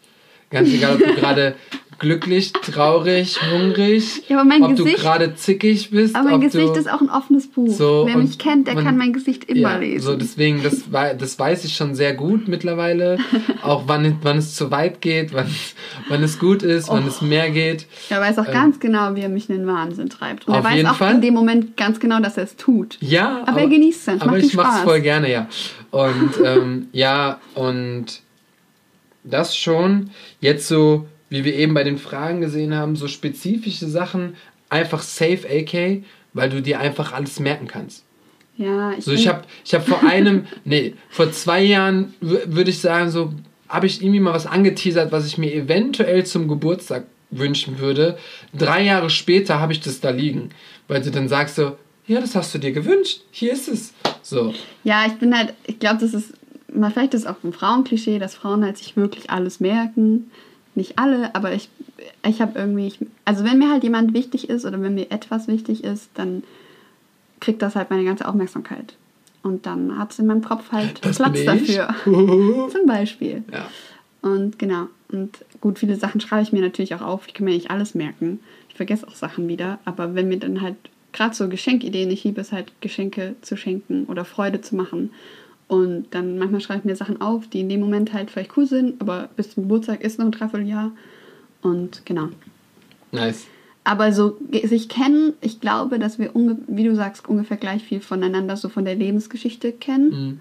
Ganz 0.49 0.69
egal, 0.69 0.95
ob 0.95 0.99
du 0.99 1.13
gerade 1.19 1.55
glücklich, 1.99 2.53
traurig, 2.53 3.37
hungrig, 3.51 4.23
Ja, 4.29 4.37
aber 4.39 4.45
mein 4.47 4.63
ob 4.63 4.75
Gesicht- 4.75 4.97
du 4.97 5.01
gerade 5.01 5.35
zickig 5.35 5.91
bist. 5.91 6.15
Aber 6.15 6.29
mein 6.29 6.41
Gesicht 6.41 6.75
du, 6.75 6.79
ist 6.79 6.91
auch 6.91 7.01
ein 7.01 7.09
offenes 7.09 7.47
Buch. 7.47 7.69
So, 7.71 8.05
Wer 8.07 8.17
mich 8.17 8.37
kennt, 8.37 8.67
der 8.67 8.75
man- 8.75 8.85
kann 8.85 8.97
mein 8.97 9.13
Gesicht 9.13 9.43
immer 9.45 9.73
ja, 9.73 9.77
lesen. 9.77 10.05
So, 10.05 10.15
deswegen, 10.15 10.63
das, 10.63 10.83
das 11.17 11.37
weiß 11.37 11.65
ich 11.65 11.75
schon 11.75 11.95
sehr 11.95 12.13
gut 12.13 12.47
mittlerweile. 12.47 13.17
Auch 13.61 13.83
wann, 13.87 14.17
wann 14.21 14.37
es 14.37 14.55
zu 14.55 14.71
weit 14.71 15.01
geht, 15.01 15.33
wann, 15.33 15.47
wann 16.07 16.23
es 16.23 16.39
gut 16.39 16.63
ist, 16.63 16.89
wann 16.89 17.03
Oh. 17.03 17.07
es 17.07 17.21
mehr 17.21 17.49
geht. 17.51 17.85
er 18.09 18.21
weiß 18.21 18.39
auch 18.39 18.51
ganz 18.51 18.79
genau, 18.79 19.15
wie 19.15 19.21
er 19.21 19.29
mich 19.29 19.49
in 19.49 19.57
den 19.57 19.67
Wahnsinn 19.67 20.09
treibt. 20.09 20.47
Und 20.47 20.55
Ähm. 20.55 20.59
Er 20.59 20.63
weiß 20.71 20.85
auch 20.85 20.95
Fall. 20.95 21.15
in 21.15 21.21
dem 21.21 21.33
Moment 21.33 21.75
ganz 21.77 21.99
genau, 21.99 22.19
dass 22.19 22.37
er 22.37 22.43
es 22.45 22.55
tut. 22.55 22.97
Ja, 23.01 23.43
Aber 23.45 23.61
er 23.61 23.67
genießt 23.67 24.07
es, 24.07 24.21
Aber 24.21 24.37
ich 24.37 24.53
mach's 24.53 24.69
Spaß. 24.75 24.83
voll 24.83 25.01
gerne, 25.01 25.31
ja. 25.31 25.47
Und 25.91 26.31
ähm, 26.43 26.87
ja, 26.91 27.39
und 27.55 28.21
das 29.23 29.55
schon. 29.57 30.11
Jetzt 30.39 30.67
so, 30.67 31.07
wie 31.29 31.43
wir 31.43 31.55
eben 31.55 31.73
bei 31.73 31.83
den 31.83 31.97
Fragen 31.97 32.41
gesehen 32.41 32.75
haben, 32.75 32.95
so 32.95 33.07
spezifische 33.07 33.87
Sachen, 33.87 34.35
einfach 34.69 35.01
safe 35.01 35.47
AK, 35.49 36.03
weil 36.33 36.49
du 36.49 36.61
dir 36.61 36.79
einfach 36.79 37.13
alles 37.13 37.39
merken 37.39 37.67
kannst. 37.67 38.03
Ja, 38.57 38.91
ich 38.91 39.05
So, 39.05 39.13
ich 39.13 39.27
habe 39.27 39.43
ich 39.63 39.73
hab 39.73 39.87
vor 39.87 40.03
einem, 40.03 40.45
nee, 40.65 40.95
vor 41.09 41.31
zwei 41.31 41.61
Jahren 41.61 42.13
würde 42.19 42.69
ich 42.69 42.79
sagen, 42.79 43.09
so 43.09 43.33
habe 43.69 43.85
ich 43.85 44.01
irgendwie 44.01 44.19
mal 44.19 44.33
was 44.33 44.47
angeteasert, 44.47 45.11
was 45.11 45.27
ich 45.27 45.37
mir 45.37 45.53
eventuell 45.53 46.25
zum 46.25 46.47
Geburtstag 46.47 47.05
wünschen 47.31 47.79
würde. 47.79 48.17
Drei 48.53 48.83
Jahre 48.83 49.09
später 49.09 49.59
habe 49.59 49.73
ich 49.73 49.79
das 49.79 50.01
da 50.01 50.09
liegen, 50.09 50.49
weil 50.87 51.01
du 51.01 51.11
dann 51.11 51.27
sagst 51.27 51.55
so, 51.55 51.77
ja, 52.07 52.19
das 52.19 52.35
hast 52.35 52.53
du 52.55 52.57
dir 52.57 52.71
gewünscht, 52.71 53.21
hier 53.31 53.53
ist 53.53 53.67
es. 53.67 53.93
So. 54.23 54.53
Ja, 54.83 55.05
ich 55.05 55.13
bin 55.13 55.37
halt, 55.37 55.53
ich 55.67 55.79
glaube, 55.79 55.99
das 56.01 56.13
ist, 56.13 56.33
mal 56.73 56.89
vielleicht 56.91 57.13
ist 57.13 57.21
es 57.21 57.27
auch 57.27 57.43
ein 57.43 57.53
Frauenklischee, 57.53 58.17
dass 58.17 58.33
Frauen 58.33 58.65
halt 58.65 58.77
sich 58.77 58.97
wirklich 58.97 59.29
alles 59.29 59.59
merken. 59.59 60.31
Nicht 60.79 60.97
alle, 60.97 61.35
aber 61.35 61.51
ich, 61.51 61.67
ich 62.25 62.41
habe 62.41 62.57
irgendwie, 62.57 62.87
ich, 62.87 62.99
also 63.25 63.43
wenn 63.43 63.57
mir 63.57 63.69
halt 63.69 63.83
jemand 63.83 64.13
wichtig 64.13 64.49
ist 64.49 64.63
oder 64.63 64.81
wenn 64.81 64.95
mir 64.95 65.11
etwas 65.11 65.49
wichtig 65.49 65.83
ist, 65.83 66.09
dann 66.13 66.41
kriegt 67.41 67.61
das 67.61 67.75
halt 67.75 67.89
meine 67.89 68.05
ganze 68.05 68.25
Aufmerksamkeit. 68.25 68.95
Und 69.43 69.65
dann 69.65 69.97
hat 69.97 70.13
es 70.13 70.19
in 70.19 70.27
meinem 70.27 70.41
Kopf 70.41 70.71
halt 70.71 71.03
Das 71.03 71.17
Platz 71.17 71.43
dafür. 71.43 71.93
Zum 72.05 72.85
Beispiel. 72.87 73.43
Ja. 73.51 73.69
Und 74.21 74.57
genau. 74.57 74.87
Und 75.11 75.39
gut, 75.59 75.79
viele 75.79 75.97
Sachen 75.97 76.21
schreibe 76.21 76.43
ich 76.43 76.53
mir 76.53 76.61
natürlich 76.61 76.95
auch 76.95 77.01
auf. 77.01 77.27
Ich 77.27 77.33
kann 77.33 77.43
mir 77.43 77.55
nicht 77.55 77.71
alles 77.71 77.93
merken. 77.93 78.39
Ich 78.69 78.75
vergesse 78.75 79.05
auch 79.05 79.15
Sachen 79.15 79.49
wieder. 79.49 79.79
Aber 79.83 80.15
wenn 80.15 80.29
mir 80.29 80.39
dann 80.39 80.61
halt 80.61 80.77
gerade 81.11 81.35
so 81.35 81.49
Geschenkideen, 81.49 82.09
ich 82.09 82.23
liebe 82.23 82.39
es 82.39 82.53
halt, 82.53 82.71
Geschenke 82.79 83.35
zu 83.41 83.57
schenken 83.57 84.05
oder 84.05 84.23
Freude 84.23 84.61
zu 84.61 84.77
machen. 84.77 85.11
Und 85.69 86.07
dann 86.15 86.39
manchmal 86.39 86.61
schreibe 86.61 86.79
ich 86.79 86.85
mir 86.85 86.95
Sachen 86.95 87.21
auf, 87.21 87.47
die 87.47 87.61
in 87.61 87.69
dem 87.69 87.79
Moment 87.79 88.11
halt 88.11 88.31
vielleicht 88.31 88.57
cool 88.57 88.65
sind, 88.65 88.99
aber 88.99 89.29
bis 89.35 89.51
zum 89.51 89.63
Geburtstag 89.63 90.01
ist 90.01 90.17
noch 90.17 90.25
ein 90.25 90.31
Dreivierteljahr. 90.31 90.91
Und 91.61 92.05
genau. 92.07 92.29
Nice. 93.11 93.45
Aber 93.83 94.11
so 94.11 94.37
sich 94.63 94.89
kennen, 94.89 95.33
ich 95.41 95.61
glaube, 95.61 95.99
dass 95.99 96.17
wir, 96.17 96.35
unge 96.35 96.57
wie 96.67 96.83
du 96.83 96.95
sagst, 96.95 97.29
ungefähr 97.29 97.57
gleich 97.57 97.83
viel 97.83 98.01
voneinander 98.01 98.57
so 98.57 98.67
von 98.67 98.83
der 98.83 98.95
Lebensgeschichte 98.95 99.71
kennen. 99.71 100.09
Mhm. 100.09 100.39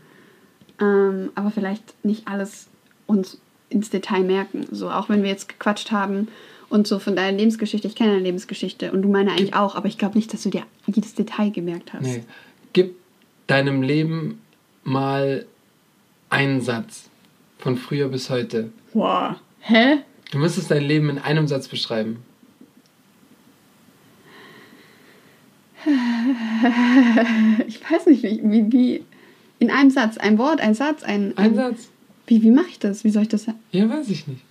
Ähm, 0.80 1.30
aber 1.34 1.50
vielleicht 1.50 2.02
nicht 2.04 2.26
alles 2.26 2.68
uns 3.06 3.38
ins 3.68 3.90
Detail 3.90 4.22
merken. 4.22 4.66
So, 4.70 4.90
auch 4.90 5.10
wenn 5.10 5.22
wir 5.22 5.28
jetzt 5.28 5.50
gequatscht 5.50 5.90
haben 5.90 6.28
und 6.70 6.86
so 6.86 6.98
von 6.98 7.14
deiner 7.14 7.36
Lebensgeschichte, 7.36 7.86
ich 7.86 7.96
kenne 7.96 8.12
deine 8.12 8.22
Lebensgeschichte 8.22 8.92
und 8.92 9.02
du 9.02 9.10
meine 9.10 9.32
eigentlich 9.32 9.54
auch, 9.54 9.74
aber 9.74 9.88
ich 9.88 9.98
glaube 9.98 10.16
nicht, 10.16 10.32
dass 10.32 10.42
du 10.42 10.48
dir 10.48 10.62
jedes 10.86 11.14
Detail 11.14 11.50
gemerkt 11.50 11.92
hast. 11.92 12.06
Nee. 12.06 12.24
Gib 12.72 12.96
deinem 13.46 13.82
Leben 13.82 14.40
mal 14.88 15.46
einen 16.30 16.60
Satz 16.60 17.08
von 17.58 17.76
früher 17.76 18.08
bis 18.08 18.30
heute. 18.30 18.70
Wow. 18.94 19.36
Hä? 19.60 19.98
Du 20.30 20.38
müsstest 20.38 20.70
dein 20.70 20.82
Leben 20.82 21.10
in 21.10 21.18
einem 21.18 21.46
Satz 21.46 21.68
beschreiben. 21.68 22.18
Ich 27.66 27.80
weiß 27.90 28.06
nicht, 28.06 28.22
wie, 28.22 28.40
wie, 28.44 28.72
wie 28.72 29.04
in 29.58 29.70
einem 29.70 29.90
Satz, 29.90 30.18
ein 30.18 30.38
Wort, 30.38 30.60
ein 30.60 30.74
Satz, 30.74 31.02
ein. 31.02 31.36
Ein 31.36 31.54
Satz. 31.54 31.88
Wie, 32.26 32.42
wie 32.42 32.50
mache 32.50 32.68
ich 32.68 32.78
das? 32.78 33.04
Wie 33.04 33.10
soll 33.10 33.22
ich 33.22 33.28
das? 33.28 33.46
Ja, 33.70 33.88
weiß 33.88 34.08
ich 34.10 34.26
nicht. 34.26 34.42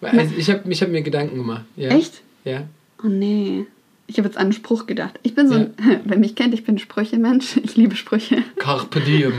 Also 0.00 0.34
ich 0.36 0.50
habe 0.50 0.70
ich 0.70 0.82
hab 0.82 0.88
mir 0.90 1.02
Gedanken 1.02 1.36
gemacht. 1.36 1.64
Ja. 1.76 1.90
Echt? 1.90 2.22
Ja. 2.44 2.64
Oh 3.02 3.08
nee. 3.08 3.66
Ich 4.10 4.18
habe 4.18 4.26
jetzt 4.26 4.36
an 4.36 4.46
einen 4.46 4.52
Spruch 4.52 4.86
gedacht. 4.86 5.20
Ich 5.22 5.36
bin 5.36 5.46
so 5.48 5.54
ein, 5.54 5.74
wer 6.04 6.18
mich 6.18 6.34
kennt, 6.34 6.52
ich 6.52 6.64
bin 6.64 6.78
Sprüche-Mensch. 6.78 7.58
Ich 7.58 7.76
liebe 7.76 7.94
Sprüche. 7.94 8.42
Carpe 8.56 9.00
diem. 9.00 9.32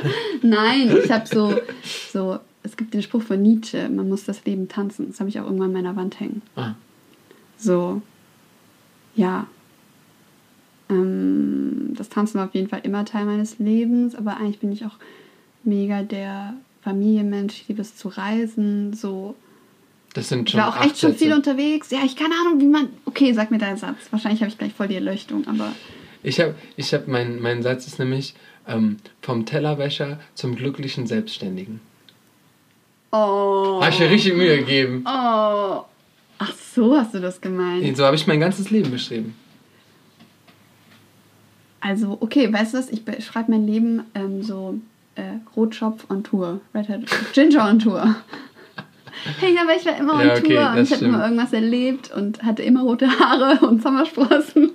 Nein, 0.42 0.94
ich 1.02 1.10
habe 1.10 1.26
so, 1.26 1.54
so, 2.12 2.38
es 2.62 2.76
gibt 2.76 2.92
den 2.92 3.00
Spruch 3.02 3.22
von 3.22 3.40
Nietzsche, 3.40 3.88
man 3.88 4.06
muss 4.06 4.24
das 4.24 4.44
Leben 4.44 4.68
tanzen. 4.68 5.08
Das 5.08 5.20
habe 5.20 5.30
ich 5.30 5.40
auch 5.40 5.44
irgendwann 5.44 5.68
an 5.68 5.72
meiner 5.72 5.96
Wand 5.96 6.20
hängen. 6.20 6.42
ah. 6.56 6.74
So, 7.56 8.02
ja. 9.16 9.46
Ähm, 10.90 11.94
das 11.96 12.10
Tanzen 12.10 12.38
war 12.38 12.46
auf 12.48 12.54
jeden 12.54 12.68
Fall 12.68 12.80
immer 12.84 13.06
Teil 13.06 13.24
meines 13.24 13.58
Lebens, 13.58 14.14
aber 14.14 14.36
eigentlich 14.36 14.60
bin 14.60 14.72
ich 14.72 14.84
auch 14.84 14.96
mega 15.64 16.02
der 16.02 16.54
Familienmensch. 16.82 17.62
Ich 17.62 17.68
liebe 17.68 17.80
es 17.80 17.96
zu 17.96 18.08
reisen, 18.08 18.92
so. 18.92 19.34
Das 20.18 20.30
sind 20.30 20.48
Ich 20.48 20.50
schon 20.50 20.60
war 20.60 20.76
auch 20.76 20.84
echt 20.84 20.98
schon 20.98 21.14
viel 21.14 21.28
Sätze. 21.28 21.36
unterwegs. 21.36 21.92
Ja, 21.92 22.00
ich 22.04 22.16
keine 22.16 22.34
Ahnung, 22.34 22.60
wie 22.60 22.66
man. 22.66 22.88
Okay, 23.04 23.32
sag 23.32 23.52
mir 23.52 23.58
deinen 23.58 23.76
Satz. 23.76 23.98
Wahrscheinlich 24.10 24.40
habe 24.40 24.50
ich 24.50 24.58
gleich 24.58 24.72
voll 24.72 24.88
die 24.88 24.96
Erleuchtung, 24.96 25.46
aber. 25.46 25.72
Ich 26.24 26.40
habe, 26.40 26.56
ich 26.74 26.92
hab 26.92 27.06
mein, 27.06 27.40
mein 27.40 27.62
Satz 27.62 27.86
ist 27.86 28.00
nämlich 28.00 28.34
ähm, 28.66 28.96
vom 29.22 29.46
Tellerwäscher 29.46 30.18
zum 30.34 30.56
glücklichen 30.56 31.06
Selbstständigen. 31.06 31.78
Oh. 33.12 33.78
Habe 33.80 33.90
ich 33.90 34.00
mir 34.00 34.10
richtig 34.10 34.34
Mühe 34.34 34.58
gegeben. 34.58 35.04
Oh. 35.06 35.84
Ach 36.40 36.52
so, 36.74 36.96
hast 36.96 37.14
du 37.14 37.20
das 37.20 37.40
gemeint. 37.40 37.96
So 37.96 38.04
habe 38.04 38.16
ich 38.16 38.26
mein 38.26 38.40
ganzes 38.40 38.70
Leben 38.70 38.90
beschrieben. 38.90 39.36
Also, 41.78 42.18
okay, 42.20 42.52
weißt 42.52 42.74
du 42.74 42.78
was? 42.78 42.90
Ich 42.90 43.04
beschreibe 43.04 43.52
mein 43.52 43.68
Leben 43.68 44.02
ähm, 44.16 44.42
so 44.42 44.80
äh, 45.14 45.22
Rotschopf 45.56 46.10
on 46.10 46.24
Tour. 46.24 46.60
Red 46.74 46.88
Hat 46.88 47.02
Ginger 47.32 47.68
on 47.68 47.78
Tour. 47.78 48.16
Hey, 49.40 49.56
aber 49.60 49.76
ich 49.76 49.84
war 49.84 49.96
immer 49.96 50.14
on 50.14 50.26
Ja, 50.26 50.36
okay, 50.36 50.54
Tour 50.54 50.70
und 50.72 50.82
ich 50.82 50.92
habe 50.92 51.04
immer 51.04 51.24
irgendwas 51.24 51.52
erlebt 51.52 52.10
und 52.10 52.42
hatte 52.42 52.62
immer 52.62 52.82
rote 52.82 53.08
Haare 53.18 53.66
und 53.66 53.82
Sommersprossen. 53.82 54.72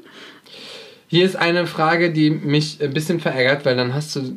Hier 1.08 1.26
ist 1.26 1.36
eine 1.36 1.68
Frage, 1.68 2.12
die 2.12 2.30
mich 2.30 2.82
ein 2.82 2.94
bisschen 2.94 3.20
verärgert, 3.20 3.66
weil 3.66 3.76
dann 3.76 3.94
hast 3.94 4.16
du 4.16 4.36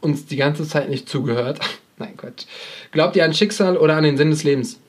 uns 0.00 0.26
die 0.26 0.36
ganze 0.36 0.66
Zeit 0.66 0.88
nicht 0.88 1.08
zugehört. 1.08 1.60
Nein, 1.98 2.16
Quatsch. 2.16 2.46
Glaubt 2.92 3.16
ihr 3.16 3.24
an 3.24 3.34
Schicksal 3.34 3.76
oder 3.76 3.96
an 3.96 4.04
den 4.04 4.16
Sinn 4.16 4.30
des 4.30 4.44
Lebens? 4.44 4.80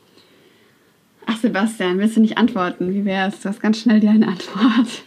Ach, 1.26 1.38
Sebastian, 1.38 1.98
willst 2.00 2.18
du 2.18 2.22
nicht 2.22 2.38
antworten? 2.38 2.94
Wie 2.94 3.06
wär's? 3.06 3.42
Du 3.42 3.50
hast 3.50 3.62
ganz 3.62 3.80
schnell 3.80 4.00
dir 4.00 4.12
eine 4.12 4.28
Antwort. 4.28 5.04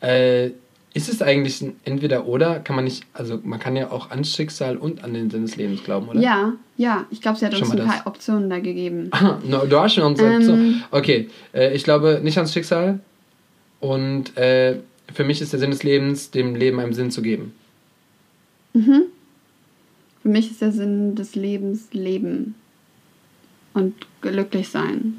Äh, 0.00 0.50
ist 0.96 1.10
es 1.10 1.20
eigentlich 1.20 1.60
ein 1.60 1.76
Entweder-Oder? 1.84 2.60
Kann 2.60 2.74
man 2.74 2.86
nicht, 2.86 3.04
also 3.12 3.38
man 3.44 3.58
kann 3.60 3.76
ja 3.76 3.90
auch 3.90 4.10
an 4.10 4.24
Schicksal 4.24 4.78
und 4.78 5.04
an 5.04 5.12
den 5.12 5.28
Sinn 5.28 5.42
des 5.42 5.56
Lebens 5.56 5.84
glauben, 5.84 6.08
oder? 6.08 6.18
Ja, 6.18 6.54
ja. 6.78 7.04
Ich 7.10 7.20
glaube, 7.20 7.38
sie 7.38 7.44
hat 7.44 7.52
Schon 7.52 7.64
uns 7.64 7.72
ein 7.72 7.76
das. 7.76 7.86
paar 7.86 8.06
Optionen 8.06 8.48
da 8.48 8.60
gegeben. 8.60 9.08
Ah, 9.10 9.38
no, 9.46 9.66
du 9.66 9.78
hast 9.78 9.92
schon 9.94 10.04
uns 10.04 10.18
Ähm. 10.18 10.82
Okay, 10.90 11.28
äh, 11.52 11.74
ich 11.74 11.84
glaube 11.84 12.20
nicht 12.22 12.38
ans 12.38 12.54
Schicksal 12.54 13.00
und 13.78 14.38
äh, 14.38 14.78
für 15.12 15.24
mich 15.24 15.42
ist 15.42 15.52
der 15.52 15.60
Sinn 15.60 15.70
des 15.70 15.82
Lebens, 15.82 16.30
dem 16.30 16.54
Leben 16.54 16.80
einen 16.80 16.94
Sinn 16.94 17.10
zu 17.10 17.20
geben. 17.20 17.52
Mhm. 18.72 19.02
Für 20.22 20.28
mich 20.30 20.50
ist 20.50 20.62
der 20.62 20.72
Sinn 20.72 21.14
des 21.14 21.34
Lebens 21.34 21.88
Leben 21.92 22.54
und 23.74 23.94
glücklich 24.22 24.70
sein 24.70 25.18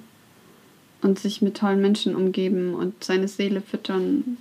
und 1.04 1.20
sich 1.20 1.44
mit 1.44 1.56
tollen 1.58 1.82
Menschen 1.82 2.16
umgeben 2.16 2.74
und 2.74 3.04
seine 3.04 3.28
Seele 3.28 3.62
füttern. 3.62 4.38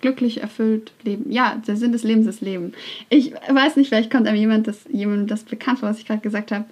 Glücklich 0.00 0.42
erfüllt 0.42 0.92
leben. 1.02 1.30
Ja, 1.30 1.60
der 1.66 1.76
Sinn 1.76 1.92
des 1.92 2.02
Lebens 2.02 2.26
ist 2.26 2.40
Leben. 2.40 2.72
Ich 3.08 3.32
weiß 3.48 3.76
nicht, 3.76 3.88
vielleicht 3.88 4.10
kommt 4.10 4.26
einem 4.26 4.38
jemand 4.38 4.66
das, 4.66 4.80
jemandem 4.90 5.26
das 5.26 5.44
bekannt 5.44 5.80
vor, 5.80 5.88
was 5.88 5.98
ich 5.98 6.06
gerade 6.06 6.20
gesagt 6.20 6.52
habe. 6.52 6.64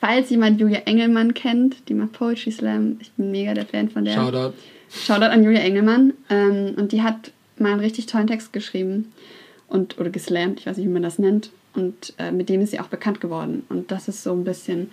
Falls 0.00 0.30
jemand 0.30 0.60
Julia 0.60 0.80
Engelmann 0.80 1.34
kennt, 1.34 1.88
die 1.88 1.94
macht 1.94 2.12
Poetry 2.12 2.52
Slam, 2.52 2.98
ich 3.00 3.10
bin 3.12 3.30
mega 3.30 3.54
der 3.54 3.66
Fan 3.66 3.88
von 3.88 4.04
der. 4.04 4.14
Shoutout. 4.14 4.54
Shoutout 4.90 5.26
an 5.26 5.42
Julia 5.42 5.60
Engelmann. 5.60 6.12
Ähm, 6.30 6.74
und 6.76 6.92
die 6.92 7.02
hat 7.02 7.32
mal 7.58 7.72
einen 7.72 7.80
richtig 7.80 8.06
tollen 8.06 8.26
Text 8.26 8.52
geschrieben. 8.52 9.12
Und, 9.66 9.98
oder 9.98 10.10
geslammt, 10.10 10.60
ich 10.60 10.66
weiß 10.66 10.76
nicht, 10.76 10.86
wie 10.86 10.92
man 10.92 11.02
das 11.02 11.18
nennt. 11.18 11.50
Und 11.74 12.14
äh, 12.18 12.32
mit 12.32 12.48
dem 12.48 12.60
ist 12.60 12.70
sie 12.70 12.80
auch 12.80 12.86
bekannt 12.86 13.20
geworden. 13.20 13.64
Und 13.68 13.90
das 13.90 14.08
ist 14.08 14.22
so 14.22 14.32
ein 14.32 14.44
bisschen. 14.44 14.90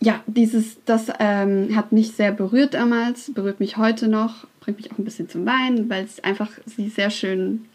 Ja, 0.00 0.20
dieses, 0.26 0.78
das 0.84 1.08
ähm, 1.20 1.76
hat 1.76 1.92
mich 1.92 2.12
sehr 2.12 2.32
berührt 2.32 2.74
damals, 2.74 3.32
berührt 3.32 3.60
mich 3.60 3.76
heute 3.76 4.08
noch, 4.08 4.46
bringt 4.62 4.78
mich 4.78 4.90
auch 4.92 4.98
ein 4.98 5.04
bisschen 5.04 5.28
zum 5.28 5.44
Weinen, 5.44 5.90
weil 5.90 6.04
es 6.04 6.22
einfach 6.24 6.48
sie 6.66 6.88
sehr 6.88 7.10
schön 7.10 7.66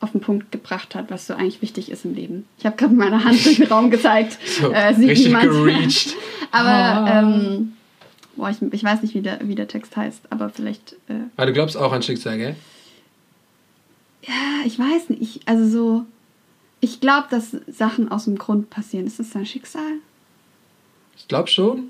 auf 0.00 0.12
den 0.12 0.20
Punkt 0.22 0.50
gebracht 0.50 0.94
hat, 0.94 1.10
was 1.10 1.26
so 1.26 1.34
eigentlich 1.34 1.60
wichtig 1.60 1.90
ist 1.90 2.06
im 2.06 2.14
Leben. 2.14 2.46
Ich 2.58 2.64
habe 2.64 2.74
gerade 2.76 2.94
meine 2.94 3.22
Hand 3.22 3.44
durch 3.44 3.56
den 3.58 3.66
Raum 3.68 3.90
gezeigt. 3.90 4.38
So, 4.60 4.72
äh, 4.72 4.94
sieht 4.94 5.10
richtig 5.10 5.26
niemand. 5.26 5.44
gereached. 5.50 6.14
Aber 6.50 6.68
Ah. 6.68 7.20
ähm, 7.20 7.72
boah, 8.36 8.48
ich, 8.50 8.56
ich 8.72 8.82
weiß 8.82 9.02
nicht, 9.02 9.14
wie 9.14 9.20
der, 9.20 9.38
wie 9.46 9.54
der 9.54 9.68
Text 9.68 9.94
heißt, 9.96 10.22
aber 10.30 10.48
vielleicht. 10.48 10.94
Äh, 11.08 11.14
Weil 11.36 11.46
du 11.48 11.52
glaubst 11.52 11.76
auch 11.76 11.92
an 11.92 12.02
Schicksal, 12.02 12.38
gell? 12.38 12.56
ja, 14.26 14.64
ich 14.66 14.78
weiß 14.78 15.10
nicht. 15.10 15.22
Ich, 15.22 15.40
also 15.48 15.68
so. 15.68 16.04
Ich 16.80 17.00
glaube, 17.00 17.26
dass 17.30 17.54
Sachen 17.68 18.10
aus 18.10 18.24
dem 18.24 18.38
Grund 18.38 18.70
passieren. 18.70 19.06
Ist 19.06 19.18
das 19.20 19.36
ein 19.36 19.44
Schicksal? 19.44 19.92
Ich 21.18 21.28
glaube 21.28 21.48
schon. 21.48 21.88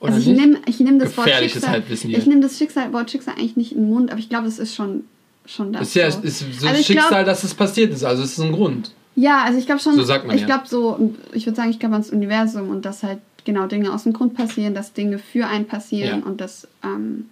Oder 0.00 0.12
also 0.14 0.30
ich 0.30 0.36
nehme 0.36 0.58
ich 0.66 0.78
nehm 0.80 0.98
das 0.98 1.16
Wort 1.16 1.28
Schicksal. 1.28 1.82
Ich 1.90 2.04
nehme 2.26 2.40
das 2.40 2.56
Schicksal, 2.58 2.92
Wort 2.92 3.10
Schicksal 3.10 3.34
eigentlich 3.34 3.56
nicht 3.56 3.72
in 3.72 3.78
den 3.82 3.90
Mund, 3.90 4.10
aber 4.10 4.20
ich 4.20 4.28
glaube, 4.28 4.44
das 4.44 4.58
ist 4.58 4.74
schon, 4.74 5.04
schon 5.46 5.72
das. 5.72 5.88
ist 5.88 5.94
ja 5.94 6.10
so. 6.10 6.20
ist 6.20 6.38
so 6.60 6.68
Also 6.68 6.82
Schicksal, 6.82 7.08
glaub- 7.10 7.24
dass 7.26 7.42
es 7.44 7.54
passiert 7.54 7.92
ist. 7.92 8.04
Also 8.04 8.22
es 8.22 8.32
ist 8.38 8.44
ein 8.44 8.52
Grund. 8.52 8.92
Ja, 9.16 9.42
also 9.44 9.58
ich 9.58 9.66
glaube 9.66 9.80
schon. 9.80 9.96
So 9.96 10.04
sagt 10.04 10.26
man 10.26 10.36
ich 10.36 10.42
ja. 10.42 10.46
glaube 10.46 10.68
so, 10.68 11.12
ich 11.32 11.46
würde 11.46 11.56
sagen, 11.56 11.70
ich 11.70 11.80
glaube 11.80 11.94
ans 11.94 12.10
Universum 12.10 12.68
und 12.68 12.84
dass 12.84 13.02
halt 13.02 13.18
genau 13.44 13.66
Dinge 13.66 13.92
aus 13.92 14.04
dem 14.04 14.12
Grund 14.12 14.34
passieren, 14.34 14.74
dass 14.74 14.92
Dinge 14.92 15.18
für 15.18 15.46
einen 15.48 15.66
passieren 15.66 16.20
Ja. 16.20 16.26
und 16.26 16.40
dass 16.40 16.68
ähm, 16.84 17.26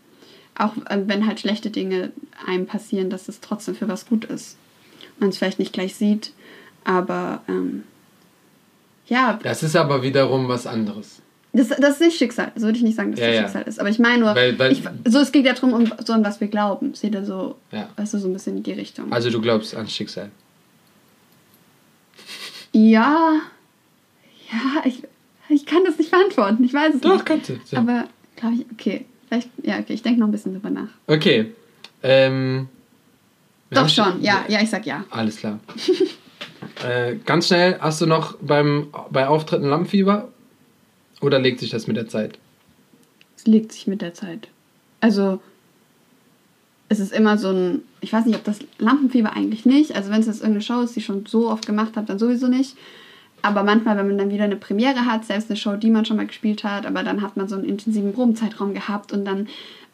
auch 0.59 0.73
äh, 0.89 1.03
wenn 1.07 1.27
halt 1.27 1.39
schlechte 1.39 1.71
Dinge 1.71 2.11
einem 2.47 2.67
passieren, 2.67 3.11
dass 3.11 3.29
es 3.29 3.41
trotzdem 3.41 3.77
für 3.77 3.87
was 3.87 4.07
gut 4.07 4.25
ist. 4.25 4.57
Man 5.21 5.29
es 5.29 5.39
vielleicht 5.39 5.59
nicht 5.61 5.73
gleich 5.73 5.95
sieht, 5.95 6.33
aber 6.85 7.43
ähm, 7.49 7.85
ja, 9.07 9.39
Das 9.43 9.63
ist 9.63 9.77
aber 9.77 10.03
wiederum 10.03 10.49
was 10.49 10.67
anderes. 10.67 11.21
Das, 11.57 11.69
das 11.69 11.95
ist 11.95 12.01
nicht 12.01 12.19
Schicksal. 12.19 12.53
So 12.57 12.67
würde 12.67 12.77
ich 12.79 12.85
nicht 12.85 12.97
sagen, 12.97 13.13
dass 13.13 13.21
Ja, 13.21 13.27
das 13.27 13.35
ja. 13.35 13.43
Schicksal 13.43 13.63
ist. 13.63 13.81
Aber 13.81 13.89
ich 13.89 13.99
meine 13.99 14.19
nur, 14.25 14.35
Weil- 14.35 14.59
weil- 14.59 14.73
ich, 14.73 14.83
so, 15.07 15.19
es 15.21 15.33
geht 15.33 15.45
ja 15.47 15.53
darum, 15.55 15.73
um, 15.73 15.93
so 16.05 16.13
an 16.13 16.25
was 16.25 16.41
wir 16.41 16.49
glauben. 16.49 16.95
Seht 16.95 17.15
ihr 17.15 17.25
so, 17.25 17.57
Ja. 17.73 17.89
weißt 17.97 18.15
du, 18.15 18.19
so 18.19 18.29
ein 18.29 18.33
bisschen 18.33 18.59
in 18.59 18.63
die 18.63 18.73
Richtung. 18.73 19.13
Also 19.13 19.31
du 19.31 19.41
glaubst 19.41 19.75
an 19.75 19.89
Schicksal. 19.89 20.31
ja, 22.73 23.41
ja, 24.53 24.83
ich, 24.85 25.03
ich 25.49 25.67
kann 25.67 25.85
das 25.85 25.99
nicht 25.99 26.11
beantworten. 26.11 26.63
Ich 26.65 26.75
weiß 26.75 26.95
es 26.97 27.01
Doch, 27.01 27.15
nicht. 27.15 27.27
kannst 27.27 27.49
du. 27.49 27.55
So. 27.65 27.77
Aber, 27.79 28.05
glaube 28.37 28.57
ich, 28.57 28.67
okay. 28.73 29.07
Vielleicht, 29.29 29.49
ja, 29.63 29.79
okay, 29.79 29.95
ich 29.95 30.03
denke 30.03 30.21
noch 30.21 30.29
ein 30.29 30.33
bisschen 30.33 30.53
drüber 30.53 30.71
nach. 30.71 30.89
Okay. 31.07 31.53
Ähm, 32.03 32.69
Doch 33.71 33.81
haben 33.83 33.89
schon, 33.89 34.23
ja, 34.23 34.45
ja, 34.49 34.61
ich 34.63 34.71
sag 34.71 34.87
ja. 34.87 35.05
Alles 35.11 35.39
klar. 35.39 35.59
äh, 36.89 37.17
ganz 37.25 37.49
schnell, 37.49 37.77
hast 37.81 38.01
du 38.01 38.07
noch 38.07 38.37
beim, 38.41 38.89
bei 39.11 39.27
Auftritten 39.27 39.67
Lampenfieber? 39.67 40.29
Oder 41.21 41.39
legt 41.39 41.61
sich 41.61 41.71
das 41.71 41.87
mit 41.87 41.97
der 41.97 42.09
Zeit? 42.09 42.39
Es 43.37 43.47
legt 43.47 43.73
sich 43.73 43.87
mit 43.87 44.03
der 44.03 44.15
Zeit. 44.15 44.49
Also, 45.01 45.41
es 46.89 47.01
ist 47.01 47.13
immer 47.13 47.39
so 47.39 47.51
ein, 47.51 47.83
ich 48.01 48.13
weiß 48.13 48.27
nicht, 48.27 48.37
ob 48.37 48.45
das 48.45 48.61
Lampenfieber 48.79 49.35
eigentlich 49.35 49.67
nicht, 49.67 49.95
also 49.95 50.11
wenn 50.11 50.21
es 50.21 50.27
jetzt 50.27 50.41
irgendeine 50.41 50.63
Show 50.63 50.81
ist, 50.81 50.95
die 50.95 51.01
ich 51.01 51.07
schon 51.07 51.27
so 51.27 51.51
oft 51.51 51.67
gemacht 51.67 51.97
habe, 51.97 52.07
dann 52.07 52.19
sowieso 52.19 52.49
nicht. 52.49 52.77
Aber 53.43 53.63
manchmal, 53.63 53.97
wenn 53.97 54.09
man 54.09 54.19
dann 54.19 54.31
wieder 54.31 54.45
eine 54.45 54.57
Premiere 54.57 55.07
hat, 55.07 55.25
selbst 55.25 55.51
eine 55.51 55.57
Show, 55.57 55.77
die 55.77 55.91
man 55.91 56.05
schon 56.05 56.17
mal 56.17 56.27
gespielt 56.27 56.65
hat, 56.65 56.87
aber 56.87 57.03
dann 57.03 57.23
hat 57.23 57.37
man 57.37 57.49
so 57.49 57.55
einen 57.55 57.65
intensiven 57.65 58.13
Probenzeitraum 58.13 58.75
gehabt 58.75 59.13
und 59.13 59.25
dann, 59.25 59.49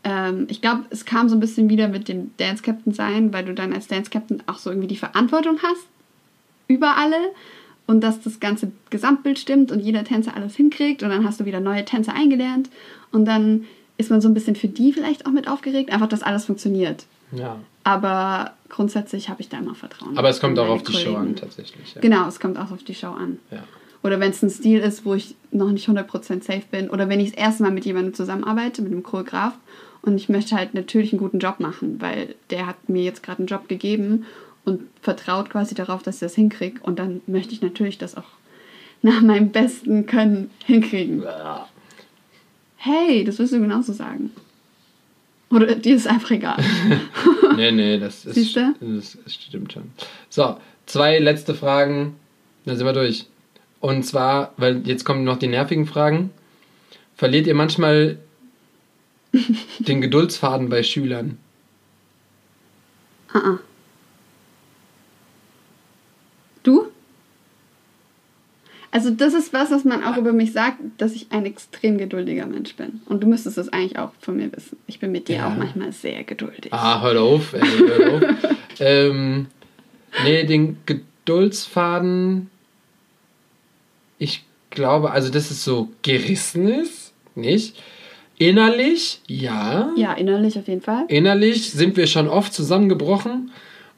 ähm, 0.04 0.46
ich 0.48 0.60
glaube, 0.60 0.84
es 0.90 1.04
kam 1.04 1.28
so 1.28 1.36
ein 1.36 1.40
bisschen 1.40 1.68
wieder 1.68 1.88
mit 1.88 2.08
dem 2.08 2.30
Dance 2.36 2.62
Captain 2.62 2.92
sein, 2.92 3.32
weil 3.32 3.44
du 3.44 3.54
dann 3.54 3.72
als 3.72 3.88
Dance 3.88 4.10
Captain 4.10 4.42
auch 4.46 4.58
so 4.58 4.70
irgendwie 4.70 4.88
die 4.88 4.96
Verantwortung 4.96 5.58
hast 5.62 5.86
über 6.68 6.96
alle 6.96 7.16
und 7.86 8.02
dass 8.02 8.20
das 8.20 8.40
ganze 8.40 8.72
Gesamtbild 8.90 9.38
stimmt 9.38 9.72
und 9.72 9.80
jeder 9.80 10.04
Tänzer 10.04 10.36
alles 10.36 10.56
hinkriegt 10.56 11.02
und 11.02 11.10
dann 11.10 11.24
hast 11.24 11.40
du 11.40 11.44
wieder 11.44 11.60
neue 11.60 11.84
Tänzer 11.84 12.14
eingelernt 12.14 12.70
und 13.10 13.24
dann 13.24 13.64
ist 13.98 14.10
man 14.10 14.20
so 14.20 14.28
ein 14.28 14.34
bisschen 14.34 14.56
für 14.56 14.68
die 14.68 14.92
vielleicht 14.92 15.26
auch 15.26 15.30
mit 15.30 15.48
aufgeregt, 15.48 15.92
einfach, 15.92 16.08
dass 16.08 16.22
alles 16.22 16.46
funktioniert. 16.46 17.04
Ja. 17.32 17.58
Aber 17.84 18.52
grundsätzlich 18.68 19.28
habe 19.28 19.40
ich 19.40 19.48
da 19.48 19.58
immer 19.58 19.74
Vertrauen. 19.74 20.16
Aber 20.16 20.28
es 20.28 20.40
kommt 20.40 20.58
auch 20.58 20.68
auf 20.68 20.82
die 20.82 20.92
Show 20.92 21.12
Kollegen. 21.12 21.16
an, 21.16 21.36
tatsächlich. 21.36 21.94
Ja. 21.94 22.00
Genau, 22.00 22.28
es 22.28 22.38
kommt 22.40 22.58
auch 22.58 22.70
auf 22.70 22.82
die 22.82 22.94
Show 22.94 23.08
an. 23.08 23.38
Ja. 23.50 23.62
Oder 24.02 24.18
wenn 24.20 24.30
es 24.30 24.42
ein 24.42 24.50
Stil 24.50 24.80
ist, 24.80 25.04
wo 25.04 25.14
ich 25.14 25.36
noch 25.50 25.70
nicht 25.70 25.88
100% 25.88 26.42
safe 26.42 26.62
bin. 26.70 26.90
Oder 26.90 27.08
wenn 27.08 27.20
ich 27.20 27.32
das 27.32 27.40
erste 27.40 27.62
Mal 27.62 27.72
mit 27.72 27.84
jemandem 27.84 28.14
zusammenarbeite, 28.14 28.82
mit 28.82 28.92
einem 28.92 29.02
Choreograf. 29.02 29.54
Und 30.02 30.16
ich 30.16 30.28
möchte 30.28 30.56
halt 30.56 30.74
natürlich 30.74 31.12
einen 31.12 31.20
guten 31.20 31.38
Job 31.38 31.60
machen, 31.60 32.00
weil 32.00 32.34
der 32.50 32.66
hat 32.66 32.88
mir 32.88 33.04
jetzt 33.04 33.22
gerade 33.22 33.38
einen 33.38 33.46
Job 33.46 33.68
gegeben 33.68 34.26
und 34.64 34.82
vertraut 35.00 35.50
quasi 35.50 35.74
darauf, 35.74 36.02
dass 36.02 36.16
ich 36.16 36.20
das 36.20 36.34
hinkriege. 36.34 36.80
Und 36.82 36.98
dann 36.98 37.20
möchte 37.26 37.52
ich 37.52 37.62
natürlich 37.62 37.98
das 37.98 38.16
auch 38.16 38.24
nach 39.02 39.20
meinem 39.20 39.50
besten 39.50 40.06
Können 40.06 40.50
hinkriegen. 40.64 41.24
Hey, 42.76 43.24
das 43.24 43.38
wirst 43.38 43.52
du 43.52 43.60
genauso 43.60 43.92
sagen. 43.92 44.30
Oder 45.50 45.74
dir 45.74 45.96
ist 45.96 46.06
einfach 46.06 46.30
egal. 46.30 46.56
nee, 47.56 47.70
nee, 47.70 47.98
das, 47.98 48.24
ist, 48.24 48.34
Siehste? 48.34 48.74
das, 48.80 49.18
das 49.22 49.34
stimmt 49.34 49.72
schon. 49.72 49.90
So, 50.30 50.56
zwei 50.86 51.18
letzte 51.18 51.54
Fragen, 51.54 52.16
dann 52.64 52.76
sind 52.76 52.86
wir 52.86 52.94
durch. 52.94 53.26
Und 53.80 54.04
zwar, 54.04 54.54
weil 54.56 54.86
jetzt 54.86 55.04
kommen 55.04 55.24
noch 55.24 55.38
die 55.38 55.48
nervigen 55.48 55.86
Fragen. 55.86 56.30
Verliert 57.16 57.46
ihr 57.46 57.54
manchmal 57.54 58.18
den 59.80 60.00
Geduldsfaden 60.00 60.68
bei 60.68 60.82
Schülern? 60.82 61.36
Ah, 63.32 63.38
ah. 63.38 63.58
Du? 63.58 63.71
Also 68.94 69.08
das 69.10 69.32
ist 69.32 69.54
was, 69.54 69.70
was 69.70 69.84
man 69.84 70.04
auch 70.04 70.18
über 70.18 70.32
mich 70.34 70.52
sagt, 70.52 70.76
dass 70.98 71.14
ich 71.14 71.26
ein 71.30 71.46
extrem 71.46 71.96
geduldiger 71.96 72.44
Mensch 72.46 72.76
bin. 72.76 73.00
Und 73.06 73.22
du 73.22 73.26
müsstest 73.26 73.56
es 73.56 73.70
eigentlich 73.70 73.98
auch 73.98 74.10
von 74.20 74.36
mir 74.36 74.52
wissen. 74.52 74.76
Ich 74.86 75.00
bin 75.00 75.10
mit 75.12 75.28
dir 75.28 75.36
Ja. 75.36 75.48
auch 75.48 75.56
manchmal 75.56 75.92
sehr 75.92 76.22
geduldig. 76.24 76.70
Ah, 76.74 77.00
hör 77.00 77.20
auf, 77.22 77.54
ey, 77.54 77.60
hör 77.62 78.12
auf. 78.14 78.22
ähm, 78.80 79.46
nee, 80.24 80.44
den 80.44 80.76
Geduldsfaden, 80.84 82.50
ich 84.18 84.44
glaube, 84.68 85.10
also 85.10 85.32
dass 85.32 85.50
es 85.50 85.64
so 85.64 85.88
gerissen 86.02 86.68
ist, 86.68 87.14
nicht? 87.34 87.82
Innerlich, 88.36 89.22
ja. 89.26 89.90
Ja, 89.96 90.12
innerlich 90.12 90.58
auf 90.58 90.68
jeden 90.68 90.82
Fall. 90.82 91.04
Innerlich 91.08 91.70
sind 91.70 91.96
wir 91.96 92.06
schon 92.06 92.28
oft 92.28 92.52
zusammengebrochen 92.52 93.52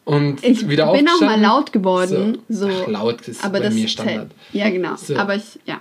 und 0.05 0.45
Ich 0.45 0.69
wieder 0.69 0.93
bin 0.93 1.09
auch 1.09 1.21
mal 1.21 1.35
aufgestanden. 1.35 1.43
laut 1.43 1.73
geworden. 1.73 2.39
So. 2.49 2.69
Ach, 2.69 2.87
laut 2.89 3.27
ist 3.29 3.45
aber 3.45 3.61
bei 3.61 3.71
mir 3.71 3.89
Standard. 3.89 4.31
Ja, 4.53 4.69
genau. 4.71 4.97
So. 4.97 5.17
Aber 5.17 5.35
ich, 5.37 5.59
ja. 5.67 5.81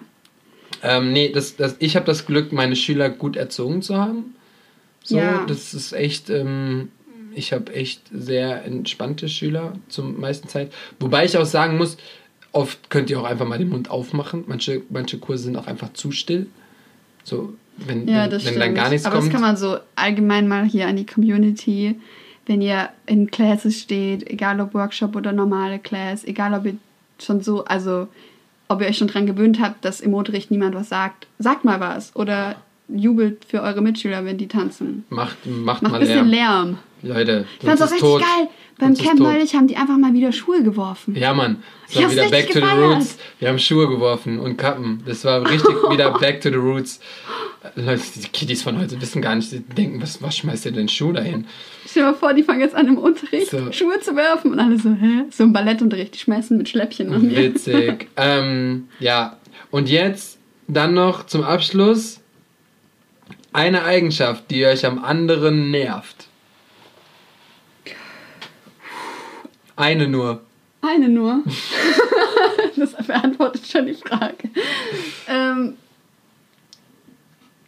Ähm, 0.82 1.14
nee, 1.14 1.30
das, 1.32 1.56
das, 1.56 1.76
ich 1.80 1.96
habe 1.96 2.06
das 2.06 2.26
Glück, 2.26 2.52
meine 2.52 2.76
Schüler 2.76 3.10
gut 3.10 3.36
erzogen 3.36 3.82
zu 3.82 3.98
haben. 3.98 4.36
So, 5.04 5.18
Ja. 5.18 5.46
das 5.48 5.74
ist 5.74 5.94
echt, 5.94 6.30
ähm, 6.30 6.90
ich 7.36 7.52
habe 7.54 7.74
echt 7.74 8.02
sehr 8.14 8.64
entspannte 8.66 9.28
Schüler 9.30 9.74
zum 9.90 10.20
meisten 10.20 10.48
Zeit. 10.48 10.72
Wobei 11.00 11.26
ich 11.26 11.38
auch 11.38 11.46
sagen 11.46 11.78
muss, 11.78 11.98
oft 12.52 12.90
könnt 12.90 13.10
ihr 13.10 13.20
auch 13.20 13.24
einfach 13.26 13.48
mal 13.48 13.58
den 13.58 13.70
Mund 13.70 13.90
aufmachen. 13.90 14.44
Manche, 14.48 14.82
manche 14.90 15.18
Kurse 15.18 15.44
sind 15.46 15.58
auch 15.58 15.68
einfach 15.68 15.94
zu 15.94 16.12
still. 16.12 16.48
So, 17.24 17.54
wenn, 17.78 18.08
Ja, 18.08 18.30
wenn, 18.32 18.46
wenn 18.46 18.60
dann 18.60 18.76
gar 18.76 18.90
nichts 18.90 19.06
Aber 19.06 19.16
kommt. 19.16 19.28
das 19.28 19.34
kann 19.34 19.42
man 19.42 19.58
so 19.58 19.78
allgemein 19.96 20.48
mal 20.48 20.64
hier 20.66 20.88
an 20.88 20.96
die 20.98 21.06
Community, 21.06 21.96
wenn 22.46 22.62
ihr 22.62 22.90
in 23.06 23.32
Classes 23.32 23.80
steht, 23.80 24.30
egal 24.30 24.60
ob 24.60 24.74
Workshop 24.74 25.16
oder 25.16 25.32
normale 25.32 25.80
Class, 25.80 26.24
egal 26.26 26.54
ob 26.54 26.66
ihr 26.66 26.78
schon 27.20 27.42
so, 27.42 27.66
also 27.66 28.08
ob 28.68 28.82
ihr 28.82 28.88
euch 28.88 28.98
schon 28.98 29.08
dran 29.08 29.26
gewöhnt 29.26 29.60
habt, 29.62 29.86
dass 29.86 30.02
im 30.02 30.14
Unterricht 30.14 30.52
niemand 30.52 30.76
was 30.76 30.90
sagt, 30.90 31.28
sagt 31.40 31.64
mal 31.64 31.80
was. 31.80 32.16
Oder 32.16 32.56
jubelt 32.88 33.46
für 33.48 33.62
eure 33.62 33.82
Mitschüler, 33.82 34.26
wenn 34.26 34.38
die 34.38 34.48
tanzen. 34.48 35.06
macht, 35.10 35.38
macht, 35.46 35.82
Macht 35.82 35.92
mal 35.92 35.94
ein 35.96 36.00
bisschen 36.02 36.28
Lärm. 36.28 36.78
Lärm. 37.02 37.16
Leute, 37.18 37.46
Ich 37.60 37.66
fand's 37.66 37.82
auch 37.82 37.88
sonst 37.88 38.02
ist 38.02 38.04
richtig 38.04 38.10
tot. 38.10 38.22
geil. 38.22 38.50
Beim 38.80 38.96
Camp 38.96 39.20
neulich 39.20 39.54
haben 39.56 39.68
die 39.68 39.76
einfach 39.78 39.98
mal 39.98 40.14
wieder 40.14 40.32
Schuhe 40.32 40.64
geworfen. 40.64 41.16
Ja, 41.16 41.34
Mann. 41.34 41.62
Ich 41.88 41.94
Das 41.96 41.96
war 41.96 42.04
hab's 42.04 42.16
wieder 42.16 42.30
Back 42.30 42.48
to 42.52 42.60
the. 42.60 42.66
Roots. 42.66 43.18
Wir 43.40 43.50
haben 43.50 43.60
Schuhe 43.60 43.88
geworfen 43.88 44.40
und 44.40 44.58
Kappen. 44.58 45.04
Das 45.06 45.24
war 45.26 45.48
richtig 45.48 45.76
wieder 45.92 46.12
Back 46.18 46.42
to 46.42 46.50
the 46.50 46.56
Roots. 46.56 47.00
Leute, 47.76 48.02
die 48.16 48.28
Kiddies 48.30 48.64
von 48.64 48.80
heute 48.80 49.00
wissen 49.02 49.22
gar 49.22 49.36
nicht, 49.36 49.52
die 49.52 49.60
denken, 49.60 50.02
was, 50.02 50.22
was 50.22 50.38
schmeißt 50.38 50.66
ihr 50.66 50.72
denn 50.72 50.90
Schuh 50.90 51.12
dahin? 51.14 51.46
Stell 51.88 52.04
dir 52.04 52.12
mal 52.12 52.18
vor, 52.18 52.34
die 52.34 52.44
fangen 52.44 52.62
jetzt 52.62 52.76
an 52.76 52.88
im 52.88 52.98
Unterricht 52.98 53.50
So. 53.52 53.72
Schuhe 53.72 54.00
zu 54.02 54.16
werfen 54.16 54.52
und 54.52 54.60
alle 54.60 54.78
so, 54.80 54.90
hä? 54.90 55.26
So 55.30 55.44
im 55.44 55.54
Ballettunterricht, 55.54 56.16
die 56.16 56.20
schmeißen 56.20 56.58
mit 56.58 56.68
Schläppchen 56.68 57.10
mir. 57.10 57.38
Witzig. 57.38 58.08
ähm, 58.18 58.88
ja, 59.00 59.38
und 59.72 59.88
jetzt 59.90 60.40
dann 60.68 60.94
noch 60.94 61.26
zum 61.26 61.44
Abschluss 61.44 62.20
eine 63.54 63.84
Eigenschaft, 63.84 64.50
die 64.52 64.66
euch 64.66 64.86
am 64.86 65.04
anderen 65.04 65.72
nervt. 65.72 66.28
Eine 69.76 70.08
nur. 70.08 70.42
Eine 70.82 71.10
nur. 71.10 71.44
das 72.76 72.94
beantwortet 73.08 73.66
schon 73.66 73.86
die 73.88 73.94
Frage. 73.94 74.50
Ähm, 75.28 75.76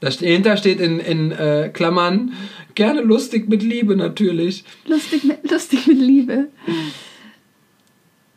Dahinter 0.02 0.58
steht 0.58 0.80
in, 0.80 1.00
in 1.00 1.32
äh, 1.32 1.72
Klammern, 1.74 2.34
gerne 2.76 3.02
lustig 3.02 3.48
mit 3.48 3.64
Liebe 3.64 3.96
natürlich. 3.96 4.64
lustig, 4.86 5.24
mit, 5.24 5.50
lustig 5.50 5.88
mit 5.88 5.98
Liebe. 5.98 6.48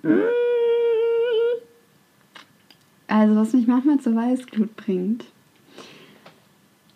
Mm. 0.02 0.20
Also, 3.08 3.36
was 3.36 3.52
mich 3.52 3.66
manchmal 3.66 3.98
zur 3.98 4.14
Weißglut 4.14 4.76
bringt. 4.76 5.24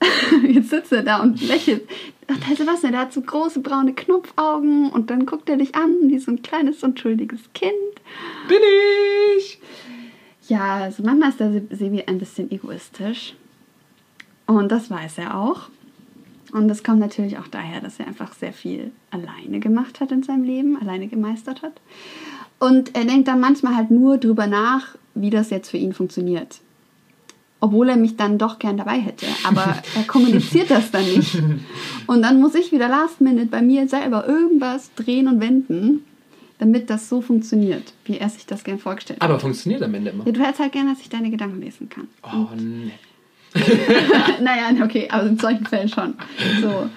Jetzt 0.49 0.71
sitzt 0.71 0.93
er 0.93 1.03
da 1.03 1.23
und 1.23 1.41
lächelt. 1.41 1.89
Ach, 2.29 2.57
du 2.57 2.67
was? 2.67 2.81
Der 2.81 2.99
hat 2.99 3.13
so 3.13 3.21
große 3.21 3.61
braune 3.61 3.95
Knopfaugen 3.95 4.91
und 4.91 5.11
dann 5.11 5.27
guckt 5.27 5.49
er 5.49 5.57
dich 5.57 5.75
an 5.75 5.95
wie 6.05 6.19
so 6.19 6.31
ein 6.31 6.43
kleines 6.43 6.83
unschuldiges 6.83 7.41
Kind. 7.53 7.73
Bin 8.49 8.59
ich! 9.37 9.59
Ja, 10.49 10.77
also 10.77 11.03
manchmal 11.03 11.31
ist 11.31 11.41
der 11.41 11.63
Sebi 11.71 12.05
ein 12.07 12.19
bisschen 12.19 12.51
egoistisch. 12.51 13.35
Und 14.47 14.71
das 14.73 14.91
weiß 14.91 15.19
er 15.19 15.39
auch. 15.39 15.69
Und 16.53 16.69
das 16.69 16.85
kommt 16.85 16.99
natürlich 16.99 17.39
auch 17.39 17.49
daher, 17.49 17.81
dass 17.81 17.99
er 17.99 18.07
einfach 18.07 18.35
sehr 18.35 18.53
viel 18.53 18.91
alleine 19.11 19.61
gemacht 19.61 20.01
hat 20.01 20.13
in 20.13 20.23
seinem 20.23 20.45
Leben, 20.45 20.77
alleine 20.77 21.09
gemeistert 21.09 21.63
hat. 21.63 21.81
Und 22.59 22.95
er 22.95 23.05
denkt 23.05 23.29
dann 23.29 23.41
manchmal 23.41 23.75
halt 23.75 23.91
nur 23.91 24.19
drüber 24.19 24.47
nach, 24.47 24.97
wie 25.15 25.31
das 25.31 25.51
jetzt 25.51 25.71
für 25.71 25.79
ihn 25.79 25.95
funktioniert. 25.95 26.61
Obwohl 27.65 27.91
er 27.91 27.97
mich 27.97 28.17
dann 28.17 28.39
doch 28.39 28.59
gern 28.59 28.77
dabei 28.77 28.99
hätte. 28.99 29.25
Aber 29.45 29.77
er 29.95 30.03
kommuniziert 30.09 30.69
das 30.69 30.91
dann 30.91 31.05
nicht. 31.05 31.41
Und 32.09 32.23
dann 32.23 32.41
muss 32.41 32.57
ich 32.57 32.73
wieder 32.73 32.89
last 32.89 33.21
minute 33.21 33.47
bei 33.47 33.63
mir 33.63 33.87
selber 33.87 34.27
irgendwas 34.27 34.93
drehen 34.97 35.29
und 35.29 35.41
wenden, 35.41 36.05
damit 36.59 36.91
das 36.91 37.09
so 37.09 37.21
funktioniert, 37.21 37.93
wie 38.05 38.19
er 38.19 38.29
sich 38.31 38.47
das 38.47 38.65
gern 38.65 38.81
vorgestellt 38.81 39.21
hat. 39.21 39.31
Aber 39.31 39.39
funktioniert 39.39 39.81
am 39.81 39.95
Ende 39.95 40.11
immer. 40.11 40.27
Ja, 40.27 40.33
du 40.33 40.41
hättest 40.41 40.59
halt 40.59 40.73
gerne, 40.73 40.91
dass 40.93 41.01
ich 41.03 41.09
deine 41.09 41.31
Gedanken 41.31 41.61
lesen 41.61 41.89
kann. 41.89 42.09
Oh, 42.25 42.49
nee. 42.57 42.91
naja, 44.43 44.85
okay, 44.85 45.09
aber 45.09 45.29
in 45.29 45.39
solchen 45.39 45.65
Fällen 45.67 45.89
schon. 45.89 46.15
So, 46.61 46.89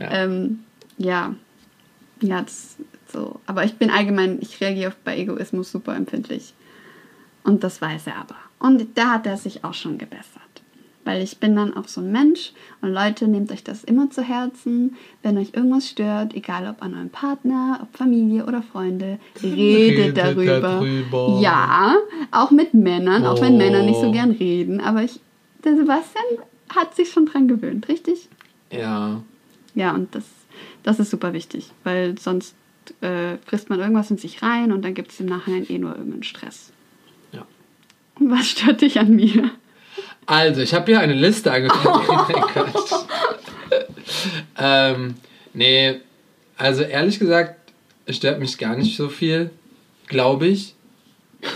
Ja. 0.00 0.10
ähm, 0.24 0.60
ja. 0.98 1.34
Ja, 2.20 2.42
das, 2.42 2.76
so. 3.12 3.40
Aber 3.46 3.64
ich 3.64 3.74
bin 3.74 3.90
allgemein, 3.90 4.38
ich 4.40 4.60
reagiere 4.60 4.92
bei 5.04 5.18
Egoismus 5.18 5.72
super 5.72 5.96
empfindlich. 5.96 6.54
Und 7.42 7.64
das 7.64 7.82
weiß 7.82 8.06
er 8.06 8.18
aber. 8.18 8.36
Und 8.62 8.86
da 8.96 9.12
hat 9.14 9.26
er 9.26 9.36
sich 9.36 9.64
auch 9.64 9.74
schon 9.74 9.98
gebessert. 9.98 10.40
Weil 11.04 11.20
ich 11.20 11.38
bin 11.38 11.56
dann 11.56 11.74
auch 11.76 11.88
so 11.88 12.00
ein 12.00 12.12
Mensch 12.12 12.52
und 12.80 12.92
Leute, 12.92 13.26
nehmt 13.26 13.50
euch 13.50 13.64
das 13.64 13.82
immer 13.82 14.08
zu 14.10 14.22
Herzen. 14.22 14.96
Wenn 15.24 15.36
euch 15.36 15.48
irgendwas 15.52 15.88
stört, 15.88 16.32
egal 16.34 16.68
ob 16.68 16.80
an 16.80 16.94
eurem 16.94 17.10
Partner, 17.10 17.80
ob 17.82 17.96
Familie 17.96 18.46
oder 18.46 18.62
Freunde, 18.62 19.18
redet, 19.42 19.58
Redet 20.14 20.16
darüber. 20.16 20.60
darüber. 20.60 21.38
Ja, 21.42 21.96
auch 22.30 22.52
mit 22.52 22.72
Männern, 22.72 23.26
auch 23.26 23.40
wenn 23.40 23.54
Oh. 23.54 23.58
Männer 23.58 23.82
nicht 23.82 24.00
so 24.00 24.12
gern 24.12 24.30
reden. 24.30 24.80
Aber 24.80 25.02
ich, 25.02 25.18
der 25.64 25.74
Sebastian 25.74 26.24
hat 26.68 26.94
sich 26.94 27.10
schon 27.10 27.26
dran 27.26 27.48
gewöhnt, 27.48 27.88
richtig? 27.88 28.28
Ja. 28.70 29.20
Ja, 29.74 29.92
und 29.94 30.14
das, 30.14 30.24
das 30.84 31.00
ist 31.00 31.10
super 31.10 31.32
wichtig, 31.32 31.72
weil 31.82 32.16
sonst 32.16 32.54
äh, 33.00 33.38
frisst 33.44 33.70
man 33.70 33.80
irgendwas 33.80 34.10
in 34.12 34.18
sich 34.18 34.40
rein 34.40 34.70
und 34.70 34.84
dann 34.84 34.94
gibt 34.94 35.10
es 35.10 35.18
im 35.18 35.26
Nachhinein 35.26 35.66
eh 35.68 35.78
nur 35.78 35.96
irgendeinen 35.96 36.22
Stress. 36.22 36.72
Ja. 38.20 38.26
Was 38.30 38.46
stört 38.50 38.80
dich 38.80 38.98
an 38.98 39.14
mir? 39.16 39.50
Also, 40.26 40.60
ich 40.60 40.72
habe 40.74 40.86
hier 40.86 41.00
eine 41.00 41.14
Liste 41.14 41.50
angefangen. 41.52 42.06
ähm, 44.58 45.14
nee, 45.54 45.96
also 46.56 46.82
ehrlich 46.82 47.18
gesagt, 47.18 47.56
es 48.06 48.16
stört 48.16 48.40
mich 48.40 48.58
gar 48.58 48.76
nicht 48.76 48.96
so 48.96 49.08
viel. 49.08 49.50
Glaube 50.06 50.46
ich. 50.46 50.74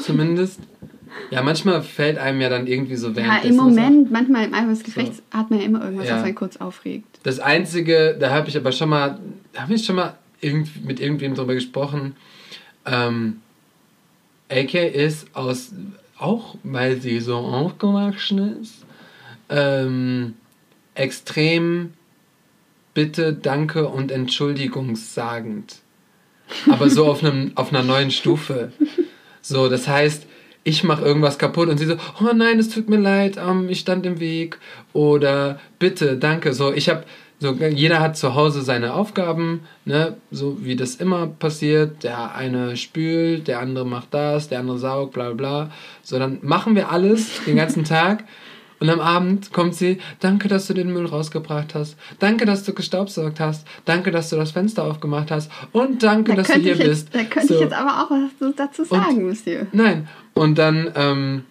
Zumindest. 0.03 0.61
Ja, 1.31 1.43
manchmal 1.43 1.83
fällt 1.83 2.19
einem 2.19 2.41
ja 2.41 2.49
dann 2.49 2.67
irgendwie 2.67 2.97
so 2.97 3.09
Ja, 3.09 3.17
währenddessen 3.17 3.49
im. 3.51 3.57
Moment, 3.57 4.11
manchmal 4.11 4.45
im 4.47 4.55
Eifer 4.55 4.69
des 4.69 4.83
Gefechts 4.85 5.19
So. 5.19 5.39
hat 5.39 5.51
man 5.51 5.61
ja 5.61 5.67
immer 5.67 5.83
irgendwas, 5.85 6.09
Ja. 6.09 6.17
was 6.17 6.25
einen 6.25 6.35
kurz 6.35 6.57
aufregt. 6.57 7.07
Das 7.23 7.39
Einzige, 7.41 8.17
da 8.19 8.31
habe 8.31 8.49
ich 8.49 8.57
aber 8.57 8.73
schon 8.73 8.89
mal, 8.89 9.19
da 9.53 9.63
habe 9.63 9.75
ich 9.75 9.85
schon 9.85 9.97
mal 9.97 10.17
irgend, 10.41 10.85
mit 10.85 11.01
irgendwem 11.01 11.35
drüber 11.35 11.55
gesprochen. 11.55 12.17
Ähm, 12.85 13.41
AK 14.51 14.75
ist 14.75 15.35
aus, 15.35 15.73
auch 16.19 16.57
weil 16.63 17.01
sie 17.01 17.21
so 17.21 17.37
aufgewachsen 17.37 18.61
ist, 18.61 18.85
ähm, 19.49 20.35
extrem 20.95 21.93
Bitte, 22.95 23.35
Danke 23.35 23.89
und 23.89 24.11
Entschuldigungssagend. 24.11 25.77
Aber 26.71 26.89
so 26.89 27.05
auf, 27.07 27.23
einem, 27.23 27.53
auf 27.55 27.71
einer 27.71 27.83
neuen 27.83 28.11
Stufe. 28.11 28.73
So, 29.43 29.69
das 29.69 29.87
heißt, 29.87 30.27
ich 30.65 30.83
mache 30.83 31.05
irgendwas 31.05 31.39
kaputt 31.39 31.69
und 31.69 31.77
sie 31.77 31.85
so, 31.85 31.97
oh 32.21 32.33
nein, 32.35 32.59
es 32.59 32.71
tut 32.71 32.89
mir 32.89 32.97
leid, 32.97 33.37
ähm, 33.37 33.69
ich 33.69 33.81
stand 33.81 34.07
im 34.07 34.19
Weg. 34.19 34.59
Oder 34.95 35.61
bitte, 35.79 36.17
danke. 36.17 36.55
So, 36.55 36.73
ich 36.73 36.89
habe, 36.89 37.05
so, 37.39 37.53
jeder 37.53 38.01
hat 38.01 38.17
zu 38.17 38.35
Hause 38.35 38.63
seine 38.63 38.95
Aufgaben, 38.95 39.61
ne, 39.85 40.17
so 40.31 40.59
wie 40.65 40.75
das 40.77 40.95
immer 40.97 41.27
passiert. 41.27 42.03
Der 42.03 42.35
eine 42.35 42.77
spült, 42.77 43.47
der 43.49 43.61
andere 43.61 43.85
macht 43.87 44.09
das, 44.15 44.49
der 44.49 44.61
andere 44.61 44.79
saugt, 44.79 45.13
bla 45.13 45.31
bla. 45.33 45.65
bla. 45.65 45.71
So, 46.03 46.19
dann 46.19 46.39
machen 46.43 46.75
wir 46.75 46.91
alles 46.91 47.45
den 47.45 47.57
ganzen 47.57 47.85
Tag. 47.97 48.25
Und 48.79 48.91
am 48.91 49.01
Abend 49.01 49.55
kommt 49.55 49.75
sie, 49.75 49.99
danke, 50.21 50.49
dass 50.49 50.67
du 50.67 50.75
den 50.75 50.93
Müll 50.93 51.07
rausgebracht 51.07 51.75
hast. 51.75 51.97
Danke, 52.19 52.45
dass 52.45 52.63
du 52.65 52.75
gestaubsaugt 52.75 53.41
hast. 53.41 53.67
Danke, 53.87 54.11
dass 54.11 54.29
du 54.29 54.37
das 54.37 54.51
Fenster 54.51 54.85
aufgemacht 54.85 55.31
hast. 55.31 55.51
Und 55.73 56.03
danke, 56.03 56.33
Da 56.33 56.37
dass 56.43 56.49
du 56.49 56.55
hier 56.61 56.75
jetzt, 56.77 57.11
bist. 57.11 57.15
da 57.15 57.25
könnte 57.25 57.49
So. 57.49 57.55
ich 57.55 57.61
jetzt 57.61 57.73
aber 57.73 58.03
auch 58.03 58.11
was 58.11 58.55
dazu 58.55 58.85
sagen, 58.85 59.27
Monsieur. 59.27 59.67
Nein. 59.73 60.09
Und 60.35 60.59
dann, 60.59 60.93
ähm, 60.95 61.45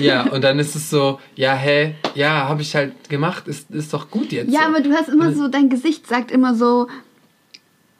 ja, 0.00 0.30
und 0.30 0.42
dann 0.44 0.58
ist 0.58 0.74
es 0.76 0.90
so, 0.90 1.20
ja, 1.34 1.54
hä, 1.54 1.94
ja, 2.14 2.48
habe 2.48 2.62
ich 2.62 2.74
halt 2.74 3.08
gemacht, 3.08 3.48
ist, 3.48 3.70
ist 3.70 3.92
doch 3.92 4.10
gut 4.10 4.32
jetzt. 4.32 4.52
Ja, 4.52 4.60
so. 4.60 4.66
aber 4.66 4.80
du 4.80 4.92
hast 4.92 5.08
immer 5.08 5.32
so, 5.32 5.48
dein 5.48 5.68
Gesicht 5.68 6.06
sagt 6.06 6.30
immer 6.30 6.54
so, 6.54 6.88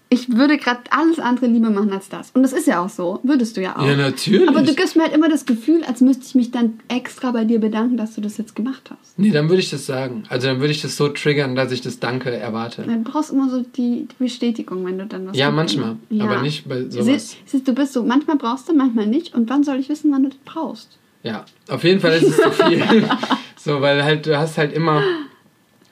ich 0.08 0.30
würde 0.30 0.56
gerade 0.56 0.82
alles 0.90 1.18
andere 1.18 1.46
lieber 1.46 1.70
machen 1.70 1.92
als 1.92 2.08
das. 2.08 2.30
Und 2.32 2.44
das 2.44 2.52
ist 2.52 2.68
ja 2.68 2.84
auch 2.84 2.88
so, 2.88 3.18
würdest 3.24 3.56
du 3.56 3.62
ja 3.62 3.76
auch. 3.76 3.84
Ja, 3.84 3.96
natürlich. 3.96 4.48
Aber 4.48 4.62
du 4.62 4.72
gibst 4.72 4.94
mir 4.94 5.02
halt 5.02 5.12
immer 5.12 5.28
das 5.28 5.46
Gefühl, 5.46 5.82
als 5.82 6.00
müsste 6.00 6.24
ich 6.24 6.34
mich 6.36 6.50
dann 6.52 6.78
extra 6.88 7.32
bei 7.32 7.44
dir 7.44 7.58
bedanken, 7.58 7.96
dass 7.96 8.14
du 8.14 8.20
das 8.20 8.38
jetzt 8.38 8.54
gemacht 8.54 8.90
hast. 8.90 9.18
Nee, 9.18 9.30
dann 9.30 9.48
würde 9.48 9.60
ich 9.60 9.70
das 9.70 9.84
sagen. 9.84 10.22
Also 10.28 10.46
dann 10.46 10.60
würde 10.60 10.70
ich 10.70 10.80
das 10.80 10.96
so 10.96 11.08
triggern, 11.08 11.56
dass 11.56 11.72
ich 11.72 11.80
das 11.80 11.98
Danke 11.98 12.30
erwarte. 12.30 12.82
Du 12.82 13.02
brauchst 13.02 13.32
immer 13.32 13.50
so 13.50 13.62
die, 13.62 14.06
Bestätigung, 14.18 14.86
wenn 14.86 14.98
du 14.98 15.06
dann 15.06 15.26
was 15.26 15.36
Ja, 15.36 15.50
manchmal. 15.50 15.96
machst. 16.10 16.22
Aber 16.22 16.42
nicht 16.42 16.68
bei 16.68 16.88
sowas. 16.88 17.04
Siehst, 17.04 17.36
siehst, 17.46 17.68
du 17.68 17.72
bist 17.72 17.92
so, 17.92 18.04
manchmal 18.04 18.36
brauchst 18.36 18.68
du, 18.68 18.74
manchmal 18.74 19.06
nicht. 19.06 19.34
Und 19.34 19.50
wann 19.50 19.64
soll 19.64 19.80
ich 19.80 19.88
wissen, 19.88 20.12
wann 20.12 20.22
du 20.22 20.28
das 20.28 20.38
brauchst? 20.44 20.98
Ja, 21.26 21.44
auf 21.68 21.82
jeden 21.84 22.00
Fall 22.00 22.12
ist 22.12 22.28
es 22.28 22.36
zu 22.36 22.50
viel. 22.52 22.82
so, 23.56 23.80
weil 23.80 24.04
halt, 24.04 24.26
du 24.26 24.38
hast 24.38 24.58
halt 24.58 24.72
immer 24.72 25.02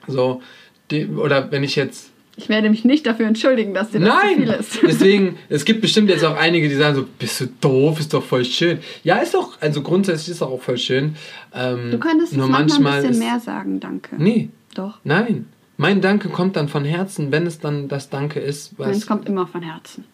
so, 0.07 0.41
die, 0.91 1.07
oder 1.07 1.51
wenn 1.51 1.63
ich 1.63 1.75
jetzt 1.75 2.11
Ich 2.37 2.47
werde 2.49 2.69
mich 2.69 2.85
nicht 2.85 3.05
dafür 3.05 3.27
entschuldigen, 3.27 3.73
dass 3.73 3.91
dir 3.91 3.99
das 3.99 4.09
zu 4.09 4.15
Nein! 4.15 4.35
viel 4.37 4.49
ist. 4.49 4.79
Deswegen, 4.87 5.37
es 5.49 5.65
gibt 5.65 5.81
bestimmt 5.81 6.09
jetzt 6.09 6.23
auch 6.23 6.35
einige, 6.37 6.69
die 6.69 6.75
sagen 6.75 6.95
so, 6.95 7.05
bist 7.19 7.41
du 7.41 7.47
doof, 7.61 7.99
ist 7.99 8.13
doch 8.13 8.23
voll 8.23 8.45
schön. 8.45 8.79
Ja, 9.03 9.17
ist 9.17 9.33
doch, 9.33 9.59
also 9.61 9.81
grundsätzlich 9.81 10.29
ist 10.29 10.41
auch 10.41 10.61
voll 10.61 10.77
schön. 10.77 11.15
Ähm, 11.53 11.91
Du 11.91 11.97
könntest 11.99 12.31
es 12.31 12.37
nur 12.37 12.47
manchmal 12.47 12.93
ein 12.93 13.01
bisschen 13.07 13.11
ist, 13.13 13.19
mehr 13.19 13.39
sagen, 13.39 13.79
danke. 13.79 14.15
Nee, 14.17 14.49
Doch. 14.73 14.99
nein. 15.03 15.47
Mein 15.77 15.99
Danke 15.99 16.29
kommt 16.29 16.55
dann 16.55 16.69
von 16.69 16.85
Herzen, 16.85 17.33
wenn 17.33 17.45
es 17.45 17.59
dann 17.59 17.89
das 17.89 18.09
Danke 18.09 18.39
ist, 18.39 18.79
Meins 18.79 19.05
kommt 19.05 19.27
immer 19.27 19.45
von 19.45 19.61
Herzen. 19.61 20.05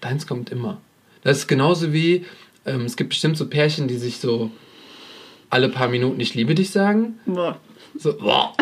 deins 0.00 0.26
kommt 0.26 0.50
immer. 0.50 0.80
Das 1.22 1.38
ist 1.38 1.46
genauso 1.46 1.92
wie, 1.92 2.24
ähm, 2.66 2.82
es 2.84 2.96
gibt 2.96 3.10
bestimmt 3.10 3.36
so 3.36 3.46
Pärchen, 3.48 3.88
die 3.88 3.96
sich 3.96 4.18
so 4.18 4.50
alle 5.50 5.68
paar 5.68 5.88
Minuten 5.88 6.20
ich 6.20 6.34
liebe 6.34 6.54
dich 6.54 6.70
sagen. 6.70 7.18
Boah. 7.26 7.58
So, 7.96 8.16
boah. 8.16 8.52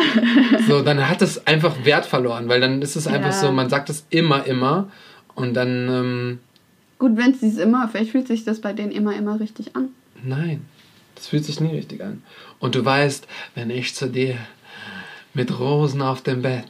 so, 0.67 0.81
dann 0.83 1.09
hat 1.09 1.21
es 1.23 1.47
einfach 1.47 1.85
Wert 1.85 2.05
verloren, 2.05 2.49
weil 2.49 2.61
dann 2.61 2.81
ist 2.83 2.95
es 2.95 3.07
einfach 3.07 3.31
Ja. 3.31 3.39
so, 3.39 3.51
man 3.51 3.69
sagt 3.69 3.89
es 3.89 4.05
immer, 4.11 4.45
immer 4.45 4.91
und 5.35 5.53
dann, 5.55 5.89
ähm, 5.89 6.39
Gut, 6.99 7.17
wenn 7.17 7.31
es 7.31 7.39
dies 7.39 7.57
immer, 7.57 7.87
vielleicht 7.89 8.11
fühlt 8.11 8.27
sich 8.27 8.43
das 8.45 8.61
bei 8.61 8.73
denen 8.73 8.91
immer, 8.91 9.15
immer 9.15 9.39
richtig 9.39 9.75
an. 9.75 9.89
Nein, 10.23 10.63
das 11.15 11.27
fühlt 11.27 11.43
sich 11.45 11.59
nie 11.59 11.75
richtig 11.75 12.03
an. 12.03 12.21
Und 12.59 12.75
du 12.75 12.85
weißt, 12.85 13.27
wenn 13.55 13.69
ich 13.71 13.95
zu 13.95 14.07
dir 14.07 14.37
mit 15.33 15.59
Rosen 15.59 16.01
auf 16.03 16.21
dem 16.21 16.43
Bett 16.43 16.67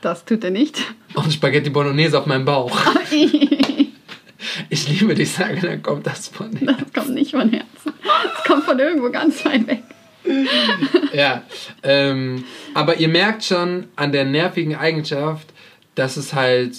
Das 0.00 0.24
tut 0.24 0.44
er 0.44 0.50
nicht. 0.50 0.78
und 1.14 1.32
Spaghetti 1.32 1.68
Bolognese 1.70 2.16
auf 2.18 2.26
meinem 2.26 2.44
Bauch, 2.44 2.78
ich 4.70 4.88
liebe 4.88 5.14
dich 5.14 5.32
sage, 5.32 5.60
dann 5.60 5.82
kommt 5.82 6.06
das 6.06 6.28
von 6.28 6.50
dir. 6.54 6.66
Das 6.78 6.92
kommt 6.92 7.14
nicht 7.14 7.30
von 7.32 7.48
Herzen. 7.50 7.92
Das 8.34 8.44
kommt 8.46 8.64
von 8.64 8.78
irgendwo 8.78 9.10
ganz 9.10 9.44
weit 9.44 9.66
weg. 9.66 9.82
Ja, 11.14 11.42
ähm, 11.82 12.44
aber 12.74 12.98
ihr 12.98 13.08
merkt 13.08 13.44
schon 13.44 13.84
an 13.96 14.12
der 14.12 14.24
nervigen 14.24 14.74
Eigenschaft, 14.76 15.46
dass 15.94 16.16
es 16.16 16.34
halt, 16.34 16.76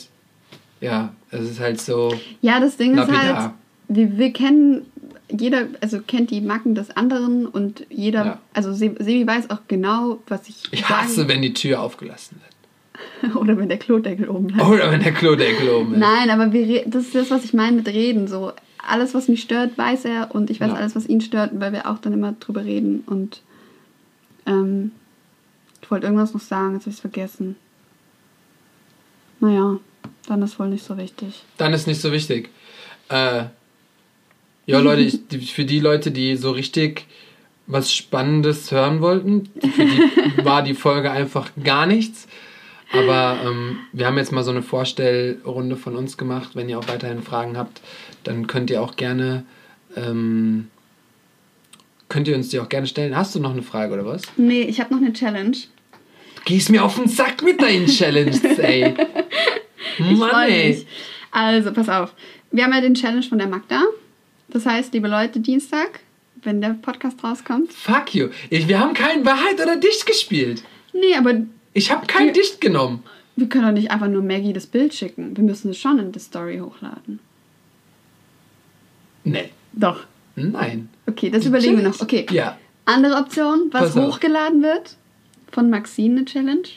ja, 0.82 1.14
es 1.32 1.42
ist 1.50 1.60
halt 1.60 1.82
so, 1.82 2.14
Ja, 2.42 2.60
das 2.60 2.78
Ding 2.78 2.94
ist 2.94 3.00
halt, 3.00 3.12
Lapidar. 3.12 3.54
wir, 3.88 4.18
wir 4.18 4.34
kennen, 4.34 4.86
jeder, 5.32 5.68
also 5.82 6.00
kennt 6.02 6.32
die 6.32 6.42
Macken 6.42 6.76
des 6.76 6.92
anderen 6.92 7.46
und 7.48 7.86
jeder, 7.90 8.26
Ja. 8.26 8.40
also 8.54 8.72
Se- 8.74 8.96
Sebi 9.00 9.26
weiß 9.26 9.50
auch 9.50 9.62
genau, 9.68 10.20
was 10.28 10.48
ich, 10.48 10.64
ich 10.72 10.82
sagen- 10.82 10.94
hasse, 11.02 11.28
wenn 11.28 11.42
die 11.42 11.54
Tür 11.54 11.82
aufgelassen 11.82 12.40
wird. 12.42 12.49
Oder 13.36 13.58
wenn 13.58 13.70
der 13.70 13.78
Klodeckel 13.80 14.30
oben 14.30 14.48
bleibt. 14.48 14.70
Oder 14.70 14.92
wenn 14.92 15.02
der 15.04 15.14
Klodeckel 15.14 15.70
oben 15.70 15.94
ist. 15.94 16.00
Nein, 16.00 16.30
aber 16.30 16.52
wir, 16.54 16.84
das 16.86 17.04
ist 17.06 17.16
das, 17.16 17.32
was 17.32 17.44
ich 17.44 17.54
meine 17.54 17.76
mit 17.78 17.88
reden. 17.88 18.28
So, 18.28 18.54
alles, 18.78 19.14
was 19.14 19.28
mich 19.28 19.42
stört, 19.42 19.78
weiß 19.78 20.06
er 20.06 20.34
und 20.34 20.50
ich 20.50 20.60
weiß 20.62 20.70
Ja. 20.70 20.76
alles, 20.76 20.96
was 20.96 21.08
ihn 21.08 21.22
stört, 21.22 21.52
weil 21.60 21.74
wir 21.74 21.90
auch 21.90 22.00
dann 22.00 22.14
immer 22.14 22.34
drüber 22.40 22.64
reden. 22.64 23.04
Und 23.06 23.42
ähm, 24.46 24.92
ich 25.82 25.92
wollte 25.92 26.06
irgendwas 26.08 26.34
noch 26.34 26.42
sagen, 26.42 26.74
jetzt 26.74 26.84
habe 26.84 26.90
ich 26.92 26.96
es 26.96 27.02
vergessen. 27.02 27.56
Naja, 29.40 29.80
dann 30.28 30.42
ist 30.42 30.60
wohl 30.60 30.68
nicht 30.70 30.84
so 30.86 30.98
wichtig. 30.98 31.44
Dann 31.58 31.74
ist 31.74 31.88
nicht 31.88 32.02
so 32.02 32.12
wichtig. 32.12 32.50
Äh, 33.10 33.46
ja, 34.66 34.80
Leute, 34.80 35.02
ich, 35.02 35.54
für 35.54 35.66
die 35.66 35.80
Leute, 35.80 36.12
die 36.12 36.36
so 36.36 36.52
richtig 36.52 37.06
was 37.68 37.94
Spannendes 37.94 38.72
hören 38.72 39.02
wollten, 39.02 39.50
für 39.62 39.86
die 39.86 40.02
war 40.46 40.64
die 40.64 40.74
Folge 40.74 41.12
einfach 41.12 41.52
gar 41.64 41.86
nichts. 41.86 42.28
Aber 42.92 43.38
ähm, 43.46 43.80
wir 43.94 44.08
haben 44.08 44.18
jetzt 44.18 44.32
mal 44.32 44.44
so 44.44 44.52
eine 44.52 44.64
Vorstellrunde 44.64 45.76
von 45.76 45.96
uns 45.96 46.18
gemacht. 46.18 46.52
Wenn 46.56 46.70
ihr 46.70 46.80
auch 46.80 46.88
weiterhin 46.88 47.22
Fragen 47.22 47.58
habt, 47.58 47.82
dann 48.24 48.48
könnt 48.48 48.70
ihr 48.70 48.82
auch 48.82 48.96
gerne 48.96 49.46
ähm, 49.96 50.68
könnt 52.10 52.28
ihr 52.28 52.36
uns 52.36 52.50
die 52.50 52.60
auch 52.60 52.70
gerne 52.70 52.88
stellen. 52.88 53.16
Hast 53.16 53.36
du 53.36 53.40
noch 53.40 53.52
eine 53.52 53.62
Frage 53.62 53.94
oder 53.94 54.06
was? 54.06 54.24
Nee, 54.36 54.64
ich 54.64 54.80
habe 54.82 54.94
noch 54.94 55.02
eine 55.02 55.14
Challenge. 55.14 55.56
Gehst 56.46 56.70
mir 56.70 56.84
auf 56.84 56.96
den 56.96 57.08
Sack 57.08 57.44
mit 57.44 57.62
deinen 57.62 57.86
Challenges, 57.86 58.44
ey. 58.60 58.96
Ich 59.98 60.18
Mann, 60.18 60.50
ey. 60.50 60.70
mich. 60.70 60.88
Also, 61.32 61.72
pass 61.72 61.88
auf. 61.90 62.14
Wir 62.52 62.64
haben 62.64 62.74
ja 62.74 62.82
den 62.82 62.96
Challenge 62.96 63.24
von 63.24 63.38
der 63.38 63.48
Magda. 63.48 63.84
Das 64.48 64.66
heißt, 64.66 64.94
liebe 64.94 65.08
Leute, 65.08 65.40
Dienstag, 65.40 66.00
wenn 66.42 66.60
der 66.62 66.70
Podcast 66.82 67.24
rauskommt. 67.24 67.72
Fuck 67.72 68.16
you. 68.16 68.30
Ich, 68.50 68.68
wir 68.68 68.80
haben 68.80 68.96
kein 68.96 69.24
Wahrheit 69.26 69.62
oder 69.62 69.76
Dicht 69.76 70.08
gespielt. 70.08 70.64
Nee, 70.94 71.16
aber 71.16 71.36
Ich 71.74 71.92
habe 71.92 72.08
kein 72.08 72.34
Dicht 72.34 72.62
genommen. 72.62 73.04
wir 73.36 73.48
können 73.48 73.66
doch 73.66 73.72
nicht 73.72 73.92
einfach 73.92 74.08
nur 74.08 74.22
Maggie 74.22 74.54
das 74.54 74.68
Bild 74.68 74.94
schicken. 74.94 75.36
Wir 75.38 75.44
müssen 75.44 75.72
es 75.72 75.78
schon 75.78 76.00
in 76.00 76.12
die 76.12 76.20
Story 76.20 76.60
hochladen. 76.60 77.20
Nee. 79.24 79.50
Doch. 79.74 80.06
Nein. 80.36 80.90
Okay, 81.08 81.30
das 81.30 81.46
überlegen 81.46 81.78
wir 81.78 81.84
noch. 81.84 82.00
Okay. 82.02 82.26
Ja. 82.32 82.58
Andere 82.86 83.16
Option, 83.16 83.70
was 83.72 83.96
hochgeladen 83.96 84.64
wird 84.64 84.96
von 85.52 85.70
Maxine 85.70 86.18
eine 86.18 86.26
Challenge. 86.26 86.68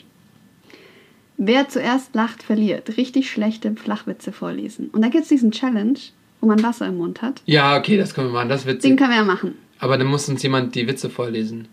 Wer 1.37 1.67
zuerst 1.69 2.13
lacht, 2.13 2.43
verliert. 2.43 2.97
Richtig 2.97 3.29
schlechte 3.29 3.75
Flachwitze 3.75 4.31
vorlesen. 4.31 4.89
Und 4.89 5.01
da 5.01 5.09
gibt 5.09 5.23
es 5.23 5.29
diesen 5.29 5.51
Challenge, 5.51 5.97
wo 6.41 6.47
man 6.47 6.61
Wasser 6.61 6.87
im 6.87 6.97
Mund 6.97 7.21
hat. 7.21 7.41
Ja, 7.45 7.77
okay, 7.77 7.97
das 7.97 8.13
können 8.13 8.27
wir 8.27 8.33
machen. 8.33 8.49
Das 8.49 8.65
ist 8.65 8.83
Den 8.83 8.95
können 8.95 9.09
wir 9.09 9.17
ja 9.17 9.23
machen. 9.23 9.55
Aber 9.79 9.97
dann 9.97 10.07
muss 10.07 10.29
uns 10.29 10.43
jemand 10.43 10.75
die 10.75 10.87
Witze 10.87 11.09
vorlesen. 11.09 11.67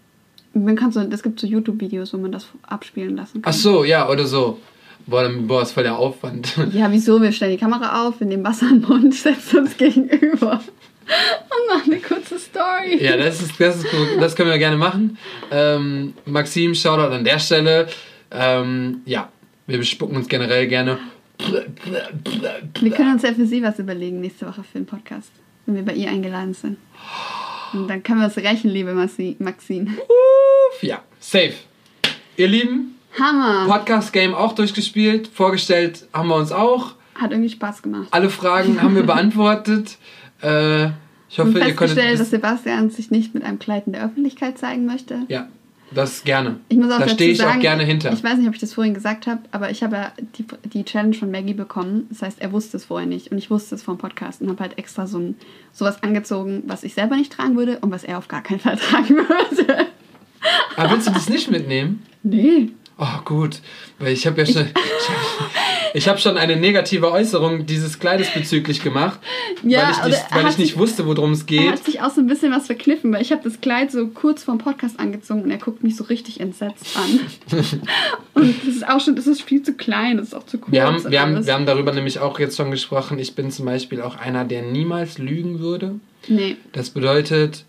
Man 0.52 0.76
kann 0.76 0.90
so, 0.90 1.00
es 1.00 1.22
gibt 1.22 1.38
so 1.38 1.46
YouTube-Videos, 1.46 2.12
wo 2.12 2.18
man 2.18 2.32
das 2.32 2.46
abspielen 2.62 3.16
lassen 3.16 3.42
kann. 3.42 3.52
Ach 3.52 3.56
so, 3.56 3.84
ja, 3.84 4.08
oder 4.08 4.26
so. 4.26 4.58
Boah, 5.06 5.22
dann, 5.22 5.46
boah, 5.46 5.62
ist 5.62 5.72
voll 5.72 5.84
der 5.84 5.96
Aufwand. 5.96 6.56
Ja, 6.72 6.90
wieso? 6.90 7.20
Wir 7.22 7.32
stellen 7.32 7.52
die 7.52 7.58
Kamera 7.58 8.06
auf, 8.06 8.20
wir 8.20 8.26
nehmen 8.26 8.44
Wasser 8.44 8.68
im 8.70 8.82
Mund, 8.82 9.14
setzen 9.14 9.60
uns 9.60 9.76
gegenüber 9.76 10.52
und 10.60 11.76
machen 11.76 11.92
eine 11.92 12.00
kurze 12.00 12.38
Story. 12.38 13.02
Ja, 13.02 13.16
das 13.16 13.42
ist, 13.42 13.60
das 13.60 13.78
ist 13.78 13.90
gut. 13.90 14.08
Das 14.20 14.36
können 14.36 14.50
wir 14.50 14.58
gerne 14.58 14.76
machen. 14.76 15.18
Ähm, 15.50 16.14
Maxim, 16.26 16.74
Shoutout 16.74 17.14
an 17.14 17.24
der 17.24 17.38
Stelle. 17.38 17.88
Ähm, 18.30 19.00
ja, 19.06 19.28
wir 19.66 19.78
bespucken 19.78 20.16
uns 20.16 20.28
generell 20.28 20.68
gerne. 20.68 20.98
Wir 22.80 22.90
können 22.90 23.12
uns 23.12 23.22
ja 23.22 23.32
für 23.32 23.46
sie 23.46 23.62
was 23.62 23.78
überlegen 23.78 24.20
nächste 24.20 24.46
Woche 24.46 24.62
für 24.62 24.78
den 24.78 24.86
Podcast, 24.86 25.30
wenn 25.66 25.74
wir 25.74 25.84
bei 25.84 25.94
ihr 25.94 26.10
eingeladen 26.10 26.54
sind. 26.54 26.76
Und 27.72 27.88
dann 27.88 28.02
können 28.02 28.20
wir 28.20 28.26
es 28.26 28.36
rächen, 28.36 28.70
liebe 28.70 28.92
Maxi- 28.92 29.36
Maxine. 29.38 29.90
Uff, 29.90 30.82
Ja, 30.82 31.02
safe. 31.18 31.54
Ihr 32.36 32.48
Lieben, 32.48 32.96
Hammer! 33.18 33.66
Podcast-Game 33.66 34.34
auch 34.34 34.54
durchgespielt. 34.54 35.28
Vorgestellt 35.28 36.06
haben 36.12 36.28
wir 36.28 36.36
uns 36.36 36.52
auch. 36.52 36.94
Hat 37.14 37.32
irgendwie 37.32 37.50
Spaß 37.50 37.82
gemacht. 37.82 38.08
Alle 38.12 38.30
Fragen 38.30 38.80
haben 38.82 38.94
wir 38.94 39.02
beantwortet. 39.04 39.96
Äh, 40.42 40.86
ich 41.28 41.38
hoffe, 41.38 41.50
ihr 41.58 41.74
konntet. 41.74 41.76
festgestellt, 41.76 42.18
dass 42.18 42.30
Sebastian 42.30 42.88
sich 42.88 43.10
nicht 43.10 43.34
mit 43.34 43.44
einem 43.44 43.58
Kleid 43.58 43.82
in 43.86 43.92
der 43.92 44.02
Öffentlichkeit 44.06 44.56
zeigen 44.56 44.86
möchte. 44.86 45.26
Ja, 45.28 45.48
das 45.92 46.22
gerne. 46.24 46.60
Ich 46.68 46.76
muss 46.76 46.90
auch 46.92 46.98
da 46.98 47.08
stehe 47.08 47.32
ich 47.32 47.38
sagen, 47.38 47.58
auch 47.58 47.60
gerne 47.60 47.84
hinter. 47.84 48.12
Ich 48.12 48.22
weiß 48.22 48.38
nicht, 48.38 48.48
ob 48.48 48.54
ich 48.54 48.60
das 48.60 48.74
vorhin 48.74 48.94
gesagt 48.94 49.26
habe, 49.26 49.40
aber 49.50 49.70
ich 49.70 49.82
habe 49.82 49.96
ja 49.96 50.12
die, 50.38 50.44
die 50.68 50.84
Challenge 50.84 51.14
von 51.14 51.30
Maggie 51.30 51.54
bekommen. 51.54 52.06
Das 52.10 52.22
heißt, 52.22 52.40
er 52.40 52.52
wusste 52.52 52.76
es 52.76 52.84
vorher 52.84 53.08
nicht 53.08 53.32
und 53.32 53.38
ich 53.38 53.50
wusste 53.50 53.74
es 53.74 53.82
vom 53.82 53.98
Podcast 53.98 54.40
und 54.40 54.48
habe 54.48 54.60
halt 54.60 54.78
extra 54.78 55.06
so 55.06 55.18
ein, 55.18 55.36
sowas 55.72 56.02
angezogen, 56.02 56.62
was 56.66 56.84
ich 56.84 56.94
selber 56.94 57.16
nicht 57.16 57.32
tragen 57.32 57.56
würde 57.56 57.78
und 57.80 57.90
was 57.90 58.04
er 58.04 58.18
auf 58.18 58.28
gar 58.28 58.42
keinen 58.42 58.60
Fall 58.60 58.76
tragen 58.78 59.16
würde. 59.16 59.86
Aber 60.76 60.92
willst 60.92 61.08
du 61.08 61.12
das 61.12 61.28
nicht 61.28 61.50
mitnehmen? 61.50 62.02
Nee. 62.22 62.70
Oh, 62.98 63.22
gut. 63.24 63.60
Weil 63.98 64.12
ich 64.12 64.26
habe 64.26 64.42
ja 64.42 64.46
schon. 64.46 64.62
Ich 64.62 64.74
habe 65.08 65.59
ich 65.94 66.08
hab 66.08 66.20
schon 66.20 66.36
eine 66.36 66.56
negative 66.56 67.10
Äußerung 67.10 67.66
dieses 67.66 67.98
Kleides 67.98 68.30
bezüglich 68.32 68.82
gemacht. 68.82 69.18
Ja, 69.62 69.82
weil 69.82 69.90
ich 69.90 70.04
nicht, 70.18 70.24
er 70.30 70.36
weil 70.36 70.50
ich 70.50 70.58
nicht 70.58 70.68
sich- 70.72 70.78
wusste, 70.78 71.06
worum 71.06 71.32
es 71.32 71.40
Er 71.40 71.46
geht. 71.46 71.72
hat 71.72 71.84
sich 71.84 72.00
auch 72.02 72.10
so 72.10 72.20
ein 72.20 72.26
bisschen 72.26 72.52
was 72.52 72.66
verkniffen, 72.66 73.12
weil 73.12 73.22
ich 73.22 73.32
habe 73.32 73.42
das 73.44 73.60
Kleid 73.60 73.90
so 73.92 74.06
kurz 74.08 74.44
vorm 74.44 74.58
Podcast 74.58 74.98
angezogen 75.00 75.42
und 75.42 75.50
er 75.50 75.58
guckt 75.58 75.82
mich 75.82 75.96
so 75.96 76.04
richtig 76.04 76.40
entsetzt 76.40 76.96
an. 76.96 77.20
und 78.34 78.54
das 78.66 78.74
ist 78.76 78.88
auch 78.88 79.00
schon, 79.00 79.16
das 79.16 79.26
ist 79.26 79.42
viel 79.42 79.62
zu 79.62 79.74
klein, 79.74 80.16
das 80.18 80.28
ist 80.28 80.34
auch 80.34 80.46
zu 80.46 80.58
kurz. 80.58 80.72
Wir 80.72 80.84
haben, 80.84 81.02
wir, 81.10 81.20
haben, 81.20 81.46
wir 81.46 81.52
haben 81.54 81.66
darüber 81.66 81.92
nämlich 81.92 82.18
auch 82.18 82.38
jetzt 82.38 82.56
schon 82.56 82.70
gesprochen. 82.70 83.18
Ich 83.18 83.34
bin 83.34 83.50
zum 83.50 83.66
Beispiel 83.66 84.00
auch 84.00 84.16
einer, 84.16 84.44
der 84.44 84.62
niemals 84.62 85.18
lügen 85.18 85.58
würde. 85.60 85.96
Nee. 86.28 86.56
Das 86.72 86.90
bedeutet, 86.90 87.64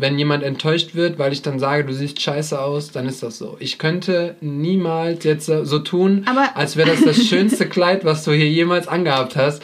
wenn 0.00 0.18
jemand 0.18 0.44
enttäuscht 0.44 0.94
wird, 0.94 1.18
weil 1.18 1.32
ich 1.32 1.42
dann 1.42 1.58
sage, 1.58 1.84
du 1.84 1.92
siehst 1.92 2.20
scheiße 2.22 2.60
aus, 2.60 2.92
dann 2.92 3.06
ist 3.08 3.22
das 3.22 3.38
so. 3.38 3.56
Ich 3.58 3.78
könnte 3.78 4.36
niemals 4.40 5.24
jetzt 5.24 5.46
so 5.46 5.78
tun, 5.80 6.22
Aber- 6.26 6.56
als 6.56 6.76
wäre 6.76 6.90
das 6.90 7.02
das 7.04 7.16
schönste 7.28 7.66
Kleid, 7.68 8.04
was 8.04 8.24
du 8.24 8.32
hier 8.32 8.48
jemals 8.48 8.86
angehabt 8.86 9.34
hast. 9.36 9.62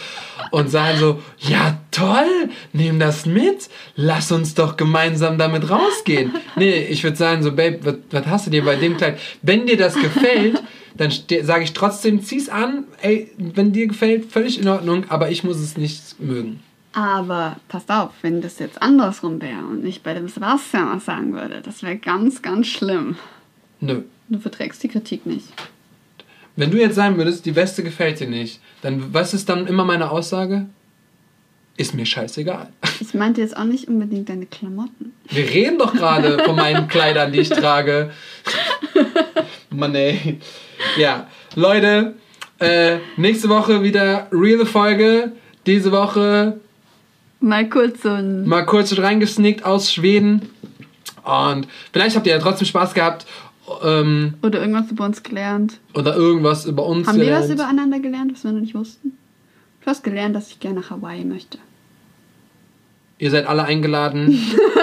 Und 0.51 0.71
sagen 0.71 0.99
so, 0.99 1.23
ja 1.39 1.79
toll, 1.93 2.49
nimm 2.73 2.99
das 2.99 3.25
mit, 3.27 3.69
lass 3.95 4.31
uns 4.33 4.55
doch 4.55 4.77
gemeinsam 4.77 5.39
damit 5.39 5.71
rausgehen. 5.71 6.35
Nee, 6.57 6.87
ich 6.91 7.03
würde 7.05 7.17
sagen 7.17 7.43
so, 7.43 7.53
Babe, 7.53 7.97
was, 8.11 8.27
hast 8.27 8.47
du 8.47 8.51
dir 8.51 8.65
bei 8.65 8.75
dem 8.77 8.97
Kleid? 8.97 9.19
Wenn 9.43 9.67
dir 9.67 9.77
das 9.77 9.95
gefällt, 9.95 10.61
dann 10.97 11.13
sage 11.43 11.65
ich 11.65 11.73
trotzdem, 11.73 12.23
zieh's 12.23 12.49
an. 12.49 12.85
Ey, 13.01 13.31
wenn 13.39 13.73
dir 13.73 13.87
gefällt, 13.87 14.31
völlig 14.33 14.61
in 14.61 14.67
Ordnung, 14.69 15.05
aber 15.09 15.31
ich 15.31 15.45
muss 15.45 15.59
es 15.59 15.77
nicht 15.77 16.21
mögen. 16.21 16.61
Aber 16.95 17.57
passt 17.69 17.91
auf, 17.91 18.13
wenn 18.23 18.41
das 18.41 18.61
jetzt 18.61 18.81
andersrum 18.81 19.43
wäre 19.43 19.65
und 19.65 19.85
ich 19.85 20.03
bei 20.03 20.15
dem 20.15 20.29
Sebastian 20.29 20.95
was 20.95 21.05
sagen 21.05 21.33
würde, 21.33 21.61
das 21.61 21.83
wäre 21.83 21.97
ganz, 21.97 22.41
ganz 22.41 22.69
schlimm. 22.69 23.17
Nö. 23.81 24.03
Du 24.29 24.39
verträgst 24.39 24.83
die 24.83 24.89
Kritik 24.89 25.27
nicht. 25.27 25.49
Wenn 26.57 26.71
du 26.71 26.79
jetzt 26.79 26.95
sagen 26.95 27.17
würdest, 27.17 27.47
die 27.47 27.57
Weste 27.57 27.83
gefällt 27.83 28.21
dir 28.21 28.29
nicht, 28.29 28.61
dann 28.83 29.13
was 29.13 29.35
ist 29.35 29.49
dann 29.49 29.67
immer 29.67 29.85
meine 29.85 30.11
Aussage? 30.11 30.67
Ist 31.77 31.95
mir 31.95 32.07
scheißegal. 32.07 32.69
Ich 33.01 33.13
meinte 33.13 33.41
jetzt 33.41 33.57
auch 33.57 33.65
nicht 33.65 33.89
unbedingt 33.89 34.29
deine 34.29 34.47
Klamotten. 34.47 35.13
Wir 35.29 35.49
reden 35.49 35.79
doch 35.79 35.93
gerade 35.93 36.39
von 36.45 36.57
meinen 36.57 36.89
Kleidern, 36.89 37.33
die 37.33 37.41
ich 37.41 37.49
trage. 37.49 38.13
Mann 39.71 39.95
ey. 39.95 40.39
Ja, 40.97 41.27
Leute, 41.55 42.15
äh, 42.61 42.99
nächste 43.17 43.49
Woche 43.49 43.83
wieder 43.83 44.29
reale 44.33 44.65
Folge. 44.65 45.33
Diese 45.67 45.93
Woche 45.93 46.61
Mal 47.45 47.69
kurz 47.69 48.03
so 48.03 48.09
ein. 48.09 48.49
mal 48.49 48.65
kurz 48.65 48.97
reingesneakt 48.99 49.65
aus 49.67 49.93
Schweden. 49.93 50.49
Und 51.25 51.69
vielleicht 51.93 52.17
habt 52.17 52.27
ihr 52.27 52.33
ja 52.35 52.39
trotzdem 52.41 52.67
Spaß 52.67 52.95
gehabt. 52.95 53.27
Ähm, 53.83 54.35
Oder 54.43 54.61
irgendwas 54.61 54.91
über 54.91 55.05
uns 55.05 55.23
gelernt. 55.23 55.79
oder 55.95 56.15
irgendwas 56.17 56.65
über 56.67 56.85
uns 56.87 57.07
Haben 57.07 57.21
wir 57.21 57.33
was 57.33 57.43
gelernt. 57.49 57.53
übereinander 57.61 57.99
gelernt, 58.01 58.33
was 58.33 58.45
wir 58.45 58.53
noch 58.53 58.61
nicht 58.61 58.75
wussten? 58.75 59.13
Du 59.83 59.87
hast 59.87 60.03
gelernt, 60.05 60.35
dass 60.35 60.49
ich 60.51 60.61
gerne 60.61 60.81
nach 60.81 60.91
Hawaii 60.91 61.25
möchte. 61.25 61.59
Ihr 63.19 63.31
seid 63.31 63.47
alle 63.47 63.65
eingeladen. 63.65 64.39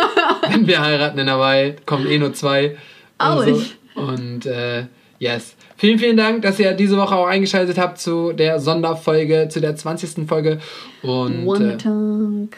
Wenn 0.49 0.67
wir 0.67 0.81
heiraten 0.81 1.17
in 1.19 1.29
Hawaii, 1.29 1.75
kommen 1.85 2.05
eh 2.07 2.17
nur 2.19 2.33
zwei. 2.33 2.77
Auch 3.17 3.37
oder 3.37 3.55
so. 3.55 3.61
ich. 3.61 3.75
Und 3.95 4.45
äh, 4.45 4.85
yes. 5.19 5.55
Vielen, 5.81 5.97
vielen 5.97 6.15
Dank, 6.15 6.43
dass 6.43 6.59
ihr 6.59 6.73
diese 6.73 6.95
Woche 6.95 7.15
auch 7.15 7.25
eingeschaltet 7.25 7.79
habt 7.79 7.97
zu 7.97 8.33
der 8.33 8.59
Sonderfolge, 8.59 9.47
zu 9.49 9.59
der 9.61 9.75
20. 9.75 10.27
Folge. 10.27 10.59
Und 11.01 11.47
One 11.47 11.73
äh, 11.73 11.77
Tank. 11.77 12.55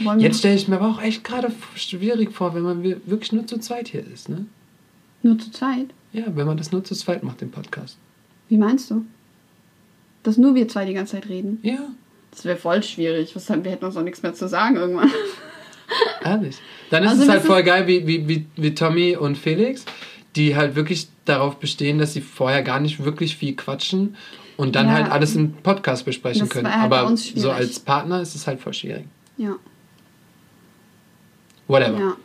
Wollen 0.00 0.18
wir 0.18 0.26
jetzt 0.26 0.40
stelle 0.40 0.56
ich 0.56 0.66
mir 0.66 0.74
aber 0.80 0.88
auch 0.88 1.00
echt 1.00 1.22
gerade 1.22 1.52
schwierig 1.76 2.32
vor, 2.32 2.56
wenn 2.56 2.62
man 2.62 2.82
wir- 2.82 3.00
wirklich 3.06 3.30
nur 3.30 3.46
zu 3.46 3.58
zweit 3.60 3.86
hier 3.86 4.04
ist. 4.12 4.28
Ne? 4.28 4.46
nur 5.22 5.38
zur 5.38 5.52
Zeit? 5.52 5.86
Ja, 6.12 6.24
wenn 6.34 6.48
man 6.48 6.56
das 6.56 6.72
nur 6.72 6.82
zu 6.82 6.96
zweit 6.96 7.22
macht, 7.22 7.40
den 7.42 7.52
Podcast. 7.52 7.96
Wie 8.48 8.56
meinst 8.56 8.90
du? 8.90 9.04
Dass 10.24 10.36
nur 10.38 10.56
wir 10.56 10.66
zwei 10.66 10.84
die 10.84 10.94
ganze 10.94 11.12
Zeit 11.12 11.28
reden? 11.28 11.60
Ja, 11.62 11.78
Das 12.32 12.44
wäre 12.44 12.56
voll 12.56 12.82
schwierig. 12.82 13.36
Was, 13.36 13.48
wir 13.48 13.70
hätten 13.70 13.84
uns 13.84 13.96
auch 13.96 14.02
nichts 14.02 14.20
mehr 14.24 14.34
zu 14.34 14.48
sagen 14.48 14.74
irgendwann. 14.74 15.12
ehrlich. 16.24 16.56
Dann 16.90 17.04
ist 17.04 17.10
Also 17.10 17.22
es 17.22 17.28
halt 17.28 17.42
voll 17.42 17.62
geil 17.62 17.86
wie, 17.86 18.04
wie, 18.04 18.26
wie, 18.26 18.46
wie 18.56 18.74
Tommy 18.74 19.14
und 19.14 19.38
Felix, 19.38 19.84
die 20.34 20.56
halt 20.56 20.74
wirklich 20.74 21.06
darauf 21.24 21.58
bestehen, 21.58 21.98
dass 21.98 22.12
sie 22.14 22.20
vorher 22.20 22.62
gar 22.62 22.80
nicht 22.80 23.04
wirklich 23.04 23.36
viel 23.36 23.54
quatschen 23.54 24.16
und 24.56 24.74
dann 24.76 24.86
Ja. 24.86 24.92
halt 24.94 25.10
alles 25.10 25.34
im 25.36 25.52
Podcast 25.54 26.04
besprechen 26.04 26.48
können. 26.48 26.72
halt 26.72 26.92
Aber 26.92 27.16
so 27.16 27.50
als 27.50 27.78
Partner 27.80 28.20
ist 28.20 28.34
es 28.34 28.46
halt 28.46 28.60
voll 28.60 28.74
schwierig. 28.74 29.04
Ja. 29.36 29.56
Whatever. 31.68 31.98
Ja. 31.98 32.16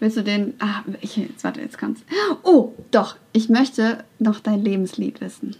Willst 0.00 0.16
du 0.16 0.22
den. 0.22 0.54
Ah, 0.60 0.82
ich, 1.00 1.16
jetzt 1.16 1.42
warte, 1.42 1.60
jetzt 1.60 1.76
kommt's. 1.78 2.02
Oh, 2.44 2.72
doch. 2.92 3.16
Ich 3.32 3.48
möchte 3.48 4.04
noch 4.20 4.38
dein 4.40 4.62
Lebenslied 4.62 5.20
wissen. 5.20 5.56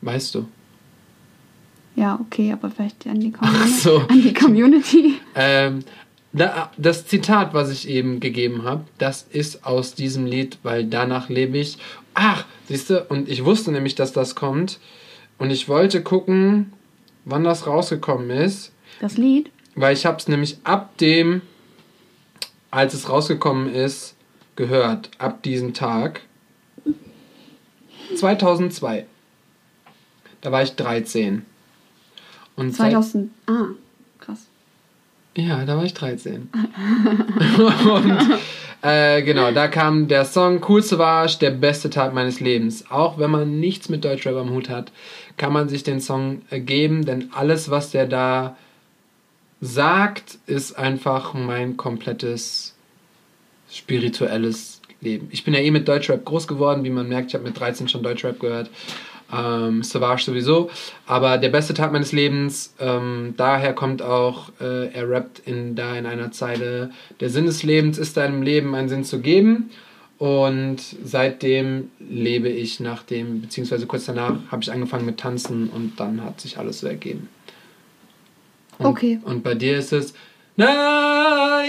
Weißt 0.00 0.34
du. 0.34 0.48
Ja, 1.96 2.18
okay, 2.20 2.50
aber 2.52 2.70
vielleicht 2.70 3.06
an 3.06 3.20
die 3.20 3.30
Community. 3.30 3.70
so. 3.80 3.98
An 4.08 4.22
die 4.22 4.32
Community. 4.34 5.14
Ähm, 5.34 5.84
das 6.34 7.06
Zitat, 7.06 7.54
was 7.54 7.70
ich 7.70 7.88
eben 7.88 8.18
gegeben 8.20 8.64
habe, 8.64 8.84
das 8.98 9.22
ist 9.30 9.64
aus 9.64 9.94
diesem 9.94 10.26
Lied, 10.26 10.58
weil 10.64 10.84
danach 10.84 11.28
lebe 11.28 11.58
ich. 11.58 11.78
Ach, 12.14 12.44
siehst 12.66 12.90
du, 12.90 13.04
und 13.04 13.28
ich 13.28 13.44
wusste 13.44 13.70
nämlich, 13.70 13.94
dass 13.94 14.12
das 14.12 14.34
kommt. 14.34 14.80
Und 15.38 15.50
ich 15.50 15.68
wollte 15.68 16.02
gucken, 16.02 16.72
wann 17.24 17.44
das 17.44 17.66
rausgekommen 17.66 18.30
ist, 18.30 18.72
Das 19.00 19.16
Lied? 19.16 19.50
weil 19.76 19.94
ich 19.94 20.06
habe 20.06 20.18
es 20.18 20.26
nämlich 20.28 20.58
ab 20.64 20.96
dem, 20.98 21.42
als 22.70 22.94
es 22.94 23.08
rausgekommen 23.08 23.72
ist, 23.72 24.14
gehört. 24.56 25.10
Ab 25.18 25.42
diesem 25.44 25.72
Tag. 25.74 26.20
2002. 28.16 29.06
Da 30.40 30.52
war 30.52 30.62
ich 30.62 30.72
13. 30.74 31.44
Und 32.56 32.74
seit- 32.74 32.92
2000. 32.92 33.30
Ah. 33.46 33.66
Ja, 35.36 35.64
da 35.64 35.76
war 35.76 35.84
ich 35.84 35.94
13. 35.94 36.48
und 37.92 38.18
äh, 38.82 39.22
genau, 39.22 39.50
da 39.50 39.66
kam 39.66 40.06
der 40.06 40.24
Song 40.24 40.60
Coolste 40.60 40.98
Warsch, 40.98 41.38
der 41.38 41.50
beste 41.50 41.90
Tag 41.90 42.14
meines 42.14 42.38
Lebens. 42.38 42.90
Auch 42.90 43.18
wenn 43.18 43.30
man 43.30 43.58
nichts 43.58 43.88
mit 43.88 44.04
Deutschrap 44.04 44.36
am 44.36 44.50
Hut 44.50 44.68
hat, 44.68 44.92
kann 45.36 45.52
man 45.52 45.68
sich 45.68 45.82
den 45.82 46.00
Song 46.00 46.42
äh, 46.50 46.60
geben, 46.60 47.04
denn 47.04 47.30
alles, 47.32 47.70
was 47.70 47.90
der 47.90 48.06
da 48.06 48.56
sagt, 49.60 50.38
ist 50.46 50.78
einfach 50.78 51.34
mein 51.34 51.76
komplettes 51.76 52.74
spirituelles 53.70 54.82
Leben. 55.00 55.28
Ich 55.32 55.44
bin 55.44 55.54
ja 55.54 55.60
eh 55.60 55.70
mit 55.70 55.88
Deutschrap 55.88 56.24
groß 56.24 56.46
geworden, 56.46 56.84
wie 56.84 56.90
man 56.90 57.08
merkt, 57.08 57.28
ich 57.28 57.34
habe 57.34 57.44
mit 57.44 57.58
13 57.58 57.88
schon 57.88 58.02
Deutschrap 58.02 58.38
gehört. 58.38 58.70
Ähm, 59.32 59.82
Savage 59.82 60.24
sowieso. 60.24 60.70
Aber 61.06 61.38
der 61.38 61.48
beste 61.48 61.74
Tag 61.74 61.92
meines 61.92 62.12
Lebens, 62.12 62.74
ähm, 62.78 63.34
daher 63.36 63.72
kommt 63.72 64.02
auch, 64.02 64.50
äh, 64.60 64.92
er 64.92 65.08
rappt 65.08 65.40
in, 65.46 65.74
da 65.74 65.96
in 65.96 66.06
einer 66.06 66.32
Zeile, 66.32 66.90
der 67.20 67.30
Sinn 67.30 67.46
des 67.46 67.62
Lebens 67.62 67.98
ist 67.98 68.16
deinem 68.16 68.42
Leben 68.42 68.74
einen 68.74 68.88
Sinn 68.88 69.04
zu 69.04 69.20
geben. 69.20 69.70
Und 70.18 70.78
seitdem 71.04 71.90
lebe 71.98 72.48
ich 72.48 72.80
nach 72.80 73.02
dem, 73.02 73.40
beziehungsweise 73.40 73.86
kurz 73.86 74.06
danach 74.06 74.36
habe 74.50 74.62
ich 74.62 74.70
angefangen 74.70 75.06
mit 75.06 75.18
Tanzen 75.18 75.68
und 75.68 75.98
dann 75.98 76.22
hat 76.22 76.40
sich 76.40 76.56
alles 76.56 76.80
so 76.80 76.86
ergeben. 76.86 77.28
Und, 78.78 78.86
Okay. 78.86 79.20
Und 79.24 79.42
bei 79.42 79.54
dir 79.54 79.78
ist 79.78 79.92
es. 79.92 80.14
Ja, 80.56 81.62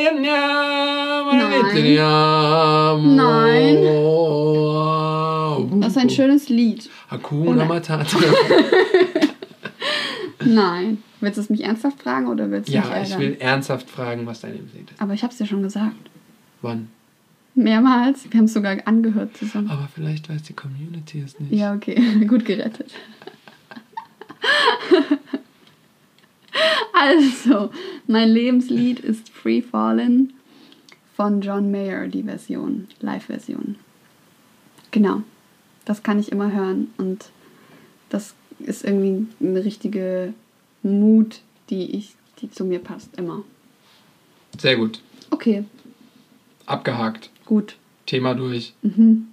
Nein. 3.03 3.15
Nein. 3.15 3.83
Das 5.81 5.91
ist 5.91 5.97
ein 5.97 6.09
schönes 6.09 6.49
Lied. 6.49 6.89
Hakuna 7.09 7.65
Matata. 7.65 8.17
Nein. 10.45 11.03
Willst 11.21 11.37
du 11.37 11.41
es 11.41 11.49
mich 11.49 11.63
ernsthaft 11.63 12.01
fragen 12.01 12.27
oder 12.27 12.51
willst 12.51 12.69
du 12.69 12.73
ja, 12.73 12.81
mich 12.81 12.89
ärgern? 12.91 13.11
ich 13.11 13.17
will 13.17 13.37
ernsthaft 13.39 13.89
fragen, 13.89 14.25
was 14.25 14.41
dein 14.41 14.51
Lieblingslied 14.53 14.91
ist. 14.91 15.01
Aber 15.01 15.13
ich 15.13 15.23
habe 15.23 15.31
es 15.31 15.37
dir 15.37 15.45
schon 15.45 15.63
gesagt. 15.63 16.09
Wann? 16.61 16.89
Mehrmals. 17.55 18.29
Wir 18.29 18.37
haben 18.37 18.45
es 18.45 18.53
sogar 18.53 18.77
angehört 18.85 19.35
zusammen. 19.37 19.69
Aber 19.69 19.87
vielleicht 19.93 20.29
weiß 20.29 20.43
die 20.43 20.53
Community 20.53 21.21
es 21.21 21.39
nicht. 21.39 21.53
Ja, 21.53 21.73
okay. 21.73 22.25
Gut 22.27 22.45
gerettet. 22.45 22.91
also, 26.93 27.71
mein 28.07 28.29
Lebenslied 28.29 28.99
ist 28.99 29.29
Free 29.29 29.61
Fallen 29.61 30.33
von 31.15 31.41
John 31.41 31.71
Mayer, 31.71 32.07
die 32.07 32.23
Version, 32.23 32.87
Live-Version. 32.99 33.77
Genau. 34.91 35.23
Das 35.85 36.03
kann 36.03 36.19
ich 36.19 36.31
immer 36.31 36.51
hören 36.51 36.93
und 36.97 37.29
das 38.09 38.33
ist 38.59 38.83
irgendwie 38.83 39.27
eine 39.39 39.63
richtige 39.63 40.33
Mut, 40.83 41.41
die 41.69 41.95
ich, 41.95 42.15
die 42.41 42.49
zu 42.49 42.65
mir 42.65 42.79
passt, 42.79 43.17
immer. 43.17 43.43
Sehr 44.59 44.77
gut. 44.77 45.01
Okay, 45.29 45.65
Abgehakt. 46.65 47.29
gut. 47.45 47.75
Thema 48.05 48.33
durch. 48.33 48.73
Mhm. 48.81 49.27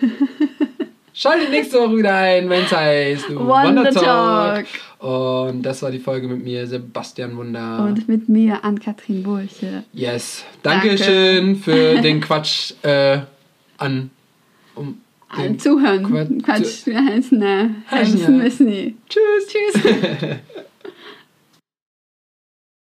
Schaltet 1.14 1.50
nächste 1.50 1.78
Woche 1.78 1.98
wieder 1.98 2.14
ein, 2.14 2.48
wenn 2.48 2.64
es 2.64 2.72
heißt 2.72 3.34
Wonder 3.34 3.90
Talk. 3.90 4.64
Und 4.98 5.62
das 5.62 5.82
war 5.82 5.90
die 5.90 5.98
Folge 5.98 6.26
mit 6.26 6.42
mir, 6.42 6.66
Sebastian 6.66 7.36
Wunder. 7.36 7.84
Und 7.84 8.08
mit 8.08 8.30
mir, 8.30 8.64
Ann-Kathrin 8.64 9.22
Burche. 9.22 9.84
yes. 9.92 10.42
Danke. 10.62 10.88
Dankeschön 10.88 11.56
für 11.56 12.00
den 12.00 12.20
Quatsch 12.22 12.72
äh, 12.82 13.18
an. 13.76 14.10
Um 14.74 15.01
Allen 15.32 15.58
zuhören. 15.58 16.04
Quatsch- 16.06 16.42
Quatsch, 16.42 16.86
ne? 17.38 17.74
Heißen, 17.90 18.20
ja. 18.20 18.28
müssen 18.28 18.66
die. 18.66 18.96
Tschüss. 19.08 19.48
Tschüss. 19.48 19.82